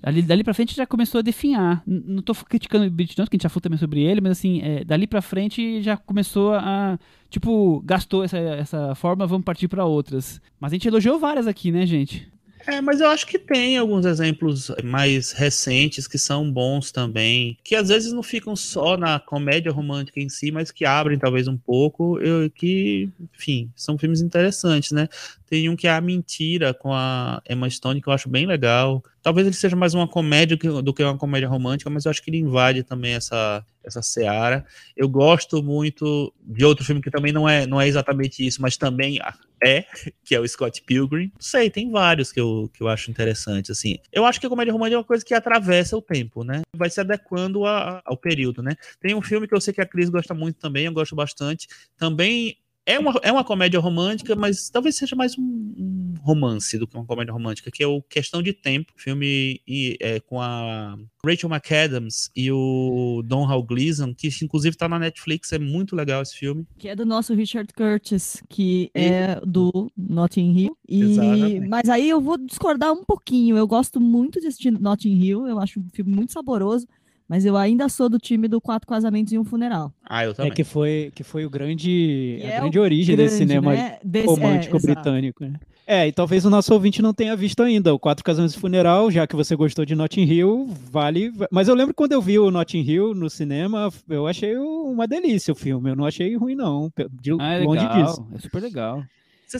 Ali, 0.01 0.21
dali 0.21 0.43
pra 0.43 0.53
frente 0.53 0.75
já 0.75 0.87
começou 0.87 1.19
a 1.19 1.21
definhar. 1.21 1.83
Não 1.85 2.23
tô 2.23 2.33
criticando 2.33 2.85
o 2.85 2.89
Bridget 2.89 3.15
Jones, 3.15 3.29
que 3.29 3.35
a 3.35 3.37
gente 3.37 3.43
já 3.43 3.49
falou 3.49 3.61
também 3.61 3.77
sobre 3.77 4.01
ele, 4.01 4.21
mas 4.21 4.31
assim, 4.31 4.61
é, 4.61 4.83
dali 4.83 5.05
pra 5.05 5.21
frente 5.21 5.81
já 5.81 5.97
começou 5.97 6.53
a. 6.53 6.97
Tipo, 7.29 7.81
gastou 7.85 8.23
essa, 8.23 8.37
essa 8.37 8.95
forma, 8.95 9.27
vamos 9.27 9.45
partir 9.45 9.67
pra 9.67 9.85
outras. 9.85 10.41
Mas 10.59 10.71
a 10.71 10.75
gente 10.75 10.87
elogiou 10.87 11.19
várias 11.19 11.45
aqui, 11.45 11.71
né, 11.71 11.85
gente? 11.85 12.30
É, 12.67 12.79
mas 12.81 13.01
eu 13.01 13.07
acho 13.07 13.25
que 13.25 13.39
tem 13.39 13.77
alguns 13.77 14.05
exemplos 14.05 14.71
mais 14.83 15.31
recentes 15.31 16.07
que 16.07 16.17
são 16.17 16.51
bons 16.51 16.91
também, 16.91 17.57
que 17.63 17.75
às 17.75 17.89
vezes 17.89 18.13
não 18.13 18.21
ficam 18.23 18.55
só 18.55 18.95
na 18.97 19.19
comédia 19.19 19.71
romântica 19.71 20.19
em 20.19 20.29
si, 20.29 20.51
mas 20.51 20.71
que 20.71 20.85
abrem 20.85 21.17
talvez 21.17 21.47
um 21.47 21.57
pouco, 21.57 22.19
eu, 22.19 22.49
que, 22.49 23.09
enfim, 23.33 23.71
são 23.75 23.97
filmes 23.97 24.21
interessantes, 24.21 24.91
né? 24.91 25.07
Tem 25.47 25.69
um 25.69 25.75
que 25.75 25.87
é 25.87 25.91
A 25.91 26.01
Mentira, 26.01 26.73
com 26.73 26.93
a 26.93 27.41
Emma 27.49 27.69
Stone, 27.69 28.01
que 28.01 28.07
eu 28.07 28.13
acho 28.13 28.29
bem 28.29 28.45
legal. 28.45 29.03
Talvez 29.21 29.45
ele 29.45 29.55
seja 29.55 29.75
mais 29.75 29.93
uma 29.93 30.07
comédia 30.07 30.57
do 30.57 30.93
que 30.93 31.03
uma 31.03 31.17
comédia 31.17 31.47
romântica, 31.47 31.89
mas 31.89 32.05
eu 32.05 32.09
acho 32.09 32.21
que 32.23 32.29
ele 32.29 32.37
invade 32.39 32.83
também 32.83 33.13
essa, 33.13 33.63
essa 33.83 34.01
seara. 34.01 34.65
Eu 34.97 35.07
gosto 35.07 35.61
muito 35.61 36.33
de 36.41 36.65
outro 36.65 36.83
filme 36.83 37.01
que 37.01 37.11
também 37.11 37.31
não 37.31 37.47
é, 37.47 37.65
não 37.67 37.79
é 37.79 37.87
exatamente 37.87 38.45
isso, 38.45 38.61
mas 38.61 38.77
também 38.77 39.19
é, 39.63 39.85
que 40.23 40.33
é 40.33 40.39
o 40.39 40.47
Scott 40.47 40.81
Pilgrim. 40.81 41.25
Não 41.33 41.41
sei, 41.41 41.69
tem 41.69 41.91
vários 41.91 42.31
que 42.31 42.39
eu, 42.39 42.69
que 42.73 42.81
eu 42.81 42.87
acho 42.87 43.11
interessantes, 43.11 43.69
assim. 43.69 43.97
Eu 44.11 44.25
acho 44.25 44.39
que 44.39 44.45
a 44.47 44.49
comédia 44.49 44.73
romântica 44.73 44.95
é 44.95 44.97
uma 44.97 45.03
coisa 45.03 45.23
que 45.23 45.33
atravessa 45.33 45.95
o 45.95 46.01
tempo, 46.01 46.43
né? 46.43 46.61
Vai 46.75 46.89
se 46.89 46.99
adequando 46.99 47.65
a- 47.65 48.01
ao 48.03 48.17
período, 48.17 48.63
né? 48.63 48.75
Tem 48.99 49.13
um 49.13 49.21
filme 49.21 49.47
que 49.47 49.53
eu 49.53 49.61
sei 49.61 49.73
que 49.73 49.81
a 49.81 49.85
Cris 49.85 50.09
gosta 50.09 50.33
muito 50.33 50.57
também, 50.59 50.85
eu 50.85 50.93
gosto 50.93 51.15
bastante. 51.15 51.67
Também 51.97 52.57
é 52.85 52.97
uma, 52.97 53.19
é 53.23 53.31
uma 53.31 53.43
comédia 53.43 53.79
romântica, 53.79 54.35
mas 54.35 54.69
talvez 54.69 54.95
seja 54.95 55.15
mais 55.15 55.37
um, 55.37 55.43
um 55.77 56.13
romance 56.21 56.77
do 56.77 56.87
que 56.87 56.95
uma 56.95 57.05
comédia 57.05 57.33
romântica, 57.33 57.71
que 57.71 57.83
é 57.83 57.87
o 57.87 58.01
Questão 58.01 58.41
de 58.41 58.53
Tempo, 58.53 58.93
filme 58.95 59.61
e, 59.67 59.97
é, 59.99 60.19
com 60.19 60.41
a 60.41 60.97
Rachel 61.23 61.49
McAdams 61.49 62.31
e 62.35 62.51
o 62.51 63.21
Don 63.25 63.45
Hal 63.45 63.63
Gleason, 63.63 64.13
que 64.13 64.29
inclusive 64.43 64.75
tá 64.75 64.87
na 64.87 64.99
Netflix, 64.99 65.51
é 65.51 65.59
muito 65.59 65.95
legal 65.95 66.21
esse 66.21 66.35
filme. 66.35 66.65
Que 66.77 66.89
é 66.89 66.95
do 66.95 67.05
nosso 67.05 67.33
Richard 67.33 67.71
Curtis, 67.73 68.43
que 68.49 68.89
é 68.93 69.39
do 69.45 69.91
Notting 69.95 70.57
Hill. 70.57 70.77
E... 70.87 71.01
Exatamente. 71.01 71.67
Mas 71.67 71.89
aí 71.89 72.09
eu 72.09 72.19
vou 72.19 72.37
discordar 72.37 72.91
um 72.91 73.03
pouquinho. 73.03 73.57
Eu 73.57 73.67
gosto 73.67 73.99
muito 73.99 74.39
de 74.39 74.47
assistir 74.47 74.71
Notting 74.71 75.21
Hill, 75.21 75.47
eu 75.47 75.59
acho 75.59 75.79
um 75.79 75.89
filme 75.93 76.13
muito 76.13 76.33
saboroso, 76.33 76.87
mas 77.31 77.45
eu 77.45 77.55
ainda 77.55 77.87
sou 77.87 78.09
do 78.09 78.19
time 78.19 78.45
do 78.49 78.59
Quatro 78.59 78.85
Casamentos 78.85 79.31
e 79.31 79.37
um 79.39 79.45
Funeral. 79.45 79.93
Ah, 80.03 80.25
eu 80.25 80.31
É 80.31 80.33
também. 80.33 80.51
que 80.51 80.65
foi, 80.65 81.13
que 81.15 81.23
foi 81.23 81.45
o 81.45 81.49
grande, 81.49 82.37
Que 82.41 82.45
a 82.45 82.49
é 82.49 82.57
o 82.57 82.61
grande 82.63 82.77
origem 82.79 83.15
desse 83.15 83.37
Grande, 83.37 83.51
cinema 83.53 83.73
né? 83.73 83.97
Desse- 84.03 84.27
romântico 84.27 84.75
é, 84.75 84.79
britânico. 84.81 85.45
né? 85.45 85.53
É, 85.87 86.07
e 86.07 86.11
talvez 86.11 86.45
o 86.45 86.49
nosso 86.49 86.73
ouvinte 86.73 87.01
não 87.01 87.13
tenha 87.13 87.35
visto 87.35 87.63
ainda 87.63 87.93
o 87.93 87.99
Quatro 87.99 88.23
Casamentos 88.23 88.55
e 88.55 88.59
Funeral, 88.59 89.09
já 89.09 89.25
que 89.25 89.35
você 89.35 89.55
gostou 89.55 89.85
de 89.85 89.95
Notting 89.95 90.23
Hill, 90.23 90.69
vale. 90.91 91.31
Mas 91.49 91.67
eu 91.69 91.75
lembro 91.75 91.93
quando 91.93 92.11
eu 92.11 92.21
vi 92.21 92.37
o 92.37 92.51
Notting 92.51 92.81
Hill 92.81 93.15
no 93.15 93.29
cinema, 93.29 93.89
eu 94.09 94.27
achei 94.27 94.57
uma 94.57 95.07
delícia 95.07 95.51
o 95.53 95.55
filme. 95.55 95.89
Eu 95.89 95.95
não 95.95 96.05
achei 96.05 96.35
ruim, 96.35 96.55
não. 96.55 96.91
De 97.21 97.31
Ah, 97.39 97.53
é 97.55 97.63
longe 97.63 97.81
legal. 97.85 98.03
disso. 98.05 98.27
É 98.35 98.39
super 98.39 98.61
legal. 98.61 99.03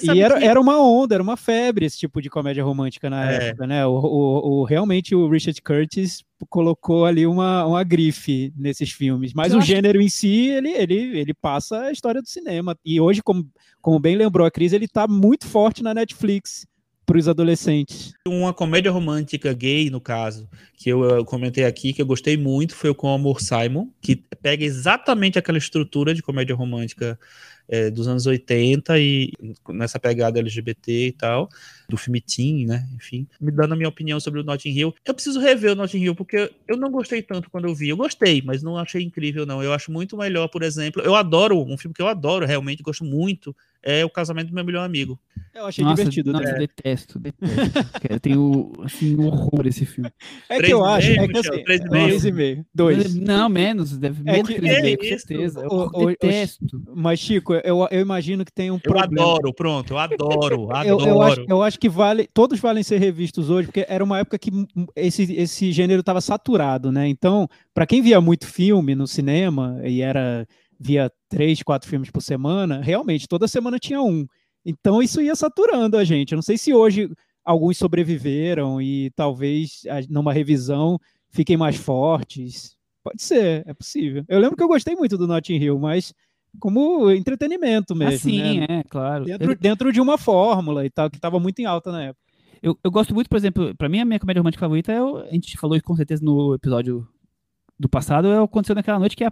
E 0.01 0.21
era, 0.21 0.37
que- 0.39 0.45
era 0.45 0.59
uma 0.59 0.81
onda, 0.81 1.15
era 1.15 1.23
uma 1.23 1.35
febre 1.37 1.85
esse 1.85 1.97
tipo 1.97 2.21
de 2.21 2.29
comédia 2.29 2.63
romântica 2.63 3.09
na 3.09 3.31
É. 3.31 3.49
época, 3.49 3.67
né? 3.67 3.85
O, 3.85 3.91
o- 3.93 4.49
o- 4.61 4.63
realmente 4.63 5.15
o 5.15 5.27
Richard 5.29 5.61
Curtis 5.61 6.23
colocou 6.49 7.05
ali 7.05 7.25
uma, 7.27 7.65
uma 7.65 7.83
grife 7.83 8.51
nesses 8.57 8.91
filmes. 8.91 9.33
Mas 9.33 9.51
Eu 9.51 9.57
o 9.57 9.61
acho 9.61 9.67
gênero 9.67 10.01
em 10.01 10.09
si, 10.09 10.47
ele, 10.49 10.69
ele, 10.69 11.19
ele 11.19 11.33
passa 11.33 11.81
a 11.83 11.91
história 11.91 12.21
do 12.21 12.27
cinema. 12.27 12.75
E 12.85 12.99
hoje, 12.99 13.21
como, 13.21 13.47
como 13.81 13.99
bem 13.99 14.15
lembrou 14.15 14.45
a 14.47 14.51
Cris, 14.51 14.73
ele 14.73 14.87
tá 14.87 15.07
muito 15.07 15.47
forte 15.47 15.83
na 15.83 15.93
Netflix 15.93 16.65
para 17.05 17.17
os 17.17 17.27
adolescentes. 17.27 18.13
uma 18.25 18.53
comédia 18.53 18.89
romântica 18.91 19.51
gay, 19.53 19.89
no 19.89 19.99
caso, 19.99 20.47
que 20.77 20.89
eu, 20.89 21.03
eu 21.03 21.25
comentei 21.25 21.65
aqui, 21.65 21.91
que 21.91 22.01
eu 22.01 22.05
gostei 22.05 22.37
muito, 22.37 22.73
foi 22.73 22.89
o 22.89 22.95
Com 22.95 23.13
Amor 23.13 23.41
Simon, 23.41 23.87
que 24.01 24.15
pega 24.41 24.63
exatamente 24.63 25.37
aquela 25.37 25.57
estrutura 25.57 26.13
de 26.13 26.21
comédia 26.21 26.55
romântica 26.55 27.19
é, 27.71 27.89
dos 27.89 28.05
anos 28.05 28.25
80 28.25 28.99
e 28.99 29.31
nessa 29.69 29.97
pegada 29.97 30.39
LGBT 30.39 31.07
e 31.07 31.11
tal, 31.13 31.49
do 31.87 31.95
filme 31.95 32.19
Teen, 32.19 32.65
né? 32.65 32.85
Enfim, 32.93 33.25
me 33.39 33.49
dando 33.49 33.73
a 33.73 33.77
minha 33.77 33.87
opinião 33.87 34.19
sobre 34.19 34.41
o 34.41 34.43
Notting 34.43 34.77
Hill. 34.77 34.93
Eu 35.05 35.13
preciso 35.13 35.39
rever 35.39 35.71
o 35.71 35.75
Notting 35.75 36.03
Hill, 36.03 36.13
porque 36.13 36.51
eu 36.67 36.75
não 36.75 36.91
gostei 36.91 37.21
tanto 37.21 37.49
quando 37.49 37.69
eu 37.69 37.73
vi. 37.73 37.87
Eu 37.87 37.97
gostei, 37.97 38.41
mas 38.41 38.61
não 38.61 38.77
achei 38.77 39.01
incrível, 39.01 39.45
não. 39.45 39.63
Eu 39.63 39.71
acho 39.71 39.89
muito 39.89 40.17
melhor, 40.17 40.49
por 40.49 40.63
exemplo. 40.63 41.01
Eu 41.01 41.15
adoro, 41.15 41.61
um 41.61 41.77
filme 41.77 41.93
que 41.93 42.01
eu 42.01 42.07
adoro, 42.07 42.45
realmente, 42.45 42.83
gosto 42.83 43.05
muito, 43.05 43.55
é 43.83 44.05
O 44.05 44.09
Casamento 44.09 44.49
do 44.49 44.53
Meu 44.55 44.63
Melhor 44.65 44.83
Amigo. 44.85 45.19
Eu 45.53 45.65
achei 45.65 45.83
Nossa, 45.83 45.97
divertido. 45.97 46.31
nossa, 46.31 46.45
né? 46.45 46.53
eu 46.53 46.57
detesto, 46.59 47.19
detesto. 47.19 47.79
eu 48.09 48.19
tenho, 48.19 48.71
assim, 48.83 49.15
um 49.17 49.27
horror 49.27 49.65
esse 49.67 49.85
filme. 49.85 50.09
É 50.47 50.61
que 50.61 50.71
eu 50.71 50.85
acho. 50.85 51.11
É 51.11 51.27
que 51.27 51.37
assim, 51.37 51.63
três 51.63 51.81
e 51.81 51.89
três 51.89 52.23
meio. 52.23 52.27
e 52.27 52.31
meio. 52.31 52.65
Dois. 52.73 53.15
Não, 53.15 53.49
menos, 53.49 53.97
deve 53.97 54.21
É 54.25 54.31
menos 54.33 54.47
que- 54.47 54.53
que 54.55 54.61
três 54.61 54.77
e 54.77 54.81
meio, 54.81 54.93
é 54.93 54.97
com 54.97 55.03
certeza. 55.03 55.59
Eu 55.61 55.69
O- 55.69 55.89
o- 55.93 56.03
o- 56.03 56.07
detesto. 56.07 56.81
Mas, 56.95 57.19
Chico, 57.19 57.53
eu, 57.55 57.87
eu 57.91 57.99
imagino 58.01 58.45
que 58.45 58.51
tem 58.53 58.71
um 58.71 58.75
Eu 58.75 58.79
problema. 58.81 59.13
adoro, 59.31 59.53
pronto, 59.53 59.93
eu 59.93 59.97
adoro, 59.97 60.55
Eu, 60.85 60.95
adoro. 60.99 61.09
eu, 61.09 61.21
acho, 61.21 61.45
eu 61.49 61.61
acho 61.63 61.79
que 61.79 61.89
vale, 61.89 62.29
todos 62.33 62.59
valem 62.59 62.83
ser 62.83 62.97
revistos 62.99 63.49
hoje, 63.49 63.67
porque 63.67 63.85
era 63.89 64.03
uma 64.03 64.19
época 64.19 64.39
que 64.39 64.51
esse, 64.95 65.33
esse 65.33 65.71
gênero 65.71 65.99
estava 65.99 66.21
saturado, 66.21 66.91
né? 66.91 67.07
Então, 67.07 67.47
para 67.73 67.85
quem 67.85 68.01
via 68.01 68.21
muito 68.21 68.47
filme 68.47 68.95
no 68.95 69.05
cinema 69.05 69.81
e 69.83 70.01
era 70.01 70.47
via 70.81 71.11
três, 71.29 71.61
quatro 71.61 71.87
filmes 71.89 72.09
por 72.09 72.21
semana, 72.21 72.81
realmente 72.81 73.27
toda 73.27 73.47
semana 73.47 73.77
tinha 73.77 74.01
um. 74.01 74.25
Então 74.65 75.01
isso 75.01 75.21
ia 75.21 75.35
saturando 75.35 75.97
a 75.97 76.03
gente. 76.03 76.31
Eu 76.31 76.37
não 76.37 76.41
sei 76.43 76.57
se 76.57 76.73
hoje 76.73 77.09
alguns 77.45 77.77
sobreviveram 77.77 78.81
e 78.81 79.11
talvez 79.15 79.81
a- 79.89 80.01
numa 80.09 80.33
revisão 80.33 80.97
fiquem 81.29 81.57
mais 81.57 81.75
fortes. 81.77 82.75
Pode 83.03 83.21
ser, 83.21 83.63
é 83.67 83.73
possível. 83.73 84.23
Eu 84.27 84.39
lembro 84.39 84.55
que 84.57 84.63
eu 84.63 84.67
gostei 84.67 84.95
muito 84.95 85.17
do 85.17 85.27
Notting 85.27 85.55
Hill, 85.55 85.79
mas 85.79 86.13
como 86.59 87.09
entretenimento 87.11 87.95
mesmo, 87.95 88.13
Assim, 88.15 88.59
né? 88.59 88.65
é, 88.69 88.83
claro. 88.83 89.25
Dentro, 89.25 89.51
Eu, 89.51 89.55
dentro 89.57 89.91
de 89.93 90.01
uma 90.01 90.17
fórmula 90.17 90.85
e 90.85 90.89
tal, 90.89 91.09
que 91.09 91.15
estava 91.17 91.39
muito 91.39 91.59
em 91.59 91.65
alta 91.65 91.91
na 91.91 92.03
época. 92.03 92.21
eu, 92.61 92.77
eu 92.83 92.91
gosto 92.91 93.13
muito, 93.13 93.29
por 93.29 93.37
exemplo, 93.37 93.75
pra 93.75 93.87
mim 93.89 93.99
a 93.99 94.05
minha 94.05 94.19
comédia 94.19 94.39
romântica 94.41 94.59
favorita 94.65 94.91
é 94.91 95.01
o, 95.01 95.17
a 95.17 95.31
gente 95.31 95.57
falou 95.57 95.75
isso 95.75 95.85
com 95.85 95.95
certeza 95.95 96.23
no 96.23 96.53
episódio 96.53 97.07
do 97.79 97.89
passado, 97.89 98.27
é 98.27 98.39
o 98.39 98.43
Aconteceu 98.43 98.75
Naquela 98.75 98.99
Noite, 98.99 99.15
que 99.15 99.23
é 99.23 99.31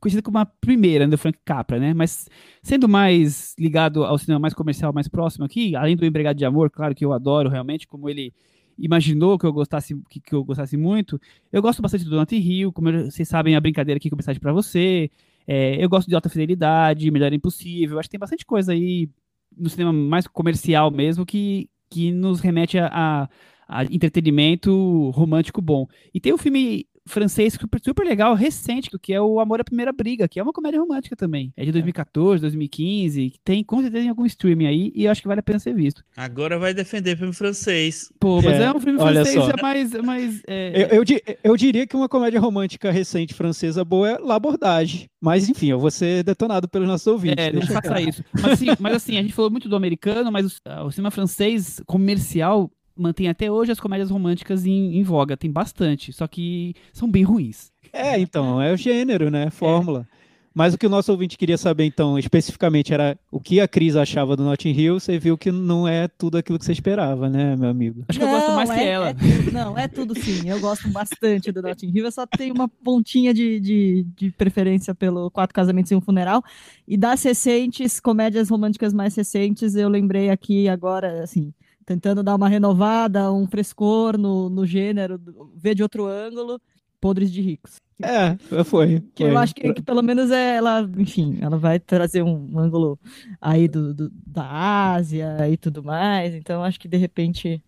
conhecida 0.00 0.22
como 0.22 0.38
a 0.38 0.46
primeira, 0.46 1.06
né, 1.06 1.10
do 1.10 1.18
Frank 1.18 1.38
Capra, 1.44 1.78
né? 1.78 1.92
Mas 1.94 2.28
sendo 2.62 2.88
mais 2.88 3.54
ligado 3.58 4.04
ao 4.04 4.18
cinema 4.18 4.38
mais 4.40 4.54
comercial, 4.54 4.92
mais 4.92 5.08
próximo 5.08 5.44
aqui, 5.44 5.74
além 5.76 5.96
do 5.96 6.04
Empregado 6.06 6.36
de 6.36 6.44
Amor, 6.44 6.70
claro 6.70 6.94
que 6.94 7.04
eu 7.04 7.12
adoro 7.12 7.48
realmente, 7.48 7.86
como 7.86 8.08
ele 8.08 8.32
imaginou 8.78 9.36
que 9.38 9.44
eu 9.46 9.52
gostasse 9.52 9.94
que, 10.08 10.20
que 10.20 10.34
eu 10.34 10.44
gostasse 10.44 10.76
muito. 10.76 11.20
Eu 11.52 11.60
gosto 11.60 11.82
bastante 11.82 12.04
do 12.04 12.14
Notting 12.16 12.36
Hill, 12.38 12.72
como 12.72 12.88
eu- 12.90 13.10
vocês 13.10 13.28
sabem, 13.28 13.56
a 13.56 13.60
brincadeira 13.60 13.96
aqui 13.96 14.08
com 14.08 14.16
mensagem 14.16 14.40
pra 14.40 14.52
você. 14.52 15.10
É, 15.46 15.82
eu 15.82 15.88
gosto 15.88 16.08
de 16.08 16.14
Alta 16.14 16.28
Fidelidade, 16.28 17.10
Melhor 17.10 17.32
Impossível. 17.32 17.98
Acho 17.98 18.08
que 18.08 18.12
tem 18.12 18.20
bastante 18.20 18.44
coisa 18.46 18.72
aí 18.72 19.08
no 19.56 19.68
cinema 19.68 19.92
mais 19.92 20.26
comercial 20.28 20.90
mesmo 20.90 21.26
que, 21.26 21.68
que 21.90 22.12
nos 22.12 22.38
remete 22.40 22.78
a, 22.78 22.88
a- 22.92 23.28
a 23.68 23.84
entretenimento 23.84 25.10
romântico 25.10 25.60
bom. 25.60 25.86
E 26.14 26.20
tem 26.20 26.32
um 26.32 26.38
filme 26.38 26.86
francês 27.08 27.54
super, 27.54 27.80
super 27.82 28.06
legal, 28.06 28.34
recente, 28.34 28.90
que 29.00 29.12
é 29.12 29.20
o 29.20 29.40
Amor 29.40 29.60
à 29.60 29.64
Primeira 29.64 29.92
Briga, 29.92 30.28
que 30.28 30.38
é 30.38 30.42
uma 30.42 30.52
comédia 30.52 30.80
romântica 30.80 31.16
também. 31.16 31.52
É 31.56 31.64
de 31.64 31.72
2014, 31.72 32.40
2015, 32.40 33.30
que 33.30 33.38
tem 33.44 33.64
com 33.64 33.80
certeza 33.82 34.06
em 34.06 34.08
algum 34.08 34.26
streaming 34.26 34.66
aí, 34.66 34.92
e 34.94 35.04
eu 35.04 35.10
acho 35.10 35.20
que 35.22 35.28
vale 35.28 35.40
a 35.40 35.42
pena 35.42 35.58
ser 35.58 35.74
visto. 35.74 36.04
Agora 36.16 36.58
vai 36.58 36.72
defender 36.74 37.16
filme 37.16 37.32
francês. 37.32 38.12
Pô, 38.20 38.40
mas 38.42 38.60
É, 38.60 38.64
é, 38.64 38.72
um 38.72 38.80
filme 38.80 38.98
olha 39.00 39.24
francês, 39.24 39.44
só. 39.44 39.50
é 39.50 39.62
mais... 39.62 39.94
É 39.94 40.02
mais 40.02 40.42
é, 40.46 40.88
Eu, 40.96 41.02
eu, 41.02 41.36
eu 41.42 41.56
diria 41.56 41.86
que 41.86 41.96
uma 41.96 42.08
comédia 42.08 42.40
romântica 42.40 42.90
recente 42.90 43.34
francesa 43.34 43.84
boa 43.84 44.10
é 44.10 44.18
L'Abordage. 44.18 45.08
Mas, 45.20 45.48
enfim, 45.48 45.68
eu 45.68 45.78
vou 45.78 45.90
ser 45.90 46.22
detonado 46.22 46.68
pelos 46.68 46.86
nossos 46.86 47.06
ouvintes. 47.06 47.44
É, 47.44 47.52
não 47.52 47.60
deixa 47.60 47.74
faça 47.74 47.94
quieto. 47.94 48.08
isso. 48.08 48.24
Mas 48.32 48.52
assim, 48.52 48.66
mas 48.78 48.94
assim, 48.94 49.18
a 49.18 49.22
gente 49.22 49.34
falou 49.34 49.50
muito 49.50 49.68
do 49.68 49.76
americano, 49.76 50.30
mas 50.30 50.46
o, 50.46 50.86
o 50.86 50.90
cinema 50.90 51.10
francês 51.10 51.82
comercial 51.86 52.70
mantém 52.98 53.28
até 53.28 53.50
hoje 53.50 53.72
as 53.72 53.80
comédias 53.80 54.10
românticas 54.10 54.66
em, 54.66 54.96
em 54.98 55.02
voga. 55.02 55.36
Tem 55.36 55.50
bastante, 55.50 56.12
só 56.12 56.26
que 56.26 56.74
são 56.92 57.10
bem 57.10 57.22
ruins. 57.22 57.70
É, 57.92 58.18
então, 58.18 58.60
é 58.60 58.72
o 58.72 58.76
gênero, 58.76 59.30
né? 59.30 59.48
Fórmula. 59.50 60.06
Mas 60.54 60.74
o 60.74 60.78
que 60.78 60.86
o 60.86 60.90
nosso 60.90 61.12
ouvinte 61.12 61.38
queria 61.38 61.56
saber, 61.56 61.84
então, 61.84 62.18
especificamente, 62.18 62.92
era 62.92 63.16
o 63.30 63.38
que 63.38 63.60
a 63.60 63.68
Cris 63.68 63.94
achava 63.94 64.34
do 64.34 64.42
Notting 64.42 64.72
Hill. 64.72 64.98
Você 64.98 65.16
viu 65.16 65.38
que 65.38 65.52
não 65.52 65.86
é 65.86 66.08
tudo 66.08 66.36
aquilo 66.36 66.58
que 66.58 66.64
você 66.64 66.72
esperava, 66.72 67.28
né, 67.30 67.54
meu 67.54 67.68
amigo? 67.68 68.04
Acho 68.08 68.18
que 68.18 68.24
eu 68.24 68.28
gosto 68.28 68.48
Não, 68.48 68.56
mais 68.56 68.68
que 68.68 68.76
é- 68.80 68.86
ela. 68.88 69.10
é 69.10 69.14
não, 69.52 69.78
é 69.78 69.86
tudo 69.86 70.18
sim. 70.20 70.48
Eu 70.48 70.58
gosto 70.58 70.88
bastante 70.88 71.52
do 71.52 71.62
Notting 71.62 71.92
Hill. 71.94 72.06
Eu 72.06 72.10
só 72.10 72.26
tenho 72.26 72.52
uma 72.54 72.66
pontinha 72.66 73.32
de, 73.32 73.60
de, 73.60 74.06
de 74.16 74.30
preferência 74.32 74.92
pelo 74.96 75.30
Quatro 75.30 75.54
Casamentos 75.54 75.92
e 75.92 75.94
um 75.94 76.00
Funeral. 76.00 76.42
E 76.88 76.96
das 76.96 77.22
recentes, 77.22 78.00
comédias 78.00 78.48
românticas 78.48 78.92
mais 78.92 79.14
recentes, 79.14 79.76
eu 79.76 79.88
lembrei 79.88 80.28
aqui 80.28 80.68
agora, 80.68 81.22
assim, 81.22 81.52
tentando 81.88 82.22
dar 82.22 82.36
uma 82.36 82.48
renovada, 82.50 83.32
um 83.32 83.46
frescor 83.46 84.18
no, 84.18 84.50
no 84.50 84.66
gênero, 84.66 85.18
ver 85.56 85.74
de 85.74 85.82
outro 85.82 86.04
ângulo, 86.06 86.60
Podres 87.00 87.32
de 87.32 87.40
Ricos. 87.40 87.76
É, 88.02 88.36
foi. 88.64 89.00
Que 89.14 89.24
foi. 89.24 89.32
eu 89.32 89.38
acho 89.38 89.54
que, 89.54 89.72
que 89.72 89.80
pelo 89.82 90.02
menos 90.02 90.30
é 90.30 90.56
ela, 90.56 90.88
enfim, 90.98 91.38
ela 91.40 91.56
vai 91.56 91.80
trazer 91.80 92.22
um, 92.22 92.46
um 92.52 92.58
ângulo 92.58 92.98
aí 93.40 93.66
do, 93.66 93.94
do- 93.94 94.12
da 94.26 94.92
Ásia 94.92 95.48
e 95.50 95.56
tudo 95.56 95.82
mais. 95.82 96.34
Então, 96.34 96.62
acho 96.62 96.78
que 96.78 96.86
de 96.86 96.96
repente 96.98 97.62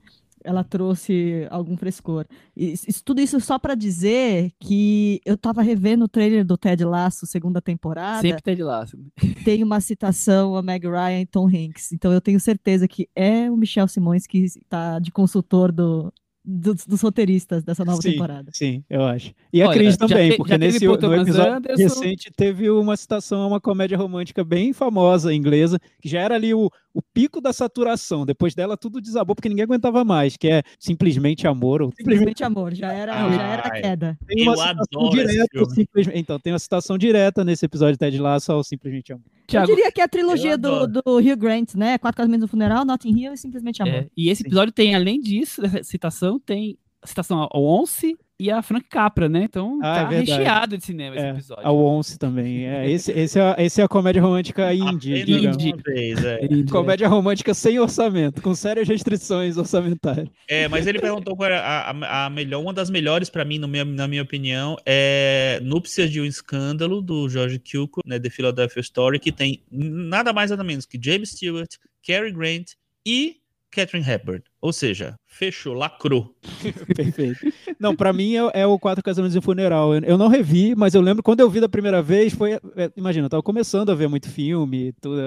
ela 0.45 0.63
trouxe 0.65 1.47
algum 1.51 1.77
frescor. 1.77 2.25
E 2.57 2.73
isso- 2.73 3.05
tudo 3.05 3.21
isso 3.21 3.41
só 3.41 3.59
pra 3.59 3.75
dizer 3.75 4.51
que 4.61 5.21
eu 5.25 5.37
tava 5.37 5.63
revendo 5.63 6.05
o 6.05 6.09
trailer 6.09 6.45
do 6.45 6.57
Ted 6.57 6.85
Lasso, 6.85 7.27
segunda 7.27 7.61
temporada. 7.61 8.21
Sempre 8.23 8.43
tem 8.43 8.57
de 8.57 8.63
laço. 8.63 8.99
Tem 9.45 9.63
uma 9.63 9.81
citação 9.81 10.57
a 10.57 10.63
Meg 10.63 10.87
Ryan 10.87 11.21
e 11.23 11.27
Tom 11.27 11.47
Hanks. 11.49 11.93
Então, 11.93 12.13
eu 12.13 12.21
tenho 12.21 12.39
certeza 12.41 12.87
que 12.87 13.09
é 13.15 13.51
o 13.51 13.57
Michel 13.57 13.89
Simões 13.89 14.27
que 14.27 14.47
tá 14.69 14.99
de 14.99 15.11
consultor 15.11 15.73
do, 15.73 16.13
dos, 16.45 16.87
dos 16.87 17.01
roteiristas 17.03 17.63
dessa 17.63 17.85
nova 17.85 18.01
Sim. 18.01 18.13
temporada. 18.13 18.51
Sim, 18.55 18.83
eu 18.89 19.05
acho. 19.05 19.33
E 19.53 19.63
a 19.63 19.69
Olha, 19.69 19.79
Cris 19.79 19.95
já 19.95 19.99
também, 20.09 20.31
te- 20.31 20.37
porque 20.37 20.57
nesse 20.57 20.85
no 20.87 20.95
episódio 20.95 21.53
Anderson. 21.53 21.83
recente 21.83 22.31
teve 22.35 22.71
uma 22.71 22.97
citação 22.97 23.43
a 23.43 23.47
uma 23.47 23.61
comédia 23.61 23.99
romântica 23.99 24.43
bem 24.43 24.73
famosa 24.73 25.35
inglesa, 25.35 25.79
que 26.01 26.09
já 26.09 26.21
era 26.21 26.35
ali 26.35 26.55
o, 26.55 26.71
o 26.95 27.03
pico 27.03 27.41
da 27.41 27.53
saturação. 27.53 28.25
Depois 28.25 28.55
dela 28.55 28.77
tudo 28.77 29.01
desabou 29.01 29.35
porque 29.37 29.49
ninguém 29.49 29.65
aguentava 29.65 30.03
mais, 30.05 30.37
que 30.37 30.49
é 30.49 30.63
simplesmente 30.79 31.47
amor. 31.47 31.83
Ou 31.83 31.93
simplesmente 31.97 32.43
amor, 32.43 32.75
já 32.75 32.93
era, 32.93 33.13
já 33.31 33.43
era 33.47 33.63
a 33.63 33.71
Ai. 33.75 33.83
queda. 33.83 34.19
tem 34.27 34.43
uma 34.43 34.53
Eu 34.55 34.59
citação 34.59 35.11
direta. 35.11 35.65
simplesmente- 35.75 36.19
Então, 36.19 36.39
tem 36.41 36.53
uma 36.53 36.59
citação 36.59 36.97
direta 36.97 37.45
nesse 37.45 37.67
episódio 37.67 37.93
de 37.93 37.99
Ted 37.99 38.19
Lasso 38.19 38.51
ao 38.53 38.65
simplesmente 38.65 39.13
amor. 39.13 39.25
Thiago, 39.51 39.71
Eu 39.71 39.75
diria 39.75 39.93
que 39.93 40.01
é 40.01 40.05
a 40.05 40.09
trilogia 40.09 40.57
do, 40.57 40.87
do 40.87 41.03
Hugh 41.07 41.37
Grant, 41.37 41.75
né? 41.75 41.99
Quatro 41.99 42.17
Casamentos 42.19 42.43
no 42.43 42.49
Funeral, 42.49 42.85
Notting 42.85 43.19
Hill 43.19 43.33
e 43.33 43.37
Simplesmente 43.37 43.83
Amor. 43.83 43.95
é, 43.95 44.09
e 44.17 44.31
esse 44.31 44.43
episódio 44.43 44.73
tem, 44.73 44.95
além 44.95 45.21
disso, 45.21 45.61
dessa 45.61 45.83
citação, 45.85 46.39
tem 46.39 46.79
citação 47.05 47.49
ao 47.51 47.63
Once 47.65 48.17
e 48.39 48.51
a 48.51 48.63
Frank 48.63 48.87
Capra, 48.89 49.29
né? 49.29 49.43
Então 49.45 49.79
Ah, 49.83 49.93
é 49.99 50.03
tá 50.03 50.09
verdade. 50.09 50.31
recheado 50.31 50.79
de 50.79 50.85
cinema 50.85 51.15
esse 51.15 51.25
É, 51.27 51.31
episódio. 51.31 51.67
ao 51.67 51.77
Once 51.79 52.19
também. 52.19 52.67
É, 52.67 52.91
esse, 52.91 53.13
esse, 53.13 53.39
é, 53.39 53.55
esse 53.59 53.81
é 53.83 53.85
a 53.85 53.89
comédia 53.89 54.23
romântica 54.23 54.73
indie, 54.73 55.23
digamos. 55.25 55.57
Indie. 55.57 55.73
uma 55.75 55.83
vez, 55.83 56.25
é. 56.25 56.45
Ele- 56.45 56.65
Comédia 56.65 57.07
romântica 57.07 57.53
sem 57.53 57.79
orçamento, 57.79 58.41
com 58.41 58.55
sérias 58.55 58.89
restrições 58.89 59.59
orçamentárias. 59.59 60.27
É, 60.49 60.69
mas 60.69 60.87
ele 60.87 60.99
perguntou 60.99 61.37
qual 61.37 61.51
era 61.51 61.61
a, 61.61 61.91
a, 61.91 62.27
a 62.27 62.31
melhor, 62.31 62.63
uma 62.63 62.73
das 62.73 62.89
melhores 62.89 63.29
pra 63.29 63.45
mim, 63.45 63.59
no 63.59 63.69
meu, 63.69 63.85
na 63.85 64.09
minha 64.09 64.23
opinião, 64.23 64.77
é 64.87 65.61
Núpcias 65.63 66.11
de 66.11 66.19
um 66.21 66.25
Escândalo, 66.25 67.03
do 67.03 67.29
George 67.29 67.59
Cukor, 67.59 68.03
né, 68.07 68.19
The 68.19 68.31
Philadelphia 68.31 68.81
Story, 68.81 69.19
que 69.19 69.31
tem 69.33 69.63
nada 69.71 70.33
mais 70.33 70.51
nada 70.51 70.65
menos 70.65 70.87
que 70.87 70.99
James 71.03 71.31
Stewart, 71.31 71.69
Cary 72.03 72.33
Grant 72.33 72.71
e 73.07 73.37
Catherine 73.71 74.09
Hepburn. 74.09 74.43
Ou 74.61 74.73
seja, 74.73 75.15
fechou, 75.27 75.75
lacrou. 75.75 76.35
Perfeito. 76.95 77.39
Não, 77.79 77.95
pra 77.95 78.13
mim 78.13 78.37
é, 78.37 78.63
é 78.63 78.67
o 78.67 78.79
Quatro 78.79 79.03
Casamentos 79.03 79.35
e 79.35 79.39
um 79.39 79.43
Funeral. 79.43 79.95
Eu, 79.95 80.03
eu 80.03 80.19
não 80.19 80.29
revi, 80.29 80.75
mas 80.75 80.95
eu 80.95 81.01
lembro 81.01 81.23
quando 81.23 81.41
eu 81.41 81.51
vi 81.51 81.61
da 81.61 81.69
primeira 81.69 82.03
vez, 82.03 82.35
foi. 82.35 82.53
é, 82.53 82.91
imagina, 82.97 83.27
eu 83.27 83.31
tava 83.31 83.43
começando 83.43 83.91
a 83.91 83.95
ver 83.95 84.09
muito 84.09 84.29
filme, 84.29 84.93
tudo, 85.01 85.21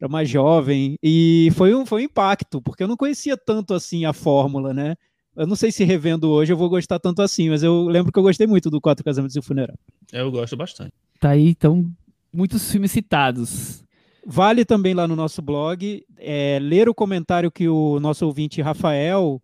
era 0.00 0.08
mais 0.08 0.28
jovem, 0.28 0.96
e 1.02 1.50
foi 1.54 1.74
um, 1.74 1.84
foi 1.84 2.02
um 2.02 2.04
impacto, 2.06 2.62
porque 2.62 2.82
eu 2.82 2.88
não 2.88 2.96
conhecia 2.96 3.36
tanto 3.36 3.74
assim 3.74 4.06
a 4.06 4.12
fórmula, 4.12 4.72
né? 4.72 4.94
Eu 5.36 5.46
não 5.46 5.54
sei 5.54 5.70
se 5.70 5.84
revendo 5.84 6.28
hoje 6.30 6.52
eu 6.52 6.56
vou 6.56 6.68
gostar 6.68 6.98
tanto 6.98 7.22
assim, 7.22 7.50
mas 7.50 7.62
eu 7.62 7.86
lembro 7.86 8.10
que 8.12 8.18
eu 8.18 8.22
gostei 8.22 8.46
muito 8.46 8.70
do 8.70 8.80
Quatro 8.80 9.04
Casamentos 9.04 9.36
e 9.36 9.38
um 9.38 9.42
Funeral. 9.42 9.76
Eu 10.12 10.30
gosto 10.30 10.56
bastante. 10.56 10.92
Tá 11.20 11.30
aí, 11.30 11.50
então, 11.50 11.88
muitos 12.32 12.70
filmes 12.70 12.90
citados. 12.90 13.84
Vale 14.26 14.64
também 14.64 14.94
lá 14.94 15.08
no 15.08 15.16
nosso 15.16 15.40
blog 15.40 16.04
é, 16.18 16.58
ler 16.60 16.88
o 16.88 16.94
comentário 16.94 17.50
que 17.50 17.68
o 17.68 17.98
nosso 18.00 18.26
ouvinte 18.26 18.60
Rafael 18.60 19.42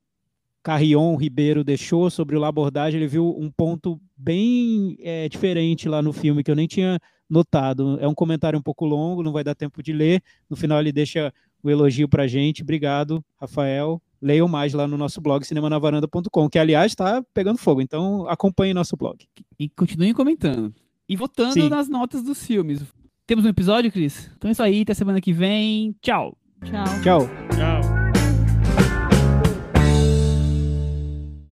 Carrion 0.66 1.14
Ribeiro 1.14 1.62
deixou 1.62 2.10
sobre 2.10 2.36
o 2.36 2.40
Labordagem. 2.40 2.98
Ele 2.98 3.06
viu 3.06 3.36
um 3.38 3.48
ponto 3.48 4.00
bem 4.16 4.96
é, 5.00 5.28
diferente 5.28 5.88
lá 5.88 6.02
no 6.02 6.12
filme 6.12 6.42
que 6.42 6.50
eu 6.50 6.56
nem 6.56 6.66
tinha 6.66 6.98
notado. 7.30 7.96
É 8.00 8.08
um 8.08 8.14
comentário 8.14 8.58
um 8.58 8.62
pouco 8.62 8.84
longo, 8.84 9.22
não 9.22 9.30
vai 9.30 9.44
dar 9.44 9.54
tempo 9.54 9.80
de 9.80 9.92
ler. 9.92 10.20
No 10.50 10.56
final 10.56 10.80
ele 10.80 10.90
deixa 10.90 11.32
o 11.62 11.70
elogio 11.70 12.08
pra 12.08 12.26
gente. 12.26 12.62
Obrigado, 12.62 13.24
Rafael. 13.40 14.02
Leiam 14.20 14.48
mais 14.48 14.72
lá 14.72 14.88
no 14.88 14.98
nosso 14.98 15.20
blog 15.20 15.44
cinemanavaranda.com, 15.44 16.48
que 16.48 16.58
aliás 16.58 16.90
está 16.90 17.22
pegando 17.32 17.58
fogo. 17.58 17.80
Então 17.80 18.28
acompanhe 18.28 18.74
nosso 18.74 18.96
blog. 18.96 19.24
E 19.58 19.68
continuem 19.68 20.12
comentando. 20.12 20.74
E 21.08 21.14
votando 21.14 21.52
Sim. 21.54 21.68
nas 21.68 21.88
notas 21.88 22.24
dos 22.24 22.44
filmes. 22.44 22.82
Temos 23.26 23.44
um 23.44 23.48
episódio, 23.48 23.90
Cris? 23.90 24.30
Então 24.36 24.48
é 24.48 24.52
isso 24.52 24.62
aí, 24.62 24.82
até 24.82 24.94
semana 24.94 25.20
que 25.20 25.32
vem. 25.32 25.96
Tchau. 26.00 26.36
Tchau. 26.64 26.84
Tchau. 27.02 27.28
Tchau. 27.50 27.95